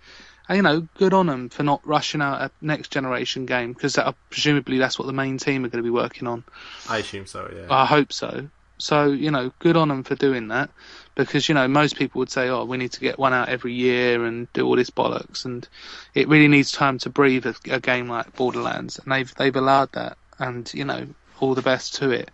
And, 0.49 0.57
you 0.57 0.63
know, 0.63 0.89
good 0.99 1.15
on 1.15 1.27
them 1.27 1.49
for 1.49 1.63
not 1.63 1.87
rushing 1.87 2.21
out 2.21 2.43
a 2.43 2.51
next 2.61 2.91
generation 2.91 3.47
game, 3.47 3.73
because 3.73 3.99
presumably 4.31 4.79
that's 4.79 4.99
what 4.99 5.07
the 5.07 5.13
main 5.13 5.39
team 5.39 5.65
are 5.65 5.69
going 5.69 5.83
to 5.83 5.87
be 5.87 5.91
working 5.91 6.27
on. 6.27 6.45
I 6.89 6.99
assume 6.99 7.27
so. 7.27 7.51
Yeah. 7.55 7.67
I 7.71 7.87
hope 7.87 8.13
so. 8.13 8.49
So, 8.79 9.07
you 9.07 9.31
know, 9.31 9.53
good 9.61 9.77
on 9.77 9.89
them 9.89 10.03
for 10.03 10.17
doing 10.17 10.49
that 10.49 10.69
because, 11.15 11.49
you 11.49 11.55
know, 11.55 11.69
most 11.69 11.97
people 11.97 12.19
would 12.19 12.31
say, 12.31 12.49
oh, 12.49 12.65
we 12.65 12.79
need 12.79 12.91
to 12.93 13.01
get 13.01 13.17
one 13.17 13.33
out 13.33 13.49
every 13.49 13.73
year 13.73 14.25
and 14.25 14.53
do 14.55 14.67
all 14.67 14.75
this 14.75 14.91
bollocks. 14.91 15.45
And 15.45 15.69
it 16.15 16.27
really 16.27 16.49
needs 16.49 16.73
time 16.73 16.99
to 16.99 17.09
breathe 17.09 17.47
a, 17.47 17.55
a 17.71 17.79
game 17.79 18.09
like 18.09 18.35
Borderlands. 18.35 18.99
And 18.99 19.13
they've, 19.13 19.33
they've 19.37 19.55
allowed 19.55 19.93
that. 19.93 20.19
And, 20.41 20.73
you 20.75 20.85
know, 20.85 21.07
all 21.43 21.55
the 21.55 21.63
best 21.63 21.97
to 21.97 22.11
it. 22.11 22.31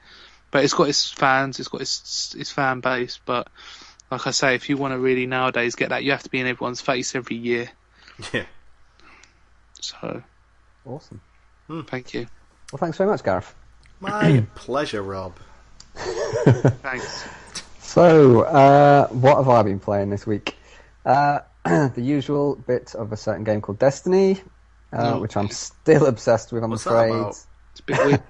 But 0.51 0.65
it's 0.65 0.75
got 0.75 0.89
its 0.89 1.11
fans, 1.11 1.59
it's 1.59 1.69
got 1.69 1.81
its, 1.81 2.35
its 2.39 2.51
fan 2.51 2.81
base. 2.81 3.19
But 3.25 3.49
like 4.11 4.27
I 4.27 4.31
say, 4.31 4.55
if 4.55 4.69
you 4.69 4.77
want 4.77 4.93
to 4.93 4.99
really 4.99 5.27
nowadays 5.27 5.75
get 5.75 5.91
that, 5.91 6.05
you 6.05 6.13
have 6.13 6.23
to 6.23 6.31
be 6.31 6.41
in 6.41 6.47
everyone's 6.47 6.81
face 6.81 7.15
every 7.15 7.37
year. 7.37 7.71
yeah. 8.33 8.45
So, 9.81 10.23
Awesome. 10.87 11.21
thank 11.87 12.15
you. 12.15 12.27
Well, 12.73 12.79
thanks 12.79 12.97
very 12.99 13.11
much, 13.11 13.23
Gareth. 13.23 13.55
My 14.01 14.45
pleasure, 14.55 15.03
Rob. 15.03 15.35
Thanks. 15.95 17.25
So, 17.81 18.43
uh, 18.43 19.09
what 19.09 19.39
have 19.39 19.49
I 19.49 19.63
been 19.63 19.81
playing 19.81 20.11
this 20.11 20.27
week? 20.27 20.55
Uh, 21.07 21.39
the 21.65 22.03
usual 22.03 22.55
bit 22.55 22.95
of 22.95 23.13
a 23.13 23.17
certain 23.17 23.45
game 23.45 23.63
called 23.63 23.79
Destiny, 23.79 24.43
uh, 24.93 25.15
Oh. 25.15 25.21
which 25.21 25.39
I'm 25.39 25.49
still 25.49 26.05
obsessed 26.07 26.53
with, 26.53 26.63
I'm 26.63 26.69
What's 26.71 26.85
that 26.85 26.91
afraid. 26.91 27.11
about? 27.15 27.29
It's 27.73 27.81
a 27.81 27.83
bit 27.85 27.99
weird. 28.07 28.23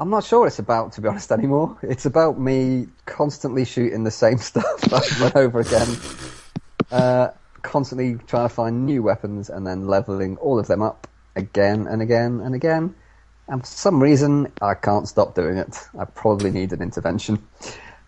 I'm 0.00 0.08
not 0.08 0.24
sure 0.24 0.40
what 0.40 0.46
it's 0.46 0.58
about, 0.58 0.94
to 0.94 1.02
be 1.02 1.08
honest, 1.08 1.30
anymore. 1.30 1.76
It's 1.82 2.06
about 2.06 2.40
me 2.40 2.88
constantly 3.04 3.66
shooting 3.66 4.02
the 4.02 4.10
same 4.10 4.38
stuff 4.50 4.90
over 4.90 5.26
and 5.26 5.36
over 5.36 5.60
again. 5.60 5.88
Uh, 6.90 7.28
constantly 7.60 8.14
trying 8.26 8.48
to 8.48 8.54
find 8.54 8.86
new 8.86 9.02
weapons 9.02 9.50
and 9.50 9.66
then 9.66 9.86
leveling 9.86 10.38
all 10.38 10.58
of 10.58 10.68
them 10.68 10.80
up 10.80 11.06
again 11.36 11.86
and 11.86 12.00
again 12.00 12.40
and 12.40 12.54
again. 12.54 12.94
And 13.46 13.60
for 13.60 13.66
some 13.66 14.02
reason, 14.02 14.50
I 14.62 14.72
can't 14.72 15.06
stop 15.06 15.34
doing 15.34 15.58
it. 15.58 15.78
I 15.98 16.06
probably 16.06 16.50
need 16.50 16.72
an 16.72 16.80
intervention. 16.80 17.46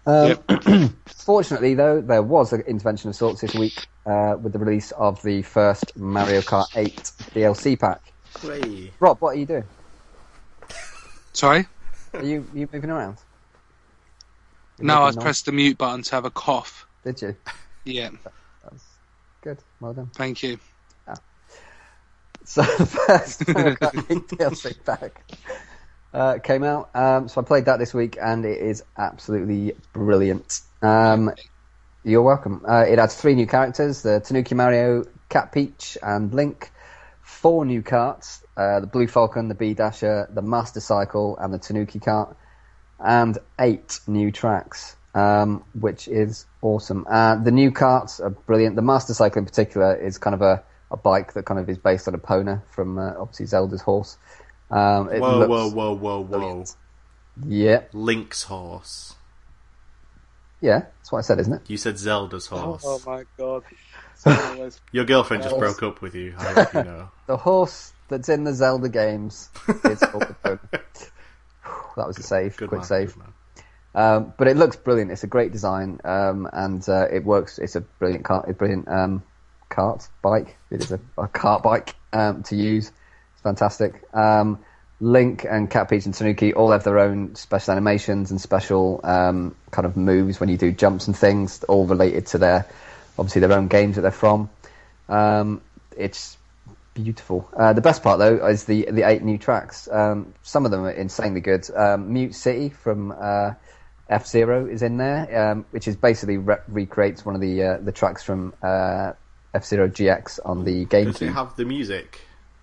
Um, 0.06 0.38
Fortunately, 1.06 1.74
though, 1.74 2.00
there 2.00 2.22
was 2.22 2.54
an 2.54 2.62
intervention 2.62 3.10
of 3.10 3.16
sorts 3.16 3.42
this 3.42 3.54
week 3.54 3.86
uh, 4.06 4.36
with 4.40 4.54
the 4.54 4.58
release 4.58 4.92
of 4.92 5.20
the 5.22 5.42
first 5.42 5.94
Mario 5.98 6.40
Kart 6.40 6.74
8 6.74 6.96
DLC 7.34 7.78
pack. 7.78 8.00
Hey. 8.40 8.92
Rob, 8.98 9.20
what 9.20 9.36
are 9.36 9.38
you 9.38 9.44
doing? 9.44 9.64
Sorry? 11.34 11.66
Are 12.14 12.22
you 12.24 12.46
you 12.52 12.68
moving 12.72 12.90
around? 12.90 13.18
You're 14.78 14.86
No, 14.86 15.02
I 15.02 15.10
noise? 15.10 15.16
pressed 15.16 15.46
the 15.46 15.52
mute 15.52 15.78
button 15.78 16.02
to 16.02 16.10
have 16.14 16.24
a 16.24 16.30
cough. 16.30 16.86
Did 17.04 17.20
you? 17.22 17.36
Yeah, 17.84 18.10
That's 18.62 18.84
good. 19.42 19.58
Well 19.80 19.94
done. 19.94 20.10
thank 20.14 20.42
you. 20.42 20.58
So 22.44 22.62
the 22.62 22.86
first 23.06 23.46
Mario 23.48 23.76
Kart 23.76 24.04
8 24.10 24.28
DLC 24.28 24.84
pack 24.84 25.24
uh, 26.12 26.38
came 26.42 26.64
out. 26.64 26.90
Um, 26.94 27.28
so 27.28 27.40
I 27.40 27.44
played 27.44 27.66
that 27.66 27.78
this 27.78 27.94
week, 27.94 28.18
and 28.20 28.44
it 28.44 28.60
is 28.60 28.82
absolutely 28.98 29.74
brilliant. 29.92 30.60
Um, 30.82 31.30
you're 32.02 32.22
welcome. 32.22 32.64
Uh, 32.68 32.84
it 32.88 32.98
adds 32.98 33.14
three 33.14 33.36
new 33.36 33.46
characters: 33.46 34.02
the 34.02 34.18
Tanuki 34.20 34.56
Mario, 34.56 35.04
Cat 35.28 35.52
Peach, 35.52 35.96
and 36.02 36.34
Link. 36.34 36.71
Four 37.40 37.64
new 37.64 37.82
carts: 37.82 38.44
uh, 38.56 38.80
the 38.80 38.86
Blue 38.86 39.06
Falcon, 39.08 39.48
the 39.48 39.54
B 39.54 39.74
Dasher, 39.74 40.28
the 40.32 40.42
Master 40.42 40.80
Cycle, 40.80 41.36
and 41.38 41.52
the 41.52 41.58
Tanuki 41.58 41.98
cart. 41.98 42.36
And 43.04 43.36
eight 43.58 43.98
new 44.06 44.30
tracks, 44.30 44.94
um, 45.14 45.64
which 45.74 46.06
is 46.06 46.46
awesome. 46.60 47.04
Uh, 47.10 47.34
the 47.36 47.50
new 47.50 47.72
carts 47.72 48.20
are 48.20 48.30
brilliant. 48.30 48.76
The 48.76 48.82
Master 48.82 49.12
Cycle, 49.14 49.40
in 49.40 49.44
particular, 49.44 49.94
is 49.96 50.18
kind 50.18 50.34
of 50.34 50.42
a, 50.42 50.62
a 50.90 50.96
bike 50.96 51.32
that 51.32 51.44
kind 51.46 51.58
of 51.58 51.68
is 51.68 51.78
based 51.78 52.06
on 52.06 52.14
Epona 52.14 52.62
from 52.70 52.98
uh, 52.98 53.14
obviously 53.18 53.46
Zelda's 53.46 53.82
horse. 53.82 54.18
Um, 54.70 55.10
it 55.10 55.20
Whoa, 55.20 55.38
looks- 55.38 55.48
whoa, 55.50 55.68
whoa, 55.70 55.92
whoa, 55.96 56.20
whoa! 56.20 56.24
brilliant. 56.24 56.76
Yeah, 57.46 57.82
Link's 57.92 58.44
horse. 58.44 59.14
yeah, 60.60 60.80
that's 60.98 61.10
what 61.10 61.18
I 61.18 61.22
said, 61.22 61.40
isn't 61.40 61.52
it? 61.54 61.62
You 61.70 61.76
said 61.78 61.98
Zelda's 61.98 62.46
horse. 62.46 62.82
Oh 62.86 63.00
my 63.04 63.24
god. 63.36 63.64
Your 64.92 65.04
girlfriend 65.04 65.42
just 65.42 65.58
broke 65.58 65.82
up 65.82 66.00
with 66.00 66.14
you. 66.14 66.34
I 66.38 66.52
hope 66.52 66.74
you 66.74 66.84
know. 66.84 67.08
The 67.26 67.36
horse 67.36 67.92
that's 68.08 68.28
in 68.28 68.44
the 68.44 68.52
Zelda 68.52 68.88
games 68.88 69.48
is 69.84 70.00
that 70.00 70.60
was 71.96 72.18
a 72.18 72.22
save, 72.22 72.56
Good 72.56 72.68
quick 72.68 72.80
man, 72.80 72.86
save. 72.86 73.16
Um, 73.94 74.32
but 74.36 74.48
it 74.48 74.56
looks 74.56 74.76
brilliant. 74.76 75.10
It's 75.10 75.24
a 75.24 75.28
great 75.28 75.52
design, 75.52 76.00
um, 76.04 76.48
and 76.52 76.86
uh, 76.88 77.08
it 77.10 77.24
works. 77.24 77.58
It's 77.58 77.76
a 77.76 77.80
brilliant 77.80 78.24
cart, 78.24 78.48
a 78.48 78.54
brilliant 78.54 78.88
um, 78.88 79.22
cart 79.68 80.08
bike. 80.20 80.56
It 80.70 80.82
is 80.82 80.92
a, 80.92 81.00
a 81.18 81.28
cart 81.28 81.62
bike 81.62 81.94
um, 82.12 82.42
to 82.44 82.56
use. 82.56 82.88
It's 83.32 83.42
fantastic. 83.42 84.02
Um, 84.14 84.58
Link 85.00 85.44
and 85.48 85.68
Cat 85.68 85.90
Peach 85.90 86.06
and 86.06 86.14
Tanuki 86.14 86.54
all 86.54 86.70
have 86.70 86.84
their 86.84 87.00
own 87.00 87.34
special 87.34 87.72
animations 87.72 88.30
and 88.30 88.40
special 88.40 89.00
um, 89.02 89.56
kind 89.72 89.84
of 89.84 89.96
moves 89.96 90.38
when 90.38 90.48
you 90.48 90.56
do 90.56 90.70
jumps 90.70 91.08
and 91.08 91.16
things, 91.16 91.64
all 91.64 91.86
related 91.86 92.26
to 92.28 92.38
their 92.38 92.66
obviously 93.18 93.40
their 93.40 93.52
own 93.52 93.68
games 93.68 93.96
that 93.96 94.02
they're 94.02 94.10
from. 94.10 94.50
Um, 95.08 95.60
it's 95.96 96.36
beautiful. 96.94 97.48
Uh, 97.56 97.72
the 97.72 97.80
best 97.80 98.02
part 98.02 98.18
though 98.18 98.46
is 98.46 98.64
the 98.64 98.88
the 98.90 99.08
eight 99.08 99.22
new 99.22 99.38
tracks. 99.38 99.88
Um, 99.90 100.34
some 100.42 100.64
of 100.64 100.70
them 100.70 100.82
are 100.84 100.90
insanely 100.90 101.40
good. 101.40 101.68
Um, 101.74 102.12
Mute 102.12 102.34
City 102.34 102.68
from 102.70 103.12
uh, 103.12 103.52
F 104.08 104.26
Zero 104.26 104.66
is 104.66 104.82
in 104.82 104.96
there, 104.96 105.50
um, 105.50 105.64
which 105.70 105.88
is 105.88 105.96
basically 105.96 106.38
re- 106.38 106.56
recreates 106.68 107.24
one 107.24 107.34
of 107.34 107.40
the 107.40 107.62
uh, 107.62 107.78
the 107.78 107.92
tracks 107.92 108.22
from 108.22 108.52
uh, 108.62 109.12
F 109.54 109.64
Zero 109.64 109.88
GX 109.88 110.40
on 110.44 110.64
the 110.64 110.84
Does 110.84 111.22
it 111.22 111.32
have 111.32 111.56
the 111.56 111.64
music? 111.64 112.20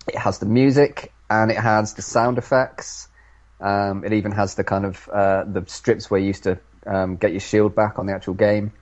It 0.08 0.16
has 0.16 0.38
the 0.38 0.46
music 0.46 1.12
and 1.28 1.50
it 1.50 1.58
has 1.58 1.94
the 1.94 2.02
sound 2.02 2.38
effects. 2.38 3.08
Um, 3.60 4.04
it 4.04 4.12
even 4.14 4.32
has 4.32 4.54
the 4.54 4.64
kind 4.64 4.86
of 4.86 5.08
uh, 5.08 5.44
the 5.44 5.64
strips 5.66 6.10
where 6.10 6.18
you 6.18 6.28
used 6.28 6.44
to 6.44 6.58
um, 6.86 7.16
get 7.16 7.32
your 7.32 7.40
shield 7.40 7.74
back 7.74 7.98
on 7.98 8.06
the 8.06 8.14
actual 8.14 8.34
game. 8.34 8.72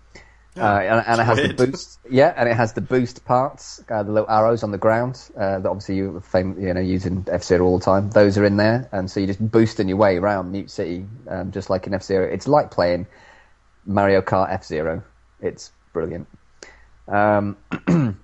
Uh, 0.58 0.80
and, 0.80 1.04
and 1.06 1.20
it 1.20 1.24
has 1.24 1.36
weird. 1.38 1.56
the 1.56 1.66
boost. 1.66 1.98
Yeah, 2.10 2.32
and 2.36 2.48
it 2.48 2.56
has 2.56 2.72
the 2.72 2.80
boost 2.80 3.24
parts, 3.24 3.82
uh, 3.90 4.02
the 4.02 4.12
little 4.12 4.30
arrows 4.30 4.62
on 4.62 4.70
the 4.70 4.78
ground 4.78 5.20
uh, 5.36 5.60
that 5.60 5.68
obviously 5.68 5.96
you 5.96 6.20
fam- 6.20 6.60
you 6.60 6.74
know 6.74 6.80
using 6.80 7.26
F 7.30 7.44
Zero 7.44 7.66
all 7.66 7.78
the 7.78 7.84
time. 7.84 8.10
Those 8.10 8.38
are 8.38 8.44
in 8.44 8.56
there, 8.56 8.88
and 8.92 9.10
so 9.10 9.20
you're 9.20 9.28
just 9.28 9.50
boosting 9.50 9.88
your 9.88 9.96
way 9.96 10.16
around 10.16 10.52
Mute 10.52 10.70
City, 10.70 11.06
um, 11.28 11.52
just 11.52 11.70
like 11.70 11.86
in 11.86 11.94
F 11.94 12.02
Zero. 12.02 12.26
It's 12.26 12.48
like 12.48 12.70
playing 12.70 13.06
Mario 13.84 14.20
Kart 14.20 14.52
F 14.52 14.64
Zero. 14.64 15.02
It's 15.40 15.72
brilliant. 15.92 16.28
Um, 17.06 17.56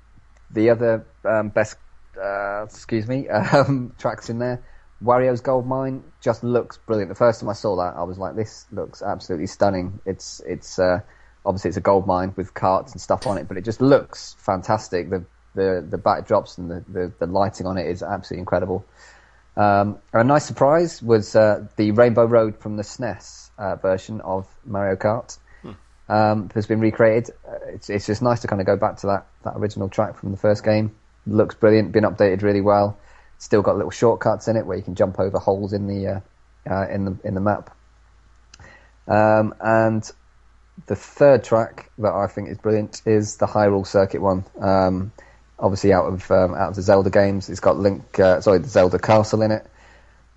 the 0.51 0.71
other 0.71 1.07
um, 1.25 1.49
best, 1.49 1.77
uh, 2.23 2.65
excuse 2.65 3.07
me, 3.09 3.29
um, 3.31 3.95
tracks 3.99 4.29
in 4.31 4.39
there. 4.39 4.63
Wario's 5.03 5.41
Gold 5.41 5.67
Mine 5.67 6.03
just 6.21 6.43
looks 6.45 6.79
brilliant. 6.79 7.11
The 7.11 7.15
first 7.15 7.41
time 7.41 7.49
I 7.51 7.53
saw 7.53 7.77
that, 7.77 7.95
I 7.97 8.05
was 8.05 8.17
like, 8.17 8.37
"This 8.37 8.67
looks 8.73 9.03
absolutely 9.03 9.47
stunning." 9.47 10.01
It's 10.07 10.41
it's 10.47 10.79
uh, 10.79 11.01
obviously 11.45 11.69
it's 11.69 11.77
a 11.77 11.83
gold 11.83 12.07
mine 12.07 12.33
with 12.37 12.55
carts 12.55 12.93
and 12.93 13.01
stuff 13.01 13.27
on 13.27 13.39
it, 13.39 13.49
but 13.49 13.57
it 13.57 13.65
just 13.65 13.81
looks 13.81 14.35
fantastic. 14.39 15.11
The 15.11 15.25
the 15.55 15.87
the 15.89 15.99
backdrops 15.99 16.59
and 16.59 16.71
the, 16.71 16.85
the, 16.89 17.13
the 17.19 17.27
lighting 17.27 17.67
on 17.67 17.79
it 17.79 17.87
is 17.87 18.03
absolutely 18.03 18.41
incredible. 18.41 18.85
Um, 19.57 19.99
a 20.13 20.25
nice 20.25 20.45
surprise 20.45 21.01
was 21.01 21.37
uh, 21.37 21.67
the 21.77 21.93
Rainbow 21.93 22.25
Road 22.25 22.59
from 22.59 22.77
the 22.77 22.83
SNES 22.83 23.51
uh, 23.57 23.77
version 23.77 24.21
of 24.23 24.49
Mario 24.65 24.97
Kart 24.97 25.39
um, 26.09 26.51
has 26.55 26.67
been 26.67 26.81
recreated. 26.81 27.35
Uh, 27.47 27.59
It's 27.69 27.89
it's 27.89 28.07
just 28.07 28.23
nice 28.23 28.41
to 28.41 28.49
kind 28.49 28.61
of 28.61 28.67
go 28.67 28.77
back 28.77 28.97
to 28.99 29.07
that, 29.07 29.27
that 29.45 29.55
original 29.57 29.89
track 29.89 30.17
from 30.17 30.33
the 30.33 30.37
first 30.37 30.65
game. 30.65 30.95
Looks 31.27 31.55
brilliant, 31.55 31.93
been 31.93 32.05
updated 32.05 32.43
really 32.43 32.61
well. 32.61 32.99
Still 33.39 33.63
got 33.63 33.77
little 33.77 33.91
shortcuts 33.91 34.49
in 34.49 34.57
it 34.57 34.67
where 34.67 34.77
you 34.77 34.83
can 34.83 34.95
jump 34.95 35.19
over 35.19 35.39
holes 35.39 35.73
in 35.73 35.87
the 35.87 36.07
uh, 36.09 36.21
uh, 36.71 36.87
in 36.89 37.05
the 37.05 37.17
in 37.25 37.35
the 37.35 37.41
map. 37.41 37.71
Um, 39.07 39.55
and 39.61 40.11
the 40.87 40.97
third 40.97 41.45
track 41.45 41.91
that 41.99 42.13
I 42.13 42.27
think 42.27 42.49
is 42.49 42.59
brilliant 42.59 43.03
is 43.07 43.37
the 43.37 43.47
Hyrule 43.47 43.87
Circuit 43.87 44.21
one. 44.21 44.45
Um, 44.61 45.13
obviously 45.59 45.93
out 45.93 46.07
of 46.07 46.31
um, 46.31 46.55
out 46.55 46.71
of 46.71 46.77
the 46.77 46.83
Zelda 46.83 47.11
games, 47.11 47.49
it's 47.49 47.61
got 47.61 47.79
Link, 47.79 48.19
uh, 48.19 48.41
sorry, 48.41 48.59
the 48.59 48.69
Zelda 48.69 48.99
Castle 48.99 49.43
in 49.43 49.51
it, 49.51 49.67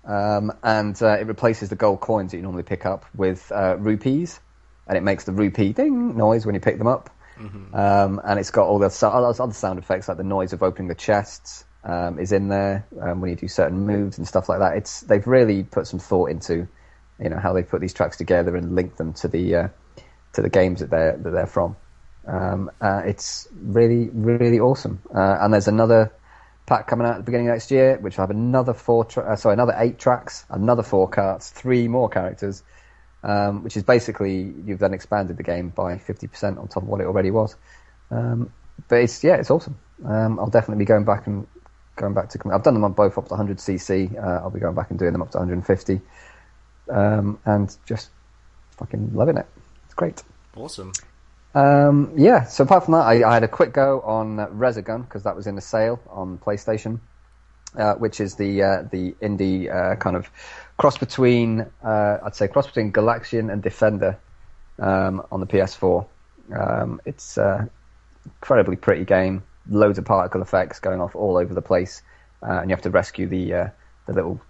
um, 0.04 0.52
and 0.62 1.00
uh, 1.02 1.18
it 1.18 1.26
replaces 1.26 1.68
the 1.68 1.76
gold 1.76 2.00
coins 2.00 2.30
that 2.30 2.36
you 2.38 2.42
normally 2.42 2.62
pick 2.62 2.86
up 2.86 3.04
with 3.14 3.50
uh, 3.52 3.76
rupees, 3.78 4.40
and 4.86 4.96
it 4.96 5.02
makes 5.02 5.24
the 5.24 5.32
rupee 5.32 5.72
ding 5.72 6.16
noise 6.16 6.46
when 6.46 6.54
you 6.54 6.60
pick 6.60 6.78
them 6.78 6.86
up. 6.86 7.10
Um, 7.72 8.20
and 8.24 8.40
it's 8.40 8.50
got 8.50 8.66
all 8.66 8.78
the 8.80 8.90
so- 8.90 9.10
other 9.10 9.52
sound 9.52 9.78
effects, 9.78 10.08
like 10.08 10.16
the 10.16 10.24
noise 10.24 10.52
of 10.52 10.62
opening 10.62 10.88
the 10.88 10.96
chests, 10.96 11.64
um, 11.84 12.18
is 12.18 12.32
in 12.32 12.48
there 12.48 12.84
um, 13.00 13.20
when 13.20 13.30
you 13.30 13.36
do 13.36 13.46
certain 13.48 13.86
moves 13.86 14.18
and 14.18 14.26
stuff 14.26 14.48
like 14.48 14.58
that. 14.58 14.76
It's 14.76 15.02
they've 15.02 15.26
really 15.26 15.62
put 15.62 15.86
some 15.86 16.00
thought 16.00 16.30
into, 16.30 16.66
you 17.20 17.28
know, 17.28 17.38
how 17.38 17.52
they 17.52 17.62
put 17.62 17.80
these 17.80 17.94
tracks 17.94 18.16
together 18.16 18.56
and 18.56 18.74
link 18.74 18.96
them 18.96 19.12
to 19.14 19.28
the 19.28 19.54
uh, 19.54 19.68
to 20.34 20.42
the 20.42 20.50
games 20.50 20.80
that 20.80 20.90
they're 20.90 21.16
that 21.16 21.30
they're 21.30 21.46
from. 21.46 21.76
Um, 22.26 22.70
uh, 22.80 23.02
it's 23.04 23.48
really 23.60 24.08
really 24.10 24.60
awesome. 24.60 25.00
Uh, 25.14 25.38
and 25.40 25.52
there's 25.52 25.68
another 25.68 26.12
pack 26.68 26.86
coming 26.86 27.06
out 27.06 27.14
at 27.14 27.16
the 27.18 27.24
beginning 27.24 27.48
of 27.48 27.54
next 27.54 27.70
year, 27.70 27.96
which 27.98 28.16
will 28.16 28.22
have 28.22 28.30
another 28.30 28.74
four, 28.74 29.04
tra- 29.04 29.32
uh, 29.32 29.36
sorry, 29.36 29.54
another 29.54 29.74
eight 29.78 29.98
tracks, 29.98 30.44
another 30.50 30.82
four 30.82 31.08
carts, 31.08 31.50
three 31.50 31.88
more 31.88 32.08
characters, 32.10 32.62
um, 33.24 33.64
which 33.64 33.76
is 33.76 33.82
basically 33.82 34.52
you've 34.66 34.78
then 34.78 34.92
expanded 34.92 35.38
the 35.38 35.42
game 35.42 35.70
by 35.70 35.96
50% 35.96 36.58
on 36.58 36.68
top 36.68 36.82
of 36.82 36.88
what 36.88 37.00
it 37.00 37.04
already 37.04 37.30
was. 37.30 37.56
Um, 38.10 38.52
but 38.88 38.96
it's 38.96 39.24
yeah, 39.24 39.36
it's 39.36 39.50
awesome. 39.50 39.78
Um, 40.04 40.38
I'll 40.38 40.50
definitely 40.50 40.84
be 40.84 40.86
going 40.86 41.04
back 41.04 41.26
and 41.26 41.46
going 41.96 42.14
back 42.14 42.28
to. 42.30 42.38
I've 42.52 42.62
done 42.62 42.74
them 42.74 42.84
on 42.84 42.92
both 42.92 43.18
up 43.18 43.28
to 43.28 43.34
100cc. 43.34 44.16
Uh, 44.16 44.42
I'll 44.42 44.50
be 44.50 44.60
going 44.60 44.74
back 44.74 44.90
and 44.90 44.98
doing 44.98 45.12
them 45.12 45.22
up 45.22 45.30
to 45.32 45.38
150, 45.38 46.00
um, 46.90 47.38
and 47.44 47.76
just 47.86 48.10
fucking 48.76 49.14
loving 49.14 49.38
it. 49.38 49.46
Great. 49.98 50.22
Awesome. 50.54 50.92
Um, 51.56 52.12
yeah. 52.16 52.44
So 52.44 52.62
apart 52.62 52.84
from 52.84 52.92
that, 52.92 53.04
I, 53.04 53.28
I 53.28 53.34
had 53.34 53.42
a 53.42 53.48
quick 53.48 53.72
go 53.72 54.00
on 54.02 54.38
uh, 54.38 54.46
Resogun 54.46 55.02
because 55.02 55.24
that 55.24 55.34
was 55.34 55.48
in 55.48 55.56
the 55.56 55.60
sale 55.60 56.00
on 56.08 56.38
PlayStation, 56.38 57.00
uh, 57.76 57.94
which 57.94 58.20
is 58.20 58.36
the 58.36 58.62
uh, 58.62 58.82
the 58.92 59.16
indie 59.20 59.68
uh, 59.68 59.96
kind 59.96 60.14
of 60.14 60.30
cross 60.76 60.96
between 60.96 61.66
uh, 61.82 62.18
I'd 62.22 62.36
say 62.36 62.46
cross 62.46 62.68
between 62.68 62.92
Galaxian 62.92 63.52
and 63.52 63.60
Defender 63.60 64.16
um, 64.78 65.20
on 65.32 65.40
the 65.40 65.46
PS4. 65.46 66.06
Um, 66.56 67.00
it's 67.04 67.36
an 67.36 67.68
incredibly 68.24 68.76
pretty 68.76 69.04
game, 69.04 69.42
loads 69.68 69.98
of 69.98 70.04
particle 70.04 70.42
effects 70.42 70.78
going 70.78 71.00
off 71.00 71.16
all 71.16 71.36
over 71.36 71.52
the 71.54 71.62
place, 71.62 72.02
uh, 72.40 72.60
and 72.60 72.70
you 72.70 72.76
have 72.76 72.82
to 72.82 72.90
rescue 72.90 73.26
the 73.26 73.52
uh, 73.52 73.68
the 74.06 74.12
little 74.12 74.40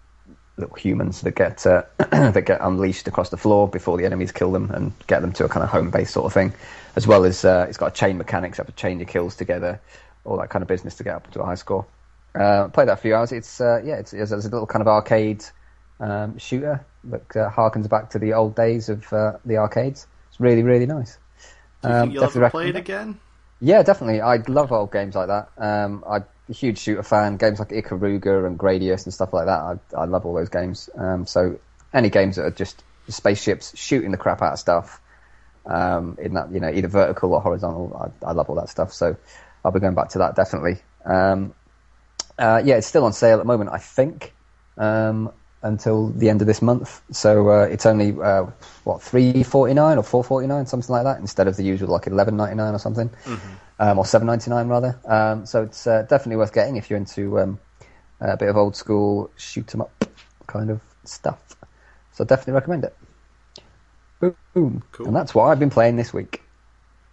little 0.59 0.77
humans 0.77 1.23
that 1.23 1.33
get 1.35 1.67
uh, 1.67 1.83
that 1.99 2.45
get 2.47 2.61
unleashed 2.61 3.09
across 3.09 3.31
the 3.31 3.37
floor 3.37 3.69
before 3.69 3.97
the 3.99 4.05
enemies 4.05 4.33
kill 4.33 4.53
them 4.53 4.71
and 4.73 4.93
get 5.07 5.21
them 5.23 5.33
to 5.35 5.45
a 5.45 5.49
kind 5.49 5.65
of 5.65 5.71
home 5.71 5.91
base 5.91 6.11
sort 6.13 6.27
of 6.27 6.33
thing, 6.33 6.53
as 6.97 7.07
well 7.07 7.25
as 7.25 7.45
uh, 7.45 7.67
it's 7.69 7.79
got 7.79 7.87
a 7.89 7.95
chain 7.95 8.19
mechanics, 8.19 8.59
you 8.59 8.63
have 8.63 8.69
to 8.75 8.81
chain 8.81 8.99
your 8.99 9.07
kills 9.07 9.37
together, 9.37 9.81
all 10.25 10.39
that 10.39 10.51
kind 10.51 10.63
of 10.63 10.69
business 10.69 10.97
to 10.97 11.05
get 11.05 11.15
up 11.15 11.31
to 11.31 11.41
a 11.43 11.47
high 11.47 11.55
score. 11.55 11.87
Uh, 12.35 12.69
played 12.69 12.89
that 12.89 12.95
a 12.95 12.97
few 12.97 13.15
hours. 13.15 13.33
It's 13.33 13.61
uh, 13.61 13.81
yeah, 13.85 13.97
it's, 13.97 14.13
it's, 14.13 14.31
it's 14.33 14.45
a 14.47 14.51
little 14.51 14.67
kind 14.67 14.83
of 14.83 14.89
arcade 14.89 15.45
um, 16.01 16.39
shooter 16.39 16.87
that 17.05 17.37
uh, 17.37 17.51
harkens 17.51 17.89
back 17.89 18.11
to 18.11 18.19
the 18.19 18.35
old 18.35 18.55
days 18.57 18.89
of 18.89 19.13
uh, 19.13 19.39
the 19.45 19.57
arcades. 19.59 20.07
It's 20.31 20.41
really 20.41 20.63
really 20.63 20.87
nice. 20.87 21.19
Do 21.83 21.91
you 21.91 21.95
Um, 21.95 22.01
think 22.01 22.13
you'll 22.15 22.25
ever 22.25 22.43
play 22.43 22.69
it 22.69 22.77
again? 22.77 23.21
Yeah, 23.61 23.83
definitely. 23.83 24.21
I 24.21 24.37
love 24.49 24.73
old 24.73 24.93
games 24.93 25.15
like 25.15 25.29
that. 25.29 25.51
Um, 25.57 26.05
I'm 26.09 26.25
a 26.49 26.53
huge 26.53 26.79
shooter 26.79 27.03
fan. 27.03 27.37
Games 27.37 27.59
like 27.59 27.69
Ikaruga 27.69 28.47
and 28.47 28.59
Gradius 28.59 29.05
and 29.05 29.15
stuff 29.15 29.33
like 29.33 29.47
that. 29.47 29.61
I, 29.61 29.79
I 29.97 30.05
love 30.05 30.27
all 30.27 30.35
those 30.35 30.49
games. 30.49 30.91
Um, 30.97 31.27
so 31.27 31.59
any 31.93 32.11
games 32.11 32.37
that 32.37 32.45
are 32.45 32.51
just 32.51 32.83
spaceships 33.09 33.77
shooting 33.77 34.11
the 34.11 34.17
crap 34.17 34.43
out 34.43 34.55
of 34.55 34.59
stuff, 34.59 35.01
um, 35.67 36.17
in 36.21 36.35
that 36.35 36.51
you 36.51 36.61
know 36.61 36.71
either 36.71 36.89
vertical 36.89 37.35
or 37.35 37.41
horizontal, 37.41 38.13
I, 38.23 38.29
I 38.29 38.33
love 38.33 38.49
all 38.49 38.57
that 38.57 38.69
stuff. 38.69 38.93
So 38.93 39.17
I'll 39.65 39.73
be 39.73 39.81
going 39.81 39.95
back 39.95 40.11
to 40.11 40.19
that 40.19 40.37
definitely. 40.37 40.79
Um, 41.05 41.55
uh, 42.39 42.63
yeah, 42.65 42.77
it's 42.77 42.87
still 42.87 43.05
on 43.05 43.13
sale 43.13 43.37
at 43.37 43.41
the 43.41 43.45
moment, 43.45 43.71
I 43.73 43.79
think, 43.79 44.33
um, 44.77 45.33
until 45.63 46.09
the 46.11 46.29
end 46.29 46.41
of 46.41 46.47
this 46.47 46.63
month. 46.63 47.03
So 47.11 47.49
uh, 47.49 47.63
it's 47.65 47.87
only 47.87 48.13
uh, 48.21 48.47
what 48.85 49.03
three 49.03 49.43
forty 49.43 49.75
nine 49.75 49.99
or 49.99 50.03
four 50.03 50.23
forty 50.25 50.47
nine, 50.47 50.67
something 50.67 50.93
like 50.93 51.05
that, 51.05 51.19
instead 51.21 51.49
of 51.49 51.57
the 51.57 51.65
usual 51.65 51.89
like 51.91 52.07
eleven 52.07 52.37
ninety 52.37 52.57
nine 52.57 52.75
or 52.75 52.79
something, 52.79 53.11
um, 53.79 53.99
or 53.99 54.05
seven 54.07 54.27
ninety 54.27 54.51
nine 54.51 54.69
rather. 54.69 54.99
Um, 55.05 55.47
so 55.47 55.63
it's 55.63 55.87
uh, 55.87 56.03
definitely 56.03 56.37
worth 56.37 56.53
getting 56.53 56.77
if 56.77 56.91
you're 56.91 56.99
into 56.99 57.39
um, 57.41 57.59
a 58.21 58.37
bit 58.37 58.49
of 58.49 58.57
old 58.57 58.77
school 58.77 59.31
shoot 59.37 59.75
'em 59.75 59.83
up 59.83 60.05
kind 60.47 60.71
of 60.71 60.81
stuff. 61.05 61.57
So 62.13 62.25
definitely 62.25 62.55
recommend 62.55 62.85
it. 62.85 62.97
Boom, 64.55 64.83
Cool. 64.93 65.07
and 65.07 65.15
that's 65.15 65.35
what 65.35 65.45
I've 65.45 65.59
been 65.61 65.71
playing 65.71 65.97
this 65.97 66.13
week. 66.13 66.43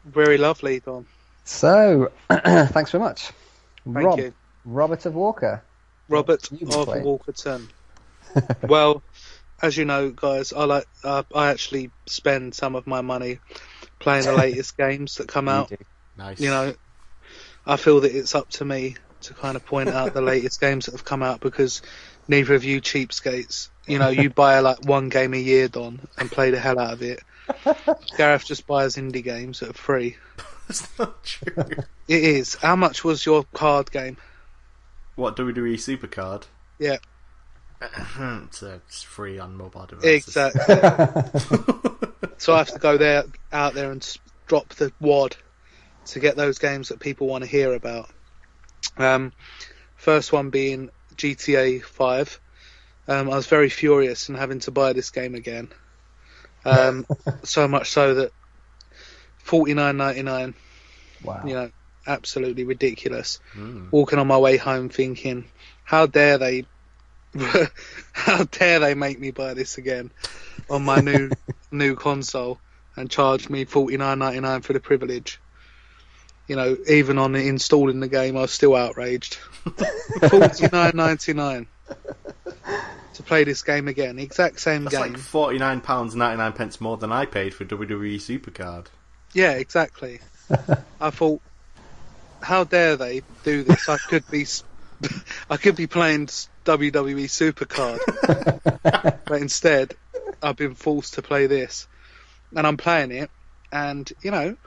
Very 0.06 0.38
lovely, 0.38 0.80
Don. 0.80 1.06
So 1.44 2.12
thanks 2.30 2.92
very 2.92 3.04
much, 3.04 3.32
Thank 3.94 4.06
Rob, 4.06 4.20
you. 4.20 4.34
Robert 4.66 5.06
of 5.06 5.14
Walker. 5.14 5.62
Robert 6.10 6.52
of. 6.52 6.60
Walkerton. 7.04 7.68
well, 8.62 9.04
as 9.62 9.78
you 9.78 9.86
know, 9.86 10.12
guys, 10.12 10.54
I 10.54 10.66
like 10.66 10.86
uh, 11.04 11.24
I 11.34 11.50
actually 11.50 11.92
spend 12.06 12.56
some 12.56 12.76
of 12.76 12.88
my 12.88 13.02
money 13.02 13.40
playing 14.00 14.26
the 14.26 14.34
latest 14.38 14.78
games 14.78 15.16
that 15.16 15.28
come 15.28 15.48
out. 15.48 15.72
You. 15.72 15.78
Nice. 16.18 16.40
You 16.40 16.50
know, 16.50 16.76
I 17.66 17.78
feel 17.78 18.02
that 18.02 18.16
it's 18.16 18.36
up 18.36 18.50
to 18.52 18.66
me 18.66 18.96
to 19.22 19.34
kind 19.34 19.56
of 19.56 19.66
point 19.66 19.90
out 19.90 20.14
the 20.14 20.22
latest 20.34 20.62
games 20.62 20.86
that 20.86 20.92
have 20.92 21.06
come 21.06 21.24
out 21.24 21.40
because 21.40 21.82
neither 22.28 22.54
of 22.56 22.64
you 22.64 22.82
cheapskates, 22.82 23.70
you 23.88 24.00
know, 24.00 24.10
you 24.10 24.30
buy 24.30 24.60
like 24.60 24.86
one 24.86 25.10
game 25.10 25.34
a 25.34 25.38
year, 25.38 25.68
Don, 25.68 26.00
and 26.18 26.32
play 26.32 26.52
the 26.52 26.60
hell 26.60 26.80
out 26.80 26.94
of 26.94 27.02
it. 27.02 27.22
Gareth 28.18 28.46
just 28.46 28.66
buys 28.66 28.96
indie 28.96 29.24
games 29.24 29.60
that 29.60 29.70
are 29.70 29.74
free. 29.74 30.18
That's 30.68 30.98
not 30.98 31.24
true. 31.24 31.64
It 32.08 32.24
is. 32.24 32.56
How 32.56 32.76
much 32.76 33.04
was 33.04 33.26
your 33.26 33.46
card 33.54 33.92
game? 33.92 34.18
what 35.16 35.36
WWE 35.36 35.76
Supercard? 35.76 36.44
Yeah, 36.78 36.98
it's, 38.46 38.64
uh, 38.64 38.80
it's 38.88 39.04
free 39.04 39.40
on 39.40 39.56
mobile 39.56 39.86
devices. 39.86 40.28
exactly. 40.28 40.76
so 42.38 42.54
I 42.54 42.58
have 42.58 42.72
to 42.72 42.80
go 42.80 42.98
there, 42.98 43.26
out 43.52 43.74
there, 43.74 43.92
and 43.92 44.18
drop 44.48 44.70
the 44.76 44.92
wad 45.00 45.36
to 46.08 46.20
get 46.20 46.36
those 46.36 46.60
games 46.60 46.90
that 46.90 47.00
people 47.00 47.28
want 47.28 47.44
to 47.44 47.50
hear 47.50 47.74
about. 47.74 48.10
Um, 48.98 49.34
first 49.96 50.32
one 50.32 50.50
being 50.50 50.90
GTA 51.16 51.84
Five. 51.84 52.40
Um, 53.08 53.30
I 53.30 53.36
was 53.36 53.48
very 53.48 53.70
furious 53.70 54.30
in 54.30 54.36
having 54.36 54.60
to 54.60 54.72
buy 54.72 54.94
this 54.94 55.12
game 55.12 55.36
again. 55.36 55.70
Um, 56.64 57.06
so 57.44 57.68
much 57.68 57.92
so 57.92 58.16
that 58.16 58.32
forty 59.38 59.74
nine 59.74 59.98
ninety 59.98 60.24
nine. 60.24 60.54
Wow. 61.24 61.44
You 61.46 61.54
know, 61.54 61.72
absolutely 62.08 62.64
ridiculous. 62.64 63.40
Mm. 63.56 63.92
Walking 63.92 64.20
on 64.20 64.28
my 64.28 64.38
way 64.38 64.58
home, 64.58 64.90
thinking, 64.90 65.46
how 65.84 66.06
dare 66.06 66.38
they, 66.38 66.66
how 68.14 68.44
dare 68.46 68.80
they 68.80 68.94
make 68.94 69.20
me 69.20 69.32
buy 69.32 69.54
this 69.54 69.78
again 69.78 70.12
on 70.70 70.84
my 70.84 71.02
new 71.02 71.30
new 71.72 71.96
console 71.96 72.60
and 72.96 73.10
charge 73.10 73.50
me 73.50 73.66
forty 73.66 73.98
nine 73.98 74.20
ninety 74.20 74.40
nine 74.40 74.62
for 74.62 74.74
the 74.74 74.80
privilege. 74.80 75.40
You 76.48 76.56
know, 76.56 76.78
even 76.88 77.18
on 77.18 77.36
installing 77.36 78.00
the 78.00 78.08
game, 78.08 78.38
I 78.38 78.42
was 78.42 78.52
still 78.52 78.76
outraged. 78.76 79.36
Forty 80.30 80.68
nine 80.72 80.92
ninety 80.94 81.34
nine 81.34 81.66
to 83.16 83.24
play 83.24 83.44
this 83.44 83.64
game 83.64 83.88
again, 83.88 84.20
exact 84.20 84.60
same 84.60 84.84
That's 84.84 84.96
game. 84.96 85.14
like 85.14 85.18
forty 85.18 85.58
nine 85.58 85.82
pounds 85.82 86.16
ninety 86.16 86.38
nine 86.38 86.54
pence 86.54 86.80
more 86.80 86.98
than 86.98 87.12
I 87.12 87.26
paid 87.26 87.54
for 87.54 87.66
WWE 87.66 88.18
Supercard. 88.18 88.88
Yeah, 89.34 89.52
exactly. 89.52 90.20
I 91.02 91.10
thought, 91.10 91.42
how 92.42 92.64
dare 92.64 92.96
they 92.96 93.24
do 93.44 93.64
this? 93.64 93.90
I 93.90 93.98
could 93.98 94.30
be, 94.30 94.46
I 95.50 95.58
could 95.58 95.76
be 95.76 95.88
playing 95.88 96.30
WWE 96.66 97.26
Supercard, 97.26 98.00
but 99.26 99.42
instead, 99.42 99.96
I've 100.42 100.58
been 100.58 100.76
forced 100.76 101.14
to 101.16 101.22
play 101.22 101.48
this, 101.48 101.88
and 102.56 102.66
I'm 102.66 102.78
playing 102.78 103.12
it, 103.12 103.30
and 103.72 104.12
you 104.22 104.32
know, 104.32 104.58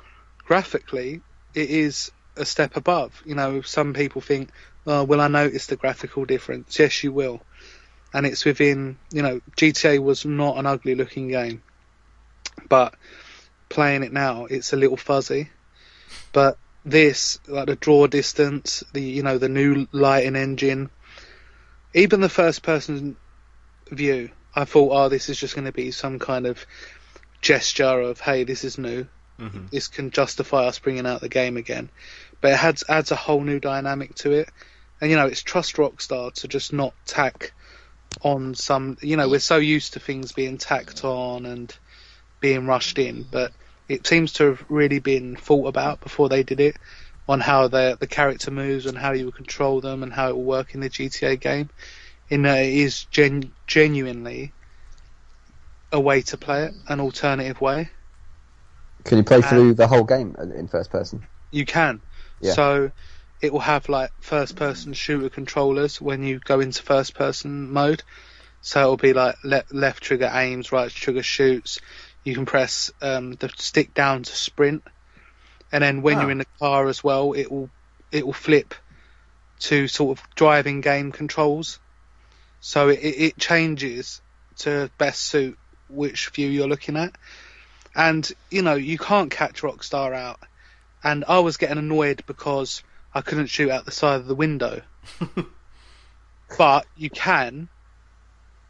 graphically, 0.44 1.20
it 1.54 1.70
is 1.70 2.10
a 2.36 2.44
step 2.44 2.76
above. 2.76 3.22
You 3.26 3.34
know, 3.34 3.60
some 3.62 3.94
people 3.94 4.20
think, 4.20 4.50
oh, 4.86 5.04
will 5.04 5.20
I 5.20 5.28
notice 5.28 5.66
the 5.66 5.76
graphical 5.76 6.24
difference? 6.24 6.78
Yes, 6.78 7.02
you 7.02 7.12
will. 7.12 7.42
And 8.14 8.24
it's 8.24 8.44
within, 8.44 8.96
you 9.12 9.22
know, 9.22 9.40
GTA 9.56 9.98
was 9.98 10.24
not 10.24 10.56
an 10.56 10.66
ugly 10.66 10.94
looking 10.94 11.28
game, 11.28 11.62
but 12.68 12.94
playing 13.68 14.02
it 14.02 14.12
now, 14.12 14.46
it's 14.46 14.72
a 14.72 14.76
little 14.76 14.96
fuzzy. 14.96 15.50
But 16.32 16.56
this, 16.84 17.38
like 17.46 17.66
the 17.66 17.76
draw 17.76 18.06
distance, 18.06 18.82
the, 18.92 19.02
you 19.02 19.22
know, 19.22 19.36
the 19.36 19.48
new 19.48 19.86
lighting 19.92 20.36
engine, 20.36 20.90
even 21.98 22.20
the 22.20 22.28
first 22.28 22.62
person 22.62 23.16
view, 23.90 24.30
I 24.54 24.64
thought, 24.64 24.90
oh, 24.92 25.08
this 25.08 25.28
is 25.28 25.38
just 25.38 25.54
going 25.54 25.66
to 25.66 25.72
be 25.72 25.90
some 25.90 26.18
kind 26.18 26.46
of 26.46 26.64
gesture 27.40 28.00
of, 28.00 28.20
hey, 28.20 28.44
this 28.44 28.64
is 28.64 28.78
new. 28.78 29.06
Mm-hmm. 29.38 29.66
This 29.70 29.88
can 29.88 30.10
justify 30.10 30.66
us 30.66 30.78
bringing 30.78 31.06
out 31.06 31.20
the 31.20 31.28
game 31.28 31.56
again. 31.56 31.90
But 32.40 32.52
it 32.52 32.64
adds, 32.64 32.84
adds 32.88 33.10
a 33.10 33.16
whole 33.16 33.42
new 33.42 33.60
dynamic 33.60 34.14
to 34.16 34.32
it. 34.32 34.48
And, 35.00 35.10
you 35.10 35.16
know, 35.16 35.26
it's 35.26 35.42
trust 35.42 35.76
Rockstar 35.76 36.32
to 36.34 36.48
just 36.48 36.72
not 36.72 36.94
tack 37.06 37.52
on 38.22 38.54
some, 38.54 38.96
you 39.00 39.16
know, 39.16 39.28
we're 39.28 39.38
so 39.38 39.56
used 39.56 39.92
to 39.92 40.00
things 40.00 40.32
being 40.32 40.58
tacked 40.58 41.04
on 41.04 41.46
and 41.46 41.74
being 42.40 42.66
rushed 42.66 42.98
in, 42.98 43.24
but 43.30 43.52
it 43.88 44.06
seems 44.06 44.34
to 44.34 44.44
have 44.44 44.64
really 44.68 44.98
been 44.98 45.36
thought 45.36 45.66
about 45.66 46.00
before 46.00 46.28
they 46.28 46.42
did 46.42 46.60
it 46.60 46.76
on 47.28 47.40
how 47.40 47.68
the 47.68 47.96
the 48.00 48.06
character 48.06 48.50
moves 48.50 48.86
and 48.86 48.96
how 48.98 49.12
you 49.12 49.26
will 49.26 49.32
control 49.32 49.80
them 49.80 50.02
and 50.02 50.12
how 50.12 50.30
it 50.30 50.36
will 50.36 50.44
work 50.44 50.74
in 50.74 50.80
the 50.80 50.88
GTA 50.88 51.36
game. 51.36 51.70
In 52.28 52.42
that 52.42 52.58
it 52.64 52.74
is 52.74 53.04
gen- 53.04 53.52
genuinely 53.66 54.54
a 55.92 56.00
way 56.00 56.22
to 56.22 56.36
play 56.36 56.64
it, 56.64 56.74
an 56.88 57.00
alternative 57.00 57.60
way. 57.60 57.90
Can 59.04 59.18
you 59.18 59.24
play 59.24 59.40
through 59.42 59.74
the 59.74 59.86
whole 59.86 60.04
game 60.04 60.34
in 60.38 60.68
first 60.68 60.90
person? 60.90 61.26
You 61.50 61.64
can. 61.64 62.02
Yeah. 62.40 62.52
So 62.54 62.92
it 63.40 63.52
will 63.52 63.60
have 63.60 63.88
like 63.88 64.10
first 64.20 64.56
person 64.56 64.92
shooter 64.92 65.30
controllers 65.30 66.00
when 66.00 66.22
you 66.22 66.40
go 66.40 66.60
into 66.60 66.82
first 66.82 67.14
person 67.14 67.70
mode. 67.72 68.02
So 68.60 68.80
it'll 68.80 68.96
be 68.96 69.12
like 69.12 69.36
le- 69.44 69.64
left 69.70 70.02
trigger 70.02 70.30
aims, 70.32 70.72
right 70.72 70.90
trigger 70.90 71.22
shoots. 71.22 71.78
You 72.24 72.34
can 72.34 72.46
press 72.46 72.90
um, 73.00 73.32
the 73.32 73.50
stick 73.56 73.94
down 73.94 74.24
to 74.24 74.36
sprint, 74.36 74.84
and 75.72 75.82
then 75.82 76.02
when 76.02 76.16
Ah. 76.18 76.22
you're 76.22 76.30
in 76.30 76.38
the 76.38 76.46
car 76.58 76.88
as 76.88 77.02
well, 77.04 77.32
it 77.32 77.50
will 77.50 77.70
it 78.10 78.24
will 78.24 78.32
flip 78.32 78.74
to 79.60 79.86
sort 79.88 80.18
of 80.18 80.24
driving 80.34 80.80
game 80.80 81.12
controls. 81.12 81.78
So 82.60 82.88
it, 82.88 83.00
it 83.02 83.38
changes 83.38 84.20
to 84.58 84.90
best 84.98 85.20
suit 85.20 85.58
which 85.88 86.28
view 86.30 86.48
you're 86.48 86.68
looking 86.68 86.96
at. 86.96 87.14
And 87.94 88.30
you 88.50 88.62
know 88.62 88.74
you 88.74 88.98
can't 88.98 89.30
catch 89.30 89.62
Rockstar 89.62 90.14
out. 90.14 90.40
And 91.04 91.24
I 91.28 91.38
was 91.40 91.56
getting 91.58 91.78
annoyed 91.78 92.24
because 92.26 92.82
I 93.14 93.20
couldn't 93.20 93.46
shoot 93.48 93.70
out 93.70 93.84
the 93.84 93.90
side 93.92 94.20
of 94.20 94.26
the 94.26 94.34
window. 94.34 94.82
but 96.58 96.86
you 96.96 97.10
can, 97.10 97.68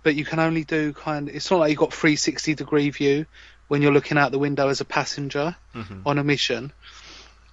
but 0.03 0.15
you 0.15 0.25
can 0.25 0.39
only 0.39 0.65
do 0.65 0.93
kind. 0.93 1.29
of, 1.29 1.35
It's 1.35 1.51
not 1.51 1.61
like 1.61 1.71
you've 1.71 1.79
got 1.79 1.93
360 1.93 2.55
degree 2.55 2.91
view 2.91 3.27
when 3.69 3.83
you're 3.83 3.93
looking 3.93 4.19
out 4.19 4.33
the 4.33 4.39
window 4.39 4.69
as 4.69 4.81
a 4.81 4.85
passenger 4.85 5.57
Mhm. 5.75 6.03
on 6.07 6.19
a 6.19 6.25
mission. 6.25 6.73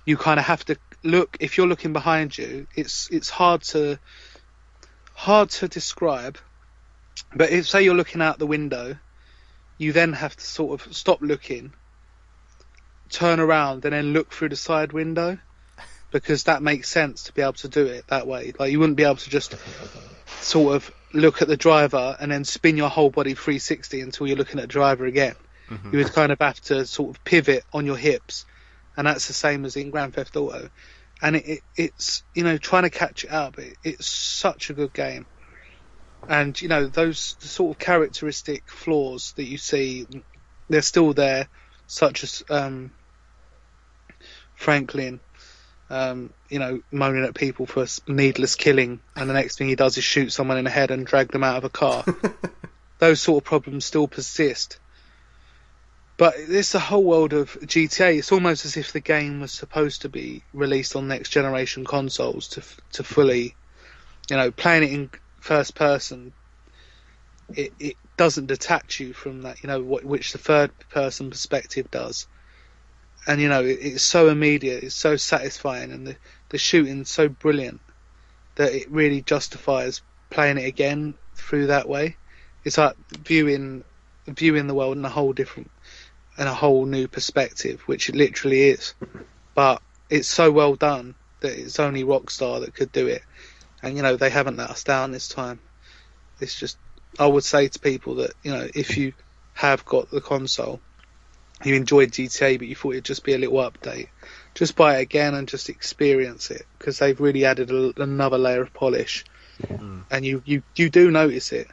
You 0.06 0.18
kind 0.18 0.40
of 0.40 0.46
have 0.46 0.64
to 0.66 0.78
look. 1.04 1.38
If 1.40 1.58
you're 1.58 1.68
looking 1.68 1.94
behind 1.94 2.38
you, 2.38 2.68
it's 2.76 3.10
it's 3.12 3.30
hard 3.30 3.62
to 3.64 4.00
hard 5.14 5.50
to 5.50 5.68
describe. 5.68 6.38
But 7.34 7.50
if 7.50 7.68
say 7.68 7.84
you're 7.84 7.96
looking 7.96 8.22
out 8.22 8.40
the 8.40 8.48
window, 8.48 8.98
you 9.78 9.94
then 9.94 10.14
have 10.14 10.36
to 10.36 10.44
sort 10.44 10.80
of 10.80 10.96
stop 10.96 11.22
looking, 11.22 11.74
turn 13.10 13.40
around, 13.40 13.86
and 13.86 13.94
then 13.94 14.14
look 14.14 14.32
through 14.32 14.50
the 14.50 14.56
side 14.56 14.94
window 14.94 15.38
because 16.12 16.44
that 16.44 16.62
makes 16.62 16.90
sense 16.90 17.24
to 17.24 17.34
be 17.34 17.42
able 17.42 17.54
to 17.54 17.68
do 17.68 17.86
it 17.86 18.08
that 18.08 18.28
way. 18.28 18.54
Like 18.58 18.72
you 18.72 18.80
wouldn't 18.80 18.98
be 18.98 19.04
able 19.04 19.18
to 19.18 19.30
just 19.30 19.56
sort 20.40 20.76
of 20.76 20.92
look 21.14 21.42
at 21.42 21.48
the 21.48 21.58
driver 21.58 22.16
and 22.20 22.32
then 22.32 22.46
spin 22.46 22.78
your 22.78 22.90
whole 22.90 23.10
body 23.10 23.34
360 23.34 24.02
until 24.02 24.28
you're 24.28 24.38
looking 24.38 24.60
at 24.60 24.64
the 24.64 24.68
driver 24.68 25.06
again. 25.06 25.36
Mhm. 25.70 25.92
You 25.92 26.00
would 26.00 26.14
kind 26.14 26.32
of 26.32 26.40
have 26.40 26.62
to 26.62 26.86
sort 26.86 27.16
of 27.16 27.24
pivot 27.24 27.64
on 27.74 27.86
your 27.86 27.98
hips, 27.98 28.46
and 28.98 29.08
that's 29.08 29.28
the 29.28 29.34
same 29.34 29.66
as 29.66 29.76
in 29.76 29.90
Grand 29.90 30.14
Theft 30.14 30.36
Auto. 30.36 30.70
And 31.22 31.36
it, 31.36 31.46
it, 31.46 31.62
it's 31.76 32.24
you 32.34 32.44
know 32.44 32.58
trying 32.58 32.84
to 32.84 32.90
catch 32.90 33.24
it 33.24 33.32
up. 33.32 33.58
It, 33.58 33.78
it's 33.84 34.08
such 34.08 34.70
a 34.70 34.74
good 34.74 34.94
game, 34.94 35.26
and 36.28 36.60
you 36.62 36.68
know 36.68 36.88
those 36.88 37.36
sort 37.40 37.76
of 37.76 37.80
characteristic 37.80 38.70
flaws 38.70 39.34
that 39.34 39.46
you 39.46 39.58
see, 39.58 40.08
they're 40.70 40.82
still 40.82 41.14
there, 41.14 41.48
such 41.88 42.24
as 42.24 42.44
um, 42.50 42.92
Franklin 44.56 45.20
um, 45.90 46.34
you 46.50 46.60
know, 46.60 46.82
moaning 46.92 47.24
at 47.26 47.36
people 47.36 47.66
for 47.66 47.86
needless 48.08 48.56
killing, 48.56 49.00
and 49.16 49.30
the 49.30 49.34
next 49.34 49.58
thing 49.58 49.68
he 49.68 49.76
does 49.76 49.98
is 49.98 50.04
shoot 50.04 50.32
someone 50.32 50.58
in 50.58 50.64
the 50.64 50.72
head 50.72 50.92
and 50.92 51.06
drag 51.06 51.32
them 51.32 51.44
out 51.44 51.58
of 51.58 51.64
a 51.64 51.70
car. 51.70 52.04
Those 53.00 53.22
sort 53.22 53.44
of 53.44 53.46
problems 53.46 53.86
still 53.86 54.08
persist. 54.08 54.80
But 56.18 56.36
it's 56.38 56.76
a 56.76 56.80
whole 56.80 57.04
world 57.04 57.34
of 57.34 57.58
GTA. 57.62 58.18
It's 58.18 58.32
almost 58.32 58.66
as 58.66 58.78
if 58.78 58.94
the 58.94 59.02
game 59.02 59.42
was 59.42 59.52
supposed 59.52 60.04
to 60.04 60.10
be 60.10 60.44
released 60.54 60.96
on 60.96 61.08
next 61.08 61.30
generation 61.30 61.86
consoles 61.86 62.48
to 62.50 62.64
to 62.94 63.04
fully, 63.04 63.56
you 64.30 64.38
know, 64.38 64.52
playing 64.52 64.84
it 64.84 64.92
in 64.94 65.10
first 65.42 65.76
person. 65.76 66.32
It 67.54 67.74
it 67.80 67.98
doesn't 68.18 68.48
detach 68.48 69.00
you 69.00 69.14
from 69.14 69.42
that, 69.42 69.62
you 69.62 69.68
know, 69.68 69.82
what, 69.82 70.06
which 70.06 70.32
the 70.32 70.38
third 70.38 70.72
person 70.90 71.30
perspective 71.30 71.92
does 71.92 72.28
and 73.28 73.42
you 73.42 73.50
know 73.50 73.64
it, 73.64 73.80
it's 73.82 74.04
so 74.04 74.30
immediate, 74.30 74.84
it's 74.84 74.96
so 74.96 75.16
satisfying, 75.16 75.92
and 75.92 76.08
the 76.08 76.16
the 76.50 76.58
shooting's 76.58 77.10
so 77.10 77.28
brilliant 77.28 77.82
that 78.56 78.74
it 78.74 78.90
really 78.92 79.22
justifies 79.22 80.02
playing 80.30 80.58
it 80.58 80.66
again 80.66 81.14
through 81.36 81.68
that 81.68 81.90
way. 81.90 82.16
It's 82.64 82.78
like 82.78 82.96
viewing 83.26 83.84
viewing 84.28 84.68
the 84.68 84.74
world 84.74 84.98
in 84.98 85.06
a 85.06 85.10
whole 85.10 85.34
different 85.34 85.72
and 86.38 86.48
a 86.50 86.54
whole 86.54 86.86
new 86.86 87.08
perspective, 87.08 87.82
which 87.86 88.10
it 88.10 88.16
literally 88.16 88.64
is. 88.70 88.94
But 89.54 89.82
it's 90.10 90.28
so 90.28 90.52
well 90.52 90.76
done 90.76 91.16
that 91.42 91.58
it's 91.58 91.80
only 91.80 92.04
Rockstar 92.04 92.62
that 92.62 92.74
could 92.74 92.92
do 92.92 93.08
it, 93.08 93.22
and 93.82 93.96
you 93.96 94.04
know 94.04 94.16
they 94.16 94.30
haven't 94.30 94.58
let 94.58 94.70
us 94.70 94.84
down 94.84 95.12
this 95.12 95.28
time. 95.28 95.60
It's 96.40 96.56
just 96.56 96.78
I 97.20 97.28
would 97.28 97.44
say 97.44 97.68
to 97.68 97.80
people 97.80 98.16
that 98.16 98.34
you 98.44 98.52
know 98.52 98.68
if 98.74 98.98
you 98.98 99.14
have 99.54 99.86
got 99.86 100.10
the 100.12 100.22
console 100.22 100.82
you 101.64 101.76
enjoyed 101.76 102.12
GTA, 102.12 102.58
but 102.58 102.68
you 102.68 102.76
thought 102.76 102.92
it'd 102.92 103.06
just 103.06 103.24
be 103.24 103.34
a 103.34 103.38
little 103.38 103.58
update. 103.58 104.10
Just 104.56 104.76
buy 104.76 104.98
it 104.98 105.02
again 105.04 105.34
and 105.34 105.48
just 105.48 105.70
experience 105.70 106.52
it 106.52 106.64
because 106.78 107.00
they've 107.00 107.20
really 107.20 107.46
added 107.46 107.72
a, 107.72 107.94
another 108.02 108.38
layer 108.38 108.62
of 108.62 108.74
polish, 108.74 109.24
Mm. 109.60 110.04
and 110.12 110.26
you, 110.26 110.42
you 110.46 110.64
you 110.76 110.90
do 110.90 111.12
notice 111.12 111.54
it. 111.54 111.68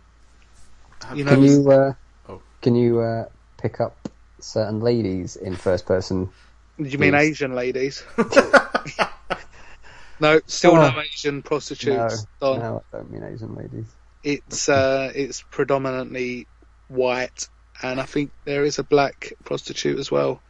You 1.14 1.24
know, 1.24 1.32
Can 1.34 1.43
you 1.43 1.70
uh, 1.70 1.93
Oh. 2.28 2.43
can 2.60 2.76
you 2.76 3.01
uh, 3.01 3.24
pick 3.59 3.80
up 3.80 4.09
certain 4.44 4.81
ladies 4.81 5.36
in 5.36 5.56
first 5.56 5.86
person? 5.86 6.31
do 6.78 6.89
you 6.89 6.98
mean 6.98 7.12
Yes. 7.12 7.23
Asian 7.23 7.55
ladies? 7.55 8.02
no, 10.20 10.40
still 10.47 10.73
Oh. 10.77 10.90
no 10.90 11.01
Asian 11.01 11.36
No, 11.36 11.43
prostitutes. 11.43 12.27
Don. 12.40 12.59
no, 12.59 12.82
I 12.93 12.97
don't 12.97 13.10
mean 13.10 13.23
Asian 13.24 13.55
ladies. 13.55 13.86
It's 14.23 14.69
uh, 14.69 15.10
it's 15.14 15.43
predominantly 15.51 16.47
white, 16.89 17.48
and 17.82 18.01
I 18.01 18.05
think 18.05 18.31
there 18.44 18.64
is 18.64 18.78
a 18.78 18.85
black 18.85 19.32
prostitute 19.44 19.98
as 19.98 20.10
well. 20.10 20.40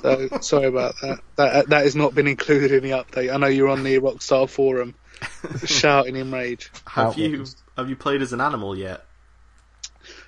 So 0.00 0.28
sorry 0.40 0.66
about 0.66 0.94
that. 1.02 1.20
That 1.36 1.68
that 1.68 1.84
has 1.84 1.94
not 1.94 2.14
been 2.14 2.26
included 2.26 2.72
in 2.72 2.82
the 2.82 2.90
update. 2.96 3.32
I 3.32 3.36
know 3.36 3.46
you're 3.46 3.68
on 3.68 3.82
the 3.84 3.98
Rockstar 4.00 4.48
forum 4.48 4.94
shouting 5.66 6.16
in 6.16 6.30
rage. 6.30 6.70
Have 6.86 7.18
you 7.18 7.44
have 7.76 7.90
you 7.90 7.96
played 7.96 8.22
as 8.22 8.32
an 8.32 8.40
animal 8.40 8.76
yet? 8.76 9.04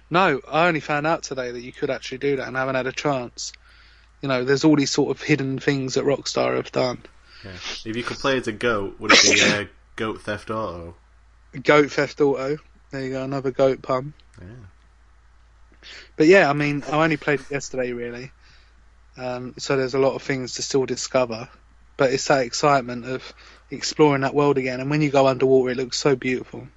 No, 0.09 0.41
I 0.49 0.69
only 0.69 0.81
found 0.81 1.07
out 1.07 1.25
today 1.25 1.51
that 1.51 1.61
you 1.61 1.73
could 1.73 1.91
actually 1.91 2.19
do 2.19 2.37
that 2.37 2.47
and 2.47 2.57
haven't 2.57 2.77
had 2.77 2.87
a 2.87 2.93
chance. 2.93 3.53
You 4.23 4.29
know, 4.29 4.45
there's 4.45 4.65
all 4.65 4.77
these 4.77 4.91
sort 4.91 5.11
of 5.11 5.23
hidden 5.23 5.59
things 5.59 5.95
that 5.95 6.05
Rockstar 6.05 6.57
have 6.57 6.73
done. 6.73 7.03
Yeah. 7.45 7.53
If 7.85 7.97
you 7.97 8.03
could 8.03 8.19
play 8.19 8.39
as 8.39 8.49
a 8.49 8.53
goat, 8.53 8.97
would 8.99 9.13
it 9.13 9.23
be 9.23 9.41
uh, 9.43 9.65
Goat 9.97 10.23
Theft 10.23 10.51
Auto? 10.51 10.95
Goat 11.63 11.91
Theft 11.91 12.21
Auto. 12.21 12.59
There 12.91 13.01
you 13.01 13.11
go, 13.11 13.25
another 13.25 13.51
goat 13.51 13.83
pun. 13.83 14.15
Yeah. 14.41 14.47
But 16.17 16.27
yeah, 16.27 16.49
I 16.49 16.53
mean, 16.53 16.83
I 16.91 17.03
only 17.03 17.17
played 17.17 17.41
it 17.41 17.51
yesterday, 17.51 17.93
really. 17.93 18.31
Um, 19.17 19.55
so 19.59 19.77
there's 19.77 19.95
a 19.95 19.99
lot 19.99 20.15
of 20.15 20.23
things 20.23 20.55
to 20.55 20.63
still 20.63 20.87
discover. 20.87 21.49
But 21.97 22.13
it's 22.13 22.27
that 22.29 22.45
excitement 22.45 23.07
of 23.07 23.35
exploring 23.71 24.23
that 24.23 24.35
world 24.35 24.59
again. 24.59 24.81
And 24.81 24.91
when 24.91 25.01
you 25.01 25.11
go 25.11 25.27
underwater, 25.27 25.71
it 25.71 25.77
looks 25.77 25.97
so 25.97 26.15
beautiful. 26.15 26.69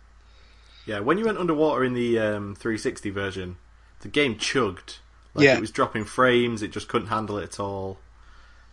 Yeah, 0.90 1.02
when 1.02 1.20
you 1.20 1.26
went 1.26 1.38
underwater 1.38 1.84
in 1.84 1.94
the 1.94 2.18
um, 2.18 2.56
360 2.56 3.11
version, 3.11 3.57
the 3.99 4.07
game 4.07 4.38
chugged. 4.40 4.98
Like 5.36 5.45
Yeah. 5.45 5.56
it 5.56 5.61
was 5.61 5.70
dropping 5.70 6.06
frames, 6.06 6.64
it 6.64 6.72
just 6.72 6.88
couldn't 6.88 7.10
handle 7.10 7.38
it 7.38 7.44
at 7.44 7.60
all. 7.60 7.99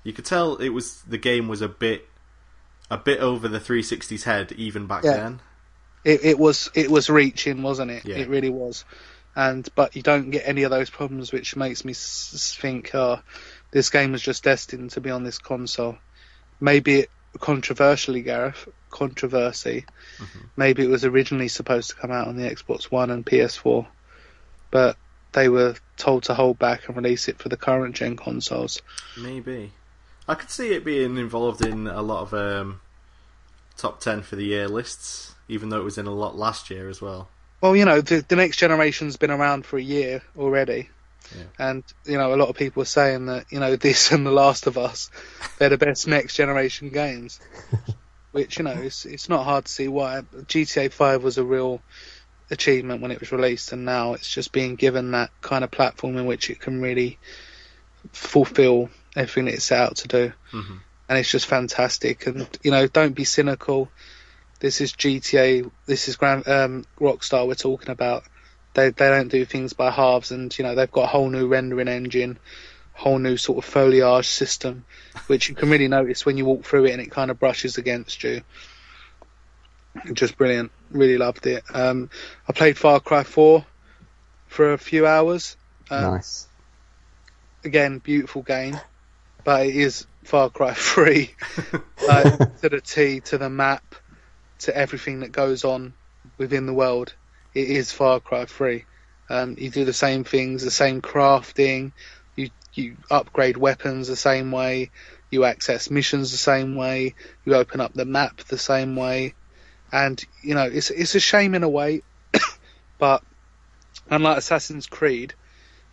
You 0.02 0.14
could 0.14 0.24
tell 0.24 0.56
it 0.56 0.70
was 0.70 1.02
the 1.02 1.18
game 1.18 1.46
was 1.46 1.60
a 1.60 1.68
bit 1.68 2.08
a 2.90 2.96
bit 2.96 3.20
over 3.20 3.48
the 3.48 3.60
360's 3.60 4.24
head 4.24 4.52
even 4.52 4.86
back 4.86 5.04
Yeah. 5.04 5.16
then. 5.16 5.40
It, 6.04 6.24
it 6.24 6.38
was 6.38 6.70
it 6.74 6.90
was 6.90 7.10
reaching, 7.10 7.62
wasn't 7.62 7.90
it? 7.90 8.06
Yeah. 8.06 8.16
It 8.16 8.28
really 8.28 8.48
was. 8.48 8.86
And 9.34 9.68
but 9.74 9.94
you 9.94 10.00
don't 10.00 10.30
get 10.30 10.44
any 10.48 10.62
of 10.62 10.70
those 10.70 10.88
problems, 10.88 11.32
which 11.32 11.54
makes 11.54 11.84
me 11.84 11.92
think, 11.94 12.94
oh, 12.94 13.20
this 13.72 13.90
game 13.90 14.12
was 14.12 14.22
just 14.22 14.42
destined 14.42 14.92
to 14.92 15.02
be 15.02 15.10
on 15.10 15.22
this 15.22 15.36
console. 15.36 15.98
Maybe 16.60 17.00
it 17.00 17.10
controversially, 17.38 18.22
Gareth, 18.22 18.68
controversy. 18.90 19.84
Maybe 20.56 20.84
it 20.84 20.88
was 20.88 21.04
originally 21.04 21.48
supposed 21.48 21.90
to 21.90 21.96
come 21.96 22.10
out 22.10 22.28
on 22.28 22.36
the 22.36 22.48
Xbox 22.48 22.84
One 22.84 23.10
and 23.10 23.24
PS4, 23.24 23.86
but 24.70 24.96
they 25.32 25.48
were 25.48 25.76
told 25.96 26.24
to 26.24 26.34
hold 26.34 26.58
back 26.58 26.88
and 26.88 26.96
release 26.96 27.28
it 27.28 27.38
for 27.38 27.48
the 27.48 27.56
current 27.56 27.94
gen 27.94 28.16
consoles. 28.16 28.80
Maybe. 29.18 29.72
I 30.28 30.34
could 30.34 30.50
see 30.50 30.72
it 30.72 30.84
being 30.84 31.18
involved 31.18 31.64
in 31.64 31.86
a 31.86 32.02
lot 32.02 32.22
of 32.22 32.34
um, 32.34 32.80
top 33.76 34.00
10 34.00 34.22
for 34.22 34.36
the 34.36 34.44
year 34.44 34.66
lists, 34.66 35.34
even 35.48 35.68
though 35.68 35.80
it 35.80 35.84
was 35.84 35.98
in 35.98 36.06
a 36.06 36.14
lot 36.14 36.36
last 36.36 36.70
year 36.70 36.88
as 36.88 37.00
well. 37.00 37.28
Well, 37.60 37.76
you 37.76 37.84
know, 37.84 38.00
the, 38.00 38.24
the 38.26 38.36
next 38.36 38.56
generation's 38.56 39.16
been 39.16 39.30
around 39.30 39.64
for 39.64 39.78
a 39.78 39.82
year 39.82 40.22
already. 40.36 40.88
Yeah. 41.34 41.44
And, 41.58 41.84
you 42.04 42.18
know, 42.18 42.34
a 42.34 42.36
lot 42.36 42.48
of 42.48 42.56
people 42.56 42.82
are 42.82 42.86
saying 42.86 43.26
that, 43.26 43.46
you 43.50 43.60
know, 43.60 43.76
this 43.76 44.12
and 44.12 44.26
The 44.26 44.30
Last 44.30 44.66
of 44.66 44.78
Us, 44.78 45.10
they're 45.58 45.68
the 45.68 45.78
best 45.78 46.06
next 46.06 46.34
generation 46.34 46.90
games. 46.90 47.40
Which, 48.32 48.58
you 48.58 48.64
know, 48.64 48.72
it's, 48.72 49.06
it's 49.06 49.28
not 49.30 49.44
hard 49.44 49.64
to 49.64 49.72
see 49.72 49.88
why. 49.88 50.20
GTA 50.20 50.92
5 50.92 51.22
was 51.22 51.38
a 51.38 51.44
real 51.44 51.80
achievement 52.50 53.00
when 53.00 53.10
it 53.10 53.18
was 53.20 53.32
released, 53.32 53.72
and 53.72 53.86
now 53.86 54.12
it's 54.12 54.28
just 54.28 54.52
being 54.52 54.76
given 54.76 55.12
that 55.12 55.30
kind 55.40 55.64
of 55.64 55.70
platform 55.70 56.18
in 56.18 56.26
which 56.26 56.50
it 56.50 56.60
can 56.60 56.82
really 56.82 57.18
fulfill 58.12 58.90
everything 59.16 59.48
it's 59.48 59.64
set 59.64 59.80
out 59.80 59.96
to 59.96 60.08
do. 60.08 60.32
Mhm. 60.52 60.80
And 61.08 61.18
it's 61.18 61.30
just 61.30 61.46
fantastic. 61.46 62.26
And, 62.26 62.46
you 62.62 62.70
know, 62.70 62.86
don't 62.86 63.14
be 63.14 63.24
cynical. 63.24 63.90
This 64.60 64.80
is 64.80 64.92
GTA, 64.92 65.70
this 65.86 66.08
is 66.08 66.16
Grand, 66.16 66.46
um, 66.48 66.84
Rockstar 67.00 67.46
we're 67.46 67.54
talking 67.54 67.90
about. 67.90 68.24
They, 68.76 68.90
they 68.90 69.08
don't 69.08 69.28
do 69.28 69.46
things 69.46 69.72
by 69.72 69.90
halves, 69.90 70.32
and, 70.32 70.56
you 70.58 70.62
know, 70.62 70.74
they've 70.74 70.90
got 70.90 71.04
a 71.04 71.06
whole 71.06 71.30
new 71.30 71.48
rendering 71.48 71.88
engine, 71.88 72.38
whole 72.92 73.18
new 73.18 73.38
sort 73.38 73.56
of 73.56 73.64
foliage 73.64 74.26
system, 74.26 74.84
which 75.28 75.48
you 75.48 75.54
can 75.54 75.70
really 75.70 75.88
notice 75.88 76.26
when 76.26 76.36
you 76.36 76.44
walk 76.44 76.64
through 76.64 76.84
it 76.84 76.92
and 76.92 77.00
it 77.00 77.10
kind 77.10 77.30
of 77.30 77.40
brushes 77.40 77.78
against 77.78 78.22
you. 78.22 78.42
Just 80.12 80.36
brilliant. 80.36 80.72
Really 80.90 81.16
loved 81.16 81.46
it. 81.46 81.64
Um, 81.72 82.10
I 82.46 82.52
played 82.52 82.76
Far 82.76 83.00
Cry 83.00 83.22
4 83.22 83.64
for 84.48 84.74
a 84.74 84.78
few 84.78 85.06
hours. 85.06 85.56
Um, 85.90 86.02
nice. 86.02 86.46
again, 87.64 87.96
beautiful 87.96 88.42
game, 88.42 88.78
but 89.42 89.64
it 89.64 89.74
is 89.74 90.06
Far 90.24 90.50
Cry 90.50 90.74
3 90.76 91.34
like, 92.06 92.38
to 92.60 92.68
the 92.68 92.82
T, 92.82 93.20
to 93.20 93.38
the 93.38 93.48
map, 93.48 93.94
to 94.58 94.76
everything 94.76 95.20
that 95.20 95.32
goes 95.32 95.64
on 95.64 95.94
within 96.36 96.66
the 96.66 96.74
world. 96.74 97.14
It 97.56 97.70
is 97.70 97.90
Far 97.90 98.20
Cry 98.20 98.44
3. 98.44 98.84
Um, 99.30 99.56
you 99.58 99.70
do 99.70 99.86
the 99.86 99.94
same 99.94 100.24
things, 100.24 100.62
the 100.62 100.70
same 100.70 101.00
crafting. 101.00 101.92
You 102.36 102.50
you 102.74 102.98
upgrade 103.10 103.56
weapons 103.56 104.08
the 104.08 104.14
same 104.14 104.50
way. 104.52 104.90
You 105.30 105.44
access 105.44 105.90
missions 105.90 106.32
the 106.32 106.36
same 106.36 106.76
way. 106.76 107.14
You 107.46 107.54
open 107.54 107.80
up 107.80 107.94
the 107.94 108.04
map 108.04 108.42
the 108.42 108.58
same 108.58 108.94
way. 108.94 109.32
And 109.90 110.22
you 110.42 110.54
know 110.54 110.64
it's 110.64 110.90
it's 110.90 111.14
a 111.14 111.20
shame 111.20 111.54
in 111.54 111.62
a 111.62 111.68
way, 111.68 112.02
but 112.98 113.22
unlike 114.10 114.36
Assassin's 114.36 114.86
Creed, 114.86 115.32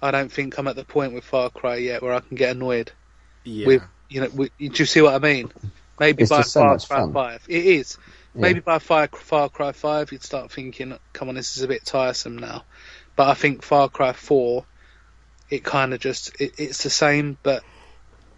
I 0.02 0.12
don't 0.12 0.34
think 0.34 0.58
I'm 0.58 0.68
at 0.68 0.76
the 0.76 0.84
point 0.84 1.14
with 1.14 1.24
Far 1.24 1.50
Cry 1.50 1.78
yet 1.78 2.02
where 2.02 2.14
I 2.14 2.20
can 2.20 2.36
get 2.36 2.58
annoyed 2.58 2.92
Yeah. 3.46 3.68
with 3.68 3.84
you 4.10 4.20
know. 4.20 4.30
With, 4.34 4.52
do 4.58 4.66
you 4.66 4.86
see 4.86 5.02
what 5.02 5.14
I 5.16 5.20
mean? 5.20 5.50
Maybe 5.98 6.24
It's 6.24 6.30
by 6.30 6.42
Far 6.44 6.78
Cry. 6.80 7.10
Five, 7.14 7.46
it 7.48 7.66
is. 7.66 7.98
Yeah. 8.36 8.42
Maybe 8.42 8.60
by 8.62 8.80
Far, 8.80 9.08
Far 9.08 9.50
Cry 9.50 9.72
Five, 9.72 10.12
you'd 10.12 10.24
start 10.24 10.52
thinking, 10.52 10.98
"Come 11.14 11.30
on, 11.30 11.36
this 11.36 11.56
is 11.56 11.64
a 11.64 11.68
bit 11.68 11.86
tiresome 11.86 12.38
now." 12.38 12.64
But 13.16 13.30
I 13.30 13.36
think 13.36 13.62
Far 13.62 13.90
Cry 13.90 14.14
Four, 14.14 14.66
it 15.50 15.64
kind 15.64 15.94
of 15.94 16.00
just 16.00 16.42
it, 16.42 16.54
it's 16.58 16.84
the 16.84 16.90
same, 16.90 17.38
but 17.44 17.64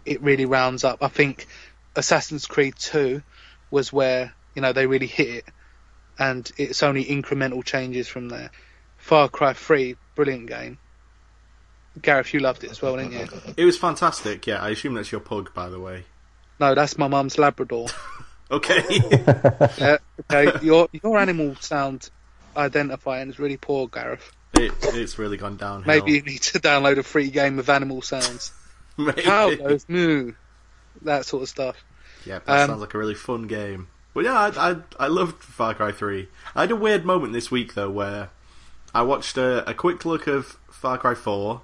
it 0.04 0.20
really 0.20 0.44
rounds 0.44 0.84
up. 0.84 1.02
I 1.02 1.08
think 1.08 1.46
Assassin's 1.94 2.46
Creed 2.46 2.74
Two 2.76 3.22
was 3.70 3.92
where 3.92 4.34
you 4.54 4.62
know 4.62 4.72
they 4.72 4.86
really 4.86 5.06
hit 5.06 5.28
it, 5.28 5.44
and 6.18 6.50
it's 6.58 6.82
only 6.82 7.04
incremental 7.04 7.64
changes 7.64 8.06
from 8.06 8.28
there. 8.28 8.50
Far 8.98 9.28
Cry 9.30 9.54
Three, 9.54 9.96
brilliant 10.14 10.46
game. 10.46 10.78
Gareth, 12.02 12.34
you 12.34 12.40
loved 12.40 12.64
it 12.64 12.70
as 12.70 12.82
well, 12.82 12.96
didn't 12.96 13.12
you? 13.12 13.26
It 13.56 13.64
was 13.64 13.78
fantastic, 13.78 14.46
yeah. 14.46 14.62
I 14.62 14.70
assume 14.70 14.92
that's 14.94 15.10
your 15.10 15.20
pug, 15.22 15.54
by 15.54 15.70
the 15.70 15.80
way. 15.80 16.04
No, 16.60 16.74
that's 16.74 16.98
my 16.98 17.08
mum's 17.08 17.38
Labrador. 17.38 17.86
Okay. 18.50 18.82
Yeah, 19.78 19.96
okay, 20.32 20.64
your 20.64 20.88
your 20.92 21.18
animal 21.18 21.56
sound 21.56 22.10
identifying 22.56 23.28
is 23.28 23.38
really 23.38 23.56
poor, 23.56 23.88
Gareth. 23.88 24.32
it, 24.54 24.72
it's 24.82 25.18
really 25.18 25.36
gone 25.36 25.56
downhill. 25.56 25.86
Maybe 25.86 26.12
you 26.12 26.22
need 26.22 26.42
to 26.42 26.58
download 26.60 26.98
a 26.98 27.02
free 27.02 27.30
game 27.30 27.58
of 27.58 27.68
animal 27.68 28.02
sounds. 28.02 28.52
Cow 29.18 29.54
goes 29.54 29.84
moo, 29.88 30.32
that 31.02 31.26
sort 31.26 31.42
of 31.42 31.48
stuff. 31.48 31.76
Yeah, 32.24 32.38
that 32.46 32.62
Um, 32.62 32.68
sounds 32.70 32.80
like 32.80 32.94
a 32.94 32.98
really 32.98 33.14
fun 33.14 33.46
game. 33.46 33.88
But 34.14 34.24
yeah, 34.24 34.32
I, 34.38 34.70
I 34.70 34.76
I 34.98 35.06
loved 35.08 35.42
Far 35.42 35.74
Cry 35.74 35.92
Three. 35.92 36.28
I 36.54 36.62
had 36.62 36.70
a 36.70 36.76
weird 36.76 37.04
moment 37.04 37.32
this 37.34 37.50
week 37.50 37.74
though, 37.74 37.90
where 37.90 38.30
I 38.94 39.02
watched 39.02 39.36
a, 39.36 39.68
a 39.68 39.74
quick 39.74 40.04
look 40.06 40.26
of 40.26 40.56
Far 40.70 40.96
Cry 40.98 41.14
Four, 41.14 41.60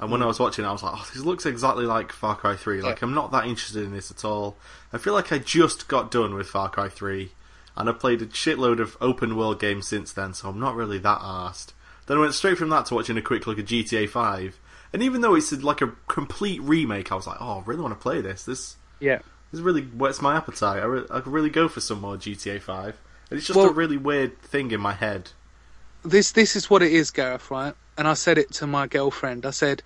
and 0.00 0.10
when 0.10 0.22
I 0.22 0.26
was 0.26 0.38
watching, 0.40 0.64
it, 0.64 0.68
I 0.68 0.72
was 0.72 0.82
like, 0.82 0.94
"Oh, 0.96 1.08
this 1.14 1.22
looks 1.24 1.46
exactly 1.46 1.86
like 1.86 2.12
Far 2.12 2.36
Cry 2.36 2.56
Three." 2.56 2.80
Like, 2.82 3.00
Yeah. 3.00 3.06
I'm 3.08 3.14
not 3.14 3.32
that 3.32 3.46
interested 3.46 3.84
in 3.84 3.92
this 3.92 4.10
at 4.10 4.24
all. 4.24 4.56
I 4.92 4.98
feel 4.98 5.12
like 5.14 5.32
I 5.32 5.38
just 5.38 5.88
got 5.88 6.10
done 6.10 6.34
with 6.34 6.48
Far 6.48 6.68
Cry 6.68 6.88
Three, 6.88 7.32
and 7.76 7.88
I've 7.88 7.98
played 8.00 8.22
a 8.22 8.26
shitload 8.26 8.80
of 8.80 8.96
open 9.00 9.36
world 9.36 9.60
games 9.60 9.86
since 9.88 10.12
then, 10.12 10.34
so 10.34 10.48
I'm 10.48 10.60
not 10.60 10.74
really 10.76 10.98
that 10.98 11.18
arsed. 11.20 11.72
Then 12.06 12.18
I 12.18 12.20
went 12.20 12.34
straight 12.34 12.58
from 12.58 12.68
that 12.70 12.86
to 12.86 12.94
watching 12.94 13.16
a 13.16 13.22
quick 13.22 13.46
look 13.46 13.58
at 13.58 13.66
GTA 13.66 14.08
Five, 14.08 14.58
and 14.92 15.02
even 15.02 15.20
though 15.22 15.34
it's 15.34 15.52
like 15.52 15.80
a 15.80 15.92
complete 16.08 16.60
remake, 16.62 17.10
I 17.10 17.14
was 17.14 17.26
like, 17.26 17.38
"Oh, 17.40 17.60
I 17.60 17.62
really 17.64 17.80
want 17.82 17.94
to 17.94 18.00
play 18.02 18.20
this." 18.20 18.44
This 18.44 18.76
Yeah. 19.00 19.20
this 19.52 19.60
really 19.60 19.82
whets 19.82 20.20
my 20.20 20.36
appetite. 20.36 20.82
I, 20.82 20.86
re- 20.86 21.06
I 21.10 21.20
could 21.20 21.32
really 21.32 21.50
go 21.50 21.68
for 21.68 21.80
some 21.80 22.00
more 22.00 22.16
GTA 22.16 22.60
5. 22.60 22.96
And 23.30 23.38
it's 23.38 23.46
just 23.46 23.56
Well- 23.56 23.68
a 23.70 23.72
really 23.72 23.96
weird 23.96 24.40
thing 24.42 24.70
in 24.70 24.80
my 24.80 24.92
head. 24.92 25.30
This 26.04 26.32
this 26.32 26.54
is 26.56 26.68
what 26.68 26.82
it 26.82 26.92
is, 26.92 27.10
Gareth, 27.10 27.50
right? 27.50 27.74
And 27.96 28.08
I 28.08 28.14
said 28.14 28.38
it 28.38 28.52
to 28.54 28.66
my 28.66 28.86
girlfriend. 28.86 29.46
I 29.46 29.50
said, 29.50 29.82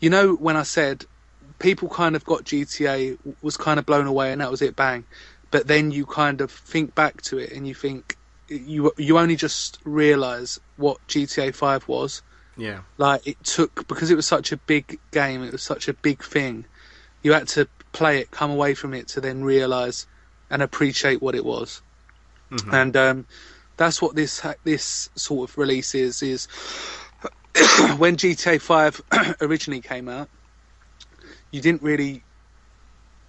you 0.00 0.10
know, 0.10 0.34
when 0.34 0.56
I 0.56 0.62
said 0.62 1.04
people 1.58 1.88
kind 1.88 2.16
of 2.16 2.24
got 2.24 2.44
GTA 2.44 3.18
was 3.42 3.56
kind 3.56 3.78
of 3.78 3.86
blown 3.86 4.06
away 4.06 4.32
and 4.32 4.40
that 4.40 4.50
was 4.50 4.62
it, 4.62 4.76
bang. 4.76 5.04
But 5.50 5.66
then 5.66 5.90
you 5.90 6.06
kind 6.06 6.40
of 6.40 6.50
think 6.50 6.94
back 6.94 7.22
to 7.22 7.38
it 7.38 7.52
and 7.52 7.66
you 7.66 7.74
think 7.74 8.16
you 8.48 8.92
you 8.98 9.18
only 9.18 9.36
just 9.36 9.78
realise 9.84 10.58
what 10.76 10.98
GTA 11.08 11.54
Five 11.54 11.86
was. 11.88 12.22
Yeah. 12.56 12.80
like 12.98 13.26
it 13.26 13.42
took 13.42 13.88
because 13.88 14.10
it 14.10 14.16
was 14.16 14.26
such 14.26 14.52
a 14.52 14.56
big 14.58 14.98
game 15.12 15.42
it 15.42 15.52
was 15.52 15.62
such 15.62 15.88
a 15.88 15.94
big 15.94 16.22
thing 16.22 16.66
you 17.22 17.32
had 17.32 17.48
to 17.48 17.66
play 17.92 18.18
it 18.18 18.30
come 18.30 18.50
away 18.50 18.74
from 18.74 18.92
it 18.92 19.08
to 19.08 19.20
then 19.20 19.42
realize 19.42 20.06
and 20.50 20.60
appreciate 20.60 21.22
what 21.22 21.34
it 21.34 21.44
was 21.44 21.80
Mhm. 22.50 22.72
and 22.72 22.96
um, 22.96 23.26
that's 23.78 24.02
what 24.02 24.14
this 24.14 24.42
this 24.64 25.08
sort 25.14 25.48
of 25.48 25.56
release 25.56 25.94
is 25.94 26.22
is 26.22 26.48
when 27.98 28.16
GTA 28.16 28.60
5 28.60 29.36
originally 29.40 29.80
came 29.80 30.08
out 30.08 30.28
you 31.50 31.60
didn't 31.60 31.82
really 31.82 32.22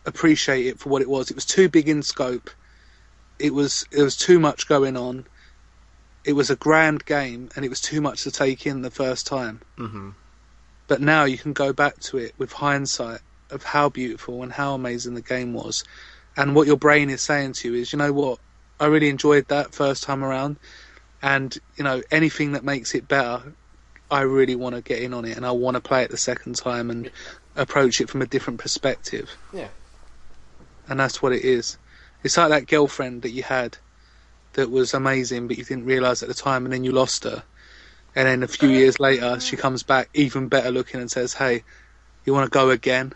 appreciate 0.06 0.68
it 0.68 0.80
for 0.80 0.90
what 0.90 1.02
it 1.02 1.10
was. 1.10 1.32
It 1.32 1.36
was 1.36 1.46
too 1.46 1.70
big 1.70 1.90
in 1.90 2.04
scope. 2.04 2.52
It 3.40 3.52
was 3.52 3.88
there 3.92 4.04
was 4.04 4.16
too 4.16 4.40
much 4.40 4.68
going 4.68 4.96
on. 4.96 5.26
It 6.24 6.34
was 6.34 6.52
a 6.52 6.56
grand 6.56 7.04
game 7.04 7.50
and 7.56 7.66
it 7.66 7.70
was 7.70 7.82
too 7.82 8.00
much 8.00 8.24
to 8.24 8.32
take 8.32 8.68
in 8.68 8.84
the 8.84 8.92
first 8.92 9.26
time. 9.26 9.62
Hmm 9.78 10.12
but 10.92 11.00
now 11.00 11.24
you 11.24 11.38
can 11.38 11.54
go 11.54 11.72
back 11.72 11.98
to 12.02 12.18
it 12.18 12.34
with 12.38 12.52
hindsight 12.52 13.22
of 13.50 13.64
how 13.64 13.88
beautiful 13.88 14.44
and 14.44 14.52
how 14.52 14.74
amazing 14.74 15.14
the 15.14 15.22
game 15.22 15.54
was. 15.54 15.86
And 16.36 16.54
what 16.54 16.68
your 16.68 16.76
brain 16.76 17.10
is 17.10 17.22
saying 17.22 17.54
to 17.54 17.72
you 17.72 17.80
is, 17.80 17.94
you 17.94 17.98
know 17.98 18.12
what, 18.12 18.40
I 18.78 18.88
really 18.88 19.08
enjoyed 19.08 19.48
that 19.48 19.74
first 19.74 20.04
time 20.04 20.22
around. 20.22 20.58
And, 21.22 21.58
you 21.78 21.86
know, 21.86 22.02
anything 22.12 22.52
that 22.52 22.66
makes 22.66 22.94
it 22.94 23.08
better, 23.08 23.54
I 24.12 24.22
really 24.22 24.56
want 24.56 24.76
to 24.76 24.82
get 24.82 25.02
in 25.02 25.14
on 25.14 25.26
it 25.26 25.38
and 25.38 25.46
I 25.46 25.52
want 25.52 25.76
to 25.76 25.82
play 25.82 26.04
it 26.04 26.12
the 26.12 26.18
second 26.18 26.58
time 26.58 26.92
and 26.92 27.10
approach 27.56 28.02
it 28.02 28.10
from 28.10 28.22
a 28.22 28.28
different 28.28 28.60
perspective. 28.60 29.32
Yeah. 29.54 29.70
And 30.90 31.00
that's 31.00 31.22
what 31.22 31.32
it 31.32 31.46
is. 31.46 31.78
It's 32.24 32.38
like 32.38 32.50
that 32.50 32.68
girlfriend 32.68 33.22
that 33.24 33.32
you 33.32 33.44
had 33.44 33.78
that 34.54 34.70
was 34.70 34.94
amazing, 34.94 35.48
but 35.48 35.58
you 35.58 35.64
didn't 35.64 35.86
realise 35.86 36.22
at 36.22 36.28
the 36.28 36.36
time 36.36 36.66
and 36.66 36.74
then 36.74 36.84
you 36.84 36.92
lost 36.92 37.24
her. 37.24 37.42
And 38.16 38.28
then 38.28 38.44
a 38.44 38.48
few 38.48 38.70
oh, 38.70 38.74
years 38.74 39.00
later, 39.00 39.40
she 39.40 39.56
comes 39.56 39.84
back 39.84 40.10
even 40.14 40.50
better 40.50 40.72
looking 40.72 41.00
and 41.00 41.10
says, 41.10 41.34
Hey, 41.34 41.64
you 42.26 42.34
want 42.34 42.52
to 42.52 42.56
go 42.56 42.70
again? 42.70 43.14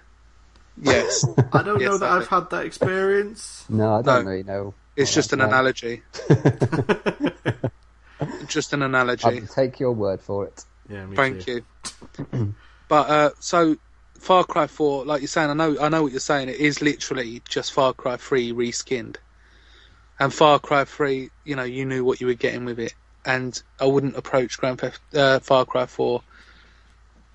Yes. 0.82 1.26
I 1.54 1.62
don't 1.62 1.84
know 1.84 1.92
Yes, 1.92 2.00
that 2.00 2.10
I 2.10 2.18
I've 2.18 2.28
had 2.28 2.50
that 2.52 2.66
experience. 2.66 3.66
No, 3.68 3.96
I 3.96 4.02
don't 4.02 4.24
No. 4.24 4.32
really 4.32 4.44
know. 4.44 4.74
It's 4.96 5.12
what 5.12 5.16
just 5.16 5.34
an 5.34 5.40
that's 5.40 5.52
analogy. 5.52 6.04
just 8.48 8.72
an 8.72 8.82
analogy. 8.82 9.26
I'll 9.26 9.42
take 9.48 9.78
your 9.80 9.92
word 9.92 10.22
for 10.22 10.46
it. 10.46 10.64
Yeah, 10.90 11.06
me 11.06 11.16
Thank 11.16 11.46
too. 11.46 11.62
you. 12.32 12.56
but 12.88 13.10
uh, 13.10 13.30
so 13.40 13.76
Far 14.20 14.44
Cry 14.44 14.68
4, 14.68 15.06
like 15.06 15.22
you're 15.22 15.28
saying, 15.28 15.50
I 15.50 15.54
know, 15.54 15.78
I 15.80 15.90
know 15.90 16.04
what 16.04 16.12
you're 16.12 16.20
saying. 16.20 16.50
It 16.50 16.58
is 16.58 16.82
literally 16.82 17.42
just 17.48 17.74
Far 17.74 17.94
Cry 17.94 18.18
3 18.18 18.54
reskinned, 18.54 19.18
and 20.20 20.34
Far 20.34 20.60
Cry 20.60 20.86
3, 20.86 21.30
you 21.44 21.56
know, 21.56 21.64
you 21.64 21.86
knew 21.86 22.04
what 22.04 22.22
you 22.22 22.28
were 22.28 22.34
getting 22.34 22.66
with 22.66 22.80
it, 22.80 22.94
and 23.26 23.62
I 23.80 23.86
wouldn't 23.86 24.18
approach 24.18 24.58
Grand 24.58 24.80
Theft 24.80 25.02
uh, 25.16 25.40
Far 25.40 25.66
Cry 25.66 25.86
4 25.86 26.22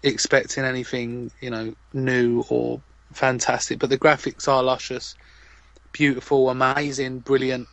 expecting 0.02 0.64
anything, 0.64 1.30
you 1.40 1.50
know, 1.50 1.74
new 1.92 2.44
or 2.48 2.80
fantastic. 3.12 3.78
But 3.78 3.90
the 3.90 3.98
graphics 3.98 4.48
are 4.48 4.62
luscious, 4.62 5.14
beautiful, 5.92 6.50
amazing, 6.50 7.20
brilliant. 7.20 7.68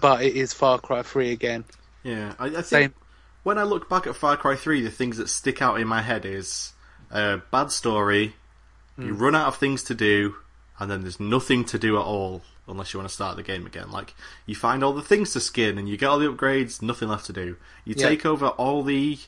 But 0.00 0.22
it 0.22 0.36
is 0.36 0.52
Far 0.52 0.78
Cry 0.78 1.02
3 1.02 1.32
again. 1.32 1.64
Yeah, 2.04 2.34
I, 2.38 2.46
I 2.46 2.50
think 2.50 2.66
Same. 2.66 2.94
When 3.46 3.58
I 3.58 3.62
look 3.62 3.88
back 3.88 4.08
at 4.08 4.16
Far 4.16 4.36
Cry 4.36 4.56
3, 4.56 4.82
the 4.82 4.90
things 4.90 5.18
that 5.18 5.28
stick 5.28 5.62
out 5.62 5.78
in 5.80 5.86
my 5.86 6.02
head 6.02 6.24
is 6.26 6.72
uh, 7.12 7.36
bad 7.52 7.70
story, 7.70 8.34
you 8.98 9.14
Hmm. 9.14 9.18
run 9.22 9.34
out 9.36 9.46
of 9.46 9.54
things 9.56 9.84
to 9.84 9.94
do, 9.94 10.34
and 10.80 10.90
then 10.90 11.02
there's 11.02 11.20
nothing 11.20 11.64
to 11.66 11.78
do 11.78 11.96
at 11.96 12.02
all 12.02 12.42
unless 12.66 12.92
you 12.92 12.98
want 12.98 13.08
to 13.08 13.14
start 13.14 13.36
the 13.36 13.44
game 13.44 13.64
again. 13.64 13.92
Like, 13.92 14.16
you 14.46 14.56
find 14.56 14.82
all 14.82 14.92
the 14.92 15.00
things 15.00 15.32
to 15.34 15.40
skin, 15.40 15.78
and 15.78 15.88
you 15.88 15.96
get 15.96 16.06
all 16.08 16.18
the 16.18 16.26
upgrades, 16.26 16.82
nothing 16.82 17.08
left 17.08 17.26
to 17.26 17.32
do. 17.32 17.56
You 17.84 17.94
Yeah. 17.96 18.08
take 18.08 18.26
over 18.26 18.48
all 18.48 18.82
the 18.82 19.18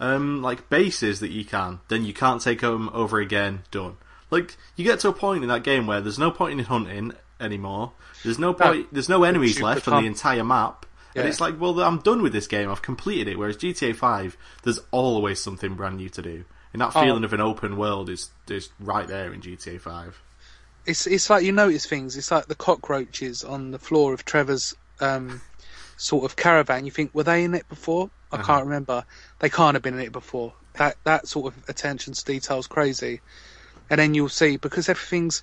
um, 0.00 0.42
like 0.42 0.68
bases 0.68 1.20
that 1.20 1.30
you 1.30 1.44
can, 1.44 1.80
then 1.88 2.04
you 2.04 2.12
can't 2.12 2.42
take 2.42 2.60
them 2.60 2.90
over 2.92 3.20
again. 3.20 3.62
Done. 3.70 3.96
Like 4.30 4.56
you 4.76 4.84
get 4.84 5.00
to 5.00 5.08
a 5.08 5.12
point 5.14 5.44
in 5.44 5.48
that 5.48 5.62
game 5.62 5.86
where 5.86 6.00
there's 6.02 6.18
no 6.18 6.30
point 6.30 6.58
in 6.58 6.66
hunting 6.66 7.12
anymore. 7.40 7.92
There's 8.24 8.38
no 8.38 8.52
point. 8.52 8.88
There's 8.92 9.08
no 9.08 9.22
enemies 9.24 9.56
left 9.62 9.86
on 9.88 10.02
the 10.02 10.06
entire 10.08 10.44
map. 10.44 10.84
And 11.14 11.26
it's 11.28 11.40
like, 11.40 11.60
well, 11.60 11.78
I'm 11.80 11.98
done 11.98 12.22
with 12.22 12.32
this 12.32 12.46
game. 12.46 12.70
I've 12.70 12.82
completed 12.82 13.28
it. 13.28 13.38
Whereas 13.38 13.56
GTA 13.56 13.92
5, 13.94 14.36
there's 14.62 14.80
always 14.90 15.40
something 15.40 15.74
brand 15.74 15.96
new 15.98 16.08
to 16.10 16.22
do. 16.22 16.44
And 16.72 16.80
that 16.80 16.94
Oh. 16.94 17.02
feeling 17.04 17.24
of 17.24 17.32
an 17.32 17.40
open 17.40 17.76
world 17.76 18.08
is 18.08 18.30
is 18.48 18.70
right 18.80 19.06
there 19.06 19.32
in 19.32 19.40
GTA 19.42 19.78
5. 19.78 20.22
It's 20.84 21.06
it's 21.06 21.30
like 21.30 21.44
you 21.44 21.52
notice 21.52 21.86
things. 21.86 22.16
It's 22.16 22.30
like 22.30 22.46
the 22.46 22.54
cockroaches 22.54 23.44
on 23.44 23.70
the 23.70 23.78
floor 23.78 24.12
of 24.12 24.24
Trevor's 24.24 24.74
um, 25.00 25.40
sort 25.96 26.24
of 26.24 26.36
caravan. 26.36 26.84
You 26.84 26.90
think 26.90 27.14
were 27.14 27.22
they 27.24 27.44
in 27.44 27.54
it 27.54 27.68
before? 27.68 28.10
I 28.32 28.36
Uh-huh. 28.36 28.44
can't 28.44 28.64
remember. 28.66 29.04
They 29.40 29.48
can't 29.50 29.74
have 29.74 29.82
been 29.82 29.94
in 29.94 30.00
it 30.00 30.12
before. 30.12 30.54
That 30.74 30.96
that 31.04 31.28
sort 31.28 31.52
of 31.54 31.64
attention 31.68 32.14
to 32.14 32.24
detail 32.24 32.58
is 32.58 32.66
crazy. 32.66 33.20
And 33.90 34.00
then 34.00 34.14
you'll 34.14 34.28
see 34.28 34.56
because 34.56 34.88
everything's 34.88 35.42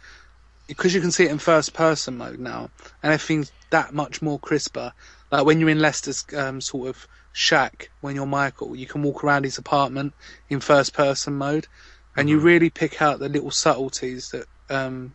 because 0.68 0.94
you 0.96 1.02
can 1.02 1.12
see 1.12 1.26
it 1.26 1.32
in 1.32 1.40
first 1.40 1.74
person 1.74 2.18
mode 2.18 2.40
now, 2.40 2.70
and 3.04 3.14
everything's 3.14 3.52
that 3.72 3.94
much 3.94 4.22
more 4.22 4.40
crisper. 4.40 4.94
Like 5.32 5.46
when 5.46 5.60
you're 5.60 5.70
in 5.70 5.80
Lester's 5.80 6.26
um, 6.36 6.62
sort 6.62 6.90
of 6.90 7.08
shack, 7.34 7.90
when 8.02 8.16
you're 8.16 8.26
Michael, 8.26 8.76
you 8.76 8.86
can 8.86 9.04
walk 9.04 9.24
around 9.24 9.44
his 9.44 9.58
apartment 9.58 10.14
in 10.50 10.60
first 10.60 10.94
person 10.94 11.34
mode, 11.34 11.68
and 12.16 12.30
you 12.30 12.40
really 12.40 12.70
pick 12.70 13.02
out 13.02 13.20
the 13.20 13.30
little 13.30 13.52
subtleties 13.52 14.32
that 14.32 14.48
um, 14.70 15.14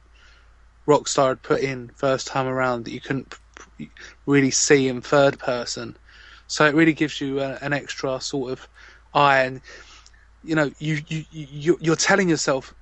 Rockstar 0.87 1.29
had 1.29 1.43
put 1.43 1.61
in 1.61 1.91
first 1.97 2.27
time 2.27 2.47
around 2.47 2.85
that 2.85 2.93
you 2.93 3.01
couldn't 3.01 3.35
really 4.27 4.51
see 4.51 4.89
in 4.89 5.01
third 5.01 5.39
person. 5.39 5.97
So 6.47 6.67
it 6.67 6.75
really 6.75 6.93
gives 6.93 7.21
you 7.21 7.41
a, 7.41 7.59
an 7.63 7.73
extra 7.73 8.21
sort 8.21 8.53
of 8.53 8.69
eye, 9.13 9.43
and 9.43 9.61
you 10.45 10.55
know, 10.55 10.71
you 10.79 11.01
you 11.09 11.25
you 11.31 11.79
you're 11.81 11.97
telling 11.97 12.29
yourself 12.29 12.75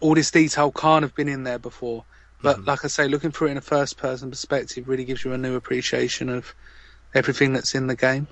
all 0.00 0.14
this 0.14 0.30
detail 0.30 0.70
can't 0.70 1.02
have 1.02 1.14
been 1.14 1.28
in 1.28 1.44
there 1.44 1.58
before. 1.58 2.04
But 2.46 2.58
mm-hmm. 2.58 2.68
like 2.68 2.84
I 2.84 2.88
say, 2.88 3.08
looking 3.08 3.32
for 3.32 3.48
it 3.48 3.50
in 3.50 3.56
a 3.56 3.60
first 3.60 3.96
person 3.96 4.30
perspective 4.30 4.86
really 4.86 5.04
gives 5.04 5.24
you 5.24 5.32
a 5.32 5.36
new 5.36 5.56
appreciation 5.56 6.28
of 6.28 6.54
everything 7.12 7.52
that's 7.52 7.74
in 7.74 7.88
the 7.88 7.96
game. 7.96 8.28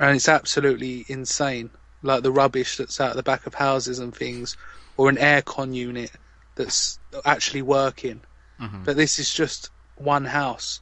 And 0.00 0.16
it's 0.16 0.30
absolutely 0.30 1.04
insane. 1.08 1.68
Like 2.02 2.22
the 2.22 2.32
rubbish 2.32 2.78
that's 2.78 3.02
out 3.02 3.16
the 3.16 3.22
back 3.22 3.46
of 3.46 3.52
houses 3.52 3.98
and 3.98 4.16
things, 4.16 4.56
or 4.96 5.10
an 5.10 5.16
aircon 5.16 5.74
unit 5.74 6.10
that's 6.54 6.98
actually 7.26 7.60
working. 7.60 8.22
Mm-hmm. 8.58 8.84
But 8.84 8.96
this 8.96 9.18
is 9.18 9.30
just 9.30 9.68
one 9.96 10.24
house 10.24 10.80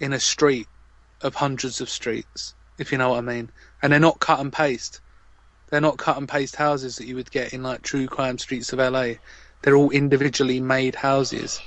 in 0.00 0.14
a 0.14 0.20
street 0.20 0.68
of 1.20 1.34
hundreds 1.34 1.82
of 1.82 1.90
streets, 1.90 2.54
if 2.78 2.92
you 2.92 2.96
know 2.96 3.10
what 3.10 3.18
I 3.18 3.20
mean. 3.20 3.50
And 3.82 3.92
they're 3.92 4.00
not 4.00 4.20
cut 4.20 4.40
and 4.40 4.50
paste. 4.50 5.02
They're 5.68 5.82
not 5.82 5.98
cut 5.98 6.16
and 6.16 6.26
paste 6.26 6.56
houses 6.56 6.96
that 6.96 7.06
you 7.06 7.16
would 7.16 7.30
get 7.30 7.52
in 7.52 7.62
like 7.62 7.82
true 7.82 8.06
crime 8.06 8.38
streets 8.38 8.72
of 8.72 8.78
LA. 8.78 9.16
They're 9.62 9.76
all 9.76 9.90
individually 9.90 10.60
made 10.60 10.94
houses. 10.94 11.60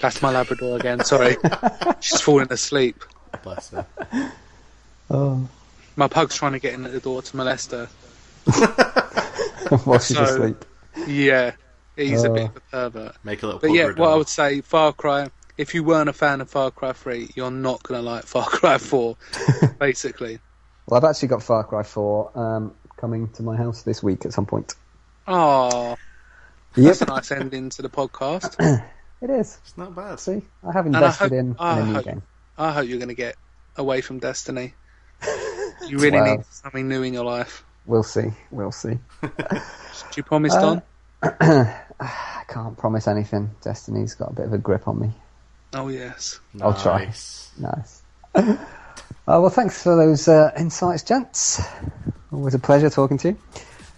That's 0.00 0.20
my 0.22 0.30
Labrador 0.30 0.76
again. 0.78 1.04
Sorry, 1.04 1.36
she's 2.00 2.20
falling 2.20 2.52
asleep. 2.52 3.02
Bless 3.42 3.70
her. 3.70 3.86
Oh, 5.10 5.48
My 5.96 6.08
pug's 6.08 6.36
trying 6.36 6.52
to 6.52 6.58
get 6.58 6.74
in 6.74 6.84
at 6.84 6.92
the 6.92 7.00
door 7.00 7.22
to 7.22 7.36
molest 7.36 7.70
her. 7.72 7.86
while 9.84 9.98
she's 9.98 10.16
So- 10.16 10.24
asleep. 10.24 10.64
Yeah, 11.06 11.52
he's 11.94 12.24
a 12.24 12.30
Oh. 12.30 12.34
bit 12.34 12.44
of 12.44 12.56
a 12.56 12.60
pervert. 12.90 13.16
Make 13.24 13.42
a 13.42 13.46
little 13.46 13.60
But 13.60 13.70
yeah, 13.72 13.86
pug 13.88 13.98
what 13.98 14.10
I 14.12 14.16
would 14.16 14.28
say, 14.28 14.60
Far 14.62 14.92
Cry. 14.92 15.30
If 15.58 15.74
you 15.74 15.84
weren't 15.84 16.08
a 16.08 16.12
fan 16.12 16.40
of 16.40 16.50
Far 16.50 16.70
Cry 16.70 16.92
3, 16.92 17.30
you're 17.34 17.50
not 17.50 17.82
gonna 17.82 18.02
like 18.02 18.24
Far 18.24 18.44
Cry 18.46 18.78
4. 18.78 19.16
basically. 19.78 20.38
Well, 20.86 20.98
I've 20.98 21.08
actually 21.08 21.28
got 21.28 21.42
Far 21.42 21.64
Cry 21.64 21.82
4 21.82 22.38
um, 22.38 22.74
coming 22.96 23.28
to 23.30 23.42
my 23.42 23.56
house 23.56 23.82
this 23.82 24.02
week 24.02 24.24
at 24.26 24.32
some 24.32 24.46
point. 24.46 24.74
Oh, 25.28 25.90
Yep, 25.90 25.98
that's 26.84 27.02
a 27.02 27.06
nice 27.06 27.30
ending 27.32 27.70
to 27.70 27.82
the 27.82 27.88
podcast. 27.88 28.56
it 29.22 29.30
is. 29.30 29.58
It's 29.64 29.76
not 29.78 29.94
bad. 29.94 30.20
See, 30.20 30.42
I 30.66 30.72
have 30.72 30.84
I 30.86 30.88
invested 30.88 31.24
hope- 31.24 31.32
in, 31.32 31.56
I 31.58 31.72
in 31.72 31.82
a 31.82 31.86
new 31.86 31.94
hope- 31.94 32.04
game. 32.04 32.22
I 32.58 32.72
hope 32.72 32.88
you're 32.88 32.98
gonna 32.98 33.14
get 33.14 33.36
away 33.76 34.00
from 34.00 34.18
Destiny. 34.18 34.74
You 35.88 35.98
really 35.98 36.18
Well. 36.18 36.36
need 36.38 36.46
something 36.46 36.88
new 36.88 37.02
in 37.02 37.12
your 37.12 37.24
life. 37.24 37.62
We'll 37.84 38.02
see. 38.02 38.30
We'll 38.50 38.72
see. 38.72 38.98
Do 39.22 39.28
you 40.16 40.22
promise, 40.22 40.54
Uh, 40.54 40.60
Don? 40.60 40.82
I 42.00 42.42
can't 42.48 42.76
promise 42.78 43.06
anything. 43.06 43.50
Destiny's 43.62 44.14
got 44.14 44.30
a 44.30 44.32
bit 44.32 44.46
of 44.46 44.52
a 44.54 44.58
grip 44.58 44.88
on 44.88 44.98
me. 44.98 45.10
Oh 45.74 45.88
yes. 45.88 46.40
I'll 46.62 46.72
try. 46.74 47.04
Nice. 47.04 47.50
Nice. 47.58 48.02
uh, 48.34 48.56
well, 49.26 49.50
thanks 49.50 49.82
for 49.82 49.94
those 49.96 50.26
uh, 50.28 50.50
insights, 50.58 51.02
gents. 51.02 51.60
Always 52.32 52.54
a 52.54 52.58
pleasure 52.58 52.88
talking 52.90 53.18
to 53.18 53.28
you. 53.28 53.38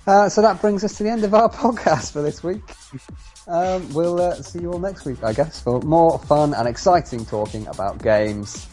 Uh, 0.09 0.27
so 0.29 0.41
that 0.41 0.59
brings 0.63 0.83
us 0.85 0.97
to 0.97 1.03
the 1.03 1.11
end 1.11 1.23
of 1.23 1.35
our 1.35 1.49
podcast 1.53 2.13
for 2.13 2.23
this 2.23 2.43
week. 2.43 2.63
Um, 3.47 3.93
we'll 3.93 4.19
uh, 4.21 4.35
see 4.37 4.61
you 4.61 4.73
all 4.73 4.79
next 4.79 5.05
week, 5.05 5.23
I 5.23 5.35
guess, 5.35 5.61
for 5.61 5.81
more 5.83 6.19
fun 6.21 6.55
and 6.55 6.67
exciting 6.67 7.27
talking 7.27 7.67
about 7.67 8.03
games. 8.03 8.67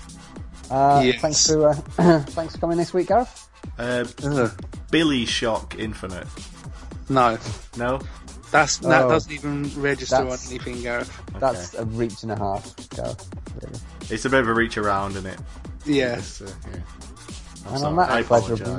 Uh, 0.71 1.01
Yes. 1.05 1.21
Thanks 1.21 1.45
for 1.47 1.69
uh, 1.69 1.73
thanks 2.21 2.55
for 2.55 2.61
coming 2.61 2.77
this 2.77 2.93
week, 2.93 3.07
Gareth. 3.09 3.49
Uh, 3.77 4.05
Billy 4.91 5.25
Shock 5.25 5.75
Infinite. 5.77 6.27
No, 7.09 7.37
No? 7.77 7.99
that's 8.51 8.77
that 8.77 9.03
Oh. 9.03 9.09
doesn't 9.09 9.31
even 9.33 9.69
register 9.81 10.15
on 10.15 10.27
anything, 10.47 10.81
Gareth. 10.81 11.11
That's 11.39 11.73
a 11.73 11.83
reach 11.85 12.23
and 12.23 12.31
a 12.31 12.37
half, 12.37 12.73
Gareth. 12.91 13.29
Really. 13.61 13.79
It's 14.09 14.23
a 14.23 14.29
bit 14.29 14.39
of 14.39 14.47
a 14.47 14.53
reach 14.53 14.77
around, 14.77 15.11
isn't 15.17 15.25
it? 15.25 15.39
Yeah. 15.85 16.17
It's, 16.17 16.41
uh, 16.41 16.49
yeah. 16.71 16.79
I'm 17.67 17.73
And 17.73 17.79
sorry, 17.79 17.89
on 17.91 17.95
that 17.97 18.09
I 18.09 18.23
pleasurable 18.23 18.75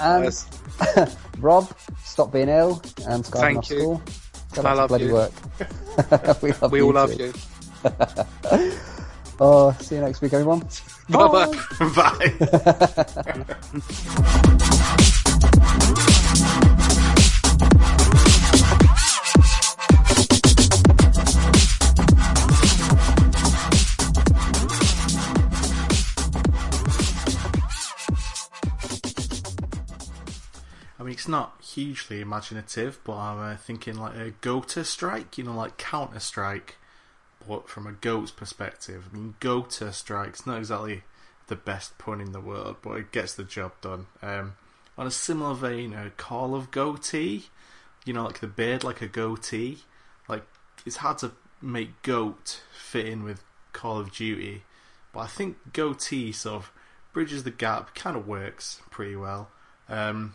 and 0.00 0.34
Rob, 1.38 1.70
stop 2.04 2.32
being 2.32 2.48
ill 2.48 2.82
and 3.06 3.24
skiving 3.24 3.40
Thank 3.40 3.58
off 3.58 3.70
you. 3.70 3.78
school. 3.80 4.02
Go 4.54 4.62
I 4.62 4.64
back 4.64 4.72
to 4.72 4.76
love 4.76 4.88
bloody 4.88 5.04
you. 5.06 5.12
work. 5.14 5.32
we 6.42 6.52
love 6.52 6.72
We 6.72 6.78
you 6.78 6.86
all 6.86 6.92
love 6.92 7.16
too. 7.16 7.32
you. 7.32 7.32
Oh, 9.40 9.72
see 9.80 9.96
you 9.96 10.00
next 10.00 10.20
week, 10.20 10.32
everyone. 10.32 10.60
Bye 11.08 11.28
bye. 11.28 11.52
Bye. 16.60 16.64
It's 31.24 31.28
not 31.30 31.54
hugely 31.62 32.20
imaginative, 32.20 33.00
but 33.02 33.16
I'm 33.16 33.38
uh, 33.38 33.56
thinking 33.56 33.96
like 33.96 34.14
a 34.14 34.32
Gota 34.42 34.84
strike, 34.84 35.38
you 35.38 35.44
know, 35.44 35.54
like 35.54 35.78
Counter 35.78 36.20
Strike, 36.20 36.76
but 37.48 37.66
from 37.66 37.86
a 37.86 37.92
goat's 37.92 38.30
perspective. 38.30 39.08
I 39.10 39.16
mean, 39.16 39.34
Gota 39.40 39.90
strike's 39.94 40.46
not 40.46 40.58
exactly 40.58 41.04
the 41.46 41.56
best 41.56 41.96
pun 41.96 42.20
in 42.20 42.32
the 42.32 42.42
world, 42.42 42.76
but 42.82 42.98
it 42.98 43.10
gets 43.10 43.32
the 43.32 43.42
job 43.42 43.72
done. 43.80 44.06
Um, 44.20 44.56
on 44.98 45.06
a 45.06 45.10
similar 45.10 45.54
vein, 45.54 45.94
a 45.94 46.10
Call 46.10 46.54
of 46.54 46.70
Goatee, 46.70 47.46
you 48.04 48.12
know, 48.12 48.26
like 48.26 48.40
the 48.40 48.46
beard, 48.46 48.84
like 48.84 49.00
a 49.00 49.08
goatee. 49.08 49.78
Like 50.28 50.44
it's 50.84 50.96
hard 50.96 51.16
to 51.18 51.32
make 51.62 52.02
goat 52.02 52.60
fit 52.70 53.06
in 53.06 53.24
with 53.24 53.42
Call 53.72 53.98
of 53.98 54.12
Duty, 54.12 54.64
but 55.14 55.20
I 55.20 55.26
think 55.28 55.72
goatee 55.72 56.32
sort 56.32 56.56
of 56.56 56.72
bridges 57.14 57.44
the 57.44 57.50
gap, 57.50 57.94
kind 57.94 58.14
of 58.14 58.26
works 58.26 58.82
pretty 58.90 59.16
well. 59.16 59.48
Um, 59.88 60.34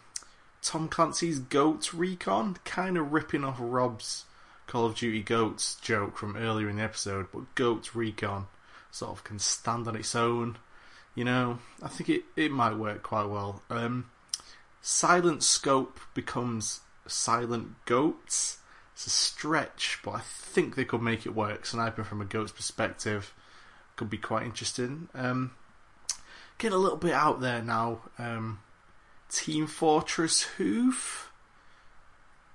Tom 0.61 0.87
Clancy's 0.89 1.39
Goat 1.39 1.93
Recon, 1.93 2.57
kind 2.65 2.97
of 2.97 3.13
ripping 3.13 3.43
off 3.43 3.57
Rob's 3.59 4.25
Call 4.67 4.85
of 4.85 4.95
Duty 4.95 5.21
Goats 5.21 5.75
joke 5.81 6.17
from 6.17 6.35
earlier 6.35 6.69
in 6.69 6.77
the 6.77 6.83
episode, 6.83 7.27
but 7.33 7.55
Goat 7.55 7.95
Recon 7.95 8.47
sort 8.91 9.11
of 9.11 9.23
can 9.23 9.39
stand 9.39 9.87
on 9.87 9.95
its 9.95 10.15
own. 10.15 10.57
You 11.15 11.23
know, 11.23 11.59
I 11.81 11.87
think 11.87 12.09
it, 12.09 12.23
it 12.35 12.51
might 12.51 12.75
work 12.75 13.03
quite 13.03 13.25
well. 13.25 13.61
Um, 13.69 14.09
silent 14.81 15.43
scope 15.43 15.99
becomes 16.13 16.81
silent 17.07 17.83
goats. 17.85 18.57
It's 18.93 19.07
a 19.07 19.09
stretch, 19.09 19.99
but 20.03 20.11
I 20.11 20.19
think 20.19 20.75
they 20.75 20.85
could 20.85 21.01
make 21.01 21.25
it 21.25 21.35
work. 21.35 21.65
Sniper 21.65 22.03
from 22.03 22.21
a 22.21 22.25
goat's 22.25 22.51
perspective 22.51 23.33
could 23.95 24.09
be 24.09 24.17
quite 24.17 24.45
interesting. 24.45 25.09
Um, 25.13 25.51
getting 26.57 26.75
a 26.75 26.81
little 26.81 26.97
bit 26.97 27.13
out 27.13 27.41
there 27.41 27.61
now. 27.61 28.01
Um, 28.17 28.59
Team 29.29 29.67
Fortress 29.67 30.43
Hoof. 30.57 31.31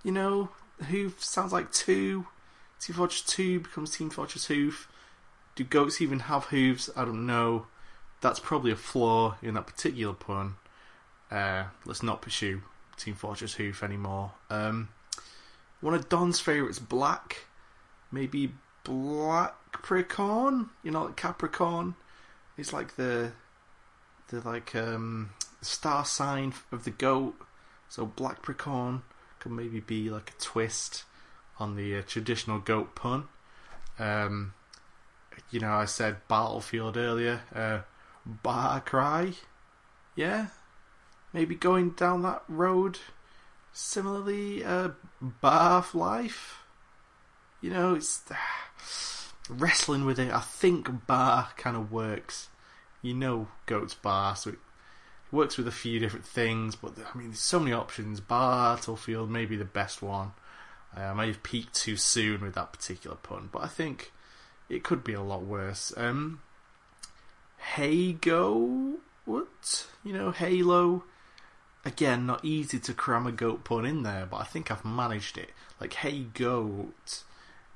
You 0.02 0.12
know, 0.12 0.50
Hoof 0.88 1.22
sounds 1.22 1.52
like 1.52 1.72
two. 1.72 2.26
Team 2.80 2.96
Fortress 2.96 3.22
2 3.22 3.60
becomes 3.60 3.96
Team 3.96 4.10
Fortress 4.10 4.46
Hoof. 4.46 4.88
Do 5.54 5.64
goats 5.64 6.02
even 6.02 6.20
have 6.20 6.44
hooves? 6.46 6.90
I 6.94 7.04
don't 7.04 7.24
know. 7.26 7.66
That's 8.20 8.40
probably 8.40 8.72
a 8.72 8.76
flaw 8.76 9.36
in 9.40 9.54
that 9.54 9.66
particular 9.66 10.12
pun. 10.12 10.56
Uh, 11.30 11.64
let's 11.86 12.02
not 12.02 12.20
pursue 12.20 12.62
Team 12.98 13.14
Fortress 13.14 13.54
Hoof 13.54 13.82
anymore. 13.82 14.32
Um, 14.50 14.88
one 15.80 15.94
of 15.94 16.08
Don's 16.08 16.40
favourites, 16.40 16.78
Black. 16.78 17.46
Maybe 18.12 18.52
Black 18.82 19.54
Capricorn? 19.72 20.70
You 20.82 20.90
know, 20.90 21.04
like 21.04 21.16
Capricorn? 21.16 21.94
It's 22.56 22.72
like 22.72 22.96
the 22.96 23.32
the 24.28 24.40
like 24.40 24.74
um, 24.74 25.30
star 25.64 26.04
sign 26.04 26.54
of 26.72 26.84
the 26.84 26.90
goat. 26.90 27.34
So 27.88 28.06
Black 28.06 28.36
Capricorn 28.36 29.02
could 29.38 29.52
maybe 29.52 29.80
be 29.80 30.10
like 30.10 30.30
a 30.30 30.40
twist 30.42 31.04
on 31.58 31.76
the 31.76 31.96
uh, 31.96 32.02
traditional 32.06 32.58
goat 32.58 32.94
pun. 32.94 33.28
Um, 33.98 34.54
you 35.50 35.60
know, 35.60 35.72
I 35.72 35.84
said 35.84 36.26
Battlefield 36.28 36.96
earlier. 36.96 37.42
Uh, 37.54 37.80
Baa 38.26 38.80
Cry, 38.80 39.34
yeah, 40.16 40.46
maybe 41.32 41.54
going 41.54 41.90
down 41.90 42.22
that 42.22 42.42
road. 42.48 42.98
Similarly, 43.72 44.64
uh, 44.64 44.90
Bath 45.20 45.94
Life. 45.94 46.62
You 47.60 47.70
know, 47.70 47.94
it's 47.94 48.22
wrestling 49.48 50.04
with 50.04 50.18
it. 50.18 50.32
I 50.32 50.40
think 50.40 51.06
Baa 51.06 51.48
kind 51.56 51.76
of 51.76 51.92
works. 51.92 52.48
You 53.02 53.14
know, 53.14 53.48
Goat's 53.66 53.94
Baa, 53.94 54.34
so 54.34 54.50
it 54.50 54.58
works 55.34 55.58
with 55.58 55.68
a 55.68 55.72
few 55.72 55.98
different 55.98 56.24
things. 56.24 56.76
But 56.76 56.94
I 56.98 57.18
mean, 57.18 57.28
there's 57.28 57.40
so 57.40 57.60
many 57.60 57.72
options. 57.72 58.20
Battlefield 58.20 59.30
may 59.30 59.44
be 59.44 59.56
the 59.56 59.64
best 59.64 60.00
one. 60.00 60.32
Uh, 60.96 61.00
I 61.00 61.14
may 61.14 61.26
have 61.26 61.42
peaked 61.42 61.74
too 61.74 61.96
soon 61.96 62.40
with 62.40 62.54
that 62.54 62.72
particular 62.72 63.16
pun, 63.16 63.48
but 63.52 63.62
I 63.62 63.66
think 63.66 64.12
it 64.68 64.84
could 64.84 65.02
be 65.02 65.12
a 65.12 65.20
lot 65.20 65.42
worse. 65.42 65.92
Um, 65.96 66.40
Hago, 67.74 68.96
what? 69.24 69.86
You 70.04 70.12
know, 70.12 70.30
Halo. 70.30 71.04
Again, 71.86 72.24
not 72.24 72.42
easy 72.42 72.78
to 72.78 72.94
cram 72.94 73.26
a 73.26 73.32
goat 73.32 73.64
pun 73.64 73.84
in 73.84 74.04
there, 74.04 74.26
but 74.30 74.38
I 74.38 74.44
think 74.44 74.70
I've 74.70 74.86
managed 74.86 75.36
it. 75.36 75.50
Like, 75.78 75.94
hey 75.94 76.26
goat. 76.32 77.24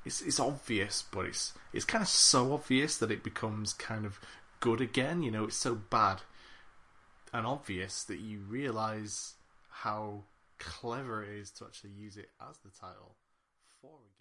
It's 0.03 0.21
it's 0.21 0.39
obvious, 0.39 1.03
but 1.11 1.25
it's 1.27 1.53
it's 1.73 1.85
kind 1.85 2.01
of 2.01 2.07
so 2.07 2.53
obvious 2.53 2.97
that 2.97 3.11
it 3.11 3.23
becomes 3.23 3.73
kind 3.73 4.05
of 4.05 4.19
good 4.61 4.81
again. 4.81 5.21
You 5.21 5.29
know, 5.29 5.43
it's 5.43 5.57
so 5.57 5.75
bad 5.75 6.21
and 7.33 7.45
obvious 7.45 8.03
that 8.05 8.19
you 8.19 8.39
realise 8.47 9.35
how 9.69 10.23
clever 10.57 11.23
it 11.23 11.29
is 11.29 11.51
to 11.51 11.65
actually 11.65 11.91
use 11.91 12.17
it 12.17 12.29
as 12.49 12.57
the 12.57 12.69
title 12.79 13.15
for 13.81 13.91
a. 13.91 14.18